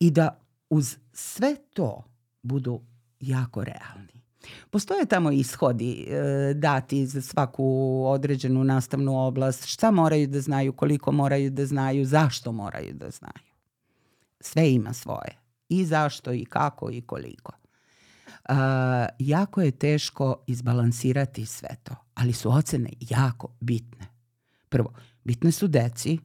i 0.00 0.10
da 0.10 0.40
uz 0.70 0.96
sve 1.12 1.56
to 1.74 2.04
budu 2.42 2.80
jako 3.20 3.64
realni. 3.64 4.18
Postoje 4.70 5.06
tamo 5.06 5.30
ishodi 5.32 6.06
e, 6.08 6.54
dati 6.54 7.06
za 7.06 7.22
svaku 7.22 8.02
određenu 8.06 8.64
nastavnu 8.64 9.26
oblast, 9.26 9.66
šta 9.66 9.90
moraju 9.90 10.26
da 10.26 10.40
znaju, 10.40 10.72
koliko 10.72 11.12
moraju 11.12 11.50
da 11.50 11.66
znaju, 11.66 12.04
zašto 12.04 12.52
moraju 12.52 12.94
da 12.94 13.10
znaju. 13.10 13.54
Sve 14.40 14.72
ima 14.72 14.92
svoje. 14.92 15.38
I 15.68 15.84
zašto, 15.84 16.32
i 16.32 16.44
kako, 16.44 16.90
i 16.90 17.00
koliko. 17.00 17.52
Uh, 18.48 18.54
jako 19.18 19.62
je 19.62 19.70
teško 19.70 20.44
izbalansirati 20.46 21.46
sve 21.46 21.68
to, 21.82 21.94
ali 22.14 22.32
su 22.32 22.50
ocene 22.50 22.90
jako 23.00 23.48
bitne. 23.60 24.06
Prvo, 24.68 24.92
bitne 25.24 25.52
su 25.52 25.68
deci, 25.68 26.18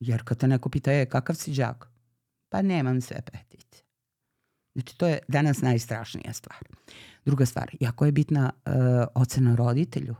jer 0.00 0.22
kad 0.24 0.38
te 0.38 0.48
neko 0.48 0.68
pita, 0.68 0.92
je, 0.92 1.06
kakav 1.06 1.36
si 1.36 1.52
džak? 1.52 1.88
Pa 2.48 2.62
nemam 2.62 3.00
sve 3.00 3.22
petice. 3.22 3.79
Znači, 4.74 4.98
to 4.98 5.06
je 5.06 5.18
danas 5.28 5.62
najstrašnija 5.62 6.32
stvar. 6.32 6.58
Druga 7.24 7.46
stvar, 7.46 7.70
jako 7.80 8.06
je 8.06 8.12
bitna 8.12 8.50
uh, 8.66 8.72
ocena 9.14 9.54
roditelju. 9.54 10.14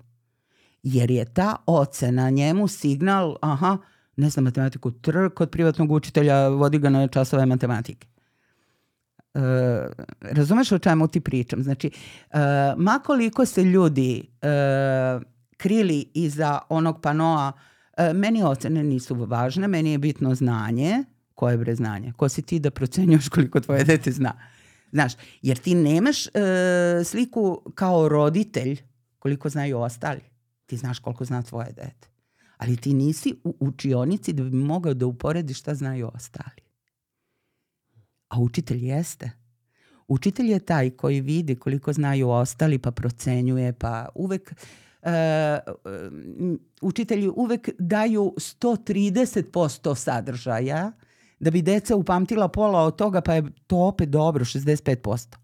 Jer 0.82 1.10
je 1.10 1.24
ta 1.24 1.56
ocena 1.66 2.31
njemu 2.31 2.68
signal, 2.68 3.36
aha, 3.43 3.78
ne 4.16 4.31
znam 4.31 4.44
matematiku, 4.44 4.90
tr 4.90 5.28
kod 5.35 5.51
privatnog 5.51 5.93
učitelja, 5.93 6.48
vodi 6.48 6.78
ga 6.78 6.90
na 6.90 7.09
časove 7.09 7.47
matematike. 7.47 8.06
Uh, 9.35 9.43
razumeš 10.20 10.72
o 10.72 10.78
čemu 10.78 11.09
ti 11.09 11.20
pričam? 11.20 11.62
Znači, 11.62 11.90
uh, 12.32 12.39
makoliko 12.77 13.47
se 13.47 13.64
ljudi 13.64 14.22
uh, 14.43 15.22
krili 15.56 16.10
iza 16.14 16.59
onog 16.68 17.01
panoa, 17.02 17.52
uh, 17.52 18.16
meni 18.16 18.43
ocene 18.43 18.85
nisu 18.85 19.14
važne, 19.14 19.68
meni 19.68 19.93
je 19.93 19.98
bitno 19.98 20.35
znanje, 20.35 21.05
koje 21.40 21.56
bre 21.56 21.74
znanje? 21.74 22.12
Ko 22.16 22.28
si 22.28 22.42
ti 22.42 22.58
da 22.60 22.70
procenjuješ 22.70 23.28
koliko 23.28 23.60
tvoje 23.60 23.84
dete 23.84 24.12
zna? 24.12 24.32
Znaš, 24.92 25.12
jer 25.42 25.58
ti 25.58 25.74
nemaš 25.74 26.26
uh, 26.26 26.32
sliku 27.04 27.62
kao 27.74 28.08
roditelj 28.08 28.80
koliko 29.18 29.48
znaju 29.48 29.78
ostali. 29.78 30.20
Ti 30.66 30.76
znaš 30.76 30.98
koliko 30.98 31.24
zna 31.24 31.42
tvoje 31.42 31.72
dete. 31.72 32.08
Ali 32.56 32.76
ti 32.76 32.94
nisi 32.94 33.34
u 33.44 33.56
učionici 33.60 34.32
da 34.32 34.42
bi 34.42 34.56
mogao 34.56 34.94
da 34.94 35.06
uporediš 35.06 35.60
šta 35.60 35.74
znaju 35.74 36.10
ostali. 36.14 36.60
A 38.28 38.40
učitelj 38.40 38.86
jeste. 38.86 39.30
Učitelj 40.08 40.52
je 40.52 40.58
taj 40.58 40.90
koji 40.90 41.20
vidi 41.20 41.56
koliko 41.56 41.92
znaju 41.92 42.30
ostali 42.30 42.78
pa 42.78 42.90
procenjuje 42.90 43.72
pa 43.72 44.08
uvek 44.14 44.52
uh, 45.02 45.10
učitelji 46.80 47.28
uvek 47.28 47.70
daju 47.78 48.34
130% 48.36 49.94
sadržaja 49.94 50.92
da 51.40 51.50
bi 51.50 51.62
deca 51.62 51.96
upamtila 51.96 52.48
pola 52.48 52.80
od 52.80 52.96
toga, 52.96 53.20
pa 53.20 53.34
je 53.34 53.42
to 53.66 53.76
opet 53.76 54.08
dobro, 54.08 54.44
65%. 54.44 55.36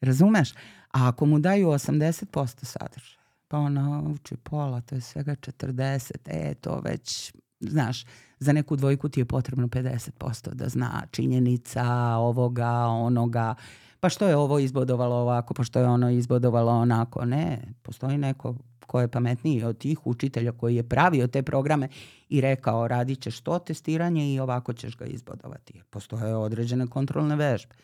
Razumeš? 0.00 0.52
A 0.90 1.08
ako 1.08 1.26
mu 1.26 1.38
daju 1.38 1.68
80% 1.68 2.64
sadržaja, 2.64 3.24
pa 3.48 3.58
on 3.58 3.72
nauči 3.72 4.36
pola, 4.36 4.80
to 4.80 4.94
je 4.94 5.00
svega 5.00 5.36
40, 5.36 6.10
e, 6.26 6.54
to 6.54 6.80
već, 6.84 7.32
znaš, 7.60 8.04
za 8.38 8.52
neku 8.52 8.76
dvojku 8.76 9.08
ti 9.08 9.20
je 9.20 9.24
potrebno 9.24 9.66
50% 9.66 10.54
da 10.54 10.68
zna 10.68 11.02
činjenica 11.10 11.84
ovoga, 12.16 12.72
onoga, 12.86 13.54
pa 14.00 14.08
što 14.08 14.28
je 14.28 14.36
ovo 14.36 14.58
izbodovalo 14.58 15.16
ovako, 15.16 15.54
pa 15.54 15.64
što 15.64 15.78
je 15.78 15.86
ono 15.86 16.10
izbodovalo 16.10 16.72
onako. 16.72 17.24
Ne, 17.24 17.62
postoji 17.82 18.18
neko 18.18 18.54
ko 18.90 19.00
je 19.00 19.08
pametniji 19.08 19.64
od 19.64 19.78
tih 19.78 20.06
učitelja 20.06 20.52
koji 20.52 20.76
je 20.76 20.82
pravio 20.82 21.26
te 21.26 21.42
programe 21.42 21.88
i 22.28 22.40
rekao 22.40 22.88
radit 22.88 23.20
ćeš 23.20 23.40
to 23.40 23.58
testiranje 23.58 24.34
i 24.34 24.40
ovako 24.40 24.72
ćeš 24.72 24.96
ga 24.96 25.04
izbodovati. 25.04 25.82
Postoje 25.90 26.36
određene 26.36 26.86
kontrolne 26.86 27.36
vežbe. 27.36 27.74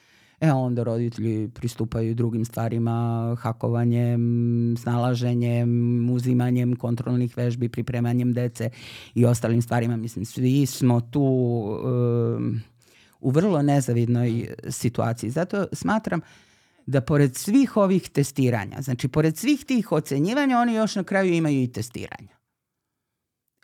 E 0.40 0.52
onda 0.52 0.82
roditelji 0.82 1.48
pristupaju 1.48 2.14
drugim 2.14 2.44
stvarima, 2.44 3.36
hakovanjem, 3.40 4.74
snalaženjem, 4.78 6.10
uzimanjem 6.10 6.76
kontrolnih 6.76 7.36
vežbi, 7.36 7.68
pripremanjem 7.68 8.32
dece 8.32 8.70
i 9.14 9.24
ostalim 9.24 9.62
stvarima. 9.62 9.96
Mislim, 9.96 10.24
svi 10.24 10.66
smo 10.66 11.00
tu 11.00 11.22
um, 11.22 12.60
u 13.20 13.30
vrlo 13.30 13.62
nezavidnoj 13.62 14.54
situaciji. 14.68 15.30
Zato 15.30 15.66
smatram 15.72 16.20
da 16.86 17.00
pored 17.00 17.36
svih 17.36 17.76
ovih 17.76 18.10
testiranja, 18.10 18.82
znači 18.82 19.08
pored 19.08 19.36
svih 19.36 19.64
tih 19.64 19.92
ocenjivanja, 19.92 20.58
oni 20.58 20.74
još 20.74 20.94
na 20.96 21.04
kraju 21.04 21.34
imaju 21.34 21.62
i 21.62 21.72
testiranja. 21.72 22.36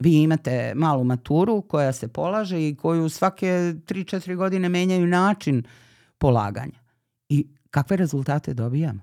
Vi 0.00 0.22
imate 0.22 0.72
malu 0.74 1.04
maturu 1.04 1.62
koja 1.62 1.92
se 1.92 2.08
polaže 2.08 2.68
i 2.68 2.76
koju 2.76 3.08
svake 3.08 3.46
3-4 3.46 4.36
godine 4.36 4.68
menjaju 4.68 5.06
način 5.06 5.62
polaganja. 6.18 6.80
I 7.28 7.46
kakve 7.70 7.96
rezultate 7.96 8.54
dobijamo? 8.54 9.00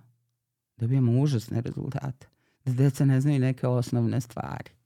Dobijamo 0.78 1.22
užasne 1.22 1.62
rezultate. 1.62 2.28
Da 2.66 2.74
deca 2.74 3.06
ne 3.06 3.22
znaju 3.22 3.40
neke 3.40 3.68
osnovne 3.68 4.22
stvari. 4.22 4.79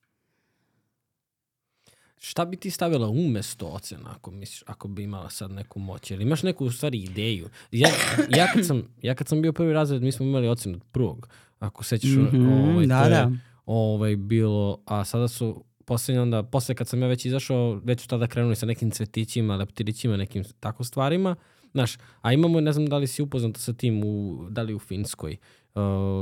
Šta 2.26 2.46
bi 2.46 2.58
ti 2.58 2.72
stavila 2.72 3.08
umesto 3.08 3.66
ocena 3.68 4.12
ako, 4.16 4.32
misliš, 4.32 4.64
ako 4.68 4.88
bi 4.88 5.04
imala 5.04 5.30
sad 5.30 5.52
neku 5.52 5.80
moć? 5.80 6.12
Ili 6.12 6.24
imaš 6.24 6.44
neku 6.44 6.66
u 6.66 6.72
stvari 6.72 6.98
ideju? 6.98 7.50
Ja, 7.72 7.90
ja, 8.38 8.48
kad 8.54 8.66
sam, 8.66 8.84
ja 9.02 9.16
kad 9.16 9.28
sam 9.28 9.42
bio 9.42 9.54
prvi 9.54 9.74
razred, 9.74 10.02
mi 10.02 10.12
smo 10.12 10.26
imali 10.26 10.48
ocenu 10.48 10.76
od 10.76 10.84
prvog. 10.92 11.30
Ako 11.60 11.84
sećaš, 11.84 12.10
mm 12.10 12.30
-hmm, 12.32 12.74
ovaj, 12.74 12.86
da, 12.86 13.04
to 13.04 13.10
da. 13.10 13.16
je 13.16 13.40
ovaj, 13.66 14.16
bilo, 14.16 14.82
a 14.86 15.06
sada 15.06 15.28
su 15.28 15.64
poslednje 15.86 16.22
onda, 16.22 16.44
posle 16.44 16.76
kad 16.76 16.88
sam 16.88 17.02
ja 17.02 17.08
već 17.08 17.26
izašao, 17.26 17.82
već 17.84 18.02
su 18.02 18.08
tada 18.08 18.28
krenuli 18.28 18.56
sa 18.56 18.66
nekim 18.66 18.92
cvetićima, 18.92 19.56
leptirićima, 19.56 20.18
nekim 20.18 20.44
tako 20.60 20.84
stvarima. 20.84 21.36
Znaš, 21.72 21.98
a 22.22 22.34
imamo, 22.34 22.62
ne 22.62 22.72
znam 22.72 22.88
da 22.88 22.98
li 22.98 23.08
si 23.08 23.22
upoznata 23.22 23.60
sa 23.60 23.74
tim, 23.74 24.04
u, 24.04 24.46
da 24.50 24.62
li 24.62 24.74
u 24.74 24.80
Finskoj, 24.80 25.32
uh, 25.32 25.63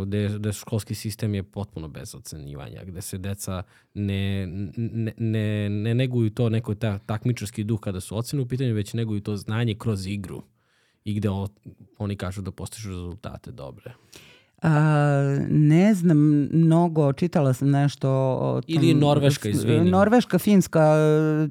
gde, 0.05 0.29
gde 0.39 0.53
školski 0.53 0.95
sistem 0.95 1.35
je 1.35 1.43
potpuno 1.43 1.87
bez 1.87 2.15
ocenjivanja, 2.15 2.83
gde 2.83 3.01
se 3.01 3.17
deca 3.17 3.63
ne, 3.93 4.47
ne, 4.47 5.13
ne, 5.17 5.69
ne 5.69 5.93
neguju 5.93 6.29
to 6.29 6.49
neko 6.49 6.75
ta, 6.75 6.99
takmičarski 6.99 7.63
duh 7.63 7.79
kada 7.79 7.99
su 7.99 8.17
ocene 8.17 8.41
u 8.41 8.47
pitanju, 8.47 8.73
već 8.73 8.93
neguju 8.93 9.21
to 9.21 9.37
znanje 9.37 9.75
kroz 9.75 10.07
igru 10.07 10.43
i 11.03 11.13
gde 11.13 11.29
o, 11.29 11.47
oni 11.97 12.15
kažu 12.15 12.41
da 12.41 12.51
postižu 12.51 12.89
rezultate 12.89 13.51
dobre. 13.51 13.93
A, 14.61 15.37
ne 15.49 15.93
znam 15.93 16.17
mnogo, 16.51 17.13
čitala 17.13 17.53
sam 17.53 17.69
nešto 17.69 18.09
o 18.41 18.61
tom, 18.61 18.63
Ili 18.67 18.93
Norveška, 18.93 19.49
izvini. 19.49 19.89
Norveška, 19.89 20.39
Finska, 20.39 20.95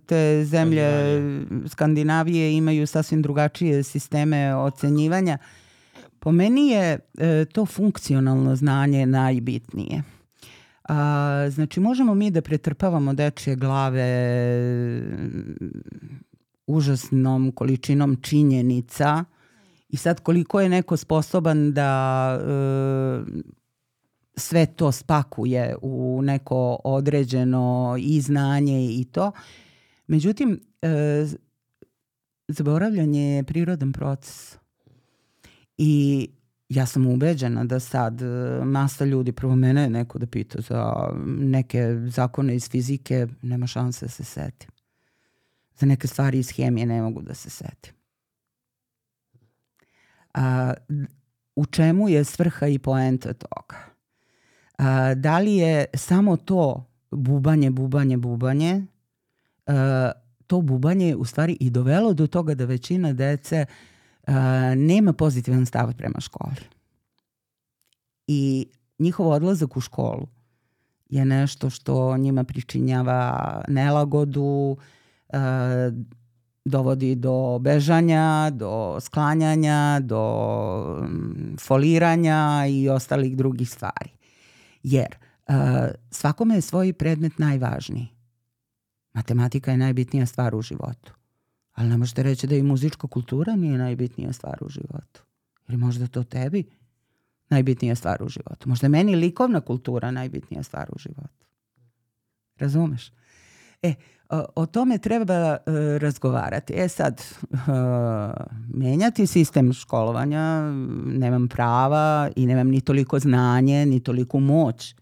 te 0.06 0.44
zemlje 0.44 0.82
Skandinavije. 0.82 1.68
Skandinavije 1.68 2.56
imaju 2.56 2.86
sasvim 2.86 3.22
drugačije 3.22 3.82
sisteme 3.82 4.56
ocenjivanja. 4.56 5.39
Po 6.20 6.32
meni 6.32 6.68
je 6.68 6.98
e, 7.18 7.44
to 7.44 7.66
funkcionalno 7.66 8.56
znanje 8.56 9.06
najbitnije. 9.06 10.02
A, 10.88 11.47
znači, 11.51 11.80
možemo 11.80 12.14
mi 12.14 12.30
da 12.30 12.42
pretrpavamo 12.42 13.14
dečje 13.14 13.56
glave 13.56 14.10
užasnom 16.66 17.52
količinom 17.52 18.16
činjenica, 18.22 19.24
I 19.90 19.97
sad 19.97 20.20
koliko 20.20 20.60
je 20.60 20.68
neko 20.68 20.97
sposoban 20.97 21.72
da 21.72 22.38
e, 22.40 23.22
sve 24.36 24.66
to 24.66 24.92
spakuje 24.92 25.76
u 25.82 26.20
neko 26.22 26.78
određeno 26.84 27.97
i 27.98 28.20
znanje 28.20 28.84
i 28.84 29.05
to. 29.05 29.32
Međutim, 30.06 30.60
e, 30.82 31.26
zaboravljanje 32.48 33.36
je 33.36 33.44
prirodan 33.44 33.92
proces. 33.92 34.60
I 35.82 36.28
ja 36.69 36.86
sam 36.86 37.07
ubeđena 37.07 37.65
da 37.65 37.81
sad 37.81 38.23
e, 38.23 38.27
masa 38.65 39.05
ljudi, 39.05 39.32
prvo 39.32 39.57
mene 39.57 39.82
je 39.82 39.90
neko 39.90 40.19
da 40.19 40.27
pita 40.27 40.61
za 40.61 41.09
neke 41.27 41.97
zakone 42.09 42.57
iz 42.57 42.70
fizike, 42.70 43.27
nema 43.43 43.66
šanse 43.66 44.07
da 44.07 44.11
se 44.11 44.24
setim. 44.24 44.70
Za 45.78 45.86
neke 45.86 46.07
stvari 46.07 46.39
iz 46.39 46.51
hemije 46.51 46.86
ne 46.86 47.02
mogu 47.02 47.23
da 47.23 47.35
se 47.35 47.51
setim 47.51 48.01
a, 50.35 50.74
u 51.57 51.66
čemu 51.66 52.09
je 52.09 52.24
svrha 52.24 52.66
i 52.66 52.78
poenta 52.78 53.32
toga. 53.32 53.77
A, 54.78 55.15
da 55.15 55.39
li 55.39 55.57
je 55.57 55.85
samo 55.94 56.36
to 56.36 56.86
bubanje, 57.11 57.70
bubanje, 57.70 58.16
bubanje, 58.16 58.82
uh, 59.66 59.74
to 60.47 60.61
bubanje 60.61 61.07
je 61.09 61.16
u 61.16 61.24
stvari 61.24 61.57
i 61.61 61.70
dovelo 61.70 62.12
do 62.12 62.27
toga 62.27 62.55
da 62.55 62.65
većina 62.65 63.12
dece 63.12 63.66
uh, 63.69 63.89
nema 64.77 65.12
pozitivan 65.12 65.66
stav 65.66 65.94
prema 65.94 66.20
školi. 66.20 66.65
I 68.27 68.66
njihov 68.98 69.28
odlazak 69.28 69.77
u 69.77 69.81
školu 69.81 70.28
je 71.09 71.24
nešto 71.24 71.70
što 71.70 72.16
njima 72.16 72.44
pričinjava 72.44 73.62
nelagodu, 73.69 74.77
uh, 75.28 75.39
dovodi 76.65 77.15
do 77.15 77.59
bežanja, 77.61 78.51
do 78.51 78.98
sklanjanja, 79.01 80.01
do 80.01 80.23
foliranja 81.61 82.66
i 82.69 82.89
ostalih 82.89 83.36
drugih 83.36 83.70
stvari. 83.70 84.11
Jer 84.82 85.16
uh, 85.48 85.55
svakome 86.11 86.55
je 86.55 86.61
svoj 86.61 86.93
predmet 86.93 87.39
najvažniji. 87.39 88.09
Matematika 89.15 89.70
je 89.70 89.77
najbitnija 89.77 90.27
stvar 90.27 90.55
u 90.55 90.62
životu. 90.62 91.19
Ali 91.72 91.88
ne 91.88 91.97
možete 91.97 92.22
reći 92.22 92.47
da 92.47 92.55
i 92.55 92.62
muzička 92.62 93.06
kultura 93.06 93.56
nije 93.56 93.78
najbitnija 93.78 94.32
stvar 94.32 94.59
u 94.60 94.68
životu. 94.68 95.22
Ili 95.68 95.76
možda 95.76 96.06
to 96.06 96.24
tebi 96.24 96.64
najbitnija 97.48 97.94
stvar 97.94 98.22
u 98.22 98.28
životu. 98.28 98.68
Možda 98.68 98.88
meni 98.88 99.16
likovna 99.16 99.60
kultura 99.60 100.10
najbitnija 100.10 100.62
stvar 100.62 100.90
u 100.92 100.98
životu. 100.98 101.47
Razumeš? 102.59 103.12
E, 103.82 103.94
o 104.56 104.66
tome 104.66 104.98
treba 104.98 105.56
uh, 105.66 105.74
razgovarati. 105.98 106.72
E 106.76 106.88
sad, 106.88 107.22
uh, 107.51 107.59
menjati 108.74 109.26
sistem 109.26 109.72
školovanja, 109.72 110.72
nemam 111.06 111.48
prava 111.48 112.30
i 112.36 112.47
nemam 112.47 112.68
ni 112.68 112.80
toliko 112.80 113.18
znanje, 113.18 113.86
ni 113.86 114.01
toliko 114.01 114.40
moć 114.40 114.94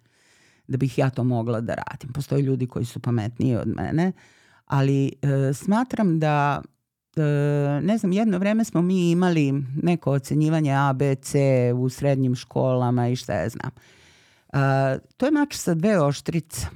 da 0.68 0.76
bih 0.76 0.98
ja 0.98 1.10
to 1.10 1.24
mogla 1.24 1.60
da 1.60 1.74
radim. 1.74 2.12
Postoje 2.12 2.42
ljudi 2.42 2.66
koji 2.66 2.84
su 2.84 3.00
pametniji 3.00 3.56
od 3.56 3.68
mene, 3.68 4.12
ali 4.68 5.12
uh, 5.22 5.56
smatram 5.56 6.18
da 6.18 6.62
ne 7.82 7.98
znam, 7.98 8.12
jedno 8.12 8.38
vreme 8.38 8.64
smo 8.64 8.82
mi 8.82 9.10
imali 9.10 9.52
neko 9.82 10.12
ocenjivanje 10.12 10.72
A, 10.72 10.92
B, 10.92 11.14
C 11.14 11.38
u 11.76 11.88
srednjim 11.88 12.34
školama 12.34 13.08
i 13.08 13.16
šta 13.16 13.34
ja 13.34 13.48
znam. 13.48 13.70
Uh, 14.52 15.00
to 15.16 15.26
je 15.26 15.32
mač 15.32 15.56
sa 15.56 15.74
dve 15.74 16.00
oštrice. 16.00 16.66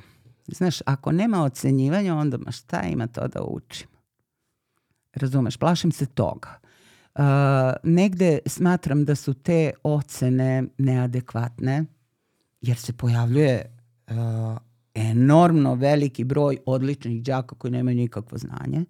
Znaš, 0.47 0.81
ako 0.87 1.13
nema 1.13 1.45
ocenjivanja, 1.45 2.17
onda 2.17 2.39
ma 2.39 2.51
šta 2.51 2.83
ima 2.83 3.07
to 3.07 3.29
da 3.29 3.43
učim? 3.43 3.89
Razumeš, 5.15 5.57
plašim 5.57 5.93
se 5.93 6.07
toga. 6.07 6.59
Uh, 7.15 7.23
negde 7.83 8.39
smatram 8.47 9.05
da 9.05 9.15
su 9.15 9.35
te 9.35 9.71
ocene 9.83 10.65
neadekvatne, 10.79 11.85
jer 12.61 12.77
se 12.77 12.93
pojavljuje 12.93 13.77
uh, 14.11 14.17
enormno 14.95 15.75
veliki 15.75 16.25
broj 16.25 16.59
odličnih 16.67 17.23
đaka 17.23 17.55
koji 17.55 17.71
nemaju 17.71 17.97
nikakvo 17.97 18.39
znanje 18.39 18.85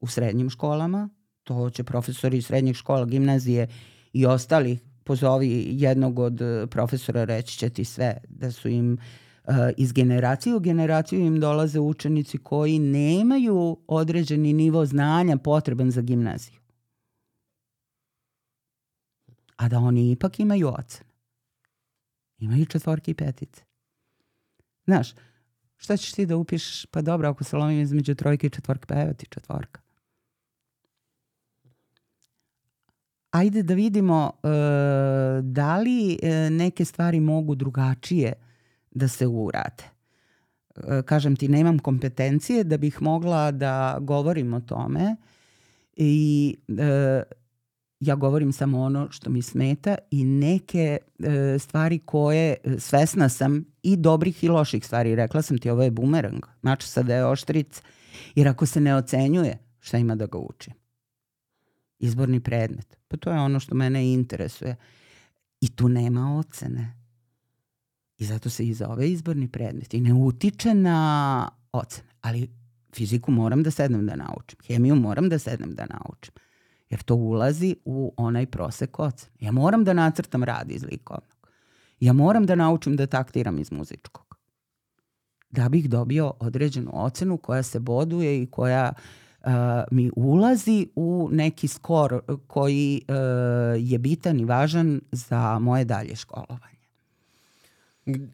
u 0.00 0.06
srednjim 0.06 0.50
školama. 0.50 1.08
To 1.44 1.70
će 1.70 1.84
profesori 1.84 2.42
srednjih 2.42 2.76
škola, 2.76 3.04
gimnazije 3.04 3.68
i 4.12 4.26
ostalih 4.26 4.80
pozovi 5.04 5.66
jednog 5.70 6.18
od 6.18 6.40
e, 6.40 6.66
profesora, 6.66 7.24
reći 7.24 7.58
će 7.58 7.70
ti 7.70 7.84
sve, 7.84 8.16
da 8.28 8.52
su 8.52 8.68
im 8.68 8.98
uh, 9.44 9.54
iz 9.76 9.92
generacije 9.92 10.54
u 10.54 10.60
generaciju 10.60 11.20
im 11.20 11.40
dolaze 11.40 11.80
učenici 11.80 12.38
koji 12.38 12.78
nemaju 12.78 13.78
određeni 13.86 14.52
nivo 14.52 14.86
znanja 14.86 15.36
potreban 15.36 15.90
za 15.90 16.00
gimnaziju. 16.00 16.60
A 19.56 19.68
da 19.68 19.78
oni 19.78 20.10
ipak 20.10 20.40
imaju 20.40 20.68
ocene. 20.68 21.11
Imaju 22.42 22.66
četvorke 22.66 23.10
i 23.10 23.14
petice. 23.14 23.62
Znaš, 24.84 25.14
šta 25.76 25.96
ćeš 25.96 26.12
ti 26.12 26.26
da 26.26 26.36
upišeš? 26.36 26.86
Pa 26.86 27.02
dobro, 27.02 27.28
ako 27.28 27.44
se 27.44 27.56
lomim 27.56 27.80
između 27.80 28.14
trojke 28.14 28.46
i 28.46 28.50
četvorke, 28.50 28.86
pa 28.86 29.00
evo 29.00 29.14
ti 29.14 29.26
četvorka. 29.30 29.82
ajde 33.32 33.62
da 33.62 33.74
vidimo 33.74 34.32
uh, 34.42 34.50
da 35.44 35.78
li 35.78 36.18
uh, 36.22 36.28
neke 36.50 36.84
stvari 36.84 37.20
mogu 37.20 37.54
drugačije 37.54 38.32
da 38.90 39.08
se 39.08 39.26
urade. 39.26 39.84
Uh, 40.76 40.82
kažem 41.04 41.36
ti, 41.36 41.48
nemam 41.48 41.78
kompetencije 41.78 42.64
da 42.64 42.76
bih 42.76 43.02
mogla 43.02 43.50
da 43.50 43.98
govorim 44.00 44.54
o 44.54 44.60
tome 44.60 45.16
i 45.96 46.56
uh, 46.68 46.76
ja 48.02 48.14
govorim 48.14 48.52
samo 48.52 48.80
ono 48.80 49.10
što 49.10 49.30
mi 49.30 49.42
smeta 49.42 49.96
i 50.10 50.24
neke 50.24 50.98
uh, 51.18 51.26
stvari 51.58 51.98
koje 51.98 52.56
svesna 52.78 53.28
sam 53.28 53.64
i 53.82 53.96
dobrih 53.96 54.44
i 54.44 54.48
loših 54.48 54.86
stvari. 54.86 55.14
Rekla 55.14 55.42
sam 55.42 55.58
ti, 55.58 55.70
ovo 55.70 55.82
je 55.82 55.90
bumerang, 55.90 56.46
mač 56.62 56.84
sa 56.84 57.02
da 57.02 57.14
je 57.14 57.26
oštric, 57.26 57.82
jer 58.34 58.48
ako 58.48 58.66
se 58.66 58.80
ne 58.80 58.96
ocenjuje, 58.96 59.58
šta 59.80 59.98
ima 59.98 60.14
da 60.16 60.26
ga 60.26 60.38
učim? 60.38 60.74
Izborni 61.98 62.40
predmet 62.40 63.02
Pa 63.12 63.16
to 63.16 63.30
je 63.30 63.40
ono 63.40 63.60
što 63.60 63.74
mene 63.74 64.12
interesuje. 64.12 64.76
I 65.60 65.68
tu 65.68 65.88
nema 65.88 66.38
ocene. 66.38 66.94
I 68.18 68.24
zato 68.24 68.50
se 68.50 68.66
i 68.68 68.74
zove 68.74 69.10
izborni 69.10 69.48
predmet. 69.48 69.94
I 69.94 70.00
ne 70.00 70.14
utiče 70.14 70.74
na 70.74 71.48
ocene. 71.72 72.08
Ali 72.20 72.50
fiziku 72.94 73.32
moram 73.32 73.62
da 73.62 73.70
sednem 73.70 74.06
da 74.06 74.16
naučim. 74.16 74.58
Hemiju 74.66 74.96
moram 74.96 75.28
da 75.28 75.38
sednem 75.38 75.74
da 75.74 75.86
naučim. 75.86 76.32
Jer 76.92 77.02
to 77.02 77.14
ulazi 77.14 77.76
u 77.84 78.12
onaj 78.16 78.46
prosek 78.46 78.98
ocene. 78.98 79.32
Ja 79.40 79.52
moram 79.52 79.84
da 79.84 79.92
nacrtam 79.92 80.44
rad 80.44 80.70
iz 80.70 80.84
likovnog. 80.84 81.48
Ja 82.00 82.12
moram 82.12 82.46
da 82.46 82.54
naučim 82.54 82.96
da 82.96 83.06
taktiram 83.06 83.58
iz 83.58 83.72
muzičkog. 83.72 84.36
Da 85.50 85.68
bih 85.68 85.90
dobio 85.90 86.32
određenu 86.40 86.90
ocenu 86.94 87.36
koja 87.36 87.62
se 87.62 87.80
boduje 87.80 88.42
i 88.42 88.46
koja 88.46 88.92
uh, 88.92 89.50
mi 89.90 90.10
ulazi 90.16 90.88
u 90.96 91.28
neki 91.32 91.68
skor 91.68 92.20
koji 92.46 93.02
uh, 93.08 93.14
je 93.90 93.98
bitan 93.98 94.40
i 94.40 94.44
važan 94.44 95.00
za 95.12 95.58
moje 95.58 95.84
dalje 95.84 96.16
školovanje. 96.16 96.82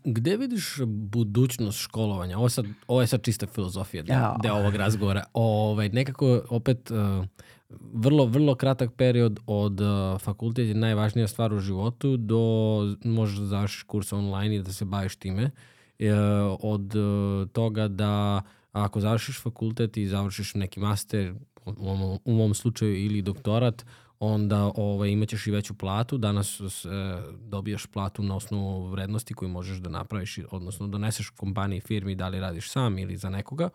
Gde 0.04 0.36
vidiš 0.36 0.76
budućnost 0.86 1.78
školovanja? 1.78 2.38
Ovo, 2.38 2.48
sad, 2.48 2.66
ovo 2.86 3.00
je 3.00 3.06
sad 3.06 3.22
čista 3.22 3.46
filozofija 3.46 4.02
deo, 4.02 4.36
deo 4.42 4.54
ovog 4.54 4.74
razgovora. 4.74 5.24
Ovaj, 5.32 5.88
nekako 5.88 6.42
opet 6.48 6.90
uh, 6.90 7.26
vrlo, 7.94 8.26
vrlo 8.26 8.54
kratak 8.54 8.94
period 8.96 9.40
od 9.46 9.80
uh, 9.80 10.20
fakultet 10.20 10.68
je 10.68 10.74
najvažnija 10.74 11.28
stvar 11.28 11.52
u 11.52 11.60
životu 11.60 12.16
do 12.16 12.96
možeš 13.04 13.38
da 13.38 13.46
završiš 13.46 13.82
kurs 13.82 14.12
online 14.12 14.56
i 14.56 14.62
da 14.62 14.72
se 14.72 14.84
baviš 14.84 15.16
time. 15.16 15.44
Uh, 15.44 16.08
od 16.60 16.94
uh, 16.96 17.48
toga 17.48 17.88
da 17.88 18.42
uh, 18.44 18.50
ako 18.72 19.00
završiš 19.00 19.42
fakultet 19.42 19.96
i 19.96 20.06
završiš 20.06 20.54
neki 20.54 20.80
master, 20.80 21.34
u 21.64 21.84
mom, 21.84 22.18
u 22.24 22.32
mom 22.32 22.54
slučaju 22.54 23.04
ili 23.04 23.22
doktorat, 23.22 23.84
onda 24.20 24.72
ovaj, 24.74 25.10
imaćeš 25.10 25.46
i 25.46 25.50
veću 25.50 25.74
platu. 25.74 26.18
Danas 26.18 26.60
e, 26.60 26.64
dobijaš 27.40 27.86
platu 27.86 28.22
na 28.22 28.36
osnovu 28.36 28.86
vrednosti 28.86 29.34
koju 29.34 29.48
možeš 29.48 29.78
da 29.78 29.90
napraviš, 29.90 30.38
odnosno 30.50 30.86
doneseš 30.86 31.30
kompaniji, 31.30 31.80
firmi, 31.80 32.14
da 32.14 32.28
li 32.28 32.40
radiš 32.40 32.70
sam 32.70 32.98
ili 32.98 33.16
za 33.16 33.30
nekoga. 33.30 33.68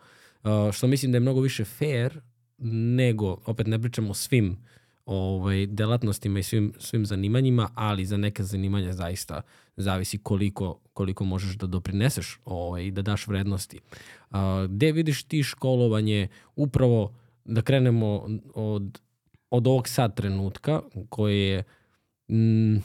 E, 0.44 0.72
što 0.72 0.86
mislim 0.86 1.12
da 1.12 1.16
je 1.16 1.20
mnogo 1.20 1.40
više 1.40 1.64
fair 1.64 2.20
nego, 2.58 3.36
opet 3.46 3.66
ne 3.66 3.78
pričamo 3.78 4.10
o 4.10 4.14
svim 4.14 4.56
ovaj, 5.06 5.66
delatnostima 5.66 6.38
i 6.38 6.42
svim, 6.42 6.72
svim 6.78 7.06
zanimanjima, 7.06 7.68
ali 7.74 8.06
za 8.06 8.16
neke 8.16 8.42
zanimanja 8.42 8.92
zaista 8.92 9.42
zavisi 9.76 10.18
koliko, 10.18 10.78
koliko 10.92 11.24
možeš 11.24 11.56
da 11.56 11.66
doprineseš 11.66 12.38
ovaj, 12.44 12.84
i 12.84 12.90
da 12.90 13.02
daš 13.02 13.26
vrednosti. 13.26 13.80
A, 14.30 14.66
gde 14.70 14.92
vidiš 14.92 15.22
ti 15.22 15.42
školovanje 15.42 16.28
upravo 16.56 17.14
da 17.44 17.62
krenemo 17.62 18.26
od, 18.54 19.00
od 19.50 19.66
ovog 19.66 19.88
sad 19.88 20.16
trenutka 20.16 20.80
koje 21.08 21.48
je 21.48 21.64
mm, 22.28 22.76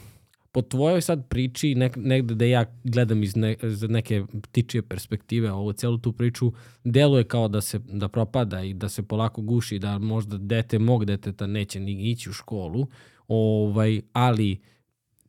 po 0.52 0.62
tvojoj 0.62 1.00
sad 1.00 1.28
priči, 1.28 1.74
nek, 1.74 1.96
negde 1.96 2.34
da 2.34 2.44
ja 2.44 2.64
gledam 2.84 3.22
iz 3.22 3.36
ne, 3.36 3.56
neke 3.88 4.24
ptičije 4.42 4.82
perspektive 4.82 5.52
ovu 5.52 5.72
celu 5.72 5.98
tu 5.98 6.12
priču, 6.12 6.52
deluje 6.84 7.24
kao 7.24 7.48
da 7.48 7.60
se 7.60 7.78
da 7.78 8.08
propada 8.08 8.62
i 8.62 8.74
da 8.74 8.88
se 8.88 9.02
polako 9.02 9.42
guši, 9.42 9.78
da 9.78 9.98
možda 9.98 10.38
dete 10.38 10.78
mog 10.78 11.04
deteta 11.04 11.46
neće 11.46 11.80
ni 11.80 12.10
ići 12.10 12.30
u 12.30 12.32
školu, 12.32 12.86
ovaj, 13.28 14.00
ali 14.12 14.60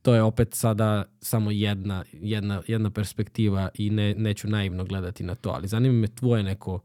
to 0.02 0.16
je 0.16 0.22
opet 0.22 0.54
sada 0.54 1.04
samo 1.20 1.52
jedna, 1.52 2.04
jedna, 2.14 2.62
jedna 2.68 2.92
perspektiva 2.92 3.70
i 3.74 3.90
ne, 3.90 4.16
neću 4.16 4.48
naivno 4.48 4.86
gledati 4.86 5.24
na 5.24 5.36
to, 5.36 5.50
ali 5.50 5.68
zanima 5.68 5.94
me 5.94 6.08
tvoje 6.08 6.44
neko 6.44 6.80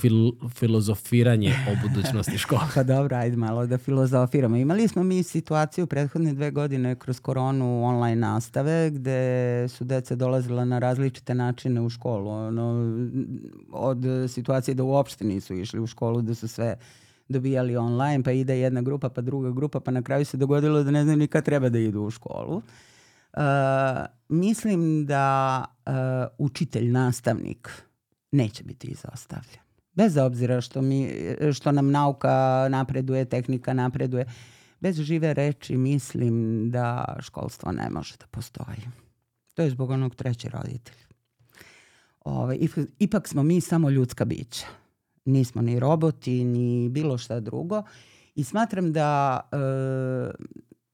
fil, 0.00 0.32
filozofiranje 0.50 1.54
o 1.68 1.88
budućnosti 1.88 2.38
škole. 2.38 2.62
pa 2.74 2.82
dobro, 2.82 3.16
ajde 3.16 3.36
malo 3.36 3.66
da 3.66 3.78
filozofiramo. 3.78 4.56
Imali 4.56 4.88
smo 4.88 5.02
mi 5.02 5.22
situaciju 5.22 5.86
prethodne 5.86 6.32
dve 6.32 6.50
godine 6.50 6.94
kroz 6.94 7.20
koronu 7.20 7.84
online 7.84 8.16
nastave 8.16 8.90
gde 8.90 9.66
su 9.68 9.84
deca 9.84 10.14
dolazila 10.14 10.64
na 10.64 10.78
različite 10.78 11.34
načine 11.34 11.80
u 11.80 11.90
školu. 11.90 12.30
Ono, 12.30 12.96
od 13.72 13.98
situacije 14.28 14.74
da 14.74 14.82
uopšte 14.82 15.24
nisu 15.24 15.54
išli 15.54 15.80
u 15.80 15.86
školu, 15.86 16.22
da 16.22 16.34
su 16.34 16.48
sve 16.48 16.76
dobijali 17.28 17.76
online, 17.76 18.24
pa 18.24 18.32
ide 18.32 18.58
jedna 18.58 18.82
grupa, 18.82 19.08
pa 19.08 19.20
druga 19.20 19.50
grupa, 19.50 19.80
pa 19.80 19.90
na 19.90 20.02
kraju 20.02 20.24
se 20.24 20.36
dogodilo 20.36 20.82
da 20.82 20.90
ne 20.90 21.02
znaju 21.02 21.18
ni 21.18 21.26
kad 21.26 21.44
treba 21.44 21.68
da 21.68 21.78
idu 21.78 22.02
u 22.02 22.10
školu. 22.10 22.62
mislim 24.28 25.06
da 25.06 25.64
uh, 25.86 25.92
učitelj, 26.38 26.90
nastavnik 26.90 27.82
neće 28.32 28.64
biti 28.64 28.86
izostavljen. 28.86 29.63
Bez 29.94 30.16
obzira 30.16 30.60
što, 30.60 30.82
mi, 30.82 31.10
što 31.54 31.72
nam 31.72 31.90
nauka 31.90 32.66
napreduje, 32.70 33.24
tehnika 33.24 33.72
napreduje, 33.72 34.26
bez 34.80 35.00
žive 35.00 35.34
reči 35.34 35.76
mislim 35.76 36.70
da 36.70 37.16
školstvo 37.20 37.72
ne 37.72 37.90
može 37.90 38.14
da 38.20 38.26
postoji. 38.26 38.88
To 39.54 39.62
je 39.62 39.70
zbog 39.70 39.90
onog 39.90 40.14
treći 40.14 40.48
roditelj. 40.48 40.96
Ove, 42.24 42.38
ovaj, 42.42 42.58
ipak 42.98 43.28
smo 43.28 43.42
mi 43.42 43.60
samo 43.60 43.90
ljudska 43.90 44.24
bića. 44.24 44.66
Nismo 45.24 45.62
ni 45.62 45.80
roboti, 45.80 46.44
ni 46.44 46.88
bilo 46.88 47.18
šta 47.18 47.40
drugo. 47.40 47.82
I 48.34 48.44
smatram 48.44 48.92
da 48.92 49.40
e, 49.52 49.56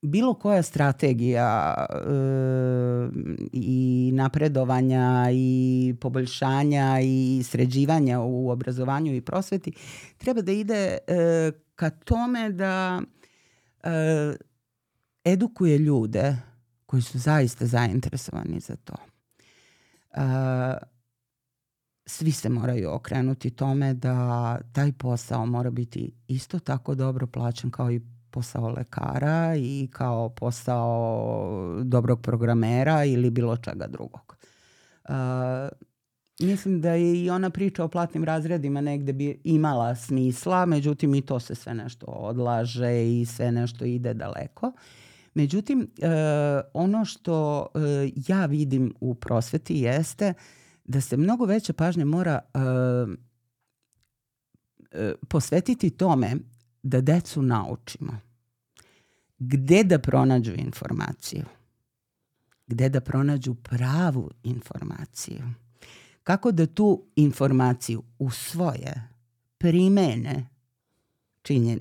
bilo 0.02 0.34
koja 0.34 0.62
strategija 0.62 1.74
e, 1.90 1.94
i 3.52 4.10
napredovanja 4.14 5.28
i 5.32 5.94
poboljšanja 6.00 7.00
i 7.02 7.42
sređivanja 7.44 8.20
u 8.20 8.50
obrazovanju 8.50 9.14
i 9.14 9.20
prosveti 9.20 9.72
treba 10.16 10.42
da 10.42 10.52
ide 10.52 10.98
e, 11.06 11.52
ka 11.74 11.90
tome 11.90 12.50
da 12.50 13.02
e, 13.82 13.90
edukuje 15.24 15.78
ljude 15.78 16.36
koji 16.86 17.02
su 17.02 17.18
zaista 17.18 17.66
zainteresovani 17.66 18.60
za 18.60 18.76
to. 18.76 18.94
E, 20.12 20.20
svi 22.06 22.32
se 22.32 22.48
moraju 22.48 22.90
okrenuti 22.90 23.50
tome 23.50 23.94
da 23.94 24.58
taj 24.72 24.92
posao 24.92 25.46
mora 25.46 25.70
biti 25.70 26.12
isto 26.28 26.58
tako 26.58 26.94
dobro 26.94 27.26
plaćen 27.26 27.70
kao 27.70 27.90
i 27.90 28.00
posao 28.30 28.68
lekara 28.68 29.56
i 29.56 29.88
kao 29.92 30.28
posao 30.28 31.80
dobrog 31.84 32.20
programera 32.22 33.04
ili 33.04 33.30
bilo 33.30 33.56
čega 33.56 33.86
drugog. 33.86 34.36
Uh, 35.08 35.14
mislim 36.40 36.80
da 36.80 36.90
je 36.90 37.24
i 37.24 37.30
ona 37.30 37.50
priča 37.50 37.84
o 37.84 37.88
platnim 37.88 38.24
razredima 38.24 38.80
negde 38.80 39.12
bi 39.12 39.40
imala 39.44 39.94
smisla, 39.94 40.66
međutim 40.66 41.14
i 41.14 41.22
to 41.22 41.40
se 41.40 41.54
sve 41.54 41.74
nešto 41.74 42.06
odlaže 42.06 43.20
i 43.20 43.26
sve 43.26 43.52
nešto 43.52 43.84
ide 43.84 44.14
daleko. 44.14 44.72
Međutim, 45.34 45.80
uh, 45.80 46.06
ono 46.74 47.04
što 47.04 47.66
uh, 47.74 47.82
ja 48.28 48.46
vidim 48.46 48.94
u 49.00 49.14
prosveti 49.14 49.74
jeste 49.74 50.34
da 50.84 51.00
se 51.00 51.16
mnogo 51.16 51.44
veća 51.44 51.72
pažnja 51.72 52.04
mora 52.04 52.38
uh, 52.54 53.14
posvetiti 55.28 55.90
tome 55.90 56.36
da 56.82 57.00
decu 57.00 57.42
naučimo. 57.42 58.18
Gde 59.38 59.84
da 59.84 59.98
pronađu 59.98 60.52
informaciju, 60.56 61.44
gde 62.66 62.88
da 62.88 63.00
pronađu 63.00 63.54
pravu 63.54 64.30
informaciju, 64.42 65.42
kako 66.22 66.52
da 66.52 66.66
tu 66.66 67.04
informaciju 67.16 68.02
usvoje, 68.18 69.08
primene 69.58 70.48
činjen, 71.42 71.80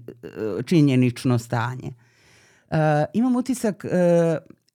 činjenično 0.66 1.40
stanje. 1.40 1.94
Uh, 2.70 2.78
imam 3.14 3.36
utisak 3.36 3.86
uh, 3.86 3.92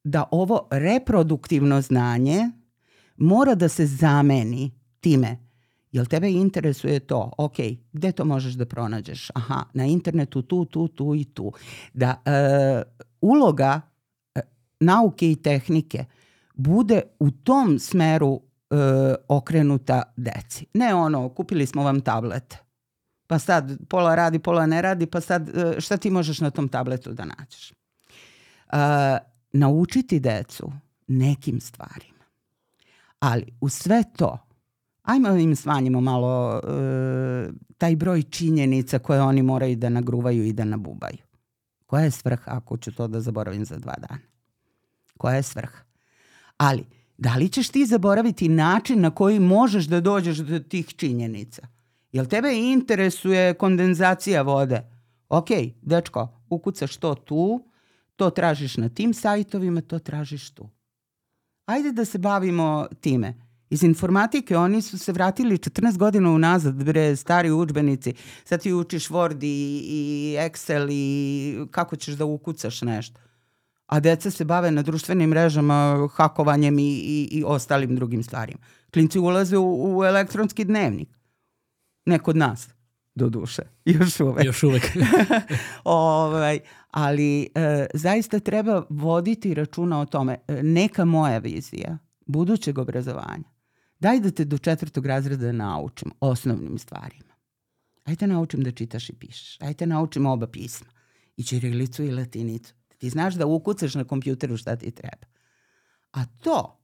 da 0.04 0.24
ovo 0.30 0.68
reproduktivno 0.70 1.80
znanje 1.80 2.50
mora 3.16 3.54
da 3.54 3.68
se 3.68 3.86
zameni 3.86 4.70
time 5.00 5.43
Jel 5.94 6.06
tebe 6.06 6.30
interesuje 6.30 7.00
to? 7.00 7.30
Ok, 7.38 7.56
gde 7.92 8.12
to 8.12 8.24
možeš 8.24 8.54
da 8.54 8.66
pronađeš? 8.66 9.30
Aha, 9.34 9.64
na 9.74 9.84
internetu 9.86 10.42
tu, 10.42 10.64
tu, 10.64 10.88
tu 10.88 11.14
i 11.14 11.24
tu. 11.24 11.52
Da 11.92 12.22
e, 12.24 12.82
uloga 13.20 13.80
e, 14.34 14.40
nauke 14.80 15.30
i 15.30 15.36
tehnike 15.36 16.04
bude 16.54 17.02
u 17.18 17.30
tom 17.30 17.78
smeru 17.78 18.40
e, 18.40 18.74
okrenuta 19.28 20.02
deci. 20.16 20.66
Ne 20.74 20.94
ono, 20.94 21.28
kupili 21.28 21.66
smo 21.66 21.82
vam 21.82 22.00
tablet, 22.00 22.56
pa 23.26 23.38
sad 23.38 23.78
pola 23.88 24.14
radi, 24.14 24.38
pola 24.38 24.66
ne 24.66 24.82
radi, 24.82 25.06
pa 25.06 25.20
sad 25.20 25.48
e, 25.48 25.80
šta 25.80 25.96
ti 25.96 26.10
možeš 26.10 26.40
na 26.40 26.50
tom 26.50 26.68
tabletu 26.68 27.12
da 27.12 27.24
nađeš? 27.24 27.70
E, 27.70 27.74
naučiti 29.52 30.20
decu 30.20 30.72
nekim 31.06 31.60
stvarima. 31.60 32.24
Ali 33.18 33.44
u 33.60 33.68
sve 33.68 34.04
to 34.16 34.53
ajmo 35.04 35.28
im 35.28 35.56
smanjimo 35.56 36.00
malo 36.00 36.60
uh, 36.64 37.54
taj 37.78 37.96
broj 37.96 38.22
činjenica 38.22 38.98
koje 38.98 39.22
oni 39.22 39.42
moraju 39.42 39.76
da 39.76 39.88
nagruvaju 39.88 40.44
i 40.44 40.52
da 40.52 40.64
nabubaju. 40.64 41.18
Koja 41.86 42.04
je 42.04 42.10
svrha 42.10 42.52
ako 42.52 42.76
ću 42.76 42.92
to 42.92 43.08
da 43.08 43.20
zaboravim 43.20 43.64
za 43.64 43.78
dva 43.78 43.94
dana? 44.08 44.20
Koja 45.18 45.34
je 45.34 45.42
svrha? 45.42 45.78
Ali, 46.56 46.84
da 47.18 47.36
li 47.36 47.48
ćeš 47.48 47.68
ti 47.68 47.86
zaboraviti 47.86 48.48
način 48.48 49.00
na 49.00 49.10
koji 49.10 49.40
možeš 49.40 49.84
da 49.84 50.00
dođeš 50.00 50.38
do 50.38 50.58
tih 50.58 50.86
činjenica? 50.96 51.66
Jel 52.12 52.26
tebe 52.26 52.48
interesuje 52.54 53.54
kondenzacija 53.54 54.42
vode? 54.42 54.82
Ok, 55.28 55.48
dečko, 55.82 56.40
ukucaš 56.50 56.96
to 56.96 57.14
tu, 57.14 57.68
to 58.16 58.30
tražiš 58.30 58.76
na 58.76 58.88
tim 58.88 59.14
sajtovima, 59.14 59.80
to 59.80 59.98
tražiš 59.98 60.50
tu. 60.50 60.68
Ajde 61.66 61.92
da 61.92 62.04
se 62.04 62.18
bavimo 62.18 62.86
time 63.00 63.34
iz 63.70 63.82
informatike, 63.82 64.56
oni 64.56 64.82
su 64.82 64.98
se 64.98 65.12
vratili 65.12 65.58
14 65.58 65.96
godina 65.96 66.30
unazad, 66.30 66.84
bre, 66.84 67.16
stari 67.16 67.50
učbenici, 67.50 68.14
sad 68.44 68.62
ti 68.62 68.72
učiš 68.72 69.08
Word 69.08 69.44
i, 69.44 69.80
i 69.88 70.36
Excel 70.38 70.88
i 70.90 71.66
kako 71.70 71.96
ćeš 71.96 72.14
da 72.14 72.24
ukucaš 72.24 72.82
nešto. 72.82 73.20
A 73.86 74.00
deca 74.00 74.30
se 74.30 74.44
bave 74.44 74.70
na 74.70 74.82
društvenim 74.82 75.30
mrežama, 75.30 76.08
hakovanjem 76.12 76.78
i, 76.78 76.82
i, 76.82 77.28
i 77.32 77.44
ostalim 77.46 77.96
drugim 77.96 78.22
stvarima. 78.22 78.58
Klinci 78.92 79.18
ulaze 79.18 79.58
u, 79.58 79.98
u 79.98 80.04
elektronski 80.04 80.64
dnevnik. 80.64 81.08
Ne 82.06 82.18
kod 82.18 82.36
nas, 82.36 82.68
do 83.14 83.28
duše. 83.28 83.62
Još 83.84 84.20
uvek. 84.20 84.44
Još 84.44 84.62
uvek. 84.62 84.82
ovaj, 85.84 86.58
ali 86.90 87.48
e, 87.54 87.86
zaista 87.94 88.40
treba 88.40 88.82
voditi 88.88 89.54
računa 89.54 90.00
o 90.00 90.06
tome. 90.06 90.36
E, 90.48 90.62
neka 90.62 91.04
moja 91.04 91.38
vizija 91.38 91.98
budućeg 92.26 92.78
obrazovanja 92.78 93.53
Daj 94.04 94.20
da 94.20 94.30
te 94.30 94.44
do 94.44 94.58
četvrtog 94.58 95.06
razreda 95.06 95.52
naučim 95.52 96.12
osnovnim 96.20 96.78
stvarima. 96.78 97.34
Ajde 98.04 98.26
naučim 98.26 98.62
da 98.62 98.70
čitaš 98.70 99.08
i 99.08 99.12
pišeš. 99.12 99.60
Ajde 99.60 99.86
naučim 99.86 100.26
oba 100.26 100.46
pisma. 100.46 100.86
I 101.36 101.42
ćirilicu 101.42 102.04
i 102.04 102.10
latinicu. 102.10 102.74
Ti 102.98 103.10
znaš 103.10 103.34
da 103.34 103.46
ukucaš 103.46 103.94
na 103.94 104.04
kompjuteru 104.04 104.56
šta 104.56 104.76
ti 104.76 104.90
treba. 104.90 105.26
A 106.12 106.24
to 106.40 106.80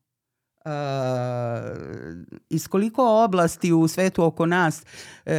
Uh, 0.64 0.70
iz 2.48 2.68
koliko 2.68 3.24
oblasti 3.24 3.72
u 3.72 3.88
svetu 3.88 4.24
oko 4.24 4.47
nas 4.47 4.82
uh, 5.26 5.32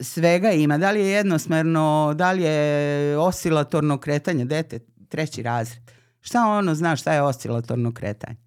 svega 0.00 0.50
ima, 0.50 0.78
da 0.78 0.90
li 0.90 1.00
je 1.00 1.06
jednosmerno, 1.06 2.14
da 2.16 2.32
li 2.32 2.42
je 2.42 3.18
oscilatorno 3.18 3.98
kretanje, 3.98 4.44
dete, 4.44 4.78
treći 5.08 5.42
razred. 5.42 5.90
Šta 6.20 6.46
ono 6.46 6.74
zna 6.74 6.96
šta 6.96 7.12
je 7.12 7.22
oscilatorno 7.22 7.94
kretanje? 7.94 8.41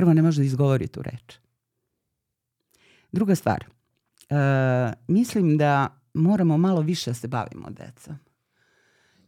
Prvo, 0.00 0.14
ne 0.14 0.22
može 0.22 0.40
da 0.40 0.44
izgovori 0.44 0.88
tu 0.88 1.02
reč. 1.02 1.38
Druga 3.12 3.34
stvar, 3.34 3.64
uh, 3.64 4.36
mislim 5.08 5.58
da 5.58 6.00
moramo 6.14 6.58
malo 6.58 6.80
više 6.80 7.10
da 7.10 7.14
se 7.14 7.28
bavimo 7.28 7.70
decom. 7.70 8.16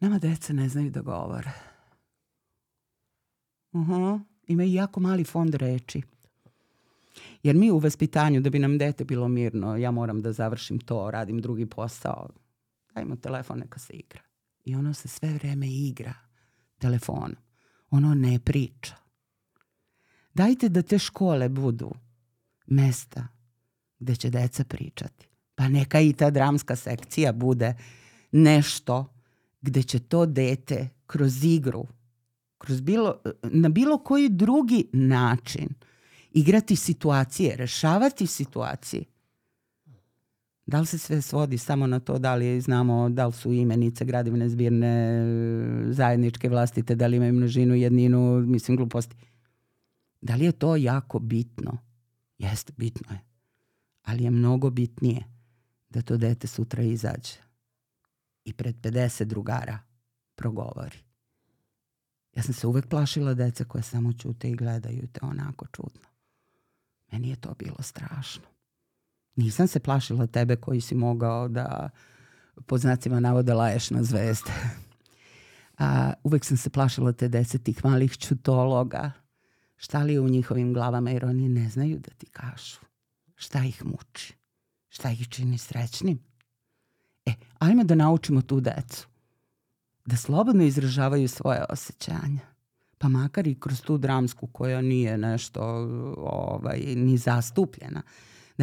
Nama 0.01 0.19
deca 0.19 0.53
ne 0.53 0.69
znaju 0.69 0.91
da 0.91 1.01
govore. 1.01 1.53
Uh 3.73 3.89
-huh. 3.89 4.21
Imaju 4.47 4.73
jako 4.73 5.01
mali 5.01 5.25
fond 5.25 5.55
reči. 5.55 6.03
Jer 7.43 7.57
mi 7.57 7.71
u 7.71 7.79
vaspitanju, 7.79 8.41
da 8.41 8.51
bi 8.51 8.59
nam 8.59 8.79
dete 8.79 9.05
bilo 9.05 9.29
mirno, 9.29 9.77
ja 9.77 9.91
moram 9.91 10.23
da 10.23 10.33
završim 10.33 10.79
to, 10.79 11.11
radim 11.11 11.41
drugi 11.41 11.67
posao, 11.67 12.31
dajmo 12.95 13.17
telefon 13.17 13.59
neka 13.59 13.79
se 13.79 13.93
igra. 13.93 14.21
I 14.65 14.75
ono 14.75 14.95
se 14.95 15.09
sve 15.09 15.29
vreme 15.29 15.67
igra 15.69 16.15
telefonom. 16.79 17.37
Ono 17.91 18.15
ne 18.15 18.39
priča. 18.45 19.02
Dajte 20.35 20.69
da 20.69 20.83
te 20.83 20.99
škole 20.99 21.49
budu 21.49 21.93
mesta 22.67 23.29
gde 23.99 24.17
će 24.17 24.31
deca 24.31 24.65
pričati. 24.65 25.29
Pa 25.55 25.69
neka 25.69 26.01
i 26.01 26.13
ta 26.13 26.31
dramska 26.31 26.77
sekcija 26.77 27.33
bude 27.33 27.75
nešto 28.33 29.15
gde 29.61 29.83
će 29.83 29.99
to 29.99 30.27
dete 30.27 30.89
kroz 31.07 31.45
igru, 31.45 31.87
kroz 32.59 32.81
bilo, 32.81 33.21
na 33.43 33.69
bilo 33.69 33.99
koji 33.99 34.29
drugi 34.29 34.89
način 34.93 35.69
igrati 36.33 36.77
situacije, 36.77 37.57
rešavati 37.57 38.27
situacije. 38.27 39.05
Da 40.67 40.81
li 40.81 40.87
se 40.87 40.99
sve 40.99 41.23
svodi 41.23 41.59
samo 41.59 41.87
na 41.87 42.01
to 42.01 42.19
da 42.19 42.35
li 42.35 42.61
znamo 42.61 43.09
da 43.09 43.27
li 43.27 43.33
su 43.33 43.53
imenice, 43.53 44.05
gradivne 44.05 44.49
zbirne, 44.49 45.25
zajedničke 45.93 46.49
vlastite, 46.49 46.95
da 46.95 47.07
li 47.07 47.17
imaju 47.17 47.33
množinu, 47.33 47.75
jedninu, 47.75 48.41
mislim 48.41 48.77
gluposti. 48.77 49.17
Da 50.23 50.35
li 50.35 50.45
je 50.45 50.53
to 50.53 50.77
jako 50.77 51.19
bitno? 51.19 51.79
Jeste, 52.39 52.73
bitno 52.77 53.13
je. 53.13 53.21
Ali 54.03 54.25
je 54.25 54.31
mnogo 54.31 54.71
bitnije 54.71 55.25
da 55.89 56.03
to 56.03 56.17
dete 56.17 56.47
sutra 56.47 56.83
izađe 56.83 57.35
i 58.45 58.53
pred 58.53 58.77
50 58.77 59.25
drugara 59.25 59.79
progovori. 60.35 60.99
Ja 62.33 62.43
sam 62.43 62.55
se 62.55 62.67
uvek 62.67 62.89
plašila 62.89 63.35
dece 63.35 63.65
koje 63.65 63.83
samo 63.83 64.13
čute 64.13 64.51
i 64.51 64.57
gledaju 64.57 65.07
te 65.13 65.21
onako 65.23 65.67
čudno. 65.67 66.09
Meni 67.13 67.29
je 67.29 67.37
to 67.37 67.55
bilo 67.59 67.83
strašno. 67.83 68.43
Nisam 69.37 69.67
se 69.67 69.81
plašila 69.81 70.27
tebe 70.27 70.57
koji 70.57 70.81
si 70.81 70.95
mogao 70.95 71.49
da 71.49 71.91
pod 72.67 72.81
znacima 72.81 73.21
navoda 73.21 73.55
laješ 73.55 73.91
na 73.91 74.03
zvezde. 74.03 74.51
A, 75.79 76.13
uvek 76.25 76.45
sam 76.45 76.57
se 76.57 76.71
plašila 76.71 77.13
te 77.13 77.29
dece 77.29 77.59
tih 77.59 77.85
malih 77.85 78.19
čutologa. 78.19 79.13
Šta 79.85 80.03
li 80.03 80.13
je 80.13 80.21
u 80.21 80.29
njihovim 80.29 80.75
glavama 80.75 81.11
jer 81.11 81.25
oni 81.25 81.49
ne 81.49 81.69
znaju 81.69 81.99
da 81.99 82.11
ti 82.11 82.27
kažu. 82.27 82.79
Šta 83.37 83.65
ih 83.65 83.85
muči? 83.85 84.35
Šta 84.89 85.11
ih 85.11 85.29
čini 85.29 85.59
srećnim? 85.59 86.19
E, 87.27 87.33
ajmo 87.59 87.85
da 87.85 87.95
naučimo 87.95 88.43
tu 88.43 88.61
decu. 88.61 89.09
Da 90.07 90.17
slobodno 90.17 90.65
izražavaju 90.65 91.29
svoje 91.29 91.65
osjećanja. 91.69 92.41
Pa 92.99 93.09
makar 93.09 93.47
i 93.47 93.61
kroz 93.61 93.81
tu 93.81 93.99
dramsku 93.99 94.47
koja 94.47 94.81
nije 94.81 95.19
nešto 95.19 95.61
ovaj, 96.17 96.81
ni 96.97 97.19
zastupljena. 97.19 98.03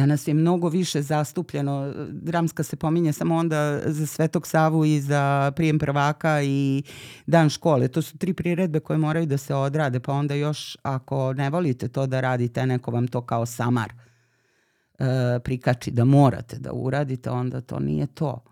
Danas 0.00 0.28
je 0.28 0.34
mnogo 0.34 0.68
više 0.68 1.02
zastupljeno. 1.02 1.92
Dramska 2.10 2.62
se 2.62 2.76
pominje 2.76 3.12
samo 3.12 3.36
onda 3.36 3.80
za 3.86 4.06
Svetog 4.06 4.46
Savu 4.46 4.84
i 4.84 5.00
za 5.00 5.52
prijem 5.56 5.78
prvaka 5.78 6.42
i 6.42 6.82
dan 7.26 7.48
škole. 7.48 7.88
To 7.88 8.02
su 8.02 8.18
tri 8.18 8.34
priredbe 8.34 8.80
koje 8.80 8.98
moraju 8.98 9.26
da 9.26 9.38
se 9.38 9.54
odrade, 9.54 10.00
pa 10.00 10.12
onda 10.12 10.34
još 10.34 10.76
ako 10.82 11.32
ne 11.32 11.50
volite 11.50 11.88
to 11.88 12.06
da 12.06 12.20
radite, 12.20 12.66
neko 12.66 12.90
vam 12.90 13.08
to 13.08 13.20
kao 13.20 13.46
samar 13.46 13.92
e, 13.92 15.04
prikači 15.44 15.90
da 15.90 16.04
morate 16.04 16.58
da 16.58 16.72
uradite, 16.72 17.30
onda 17.30 17.60
to 17.60 17.78
nije 17.78 18.06
to. 18.06 18.42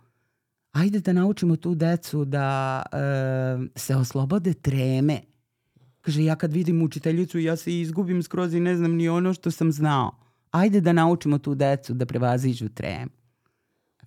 Ajde 0.73 1.01
da 1.01 1.13
naučimo 1.13 1.57
tu 1.57 1.75
decu 1.75 2.25
da 2.25 2.83
e, 2.93 2.99
se 3.79 3.97
oslobode 3.97 4.55
treme. 4.55 5.21
Kaže, 6.01 6.25
ja 6.25 6.37
kad 6.37 6.53
vidim 6.53 6.83
učiteljicu, 6.83 7.39
ja 7.39 7.57
se 7.57 7.81
izgubim 7.81 8.23
skroz 8.23 8.55
i 8.55 8.61
ne 8.61 8.77
znam 8.77 8.93
ni 8.95 9.09
ono 9.09 9.35
što 9.35 9.51
sam 9.51 9.73
znao. 9.73 10.28
Ajde 10.51 10.81
da 10.81 10.93
naučimo 10.93 11.39
tu 11.39 11.55
decu 11.55 11.95
da 11.95 12.07
prevaziđu 12.07 12.69
tremu. 12.69 13.11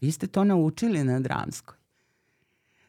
Vi 0.01 0.11
ste 0.11 0.27
to 0.27 0.43
naučili 0.43 1.03
na 1.03 1.19
dramskoj. 1.19 1.75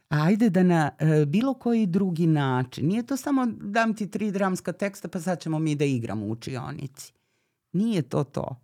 Ajde 0.08 0.50
da 0.50 0.62
na 0.62 0.90
e, 0.98 1.26
bilo 1.26 1.54
koji 1.54 1.86
drugi 1.86 2.26
način, 2.26 2.86
nije 2.86 3.06
to 3.06 3.16
samo 3.16 3.46
dam 3.46 3.94
ti 3.94 4.10
tri 4.10 4.30
dramska 4.30 4.72
teksta 4.72 5.08
pa 5.08 5.20
sad 5.20 5.40
ćemo 5.40 5.58
mi 5.58 5.74
da 5.74 5.84
igramo 5.84 6.26
u 6.26 6.30
učionici. 6.30 7.12
Nije 7.72 8.02
to 8.02 8.24
to. 8.24 8.56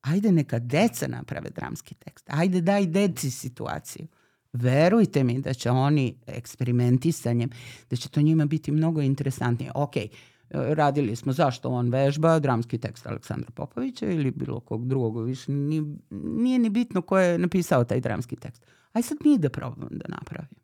Ajde 0.00 0.32
neka 0.32 0.58
deca 0.58 1.08
naprave 1.08 1.50
dramski 1.50 1.94
tekst. 1.94 2.26
Ajde 2.30 2.60
daj 2.60 2.86
deci 2.86 3.30
situaciju. 3.30 4.06
Verujte 4.52 5.24
mi 5.24 5.40
da 5.40 5.54
će 5.54 5.70
oni 5.70 6.16
eksperimentisanjem, 6.26 7.50
da 7.90 7.96
će 7.96 8.08
to 8.08 8.22
njima 8.22 8.46
biti 8.46 8.72
mnogo 8.72 9.00
interesantnije. 9.00 9.72
Okej, 9.74 10.08
okay, 10.08 10.16
radili 10.50 11.16
smo 11.16 11.32
zašto 11.32 11.68
on 11.68 11.88
vežba, 11.88 12.38
dramski 12.38 12.78
tekst 12.78 13.06
Aleksandra 13.06 13.50
Popovića 13.50 14.06
ili 14.06 14.30
bilo 14.30 14.60
kog 14.60 14.86
drugog, 14.88 15.24
više 15.24 15.52
nije, 15.52 15.82
nije 16.10 16.58
ni 16.58 16.70
bitno 16.70 17.02
ko 17.02 17.18
je 17.18 17.38
napisao 17.38 17.84
taj 17.84 18.00
dramski 18.00 18.36
tekst. 18.36 18.66
Aj 18.92 19.02
sad 19.02 19.18
mi 19.24 19.38
da 19.38 19.50
probamo 19.50 19.88
da 19.90 20.04
napravimo. 20.08 20.60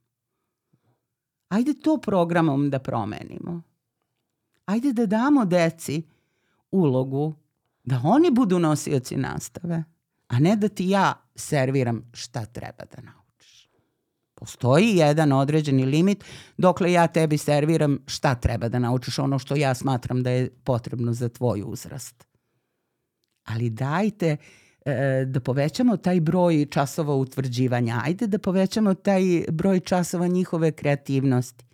Ajde 1.49 1.75
to 1.75 1.99
programom 1.99 2.71
da 2.71 2.79
promenimo. 2.79 3.63
Ajde 4.65 4.93
da 4.93 5.07
damo 5.07 5.45
deci 5.45 6.03
ulogu 6.71 7.35
da 7.85 8.01
oni 8.05 8.31
budu 8.31 8.59
nosioci 8.59 9.17
nastave, 9.17 9.85
a 10.29 10.39
ne 10.39 10.57
da 10.57 10.69
ti 10.69 10.89
ja 10.89 11.15
serviram 11.35 12.11
šta 12.13 12.45
treba 12.45 12.85
da 12.97 13.03
naučim. 13.03 13.26
Postoji 14.39 14.97
jedan 14.97 15.33
određeni 15.33 15.85
limit 15.85 16.25
dokle 16.59 16.93
ja 16.93 17.07
tebi 17.07 17.39
serviram 17.39 17.99
šta 18.07 18.35
treba 18.35 18.69
da 18.69 18.79
naučiš, 18.79 19.19
ono 19.19 19.39
što 19.39 19.57
ja 19.57 19.75
smatram 19.75 20.23
da 20.23 20.31
je 20.31 20.51
potrebno 20.65 21.13
za 21.13 21.29
tvoj 21.29 21.63
uzrast. 21.67 22.27
Ali 23.45 23.71
dajte 23.71 24.37
e, 24.85 25.25
da 25.27 25.41
povećamo 25.41 25.97
taj 25.97 26.21
broj 26.21 26.67
časova 26.71 27.15
utvrđivanja. 27.15 28.01
Ajde 28.05 28.27
da 28.27 28.39
povećamo 28.39 28.95
taj 28.95 29.23
broj 29.49 29.81
časova 29.81 30.27
njihove 30.27 30.73
kreativnosti. 30.73 31.65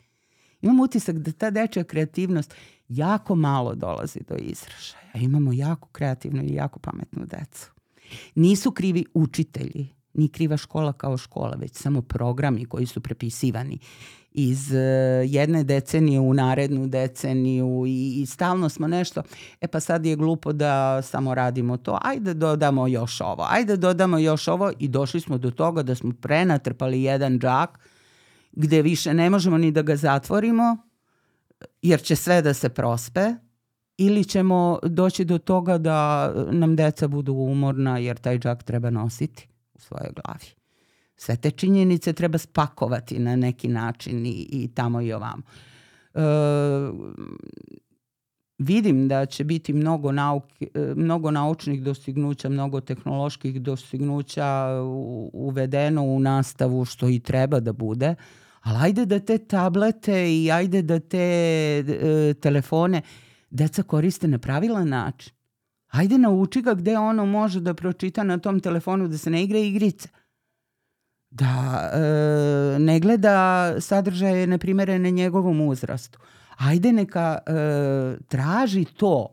Imam 0.61 0.81
utisak 0.81 1.19
da 1.19 1.33
ta 1.33 1.51
dečja 1.51 1.85
kreativnost 1.85 2.55
jako 2.89 3.35
malo 3.35 3.75
dolazi 3.75 4.21
do 4.29 4.35
izražaja. 4.35 5.13
Imamo 5.15 5.53
jako 5.53 5.89
kreativnu 5.89 6.43
i 6.43 6.55
jako 6.55 6.79
pametnu 6.79 7.27
decu. 7.27 7.71
Nisu 8.35 8.71
krivi 8.71 9.05
učitelji 9.15 9.89
ni 10.15 10.29
kriva 10.29 10.57
škola 10.57 10.93
kao 10.93 11.17
škola, 11.17 11.57
već 11.57 11.75
samo 11.75 12.03
programi 12.03 12.65
koji 12.65 12.87
su 12.87 13.01
prepisivani 13.01 13.79
iz 14.35 14.71
uh, 14.71 14.79
jedne 15.33 15.65
decenije 15.65 16.21
u 16.21 16.35
narednu 16.35 16.87
deceniju 16.87 17.85
i, 17.87 18.21
i 18.23 18.27
stalno 18.27 18.69
smo 18.69 18.89
nešto, 18.89 19.23
e 19.61 19.69
pa 19.69 19.81
sad 19.81 20.07
je 20.07 20.17
glupo 20.17 20.53
da 20.53 21.03
samo 21.03 21.35
radimo 21.35 21.77
to, 21.77 21.99
ajde 22.03 22.35
dodamo 22.35 22.87
još 22.87 23.21
ovo, 23.21 23.47
ajde 23.51 23.77
dodamo 23.77 24.19
još 24.19 24.49
ovo 24.49 24.73
i 24.79 24.89
došli 24.89 25.21
smo 25.21 25.39
do 25.39 25.51
toga 25.51 25.83
da 25.83 25.95
smo 25.95 26.13
prenatrpali 26.21 27.03
jedan 27.03 27.39
džak 27.39 27.79
gde 28.53 28.83
više 28.83 29.15
ne 29.15 29.31
možemo 29.31 29.59
ni 29.59 29.71
da 29.71 29.83
ga 29.83 29.97
zatvorimo 29.97 30.77
jer 31.83 32.03
će 32.03 32.17
sve 32.17 32.43
da 32.43 32.55
se 32.55 32.69
prospe 32.69 33.35
ili 33.97 34.25
ćemo 34.25 34.79
doći 34.83 35.25
do 35.25 35.39
toga 35.39 35.79
da 35.79 36.33
nam 36.51 36.77
deca 36.77 37.09
budu 37.09 37.33
umorna 37.33 37.99
jer 37.99 38.17
taj 38.17 38.39
džak 38.39 38.63
treba 38.63 38.91
nositi 38.91 39.52
svojoj 39.83 40.13
glavi. 40.15 40.47
Sve 41.17 41.37
te 41.37 41.51
činjenice 41.51 42.13
treba 42.13 42.39
spakovati 42.39 43.19
na 43.19 43.37
neki 43.37 43.69
način 43.69 44.27
i, 44.27 44.49
i 44.51 44.69
tamo 44.75 45.01
i 45.01 45.13
ovamo. 45.13 45.43
E, 46.15 46.21
vidim 48.59 49.09
da 49.09 49.27
će 49.27 49.45
biti 49.45 49.73
mnogo, 49.73 50.13
nauke, 50.13 50.69
mnogo 50.97 51.31
naučnih 51.31 51.83
dostignuća, 51.83 52.49
mnogo 52.49 52.81
tehnoloških 52.81 53.63
dostignuća 53.63 54.67
uvedeno 55.33 56.03
u 56.03 56.21
nastavu 56.21 56.85
što 56.85 57.09
i 57.09 57.21
treba 57.21 57.61
da 57.61 57.73
bude, 57.73 58.15
ali 58.61 58.79
ajde 58.81 59.07
da 59.07 59.19
te 59.19 59.39
tablete 59.39 60.35
i 60.35 60.51
ajde 60.51 60.83
da 60.83 61.01
te 61.01 61.19
e, 61.19 62.35
telefone 62.35 63.03
deca 63.51 63.83
koriste 63.83 64.29
na 64.29 64.39
pravilan 64.39 64.89
način. 64.89 65.33
Ajde 65.93 66.19
nauči 66.19 66.63
ga 66.63 66.75
gde 66.75 66.99
ono 66.99 67.27
može 67.27 67.61
da 67.61 67.75
pročita 67.75 68.25
na 68.25 68.39
tom 68.39 68.61
telefonu 68.61 69.09
da 69.09 69.19
se 69.19 69.31
ne 69.31 69.43
igra 69.45 69.59
igrice. 69.59 70.09
Da 71.31 71.91
e, 71.95 72.79
ne 72.79 73.01
gleda 73.01 73.75
sadržaje 73.81 74.47
neprimerene 74.47 75.11
njegovom 75.11 75.61
uzrastu. 75.61 76.19
Ajde 76.57 76.93
neka 76.93 77.39
e, 77.47 77.53
traži 78.29 78.85
to 78.85 79.29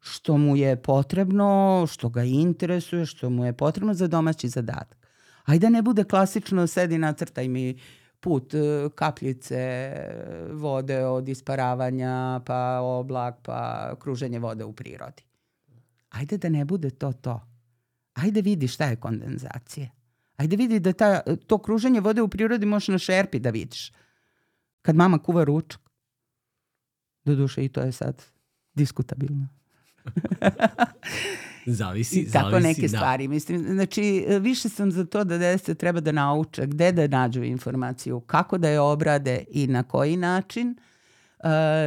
što 0.00 0.36
mu 0.38 0.56
je 0.56 0.76
potrebno, 0.82 1.84
što 1.90 2.08
ga 2.08 2.22
interesuje, 2.22 3.06
što 3.06 3.30
mu 3.30 3.44
je 3.44 3.52
potrebno 3.52 3.94
za 3.94 4.06
domaći 4.06 4.48
zadatak. 4.48 5.06
Ajde 5.44 5.70
ne 5.70 5.82
bude 5.82 6.04
klasično 6.04 6.66
sedi 6.66 6.98
nacrtaj 6.98 7.48
mi 7.48 7.78
put 8.20 8.54
e, 8.54 8.88
kapljice 8.94 9.92
vode 10.52 11.04
od 11.06 11.28
isparavanja, 11.28 12.40
pa 12.46 12.80
oblak, 12.80 13.34
pa 13.42 13.90
kruženje 14.00 14.38
vode 14.38 14.64
u 14.64 14.72
prirodi. 14.72 15.25
Ajde 16.10 16.38
da 16.38 16.48
ne 16.48 16.64
bude 16.64 16.90
to 16.90 17.12
to. 17.12 17.40
Ajde 18.14 18.42
vidi 18.42 18.68
šta 18.68 18.84
je 18.84 18.96
kondenzacija. 18.96 19.88
Ajde 20.36 20.56
vidi 20.56 20.80
da 20.80 20.92
ta, 20.92 21.20
to 21.46 21.58
kruženje 21.58 22.00
vode 22.00 22.22
u 22.22 22.28
prirodi 22.28 22.66
možeš 22.66 22.88
na 22.88 22.98
šerpi 22.98 23.38
da 23.38 23.50
vidiš. 23.50 23.92
Kad 24.82 24.96
mama 24.96 25.18
kuva 25.18 25.44
ručak. 25.44 25.80
Doduše 27.24 27.64
i 27.64 27.68
to 27.68 27.80
je 27.80 27.92
sad 27.92 28.22
diskutabilno. 28.74 29.48
zavisi, 31.66 32.30
Tako 32.32 32.50
zavisi, 32.50 32.68
neke 32.68 32.80
da. 32.80 32.88
stvari. 32.88 33.28
Mislim, 33.28 33.64
znači, 33.64 34.26
više 34.40 34.68
sam 34.68 34.92
za 34.92 35.04
to 35.04 35.24
da 35.24 35.38
dece 35.38 35.74
treba 35.74 36.00
da 36.00 36.12
nauče 36.12 36.66
gde 36.66 36.92
da 36.92 37.06
nađu 37.06 37.42
informaciju, 37.42 38.20
kako 38.20 38.58
da 38.58 38.68
je 38.68 38.80
obrade 38.80 39.44
i 39.50 39.66
na 39.66 39.82
koji 39.82 40.16
način 40.16 40.76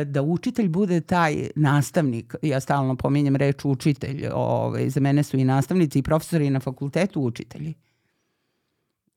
da 0.06 0.22
učitelj 0.22 0.70
bude 0.70 1.02
taj 1.02 1.50
nastavnik, 1.56 2.36
ja 2.42 2.60
stalno 2.60 2.96
pominjem 2.96 3.36
reč 3.36 3.66
učitelj, 3.66 4.28
ovaj, 4.34 4.90
za 4.90 5.00
mene 5.00 5.24
su 5.24 5.38
i 5.38 5.44
nastavnici 5.44 6.00
i 6.00 6.04
profesori 6.04 6.50
na 6.50 6.60
fakultetu 6.60 7.22
učitelji, 7.22 7.74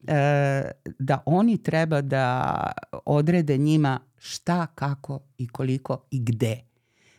e, 0.07 0.71
da 0.99 1.23
oni 1.27 1.63
treba 1.63 2.01
da 2.01 2.73
odrede 3.05 3.57
njima 3.57 4.01
šta, 4.19 4.67
kako 4.67 5.21
i 5.39 5.49
koliko 5.49 6.05
i 6.11 6.21
gde. 6.25 6.61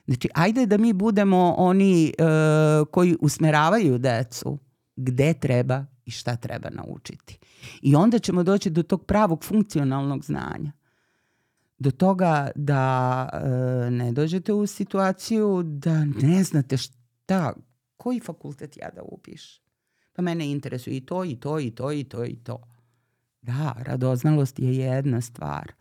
Znači, 0.06 0.30
ajde 0.34 0.66
da 0.66 0.78
mi 0.78 0.94
budemo 0.94 1.56
oni 1.58 2.08
e, 2.08 2.14
koji 2.92 3.16
usmeravaju 3.22 3.98
decu 3.98 4.60
gde 4.96 5.34
treba 5.34 5.86
i 6.06 6.12
šta 6.12 6.36
treba 6.36 6.70
naučiti. 6.70 7.40
I 7.82 7.96
onda 7.96 8.20
ćemo 8.20 8.44
doći 8.44 8.70
do 8.70 8.84
tog 8.84 9.06
pravog 9.06 9.44
funkcionalnog 9.44 10.24
znanja 10.24 10.72
do 11.84 11.92
toga 11.92 12.52
da 12.56 13.30
e, 13.34 13.92
ne 13.92 14.12
dođete 14.12 14.54
u 14.54 14.68
situaciju 14.68 15.64
da 15.64 16.06
ne 16.06 16.44
znate 16.44 16.78
šta, 16.78 17.54
koji 17.98 18.20
fakultet 18.20 18.78
ja 18.78 18.90
da 18.96 19.02
upiš. 19.02 19.62
Pa 20.14 20.22
mene 20.22 20.52
interesuje 20.52 20.98
i 20.98 21.06
to, 21.06 21.26
i 21.26 21.36
to, 21.36 21.60
i 21.60 21.72
to, 21.72 21.92
i 21.92 22.04
to, 22.04 22.26
i 22.26 22.36
to. 22.36 22.68
Da, 23.42 23.76
radoznalost 23.80 24.60
je 24.60 24.76
jedna 24.76 25.22
stvar. 25.22 25.72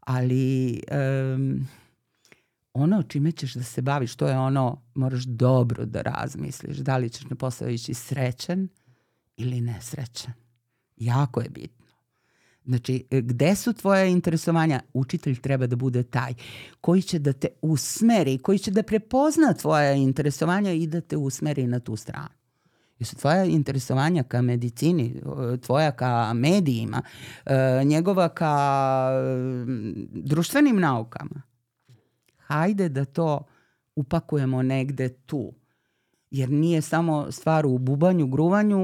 ali 0.00 0.82
um, 1.34 1.66
ono 2.72 3.02
čime 3.02 3.32
ćeš 3.32 3.54
da 3.54 3.62
se 3.62 3.82
baviš, 3.82 4.16
to 4.16 4.28
je 4.28 4.38
ono, 4.38 4.82
moraš 4.94 5.24
dobro 5.24 5.84
da 5.84 6.02
razmisliš, 6.02 6.76
da 6.76 6.96
li 6.96 7.10
ćeš 7.10 7.30
na 7.30 7.36
posao 7.36 7.68
ići 7.68 7.94
srećan 7.94 8.68
ili 9.36 9.60
nesrećan. 9.60 10.32
Jako 10.96 11.40
je 11.40 11.48
bitno. 11.48 11.77
Znači, 12.68 13.04
gde 13.10 13.54
su 13.54 13.72
tvoje 13.72 14.12
interesovanja? 14.12 14.80
Učitelj 14.92 15.40
treba 15.40 15.66
da 15.66 15.76
bude 15.76 16.02
taj 16.02 16.34
koji 16.80 17.02
će 17.02 17.18
da 17.18 17.32
te 17.32 17.48
usmeri, 17.62 18.38
koji 18.38 18.58
će 18.58 18.70
da 18.70 18.82
prepozna 18.82 19.54
tvoje 19.54 20.02
interesovanja 20.02 20.72
i 20.72 20.86
da 20.86 21.00
te 21.00 21.16
usmeri 21.16 21.66
na 21.66 21.80
tu 21.80 21.96
stranu. 21.96 22.28
Jesu 22.98 23.16
tvoja 23.16 23.44
interesovanja 23.44 24.22
ka 24.22 24.42
medicini, 24.42 25.22
tvoja 25.60 25.90
ka 25.90 26.32
medijima, 26.34 27.02
e, 27.46 27.84
njegova 27.84 28.28
ka 28.28 29.10
društvenim 30.10 30.80
naukama. 30.80 31.42
Hajde 32.36 32.88
da 32.88 33.04
to 33.04 33.44
upakujemo 33.96 34.62
negde 34.62 35.08
tu. 35.08 35.52
Jer 36.30 36.50
nije 36.50 36.82
samo 36.82 37.32
stvar 37.32 37.66
u 37.66 37.78
bubanju, 37.78 38.26
gruvanju, 38.26 38.80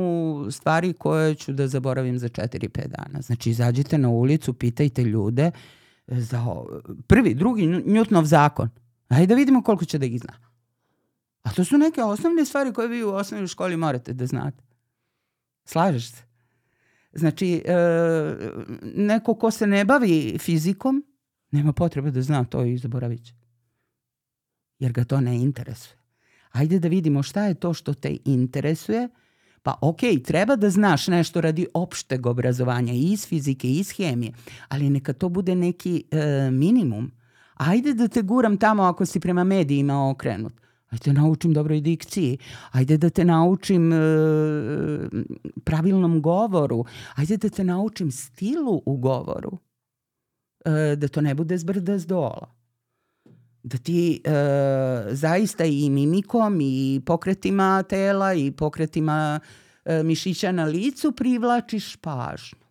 stvari 0.50 0.92
koje 0.92 1.34
ću 1.34 1.52
da 1.52 1.68
zaboravim 1.68 2.18
za 2.18 2.28
4-5 2.28 2.86
dana. 2.86 3.22
Znači, 3.22 3.50
izađite 3.50 3.98
na 3.98 4.08
ulicu, 4.08 4.54
pitajte 4.54 5.04
ljude 5.04 5.50
za 6.06 6.46
prvi, 7.06 7.34
drugi 7.34 7.66
Newtonov 7.66 8.24
zakon. 8.24 8.70
Hajde 9.08 9.26
da 9.26 9.34
vidimo 9.34 9.62
koliko 9.62 9.84
će 9.84 9.98
da 9.98 10.06
ih 10.06 10.20
zna. 10.20 10.34
A 11.42 11.52
to 11.52 11.64
su 11.64 11.78
neke 11.78 12.02
osnovne 12.02 12.44
stvari 12.44 12.72
koje 12.72 12.88
vi 12.88 13.04
u 13.04 13.10
osnovnoj 13.10 13.48
školi 13.48 13.76
morate 13.76 14.12
da 14.12 14.26
znate. 14.26 14.64
Slažeš 15.64 16.10
se? 16.10 16.22
Znači, 17.12 17.62
e, 17.66 17.74
neko 18.82 19.34
ko 19.34 19.50
se 19.50 19.66
ne 19.66 19.84
bavi 19.84 20.38
fizikom, 20.38 21.04
nema 21.50 21.72
potrebe 21.72 22.10
da 22.10 22.22
zna 22.22 22.44
to 22.44 22.64
i 22.64 22.78
zaboravit 22.78 23.26
će. 23.26 23.34
Jer 24.78 24.92
ga 24.92 25.04
to 25.04 25.20
ne 25.20 25.36
interesuje. 25.36 26.03
Ajde 26.55 26.78
da 26.78 26.89
vidimo 26.89 27.22
šta 27.22 27.44
je 27.44 27.55
to 27.55 27.74
što 27.74 27.94
te 27.94 28.16
interesuje, 28.24 29.09
pa 29.62 29.74
ok, 29.81 30.01
treba 30.24 30.56
da 30.56 30.70
znaš 30.70 31.09
nešto 31.09 31.40
radi 31.40 31.66
opšteg 31.74 32.26
obrazovanja 32.26 32.93
i 32.93 33.12
iz 33.12 33.26
fizike 33.26 33.68
i 33.68 33.78
iz 33.78 33.90
hemije, 33.90 34.32
ali 34.68 34.90
neka 34.90 35.12
to 35.12 35.28
bude 35.28 35.55
neki 35.55 36.05
e, 36.10 36.51
minimum. 36.51 37.10
Ajde 37.55 37.94
da 37.94 38.09
te 38.09 38.22
guram 38.22 38.56
tamo 38.56 38.82
ako 38.82 39.06
si 39.06 39.20
prema 39.20 39.44
medijima 39.44 40.10
okrenut. 40.10 40.52
Ajde 40.90 41.12
da 41.12 41.20
naučim 41.20 41.52
dobroj 41.52 41.81
dikciji, 41.81 42.39
ajde 42.70 42.97
da 42.97 43.10
te 43.10 43.24
naučim 43.24 43.93
e, 43.93 43.97
pravilnom 45.64 46.22
govoru, 46.22 46.85
ajde 47.14 47.36
da 47.36 47.48
te 47.48 47.64
naučim 47.64 48.10
stilu 48.10 48.82
u 48.86 48.97
govoru, 48.97 49.59
e, 50.64 50.97
da 50.97 51.09
to 51.09 51.20
ne 51.20 51.35
bude 51.35 51.59
zbrda 51.59 51.98
z 51.98 52.06
dola. 52.06 52.64
Da 53.65 53.78
ti 53.78 54.20
e, 54.24 54.31
zaista 55.11 55.65
i 55.65 55.91
mimikom 55.91 56.59
i 56.61 57.01
pokretima 57.07 57.82
tela 57.82 58.35
i 58.35 58.51
pokretima 58.51 59.41
e, 59.85 60.03
mišića 60.03 60.53
na 60.53 60.65
licu 60.65 61.12
privlačiš 61.12 61.97
pažnju 61.97 62.65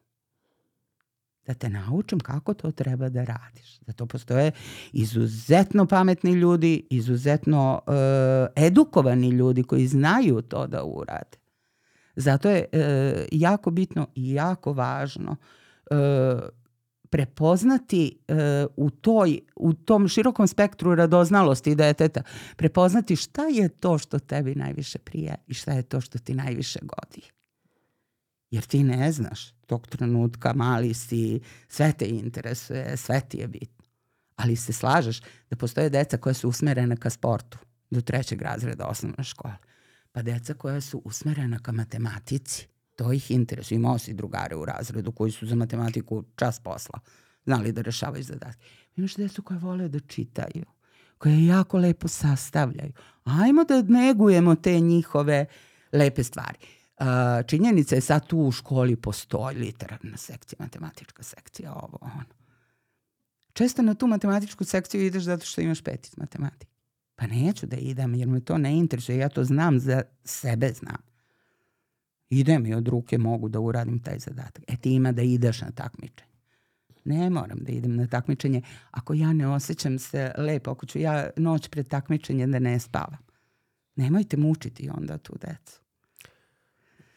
da 1.45 1.53
te 1.53 1.69
naučim 1.69 2.19
kako 2.19 2.53
to 2.53 2.71
treba 2.71 3.09
da 3.09 3.23
radiš. 3.23 3.79
Da 3.79 3.93
to 3.93 4.05
postoje 4.05 4.51
izuzetno 4.93 5.85
pametni 5.85 6.31
ljudi, 6.31 6.87
izuzetno 6.89 7.81
uh, 7.87 7.93
edukovani 8.55 9.29
ljudi 9.29 9.63
koji 9.63 9.87
znaju 9.87 10.41
to 10.41 10.67
da 10.67 10.83
urade. 10.83 11.37
Zato 12.15 12.49
je 12.49 12.65
uh, 12.73 12.79
jako 13.31 13.71
bitno 13.71 14.07
i 14.15 14.33
jako 14.33 14.73
važno 14.73 15.31
uh, 15.91 15.97
prepoznati 17.13 18.17
uh, 18.27 18.35
u, 18.77 18.89
toj, 18.89 19.39
u 19.55 19.73
tom 19.73 20.07
širokom 20.07 20.47
spektru 20.47 20.95
radoznalosti 20.95 21.75
deteta, 21.75 22.21
prepoznati 22.55 23.15
šta 23.15 23.41
je 23.41 23.69
to 23.69 23.97
što 23.97 24.19
tebi 24.19 24.55
najviše 24.55 24.99
prije 24.99 25.35
i 25.47 25.53
šta 25.53 25.71
je 25.71 25.81
to 25.83 26.01
što 26.01 26.19
ti 26.19 26.33
najviše 26.33 26.79
godi. 26.81 27.21
Jer 28.51 28.65
ti 28.65 28.83
ne 28.83 29.11
znaš 29.11 29.51
tog 29.65 29.87
trenutka, 29.87 30.53
mali 30.53 30.93
si, 30.93 31.39
sve 31.67 31.93
te 31.93 32.05
interesuje, 32.09 32.97
sve 32.97 33.21
ti 33.21 33.37
je 33.37 33.47
bitno. 33.47 33.85
Ali 34.35 34.55
se 34.55 34.73
slažeš 34.73 35.21
da 35.49 35.55
postoje 35.55 35.89
deca 35.89 36.17
koja 36.17 36.33
su 36.33 36.49
usmerena 36.49 36.95
ka 36.95 37.09
sportu 37.09 37.57
do 37.89 38.01
trećeg 38.01 38.41
razreda 38.41 38.85
osnovne 38.85 39.23
škole. 39.23 39.55
Pa 40.11 40.21
deca 40.21 40.53
koja 40.53 40.81
su 40.81 41.01
usmerena 41.05 41.59
ka 41.59 41.71
matematici, 41.71 42.67
to 42.95 43.13
ih 43.13 43.31
interesuje. 43.31 43.75
Imao 43.75 43.97
si 43.97 44.13
drugare 44.13 44.55
u 44.55 44.65
razredu 44.65 45.11
koji 45.11 45.31
su 45.31 45.45
za 45.45 45.55
matematiku 45.55 46.23
čas 46.35 46.59
posla 46.59 46.99
znali 47.45 47.71
da 47.71 47.81
rešavaju 47.81 48.23
zadatke. 48.23 48.65
Imaš 48.95 49.15
decu 49.15 49.41
koje 49.41 49.59
vole 49.59 49.87
da 49.87 49.99
čitaju, 49.99 50.65
koje 51.17 51.45
jako 51.45 51.77
lepo 51.77 52.07
sastavljaju. 52.07 52.91
Ajmo 53.23 53.63
da 53.63 53.81
negujemo 53.81 54.55
te 54.55 54.79
njihove 54.79 55.45
lepe 55.91 56.23
stvari 56.23 56.57
činjenica 57.47 57.95
je 57.95 58.01
sad 58.01 58.27
tu 58.27 58.37
u 58.37 58.51
školi 58.51 58.95
postoji 58.95 59.57
literarna 59.57 60.17
sekcija, 60.17 60.57
matematička 60.59 61.23
sekcija, 61.23 61.73
ovo, 61.73 61.97
ono. 62.01 62.23
Često 63.53 63.81
na 63.81 63.93
tu 63.93 64.07
matematičku 64.07 64.63
sekciju 64.63 65.05
ideš 65.05 65.23
zato 65.23 65.45
što 65.45 65.61
imaš 65.61 65.81
pet 65.81 66.07
iz 66.07 66.17
matematike. 66.17 66.71
Pa 67.15 67.27
neću 67.27 67.65
da 67.65 67.77
idem 67.77 68.15
jer 68.15 68.27
me 68.27 68.39
to 68.39 68.57
ne 68.57 68.77
interesuje, 68.77 69.17
ja 69.17 69.29
to 69.29 69.43
znam 69.43 69.79
za 69.79 70.01
sebe 70.23 70.73
znam. 70.73 71.12
Idem 72.29 72.65
i 72.65 72.73
od 72.73 72.87
ruke 72.87 73.17
mogu 73.17 73.49
da 73.49 73.59
uradim 73.59 73.99
taj 73.99 74.19
zadatak. 74.19 74.63
E 74.67 74.77
ti 74.77 74.93
ima 74.93 75.11
da 75.11 75.21
ideš 75.21 75.61
na 75.61 75.71
takmičenje. 75.71 76.33
Ne 77.05 77.29
moram 77.29 77.57
da 77.61 77.71
idem 77.71 77.95
na 77.95 78.07
takmičenje 78.07 78.61
ako 78.91 79.13
ja 79.13 79.33
ne 79.33 79.47
osjećam 79.47 79.99
se 79.99 80.31
lepo, 80.37 80.71
ako 80.71 80.85
ću 80.85 80.99
ja 80.99 81.29
noć 81.37 81.67
pred 81.67 81.87
takmičenjem 81.87 82.51
da 82.51 82.59
ne 82.59 82.79
spavam. 82.79 83.17
Nemojte 83.95 84.37
mučiti 84.37 84.89
onda 84.97 85.17
tu 85.17 85.33
decu. 85.41 85.79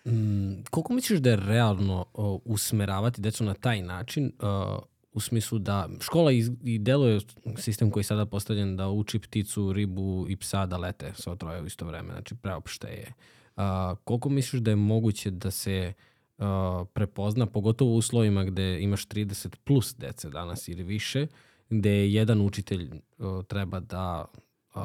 Mm, 0.05 0.63
koliko 0.71 0.93
misliš 0.93 1.21
da 1.21 1.31
je 1.31 1.37
realno 1.37 2.05
uh, 2.15 2.41
usmeravati 2.45 3.21
decu 3.21 3.45
na 3.45 3.55
taj 3.55 3.83
način 3.83 4.33
uh, 4.39 4.79
u 5.13 5.21
smislu 5.21 5.59
da 5.59 5.89
škola 6.01 6.33
iz, 6.33 6.51
i 6.65 6.79
deluje 6.79 7.21
sistem 7.57 7.91
koji 7.91 8.01
je 8.01 8.05
sada 8.05 8.27
postavljen 8.27 8.77
da 8.77 8.89
uči 8.89 9.19
pticu, 9.19 9.73
ribu 9.73 10.27
i 10.29 10.37
psa 10.37 10.67
da 10.67 10.77
lete 10.77 11.13
sa 11.15 11.37
troje 11.37 11.63
u 11.63 11.67
isto 11.67 11.87
vreme, 11.87 12.13
znači 12.13 12.35
preopšte 12.35 12.89
je. 12.89 13.07
Uh, 13.09 13.15
koliko 14.05 14.29
misliš 14.29 14.63
da 14.63 14.71
je 14.71 14.77
moguće 14.77 15.31
da 15.31 15.51
se 15.51 15.93
uh, 16.39 16.45
prepozna, 16.93 17.47
pogotovo 17.47 17.91
u 17.91 17.97
uslovima 17.97 18.45
gde 18.45 18.81
imaš 18.81 19.09
30 19.09 19.57
plus 19.65 19.97
dece 19.97 20.31
danas 20.31 20.69
ili 20.69 20.83
više, 20.83 21.27
gde 21.71 22.11
jedan 22.11 22.41
učitelj 22.41 22.91
uh, 23.19 23.45
treba 23.45 23.81
da 23.81 24.25
uh, 24.75 24.83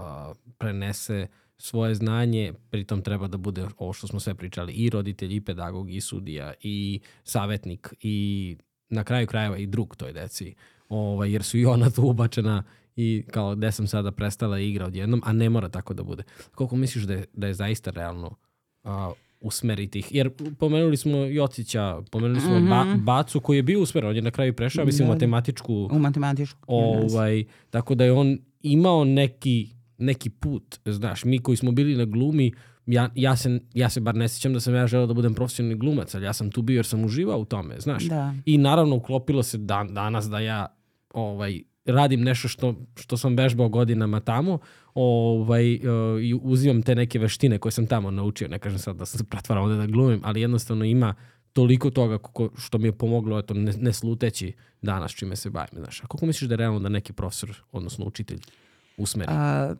prenese 0.57 1.27
svoje 1.57 1.95
znanje, 1.95 2.53
pritom 2.69 3.01
treba 3.01 3.27
da 3.27 3.37
bude 3.37 3.67
ovo 3.77 3.93
što 3.93 4.07
smo 4.07 4.19
sve 4.19 4.35
pričali, 4.35 4.73
i 4.73 4.89
roditelj, 4.89 5.35
i 5.35 5.41
pedagog, 5.41 5.91
i 5.91 6.01
sudija, 6.01 6.53
i 6.61 6.99
savetnik, 7.23 7.93
i 8.01 8.57
na 8.89 9.03
kraju 9.03 9.27
krajeva 9.27 9.57
i 9.57 9.65
drug 9.65 9.95
toj 9.95 10.13
deci, 10.13 10.55
ovaj, 10.89 11.31
jer 11.31 11.43
su 11.43 11.57
i 11.57 11.65
ona 11.65 11.89
tu 11.89 12.03
ubačena 12.03 12.63
i 12.95 13.23
kao 13.31 13.55
gde 13.55 13.71
sam 13.71 13.87
sada 13.87 14.11
prestala 14.11 14.59
igra 14.59 14.85
odjednom, 14.85 15.21
a 15.25 15.33
ne 15.33 15.49
mora 15.49 15.69
tako 15.69 15.93
da 15.93 16.03
bude. 16.03 16.23
Koliko 16.55 16.75
misliš 16.75 17.03
da 17.03 17.13
je, 17.13 17.25
da 17.33 17.47
je 17.47 17.53
zaista 17.53 17.91
realno 17.91 18.35
a, 18.83 19.11
usmeriti 19.41 19.99
ih? 19.99 20.07
Jer 20.11 20.29
pomenuli 20.59 20.97
smo 20.97 21.17
Jocića, 21.17 22.01
pomenuli 22.11 22.41
smo 22.41 22.59
mm 22.59 22.63
-hmm. 22.63 22.69
ba, 22.69 22.83
mhm. 22.85 23.05
Bacu 23.05 23.39
koji 23.39 23.57
je 23.57 23.63
bio 23.63 23.81
usmeren, 23.81 24.09
on 24.09 24.15
je 24.15 24.21
na 24.21 24.31
kraju 24.31 24.55
prešao, 24.55 24.85
mislim, 24.85 25.07
da, 25.07 25.11
u 25.11 25.15
matematičku. 25.15 25.89
U 25.91 25.99
matematičku. 25.99 26.59
Ovaj, 26.67 27.43
tako 27.69 27.95
da 27.95 28.03
je 28.03 28.11
on 28.11 28.39
imao 28.61 29.05
neki 29.05 29.69
neki 30.01 30.29
put, 30.29 30.79
znaš, 30.85 31.25
mi 31.25 31.39
koji 31.39 31.57
smo 31.57 31.71
bili 31.71 31.95
na 31.95 32.05
glumi, 32.05 32.51
ja, 32.85 33.09
ja, 33.15 33.35
se, 33.35 33.59
ja 33.73 33.89
se 33.89 33.99
bar 33.99 34.15
ne 34.15 34.29
sjećam 34.29 34.53
da 34.53 34.59
sam 34.59 34.75
ja 34.75 34.87
želeo 34.87 35.07
da 35.07 35.13
budem 35.13 35.33
profesionalni 35.33 35.77
glumac, 35.77 36.15
ali 36.15 36.25
ja 36.25 36.33
sam 36.33 36.51
tu 36.51 36.61
bio 36.61 36.75
jer 36.75 36.85
sam 36.85 37.05
uživao 37.05 37.39
u 37.39 37.45
tome, 37.45 37.75
znaš. 37.79 38.03
Da. 38.03 38.33
I 38.45 38.57
naravno 38.57 38.95
uklopilo 38.95 39.43
se 39.43 39.57
dan, 39.57 39.93
danas 39.93 40.29
da 40.29 40.39
ja 40.39 40.67
ovaj, 41.13 41.61
radim 41.91 42.21
nešto 42.21 42.47
što, 42.47 42.75
što 42.95 43.17
sam 43.17 43.35
vežbao 43.35 43.69
godinama 43.69 44.19
tamo 44.19 44.59
ovaj, 44.93 45.75
uh, 45.75 45.81
i 46.23 46.39
uzimam 46.41 46.81
te 46.81 46.95
neke 46.95 47.19
veštine 47.19 47.57
koje 47.57 47.71
sam 47.71 47.87
tamo 47.87 48.11
naučio. 48.11 48.47
Ne 48.47 48.59
kažem 48.59 48.79
sad 48.79 48.95
da 48.95 49.05
se 49.05 49.23
pretvarao 49.23 49.67
da 49.67 49.85
glumim, 49.85 50.21
ali 50.23 50.41
jednostavno 50.41 50.85
ima 50.85 51.15
toliko 51.53 51.89
toga 51.89 52.17
kako, 52.17 52.49
što 52.57 52.77
mi 52.77 52.87
je 52.87 52.91
pomoglo 52.91 53.39
eto, 53.39 53.53
ne, 53.53 53.73
ne 53.77 53.93
sluteći 53.93 54.53
danas 54.81 55.11
čime 55.11 55.35
se 55.35 55.49
bavim. 55.49 55.79
Znaš. 55.79 56.03
A 56.03 56.07
kako 56.07 56.25
misliš 56.25 56.47
da 56.47 56.53
je 56.53 56.57
realno 56.57 56.79
da 56.79 56.89
neki 56.89 57.13
profesor, 57.13 57.61
odnosno 57.71 58.05
učitelj, 58.05 58.39
usmeri? 58.97 59.31
A, 59.31 59.73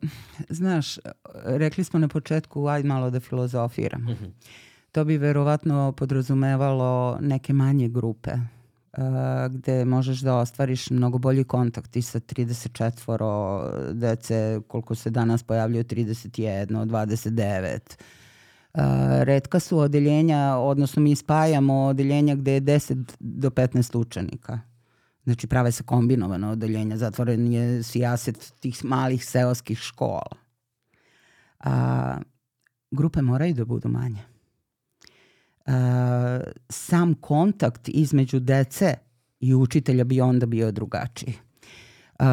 znaš, 0.48 0.98
rekli 1.44 1.84
smo 1.84 1.98
na 1.98 2.08
početku, 2.08 2.66
aj 2.66 2.82
malo 2.82 3.10
da 3.10 3.20
filozofiram. 3.20 4.02
Uh 4.02 4.14
mhm. 4.14 4.24
-huh. 4.24 4.30
To 4.92 5.04
bi 5.04 5.16
verovatno 5.16 5.92
podrazumevalo 5.92 7.18
neke 7.20 7.52
manje 7.52 7.88
grupe 7.88 8.30
gde 9.50 9.84
možeš 9.84 10.20
da 10.20 10.36
ostvariš 10.36 10.90
mnogo 10.90 11.18
bolji 11.18 11.44
kontakt 11.44 11.96
i 11.96 12.02
sa 12.02 12.20
34 12.20 13.92
dece, 13.92 14.60
koliko 14.68 14.94
se 14.94 15.10
danas 15.10 15.42
pojavljaju 15.42 15.84
31, 15.84 16.66
29. 16.66 17.78
Uh, 18.74 18.82
redka 19.22 19.60
su 19.60 19.78
odeljenja, 19.78 20.56
odnosno 20.56 21.02
mi 21.02 21.16
spajamo 21.16 21.84
odeljenja 21.84 22.34
gde 22.34 22.52
je 22.52 22.60
10 22.60 23.12
do 23.20 23.50
15 23.50 23.98
učenika 23.98 24.60
Znači 25.24 25.46
prave 25.46 25.72
se 25.72 25.82
kombinovano 25.82 26.50
odeljenja, 26.50 26.96
zatvoren 26.96 27.52
je 27.52 27.82
sijaset 27.82 28.52
tih 28.60 28.84
malih 28.84 29.24
seoskih 29.24 29.78
škola. 29.78 30.36
A, 31.60 32.18
grupe 32.90 33.22
moraju 33.22 33.54
da 33.54 33.64
budu 33.64 33.88
manje. 33.88 34.22
A, 35.66 36.40
sam 36.68 37.14
kontakt 37.14 37.88
između 37.88 38.40
dece 38.40 38.94
i 39.40 39.54
učitelja 39.54 40.04
bi 40.04 40.20
onda 40.20 40.46
bio 40.46 40.72
drugačiji. 40.72 41.34
Uh, 42.22 42.28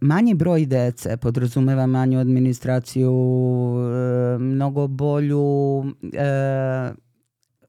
manji 0.00 0.34
broj 0.34 0.66
dece 0.66 1.16
podrazumeva 1.16 1.86
manju 1.86 2.18
administraciju, 2.18 3.12
uh, 3.12 4.40
mnogo 4.40 4.86
bolju, 4.86 5.78
uh, 5.78 5.86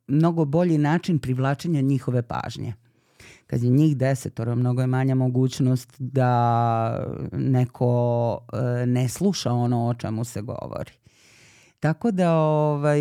mnogo 0.07 0.45
bolji 0.45 0.77
način 0.77 1.19
privlačenja 1.19 1.81
njihove 1.81 2.21
pažnje. 2.21 2.73
Kad 3.47 3.63
je 3.63 3.69
njih 3.69 3.97
desetoro, 3.97 4.55
mnogo 4.55 4.81
je 4.81 4.87
manja 4.87 5.15
mogućnost 5.15 5.95
da 5.99 7.05
neko 7.31 8.39
ne 8.85 9.09
sluša 9.09 9.51
ono 9.51 9.87
o 9.87 9.93
čemu 9.93 10.23
se 10.23 10.41
govori. 10.41 10.91
Tako 11.83 12.11
da, 12.11 12.35
ovaj, 12.35 12.99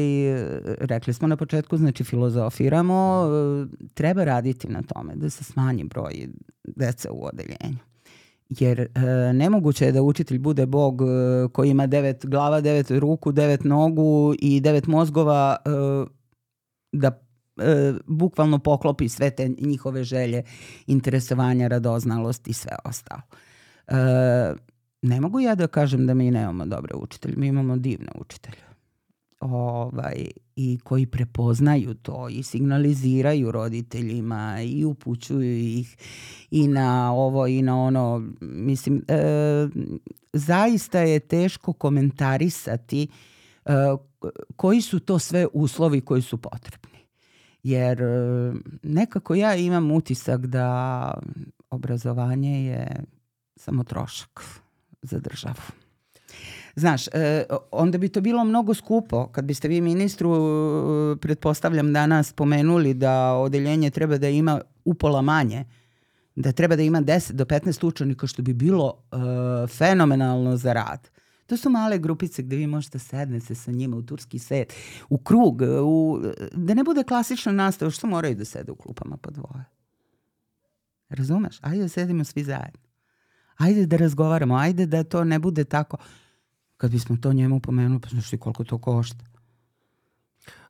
rekli 0.80 1.14
smo 1.14 1.28
na 1.28 1.36
početku, 1.36 1.76
znači 1.76 2.04
filozofiramo, 2.04 3.26
treba 3.94 4.24
raditi 4.24 4.68
na 4.68 4.82
tome 4.82 5.14
da 5.14 5.30
se 5.30 5.44
smanji 5.44 5.84
broj 5.84 6.28
dece 6.64 7.10
u 7.10 7.24
odeljenju. 7.24 7.78
Jer 8.48 8.80
e, 8.80 8.88
nemoguće 9.32 9.84
je 9.84 9.92
da 9.92 10.02
učitelj 10.02 10.38
bude 10.38 10.66
bog 10.66 11.02
e, 11.02 11.04
koji 11.52 11.70
ima 11.70 11.86
devet 11.86 12.26
glava, 12.26 12.60
devet 12.60 12.90
ruku, 12.90 13.32
devet 13.32 13.64
nogu 13.64 14.34
i 14.38 14.60
devet 14.60 14.86
mozgova 14.86 15.56
e, 15.64 15.70
da 16.92 17.20
e, 17.56 17.92
bukvalno 18.06 18.58
poklopi 18.58 19.08
sve 19.08 19.30
te 19.30 19.48
njihove 19.60 20.04
želje, 20.04 20.42
interesovanja, 20.86 21.68
radoznalost 21.68 22.48
i 22.48 22.52
sve 22.52 22.72
ostalo. 22.84 23.22
E, 23.86 23.94
ne 25.02 25.20
mogu 25.20 25.40
ja 25.40 25.54
da 25.54 25.66
kažem 25.66 26.06
da 26.06 26.14
mi 26.14 26.30
nemamo 26.30 26.66
dobre 26.66 26.94
učitelje, 26.94 27.34
mi 27.36 27.46
imamo 27.46 27.76
divne 27.76 28.08
učitelje 28.14 28.71
ovaj, 29.42 30.26
i 30.56 30.78
koji 30.84 31.06
prepoznaju 31.06 31.94
to 31.94 32.28
i 32.28 32.42
signaliziraju 32.42 33.52
roditeljima 33.52 34.62
i 34.62 34.84
upućuju 34.84 35.58
ih 35.58 35.96
i 36.50 36.68
na 36.68 37.12
ovo 37.12 37.46
i 37.46 37.62
na 37.62 37.82
ono. 37.82 38.30
Mislim, 38.40 39.04
e, 39.08 39.68
zaista 40.32 40.98
je 40.98 41.20
teško 41.20 41.72
komentarisati 41.72 43.08
e, 43.64 43.70
koji 44.56 44.80
su 44.80 45.00
to 45.00 45.18
sve 45.18 45.46
uslovi 45.52 46.00
koji 46.00 46.22
su 46.22 46.38
potrebni. 46.38 46.98
Jer 47.62 48.02
e, 48.02 48.52
nekako 48.82 49.34
ja 49.34 49.54
imam 49.56 49.90
utisak 49.90 50.46
da 50.46 51.14
obrazovanje 51.70 52.66
je 52.66 53.04
samo 53.56 53.84
trošak 53.84 54.44
za 55.02 55.18
državu. 55.18 55.81
Znaš, 56.76 57.08
e, 57.08 57.44
onda 57.70 57.98
bi 57.98 58.08
to 58.08 58.20
bilo 58.20 58.44
mnogo 58.44 58.74
skupo 58.74 59.26
kad 59.26 59.44
biste 59.44 59.68
vi 59.68 59.80
ministru, 59.80 60.34
e, 60.34 61.16
pretpostavljam 61.16 61.92
danas 61.92 62.28
spomenuli 62.28 62.94
da 62.94 63.32
odeljenje 63.32 63.90
treba 63.90 64.18
da 64.18 64.28
ima 64.28 64.60
upola 64.84 65.22
manje, 65.22 65.64
da 66.36 66.52
treba 66.52 66.76
da 66.76 66.82
ima 66.82 67.02
10 67.02 67.32
do 67.32 67.44
15 67.44 67.86
učenika 67.86 68.26
što 68.26 68.42
bi 68.42 68.52
bilo 68.52 68.94
e, 69.12 69.16
fenomenalno 69.66 70.56
za 70.56 70.72
rad. 70.72 71.10
To 71.46 71.56
su 71.56 71.70
male 71.70 71.98
grupice 71.98 72.42
gde 72.42 72.56
vi 72.56 72.66
možete 72.66 72.98
sednete 72.98 73.54
sa 73.54 73.70
njima 73.70 73.96
u 73.96 74.02
turski 74.02 74.38
set, 74.38 74.72
u 75.08 75.18
krug, 75.18 75.62
u, 75.84 76.20
da 76.52 76.74
ne 76.74 76.84
bude 76.84 77.04
klasična 77.04 77.52
nastava, 77.52 77.90
što 77.90 78.06
moraju 78.06 78.34
da 78.34 78.44
sede 78.44 78.72
u 78.72 78.76
klupama 78.76 79.16
po 79.16 79.30
dvoje. 79.30 79.64
Razumeš? 81.08 81.58
Ajde 81.60 81.82
da 81.82 81.88
sedimo 81.88 82.24
svi 82.24 82.44
zajedno. 82.44 82.80
Ajde 83.56 83.86
da 83.86 83.96
razgovaramo, 83.96 84.56
ajde 84.56 84.86
da 84.86 85.04
to 85.04 85.24
ne 85.24 85.38
bude 85.38 85.64
tako 85.64 85.96
kad 86.82 86.90
bismo 86.90 87.16
to 87.16 87.32
njemu 87.32 87.60
pomenuli, 87.60 88.00
pa 88.00 88.08
znaš 88.08 88.30
ti 88.30 88.38
koliko 88.38 88.64
to 88.64 88.78
košta. 88.78 89.24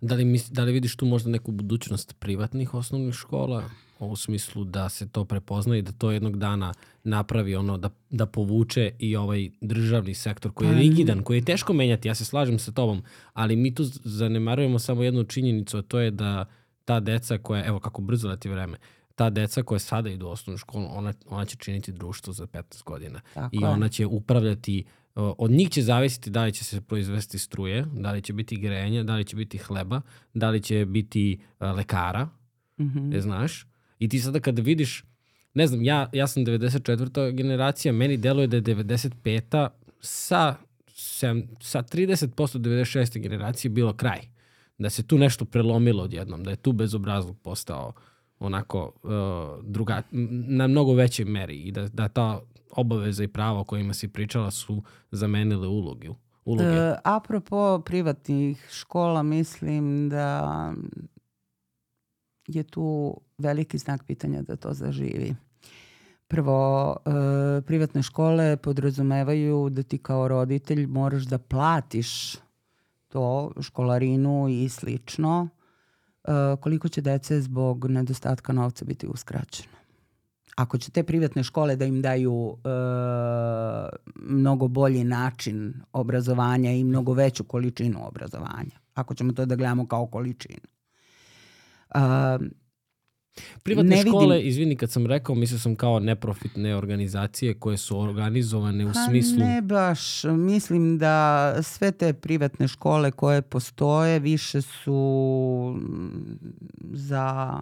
Da 0.00 0.14
li, 0.14 0.24
misli, 0.24 0.54
da 0.54 0.64
li 0.64 0.72
vidiš 0.72 0.96
tu 0.96 1.06
možda 1.06 1.30
neku 1.30 1.52
budućnost 1.52 2.16
privatnih 2.18 2.74
osnovnih 2.74 3.14
škola? 3.14 3.64
u 3.98 4.16
smislu 4.16 4.64
da 4.64 4.88
se 4.88 5.08
to 5.08 5.24
prepozna 5.24 5.76
i 5.76 5.82
da 5.82 5.92
to 5.92 6.10
jednog 6.10 6.38
dana 6.38 6.74
napravi 7.04 7.56
ono 7.56 7.78
da, 7.78 7.90
da 8.10 8.26
povuče 8.26 8.92
i 8.98 9.16
ovaj 9.16 9.50
državni 9.60 10.14
sektor 10.14 10.52
koji 10.52 10.68
je 10.68 10.72
pa, 10.72 10.78
rigidan, 10.78 11.22
koji 11.22 11.38
je 11.38 11.44
teško 11.44 11.72
menjati, 11.72 12.08
ja 12.08 12.14
se 12.14 12.24
slažem 12.24 12.58
sa 12.58 12.72
tobom, 12.72 13.02
ali 13.32 13.56
mi 13.56 13.74
tu 13.74 13.84
zanemarujemo 14.04 14.78
samo 14.78 15.02
jednu 15.02 15.24
činjenicu, 15.24 15.78
a 15.78 15.82
to 15.82 16.00
je 16.00 16.10
da 16.10 16.44
ta 16.84 17.00
deca 17.00 17.38
koja, 17.38 17.64
evo 17.64 17.80
kako 17.80 18.02
brzo 18.02 18.28
leti 18.28 18.48
vreme, 18.48 18.78
ta 19.14 19.30
deca 19.30 19.62
koja 19.62 19.78
sada 19.78 20.10
idu 20.10 20.26
u 20.26 20.30
osnovnu 20.30 20.58
školu, 20.58 20.88
ona, 20.90 21.12
ona 21.26 21.44
će 21.44 21.56
činiti 21.56 21.92
društvo 21.92 22.32
za 22.32 22.46
15 22.46 22.84
godina. 22.84 23.20
Tako 23.34 23.48
I 23.52 23.64
ona 23.64 23.88
će 23.88 24.06
upravljati 24.06 24.84
uh, 24.86 25.01
od 25.14 25.50
njih 25.50 25.70
će 25.70 25.82
zavisiti 25.82 26.30
da 26.30 26.44
li 26.44 26.52
će 26.52 26.64
se 26.64 26.80
proizvesti 26.80 27.38
struje, 27.38 27.86
da 27.92 28.12
li 28.12 28.22
će 28.22 28.32
biti 28.32 28.56
grejanja, 28.56 29.02
da 29.02 29.14
li 29.14 29.24
će 29.24 29.36
biti 29.36 29.58
hleba, 29.58 30.00
da 30.34 30.50
li 30.50 30.62
će 30.62 30.84
biti 30.84 31.40
uh, 31.60 31.76
lekara, 31.76 32.24
mm 32.78 32.84
-hmm. 32.84 33.20
znaš. 33.20 33.66
I 33.98 34.08
ti 34.08 34.18
sada 34.18 34.40
kada 34.40 34.62
vidiš, 34.62 35.04
ne 35.54 35.66
znam, 35.66 35.82
ja, 35.82 36.10
ja 36.12 36.26
sam 36.26 36.44
94. 36.44 37.36
generacija, 37.36 37.92
meni 37.92 38.16
deluje 38.16 38.46
da 38.46 38.56
je 38.56 38.62
95. 38.62 39.68
sa, 40.00 40.54
sem, 40.88 41.48
sa 41.60 41.82
30% 41.82 42.58
96. 42.58 43.18
generacije 43.18 43.70
bilo 43.70 43.92
kraj. 43.92 44.20
Da 44.78 44.90
se 44.90 45.06
tu 45.06 45.18
nešto 45.18 45.44
prelomilo 45.44 46.02
odjednom, 46.02 46.44
da 46.44 46.50
je 46.50 46.56
tu 46.56 46.72
bezobrazluk 46.72 47.36
postao 47.42 47.92
onako 48.38 48.92
uh, 49.02 49.64
druga, 49.64 50.02
na 50.48 50.66
mnogo 50.66 50.94
većoj 50.94 51.24
meri 51.24 51.56
i 51.56 51.72
da, 51.72 51.88
da 51.88 52.08
ta 52.08 52.40
obaveza 52.72 53.24
i 53.24 53.28
prava 53.28 53.60
o 53.60 53.64
kojima 53.64 53.94
si 53.94 54.08
pričala 54.08 54.50
su 54.50 54.82
zamenile 55.10 55.68
uloge. 55.68 56.08
uloge. 56.44 56.68
E, 56.68 56.94
apropo 57.04 57.82
privatnih 57.86 58.68
škola, 58.70 59.22
mislim 59.22 60.08
da 60.08 60.72
je 62.46 62.62
tu 62.62 63.16
veliki 63.38 63.78
znak 63.78 64.04
pitanja 64.04 64.42
da 64.42 64.56
to 64.56 64.72
zaživi. 64.72 65.34
Prvo, 66.28 66.96
e, 67.06 67.60
privatne 67.60 68.02
škole 68.02 68.56
podrazumevaju 68.56 69.68
da 69.70 69.82
ti 69.82 69.98
kao 69.98 70.28
roditelj 70.28 70.86
moraš 70.86 71.22
da 71.22 71.38
platiš 71.38 72.36
to, 73.08 73.52
školarinu 73.60 74.48
i 74.48 74.68
slično, 74.68 75.48
e, 76.24 76.28
koliko 76.60 76.88
će 76.88 77.00
dece 77.00 77.40
zbog 77.40 77.90
nedostatka 77.90 78.52
novca 78.52 78.84
biti 78.84 79.06
uskraćeno 79.06 79.71
ako 80.56 80.78
će 80.78 80.90
te 80.90 81.02
privatne 81.02 81.42
škole 81.42 81.76
da 81.76 81.84
im 81.84 82.02
daju 82.02 82.56
e, 82.64 82.68
mnogo 84.16 84.68
bolji 84.68 85.04
način 85.04 85.74
obrazovanja 85.92 86.72
i 86.72 86.84
mnogo 86.84 87.12
veću 87.12 87.44
količinu 87.44 88.08
obrazovanja, 88.08 88.78
ako 88.94 89.14
ćemo 89.14 89.32
to 89.32 89.46
da 89.46 89.56
gledamo 89.56 89.86
kao 89.86 90.06
količinu. 90.06 90.68
E, 91.94 91.98
Privatne 93.62 93.96
ne 93.96 94.02
škole, 94.02 94.36
vidim... 94.36 94.48
izvini 94.48 94.76
kad 94.76 94.90
sam 94.90 95.06
rekao, 95.06 95.34
mislio 95.34 95.58
sam 95.58 95.76
kao 95.76 96.00
neprofitne 96.00 96.76
organizacije 96.76 97.54
koje 97.54 97.76
su 97.76 97.98
organizovane 98.00 98.84
u 98.84 98.88
ha, 98.88 99.06
smislu... 99.08 99.38
Ne 99.38 99.62
baš, 99.62 100.24
mislim 100.24 100.98
da 100.98 101.54
sve 101.62 101.92
te 101.92 102.12
privatne 102.12 102.68
škole 102.68 103.10
koje 103.10 103.42
postoje 103.42 104.18
više 104.18 104.62
su 104.62 105.80
za 106.92 107.60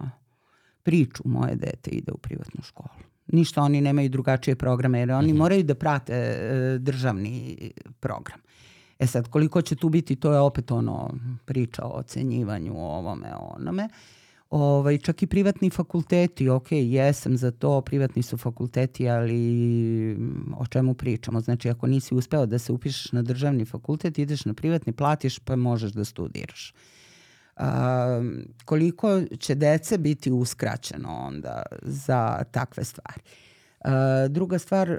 priču 0.83 1.23
moje 1.25 1.55
dete 1.55 1.91
ide 1.91 2.11
u 2.11 2.17
privatnu 2.17 2.63
školu. 2.63 2.89
Ništa 3.27 3.61
oni 3.61 3.81
nemaju 3.81 4.09
drugačije 4.09 4.55
programe 4.55 4.99
jer 4.99 5.11
oni 5.11 5.27
mm 5.27 5.35
-hmm. 5.35 5.39
moraju 5.39 5.63
da 5.63 5.75
prate 5.75 6.13
e, 6.13 6.77
državni 6.79 7.57
program. 7.99 8.39
E 8.99 9.07
sad, 9.07 9.27
koliko 9.27 9.61
će 9.61 9.75
tu 9.75 9.89
biti, 9.89 10.15
to 10.15 10.33
je 10.33 10.39
opet 10.39 10.71
ono 10.71 11.09
priča 11.45 11.85
o 11.85 11.99
ocenjivanju, 11.99 12.73
o 12.77 12.97
ovome, 12.97 13.27
o 13.35 13.55
onome. 13.57 13.89
Ovaj, 14.49 14.97
čak 14.97 15.23
i 15.23 15.27
privatni 15.27 15.69
fakulteti, 15.69 16.49
ok, 16.49 16.71
jesam 16.71 17.37
za 17.37 17.51
to, 17.51 17.81
privatni 17.81 18.23
su 18.23 18.37
fakulteti, 18.37 19.09
ali 19.09 20.17
o 20.57 20.65
čemu 20.65 20.93
pričamo? 20.93 21.39
Znači, 21.39 21.69
ako 21.69 21.87
nisi 21.87 22.15
uspeo 22.15 22.45
da 22.45 22.59
se 22.59 22.71
upišeš 22.71 23.11
na 23.11 23.21
državni 23.21 23.65
fakultet, 23.65 24.19
ideš 24.19 24.45
na 24.45 24.53
privatni, 24.53 24.93
platiš, 24.93 25.39
pa 25.39 25.55
možeš 25.55 25.91
da 25.91 26.05
studiraš 26.05 26.73
a, 27.61 28.21
koliko 28.65 29.21
će 29.39 29.55
dece 29.55 29.97
biti 29.97 30.31
uskraćeno 30.31 31.09
onda 31.09 31.63
za 31.81 32.43
takve 32.51 32.83
stvari. 32.83 33.21
Uh, 33.85 33.91
druga 34.29 34.59
stvar, 34.59 34.91
uh, 34.91 34.97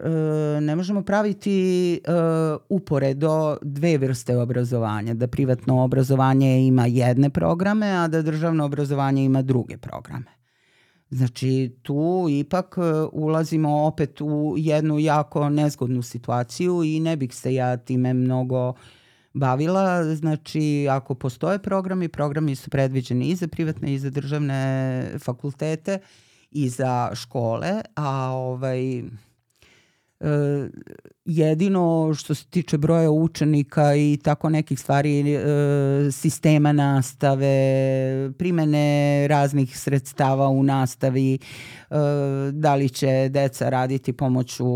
ne 0.62 0.76
možemo 0.76 1.02
praviti 1.02 2.00
uh, 2.06 2.60
uporedo 2.68 3.56
dve 3.62 3.98
vrste 3.98 4.36
obrazovanja, 4.36 5.14
da 5.14 5.26
privatno 5.26 5.84
obrazovanje 5.84 6.66
ima 6.66 6.86
jedne 6.86 7.30
programe, 7.30 7.86
a 7.86 8.08
da 8.08 8.22
državno 8.22 8.64
obrazovanje 8.64 9.24
ima 9.24 9.42
druge 9.42 9.76
programe. 9.76 10.30
Znači, 11.10 11.76
tu 11.82 12.26
ipak 12.30 12.76
ulazimo 13.12 13.84
opet 13.84 14.20
u 14.20 14.54
jednu 14.58 14.98
jako 14.98 15.48
nezgodnu 15.48 16.02
situaciju 16.02 16.82
i 16.84 17.00
ne 17.00 17.16
bih 17.16 17.34
se 17.34 17.54
ja 17.54 17.76
time 17.76 18.14
mnogo 18.14 18.68
uh, 18.68 18.76
bavila. 19.34 20.14
Znači, 20.14 20.86
ako 20.90 21.14
postoje 21.14 21.58
programi, 21.58 22.08
programi 22.08 22.56
su 22.56 22.70
predviđeni 22.70 23.28
i 23.28 23.36
za 23.36 23.48
privatne 23.48 23.94
i 23.94 23.98
za 23.98 24.10
državne 24.10 25.18
fakultete 25.18 25.98
i 26.50 26.68
za 26.68 27.10
škole, 27.14 27.80
a 27.94 28.30
ovaj 28.30 29.02
E, 30.22 30.68
jedino 31.24 32.14
što 32.14 32.34
se 32.34 32.44
tiče 32.44 32.78
broja 32.78 33.10
učenika 33.10 33.94
i 33.94 34.18
tako 34.22 34.48
nekih 34.48 34.80
stvari 34.80 35.34
e, 35.34 35.42
sistema 36.12 36.72
nastave, 36.72 37.52
primene 38.38 39.26
raznih 39.28 39.78
sredstava 39.78 40.48
u 40.48 40.62
nastavi, 40.62 41.34
e, 41.34 41.38
da 42.52 42.74
li 42.74 42.88
će 42.88 43.28
deca 43.30 43.68
raditi 43.68 44.12
pomoću 44.12 44.66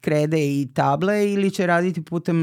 krede 0.00 0.60
i 0.60 0.68
table 0.74 1.32
ili 1.32 1.50
će 1.50 1.66
raditi 1.66 2.02
putem 2.02 2.38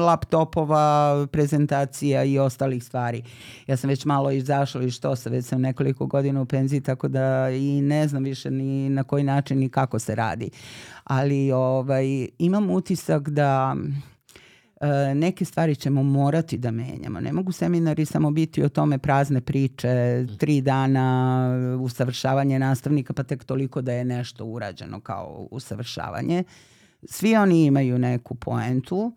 laptopova, 0.00 1.26
prezentacija 1.32 2.24
i 2.24 2.38
ostalih 2.38 2.84
stvari. 2.84 3.22
Ja 3.66 3.76
sam 3.76 3.90
već 3.90 4.04
malo 4.04 4.30
izašla 4.30 4.82
iz 4.82 4.92
što 4.92 5.16
se, 5.16 5.30
već 5.30 5.44
sam 5.44 5.60
nekoliko 5.60 6.06
godina 6.06 6.42
u 6.42 6.46
penziji, 6.46 6.80
tako 6.80 7.08
da 7.08 7.50
i 7.50 7.80
ne 7.80 8.08
znam 8.08 8.24
više 8.24 8.50
ni 8.50 8.90
na 8.90 9.04
koji 9.04 9.24
način 9.24 9.58
ni 9.58 9.68
kako 9.68 9.98
se 9.98 10.14
radi. 10.14 10.50
Ali 11.04 11.52
ovaj, 11.52 12.28
imam 12.38 12.70
utisak 12.70 13.28
da 13.28 13.76
e, 14.80 15.14
neke 15.14 15.44
stvari 15.44 15.76
ćemo 15.76 16.02
morati 16.02 16.58
da 16.58 16.70
menjamo. 16.70 17.20
Ne 17.20 17.32
mogu 17.32 17.52
seminari 17.52 18.04
samo 18.04 18.30
biti 18.30 18.62
o 18.62 18.68
tome 18.68 18.98
prazne 18.98 19.40
priče, 19.40 20.26
tri 20.38 20.60
dana 20.60 21.48
usavršavanje 21.80 22.58
nastavnika, 22.58 23.12
pa 23.12 23.22
tek 23.22 23.44
toliko 23.44 23.82
da 23.82 23.92
je 23.92 24.04
nešto 24.04 24.44
urađeno 24.44 25.00
kao 25.00 25.48
usavršavanje. 25.50 26.44
Svi 27.02 27.36
oni 27.36 27.64
imaju 27.64 27.98
neku 27.98 28.34
poentu, 28.34 29.12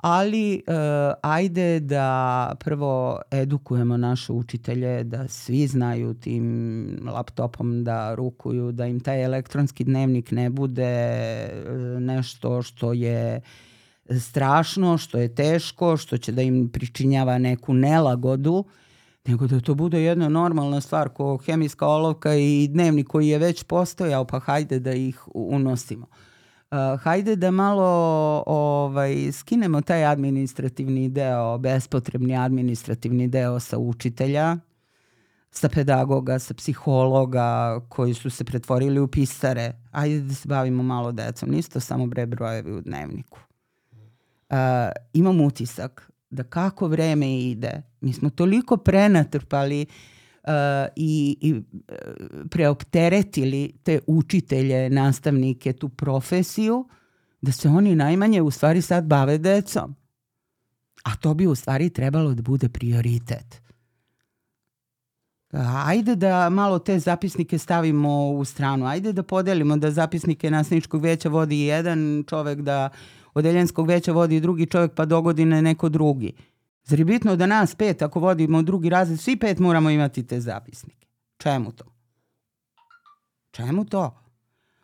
ali 0.00 0.62
uh, 0.66 0.74
ajde 1.22 1.80
da 1.80 2.52
prvo 2.60 3.20
edukujemo 3.30 3.96
naše 3.96 4.32
učitelje 4.32 5.04
da 5.04 5.28
svi 5.28 5.66
znaju 5.66 6.14
tim 6.14 7.08
laptopom 7.12 7.84
da 7.84 8.14
rukuju, 8.14 8.72
da 8.72 8.86
im 8.86 9.00
taj 9.00 9.24
elektronski 9.24 9.84
dnevnik 9.84 10.30
ne 10.30 10.50
bude 10.50 10.94
uh, 11.44 12.02
nešto 12.02 12.62
što 12.62 12.92
je 12.92 13.40
strašno, 14.20 14.98
što 14.98 15.18
je 15.18 15.34
teško, 15.34 15.96
što 15.96 16.18
će 16.18 16.32
da 16.32 16.42
im 16.42 16.68
pričinjava 16.68 17.38
neku 17.38 17.74
nelagodu, 17.74 18.64
nego 19.26 19.46
da 19.46 19.60
to 19.60 19.74
bude 19.74 20.02
jedna 20.02 20.28
normalna 20.28 20.80
stvar 20.80 21.08
ko 21.08 21.36
hemijska 21.36 21.86
olovka 21.86 22.34
i 22.34 22.68
dnevnik 22.68 23.06
koji 23.06 23.28
je 23.28 23.38
već 23.38 23.62
postojao, 23.62 24.24
pa 24.24 24.38
hajde 24.38 24.78
da 24.78 24.92
ih 24.92 25.22
unosimo. 25.34 26.06
Uh, 26.06 26.29
Uh, 26.70 27.00
hajde 27.00 27.36
da 27.36 27.50
malo 27.50 27.84
ovaj, 28.46 29.32
skinemo 29.32 29.80
taj 29.80 30.04
administrativni 30.04 31.08
deo, 31.08 31.58
bespotrebni 31.58 32.36
administrativni 32.36 33.28
deo 33.28 33.60
sa 33.60 33.78
učitelja, 33.78 34.56
sa 35.50 35.68
pedagoga, 35.68 36.38
sa 36.38 36.54
psihologa 36.54 37.80
koji 37.88 38.14
su 38.14 38.30
se 38.30 38.44
pretvorili 38.44 39.00
u 39.00 39.08
pisare. 39.08 39.72
Ajde 39.90 40.20
da 40.20 40.34
se 40.34 40.48
bavimo 40.48 40.82
malo 40.82 41.12
decom. 41.12 41.50
Nisu 41.50 41.70
to 41.70 41.80
samo 41.80 42.06
bre 42.06 42.26
brojevi 42.26 42.72
u 42.72 42.80
dnevniku. 42.80 43.38
Uh, 44.50 44.56
imam 45.12 45.40
utisak 45.40 46.10
da 46.30 46.42
kako 46.42 46.88
vreme 46.88 47.40
ide, 47.40 47.82
mi 48.00 48.12
smo 48.12 48.30
toliko 48.30 48.76
prenatrpali 48.76 49.86
uh, 49.88 50.19
i, 50.96 51.36
i 51.40 51.52
uh, 51.52 51.62
preopteretili 52.50 53.72
te 53.82 54.00
učitelje, 54.06 54.90
nastavnike, 54.90 55.72
tu 55.72 55.88
profesiju, 55.88 56.88
da 57.40 57.52
se 57.52 57.68
oni 57.68 57.94
najmanje 57.94 58.42
u 58.42 58.50
stvari 58.50 58.82
sad 58.82 59.04
bave 59.04 59.38
decom. 59.38 59.94
A 61.04 61.16
to 61.16 61.34
bi 61.34 61.46
u 61.46 61.54
stvari 61.54 61.90
trebalo 61.90 62.34
da 62.34 62.42
bude 62.42 62.68
prioritet. 62.68 63.62
Ajde 65.86 66.16
da 66.16 66.50
malo 66.50 66.78
te 66.78 66.98
zapisnike 66.98 67.58
stavimo 67.58 68.30
u 68.30 68.44
stranu. 68.44 68.86
Ajde 68.86 69.12
da 69.12 69.22
podelimo 69.22 69.76
da 69.76 69.90
zapisnike 69.90 70.50
nasničkog 70.50 71.02
veća 71.02 71.28
vodi 71.28 71.60
jedan 71.60 72.24
čovek, 72.28 72.60
da 72.60 72.88
odeljenskog 73.34 73.86
veća 73.86 74.12
vodi 74.12 74.40
drugi 74.40 74.66
čovek, 74.66 74.92
pa 74.94 75.04
dogodine 75.04 75.62
neko 75.62 75.88
drugi. 75.88 76.32
Zar 76.90 76.98
je 76.98 77.04
bitno 77.04 77.36
da 77.36 77.46
nas 77.46 77.74
pet, 77.74 78.02
ako 78.02 78.20
vodimo 78.20 78.62
drugi 78.62 78.88
razred, 78.88 79.20
svi 79.20 79.36
pet 79.36 79.58
moramo 79.58 79.90
imati 79.90 80.26
te 80.26 80.40
zapisnike? 80.40 81.06
Čemu 81.38 81.72
to? 81.72 81.84
Čemu 83.50 83.84
to? 83.84 84.18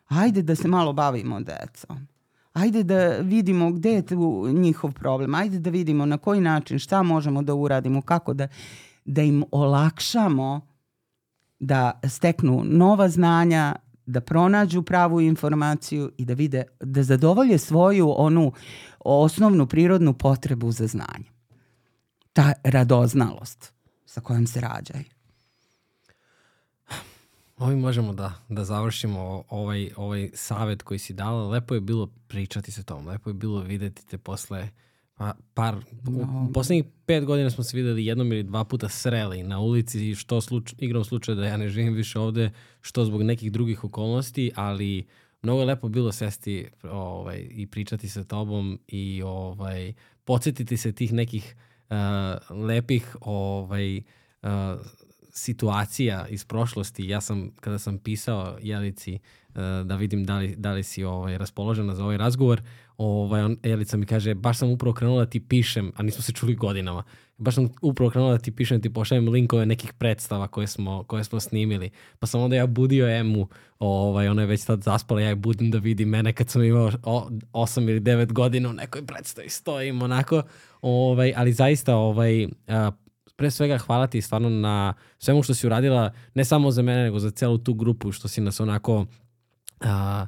Ajde 0.07 0.41
da 0.41 0.55
se 0.55 0.67
malo 0.67 0.93
bavimo 0.93 1.39
decom. 1.39 2.07
Ajde 2.53 2.83
da 2.83 3.17
vidimo 3.17 3.71
gde 3.71 3.91
je 3.91 4.05
tu 4.05 4.47
njihov 4.53 4.91
problem. 4.91 5.35
Ajde 5.35 5.59
da 5.59 5.69
vidimo 5.69 6.05
na 6.05 6.17
koji 6.17 6.41
način, 6.41 6.79
šta 6.79 7.03
možemo 7.03 7.41
da 7.41 7.53
uradimo, 7.53 8.01
kako 8.01 8.33
da, 8.33 8.47
da 9.05 9.21
im 9.21 9.43
olakšamo 9.51 10.61
da 11.59 11.99
steknu 12.07 12.63
nova 12.65 13.09
znanja, 13.09 13.75
da 14.05 14.21
pronađu 14.21 14.81
pravu 14.81 15.21
informaciju 15.21 16.11
i 16.17 16.25
da 16.25 16.33
vide, 16.33 16.63
da 16.79 17.03
zadovolje 17.03 17.57
svoju 17.57 18.13
onu 18.17 18.51
osnovnu 18.99 19.67
prirodnu 19.67 20.13
potrebu 20.13 20.71
za 20.71 20.87
znanje 20.87 21.36
ta 22.37 22.53
radoznalost 22.63 23.73
sa 24.05 24.21
kojom 24.21 24.47
se 24.47 24.61
rađaju. 24.61 25.03
Ovim 27.57 27.79
možemo 27.79 28.13
da, 28.13 28.33
da 28.49 28.63
završimo 28.63 29.43
ovaj, 29.49 29.91
ovaj 29.95 30.29
savet 30.33 30.83
koji 30.83 30.99
si 30.99 31.13
dala. 31.13 31.47
Lepo 31.49 31.73
je 31.73 31.81
bilo 31.81 32.07
pričati 32.27 32.71
sa 32.71 32.83
tom. 32.83 33.07
Lepo 33.07 33.29
je 33.29 33.33
bilo 33.33 33.61
videti 33.61 34.07
te 34.07 34.17
posle 34.17 34.69
pa, 35.15 35.33
par... 35.53 35.75
No. 36.03 36.47
U 36.49 36.53
poslednjih 36.53 36.85
pet 37.05 37.25
godina 37.25 37.49
smo 37.49 37.63
se 37.63 37.77
videli 37.77 38.05
jednom 38.05 38.31
ili 38.31 38.43
dva 38.43 38.63
puta 38.63 38.89
sreli 38.89 39.43
na 39.43 39.59
ulici, 39.59 40.15
što 40.15 40.41
sluč, 40.41 40.73
igrom 40.77 41.03
slučaja 41.03 41.35
da 41.35 41.45
ja 41.45 41.57
ne 41.57 41.69
živim 41.69 41.93
više 41.93 42.19
ovde, 42.19 42.51
što 42.81 43.05
zbog 43.05 43.23
nekih 43.23 43.51
drugih 43.51 43.83
okolnosti, 43.83 44.51
ali 44.55 45.07
mnogo 45.41 45.59
je 45.59 45.65
lepo 45.65 45.89
bilo 45.89 46.11
sesti 46.11 46.67
ovaj, 46.83 47.47
i 47.51 47.67
pričati 47.67 48.09
sa 48.09 48.23
tobom 48.23 48.79
i 48.87 49.21
ovaj, 49.25 49.93
podsjetiti 50.23 50.77
se 50.77 50.91
tih 50.91 51.13
nekih 51.13 51.55
uh, 51.89 51.97
lepih 52.57 53.15
ovaj, 53.21 53.97
uh, 53.97 54.49
situacija 55.31 56.27
iz 56.27 56.45
prošlosti. 56.45 57.07
Ja 57.07 57.21
sam, 57.21 57.51
kada 57.59 57.79
sam 57.79 57.97
pisao 57.97 58.57
Jelici 58.61 59.13
uh, 59.13 59.55
da 59.85 59.95
vidim 59.95 60.23
da 60.23 60.37
li, 60.37 60.55
da 60.55 60.71
li 60.71 60.83
si 60.83 61.03
ovaj, 61.03 61.37
raspoložena 61.37 61.95
za 61.95 62.03
ovaj 62.03 62.17
razgovor, 62.17 62.61
ovaj, 62.97 63.41
on, 63.41 63.57
Jelica 63.63 63.97
mi 63.97 64.05
kaže, 64.05 64.33
baš 64.33 64.57
sam 64.57 64.69
upravo 64.69 64.93
krenula 64.93 65.25
da 65.25 65.29
ti 65.29 65.39
pišem, 65.39 65.91
a 65.95 66.03
nismo 66.03 66.21
se 66.21 66.31
čuli 66.31 66.55
godinama, 66.55 67.03
baš 67.37 67.55
sam 67.55 67.69
upravo 67.81 68.11
krenula 68.11 68.31
da 68.31 68.37
ti 68.37 68.51
pišem, 68.51 68.77
da 68.77 68.81
ti 68.81 68.93
pošaljem 68.93 69.29
linkove 69.29 69.65
nekih 69.65 69.93
predstava 69.93 70.47
koje 70.47 70.67
smo, 70.67 71.03
koje 71.03 71.23
smo 71.23 71.39
snimili. 71.39 71.89
Pa 72.19 72.27
sam 72.27 72.41
onda 72.41 72.55
ja 72.55 72.67
budio 72.67 73.07
Emu, 73.07 73.47
ovaj, 73.79 74.27
ona 74.27 74.41
je 74.41 74.45
već 74.45 74.65
tad 74.65 74.83
zaspala, 74.83 75.21
ja 75.21 75.29
je 75.29 75.35
budim 75.35 75.71
da 75.71 75.77
vidi 75.77 76.05
mene 76.05 76.33
kad 76.33 76.49
sam 76.49 76.63
imao 76.63 76.91
8 76.91 77.89
ili 77.89 77.99
9 77.99 78.33
godina 78.33 78.69
u 78.69 78.73
nekoj 78.73 79.05
predstavi, 79.05 79.49
stojim 79.49 80.01
onako, 80.01 80.43
ovaj, 80.81 81.33
ali 81.35 81.53
zaista 81.53 81.95
ovaj, 81.95 82.47
a, 82.67 82.91
pre 83.35 83.51
svega 83.51 83.77
hvala 83.77 84.07
ti 84.07 84.21
stvarno 84.21 84.49
na 84.49 84.93
svemu 85.19 85.43
što 85.43 85.53
si 85.53 85.67
uradila, 85.67 86.11
ne 86.33 86.45
samo 86.45 86.71
za 86.71 86.81
mene, 86.81 87.03
nego 87.03 87.19
za 87.19 87.31
celu 87.31 87.57
tu 87.57 87.73
grupu, 87.73 88.11
što 88.11 88.27
si 88.27 88.41
nas 88.41 88.59
onako 88.59 89.05
a, 89.81 90.25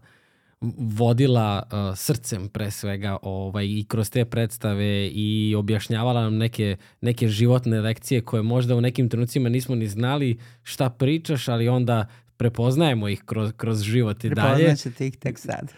vodila 0.77 1.63
uh, 1.63 1.97
srcem 1.97 2.49
pre 2.49 2.71
svega 2.71 3.17
ovaj, 3.21 3.65
i 3.65 3.85
kroz 3.87 4.09
te 4.09 4.25
predstave 4.25 5.07
i 5.07 5.55
objašnjavala 5.57 6.21
nam 6.21 6.37
neke, 6.37 6.77
neke 7.01 7.27
životne 7.27 7.81
lekcije 7.81 8.21
koje 8.21 8.43
možda 8.43 8.75
u 8.75 8.81
nekim 8.81 9.09
trenucima 9.09 9.49
nismo 9.49 9.75
ni 9.75 9.87
znali 9.87 10.37
šta 10.63 10.89
pričaš, 10.89 11.47
ali 11.47 11.69
onda 11.69 12.07
prepoznajemo 12.39 13.09
ih 13.09 13.23
kroz, 13.25 13.51
kroz 13.57 13.81
život 13.81 14.23
i 14.23 14.29
dalje. 14.29 14.55
Prepoznaćete 14.55 15.07
ih 15.07 15.17
tek 15.17 15.39
sad. 15.39 15.73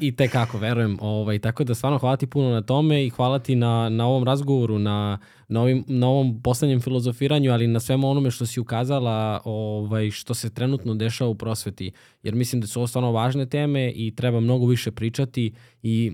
I 0.00 0.16
tek 0.16 0.32
kako, 0.32 0.58
verujem. 0.58 0.98
Ovaj, 1.00 1.38
tako 1.38 1.64
da 1.64 1.74
stvarno 1.74 1.98
hvala 1.98 2.16
ti 2.16 2.26
puno 2.26 2.50
na 2.50 2.62
tome 2.62 3.06
i 3.06 3.10
hvala 3.10 3.38
ti 3.38 3.56
na, 3.56 3.88
na 3.88 4.06
ovom 4.06 4.24
razgovoru, 4.24 4.78
na, 4.78 5.18
na, 5.48 5.60
ovim, 5.60 5.84
na 5.88 6.08
ovom 6.08 6.42
poslednjem 6.42 6.80
filozofiranju, 6.80 7.52
ali 7.52 7.66
na 7.66 7.80
svemu 7.80 8.10
onome 8.10 8.30
što 8.30 8.46
si 8.46 8.60
ukazala 8.60 9.40
ovaj, 9.44 10.10
što 10.10 10.34
se 10.34 10.54
trenutno 10.54 10.94
dešava 10.94 11.30
u 11.30 11.34
prosveti. 11.34 11.90
Jer 12.22 12.34
mislim 12.34 12.60
da 12.60 12.66
su 12.66 12.80
ovo 12.80 12.86
stvarno 12.86 13.12
važne 13.12 13.46
teme 13.46 13.92
i 13.96 14.14
treba 14.16 14.40
mnogo 14.40 14.66
više 14.66 14.90
pričati 14.90 15.52
i 15.82 16.12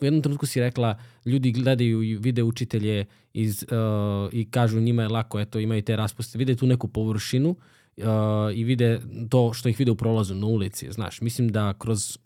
u 0.00 0.04
jednom 0.04 0.22
trenutku 0.22 0.46
si 0.46 0.60
rekla 0.60 0.98
ljudi 1.24 1.52
gledaju 1.52 2.02
i 2.02 2.16
vide 2.16 2.42
učitelje 2.42 3.04
iz, 3.32 3.62
uh, 3.62 4.32
i 4.32 4.50
kažu 4.50 4.80
njima 4.80 5.02
je 5.02 5.08
lako, 5.08 5.40
eto 5.40 5.58
imaju 5.58 5.82
te 5.82 5.96
raspuste, 5.96 6.38
vide 6.38 6.54
tu 6.56 6.66
neku 6.66 6.88
površinu 6.88 7.56
uh, 7.96 8.04
i 8.54 8.64
vide 8.64 9.00
to 9.28 9.52
što 9.52 9.68
ih 9.68 9.78
vide 9.78 9.90
u 9.90 9.96
prolazu 9.96 10.34
na 10.34 10.46
ulici, 10.46 10.92
znaš. 10.92 11.20
Mislim 11.20 11.48
da 11.48 11.74
kroz 11.78 12.18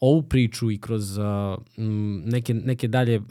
ovu 0.00 0.22
priču 0.22 0.70
i 0.70 0.78
kroz 0.78 1.18
uh, 1.18 1.24
neke, 2.24 2.54
neke 2.54 2.88
dalje 2.88 3.22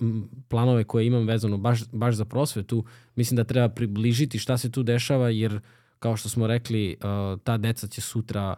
planove 0.48 0.84
koje 0.84 1.06
imam 1.06 1.28
vezano 1.28 1.58
baš, 1.58 1.80
baš 1.92 2.16
za 2.16 2.26
prosvetu, 2.26 2.86
mislim 3.16 3.36
da 3.36 3.44
treba 3.44 3.70
približiti 3.70 4.40
šta 4.40 4.58
se 4.58 4.72
tu 4.72 4.84
dešava, 4.84 5.30
jer 5.30 5.60
kao 6.00 6.18
što 6.18 6.30
smo 6.30 6.48
rekli, 6.48 6.98
uh, 7.00 7.40
ta 7.44 7.58
deca 7.58 7.88
će 7.88 8.02
sutra 8.02 8.56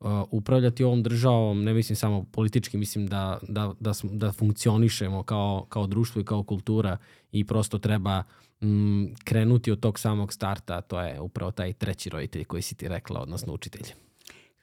uh, 0.00 0.10
upravljati 0.30 0.84
ovom 0.84 1.02
državom, 1.02 1.64
ne 1.64 1.74
mislim 1.74 1.96
samo 1.96 2.24
politički, 2.32 2.76
mislim 2.76 3.06
da, 3.06 3.38
da, 3.48 3.72
da, 3.80 3.92
da 4.02 4.32
funkcionišemo 4.32 5.22
kao, 5.22 5.66
kao 5.68 5.86
društvo 5.86 6.20
i 6.20 6.24
kao 6.24 6.42
kultura 6.42 6.96
i 7.32 7.44
prosto 7.44 7.78
treba 7.78 8.22
m, 8.60 9.14
krenuti 9.24 9.72
od 9.72 9.80
tog 9.80 9.98
samog 9.98 10.32
starta, 10.32 10.80
to 10.80 11.00
je 11.00 11.20
upravo 11.20 11.50
taj 11.50 11.72
treći 11.72 12.10
roditelj 12.10 12.44
koji 12.44 12.62
si 12.62 12.74
ti 12.74 12.88
rekla, 12.88 13.20
odnosno 13.20 13.52
učitelj. 13.52 13.86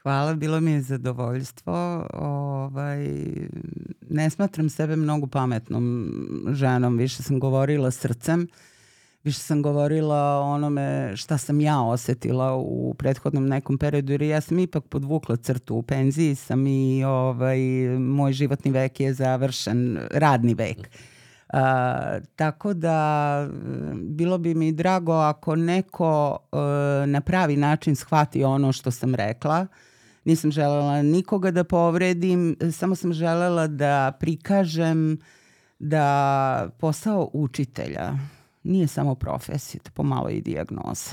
Hvala, 0.06 0.34
bilo 0.34 0.60
mi 0.60 0.72
je 0.72 0.82
zadovoljstvo. 0.82 2.08
Ovaj, 2.14 3.08
ne 4.10 4.30
smatram 4.30 4.70
sebe 4.70 4.96
mnogo 4.96 5.28
pametnom 5.28 6.12
ženom, 6.52 6.98
više 6.98 7.24
sam 7.24 7.40
govorila 7.40 7.92
srcem, 7.92 8.48
više 9.24 9.40
sam 9.40 9.62
govorila 9.62 10.40
onome 10.40 11.12
šta 11.16 11.38
sam 11.38 11.60
ja 11.60 11.82
osetila 11.82 12.56
u 12.56 12.94
prethodnom 12.98 13.48
nekom 13.48 13.78
periodu, 13.78 14.12
jer 14.12 14.22
ja 14.22 14.42
sam 14.42 14.60
ipak 14.60 14.84
podvukla 14.86 15.36
crtu 15.36 15.76
u 15.76 15.84
penziji 15.84 16.36
sam 16.36 16.68
i 16.68 17.04
ovaj, 17.04 17.60
moj 18.00 18.34
životni 18.34 18.72
vek 18.72 19.00
je 19.00 19.14
završen, 19.14 20.00
radni 20.12 20.54
vek. 20.54 20.90
A, 21.56 22.20
tako 22.36 22.74
da 22.74 23.50
bilo 23.96 24.38
bi 24.38 24.54
mi 24.54 24.72
drago 24.72 25.14
ako 25.14 25.56
neko 25.56 26.38
e, 26.52 26.58
na 27.08 27.22
pravi 27.22 27.58
način 27.58 27.96
shvati 27.96 28.44
ono 28.44 28.72
što 28.72 28.92
sam 28.92 29.16
rekla, 29.16 29.68
nisam 30.26 30.52
želela 30.52 31.02
nikoga 31.02 31.52
da 31.52 31.64
povredim, 31.64 32.56
samo 32.72 32.96
sam 32.96 33.14
želela 33.14 33.68
da 33.68 34.12
prikažem 34.20 35.18
da 35.80 36.70
posao 36.80 37.30
učitelja 37.34 38.14
nije 38.64 38.88
samo 38.88 39.16
profesija, 39.16 39.82
to 39.84 39.92
pomalo 39.94 40.30
i 40.30 40.42
dijagnoza. 40.42 41.12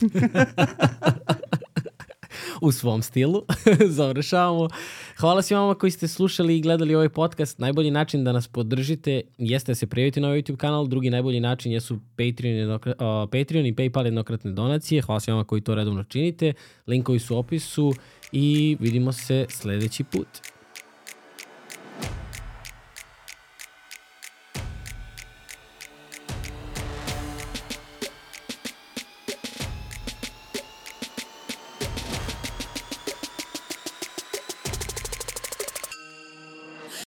u 2.60 2.72
svom 2.72 3.02
stilu. 3.02 3.42
Završavamo. 3.98 4.68
Hvala 5.18 5.42
svima 5.42 5.60
vama 5.60 5.74
koji 5.74 5.90
ste 5.90 6.08
slušali 6.08 6.56
i 6.56 6.60
gledali 6.60 6.94
ovaj 6.94 7.08
podcast. 7.08 7.58
Najbolji 7.58 7.90
način 7.90 8.24
da 8.24 8.32
nas 8.32 8.48
podržite 8.48 9.22
jeste 9.38 9.72
da 9.72 9.76
se 9.76 9.86
prijavite 9.86 10.20
na 10.20 10.28
ovaj 10.28 10.42
YouTube 10.42 10.56
kanal. 10.56 10.86
Drugi 10.86 11.10
najbolji 11.10 11.40
način 11.40 11.72
jesu 11.72 11.98
Patreon, 12.16 12.56
jednokrat, 12.56 12.96
uh, 13.00 13.30
Patreon 13.32 13.66
i 13.66 13.74
Paypal 13.74 14.04
jednokratne 14.04 14.52
donacije. 14.52 15.02
Hvala 15.02 15.20
svima 15.20 15.36
vama 15.36 15.46
koji 15.46 15.62
to 15.62 15.74
redovno 15.74 16.04
činite. 16.04 16.52
Linkovi 16.86 17.18
su 17.18 17.34
u 17.34 17.38
opisu 17.38 17.92
i 18.32 18.76
vidimo 18.80 19.12
se 19.12 19.46
sledeći 19.48 20.04
put. 20.04 20.53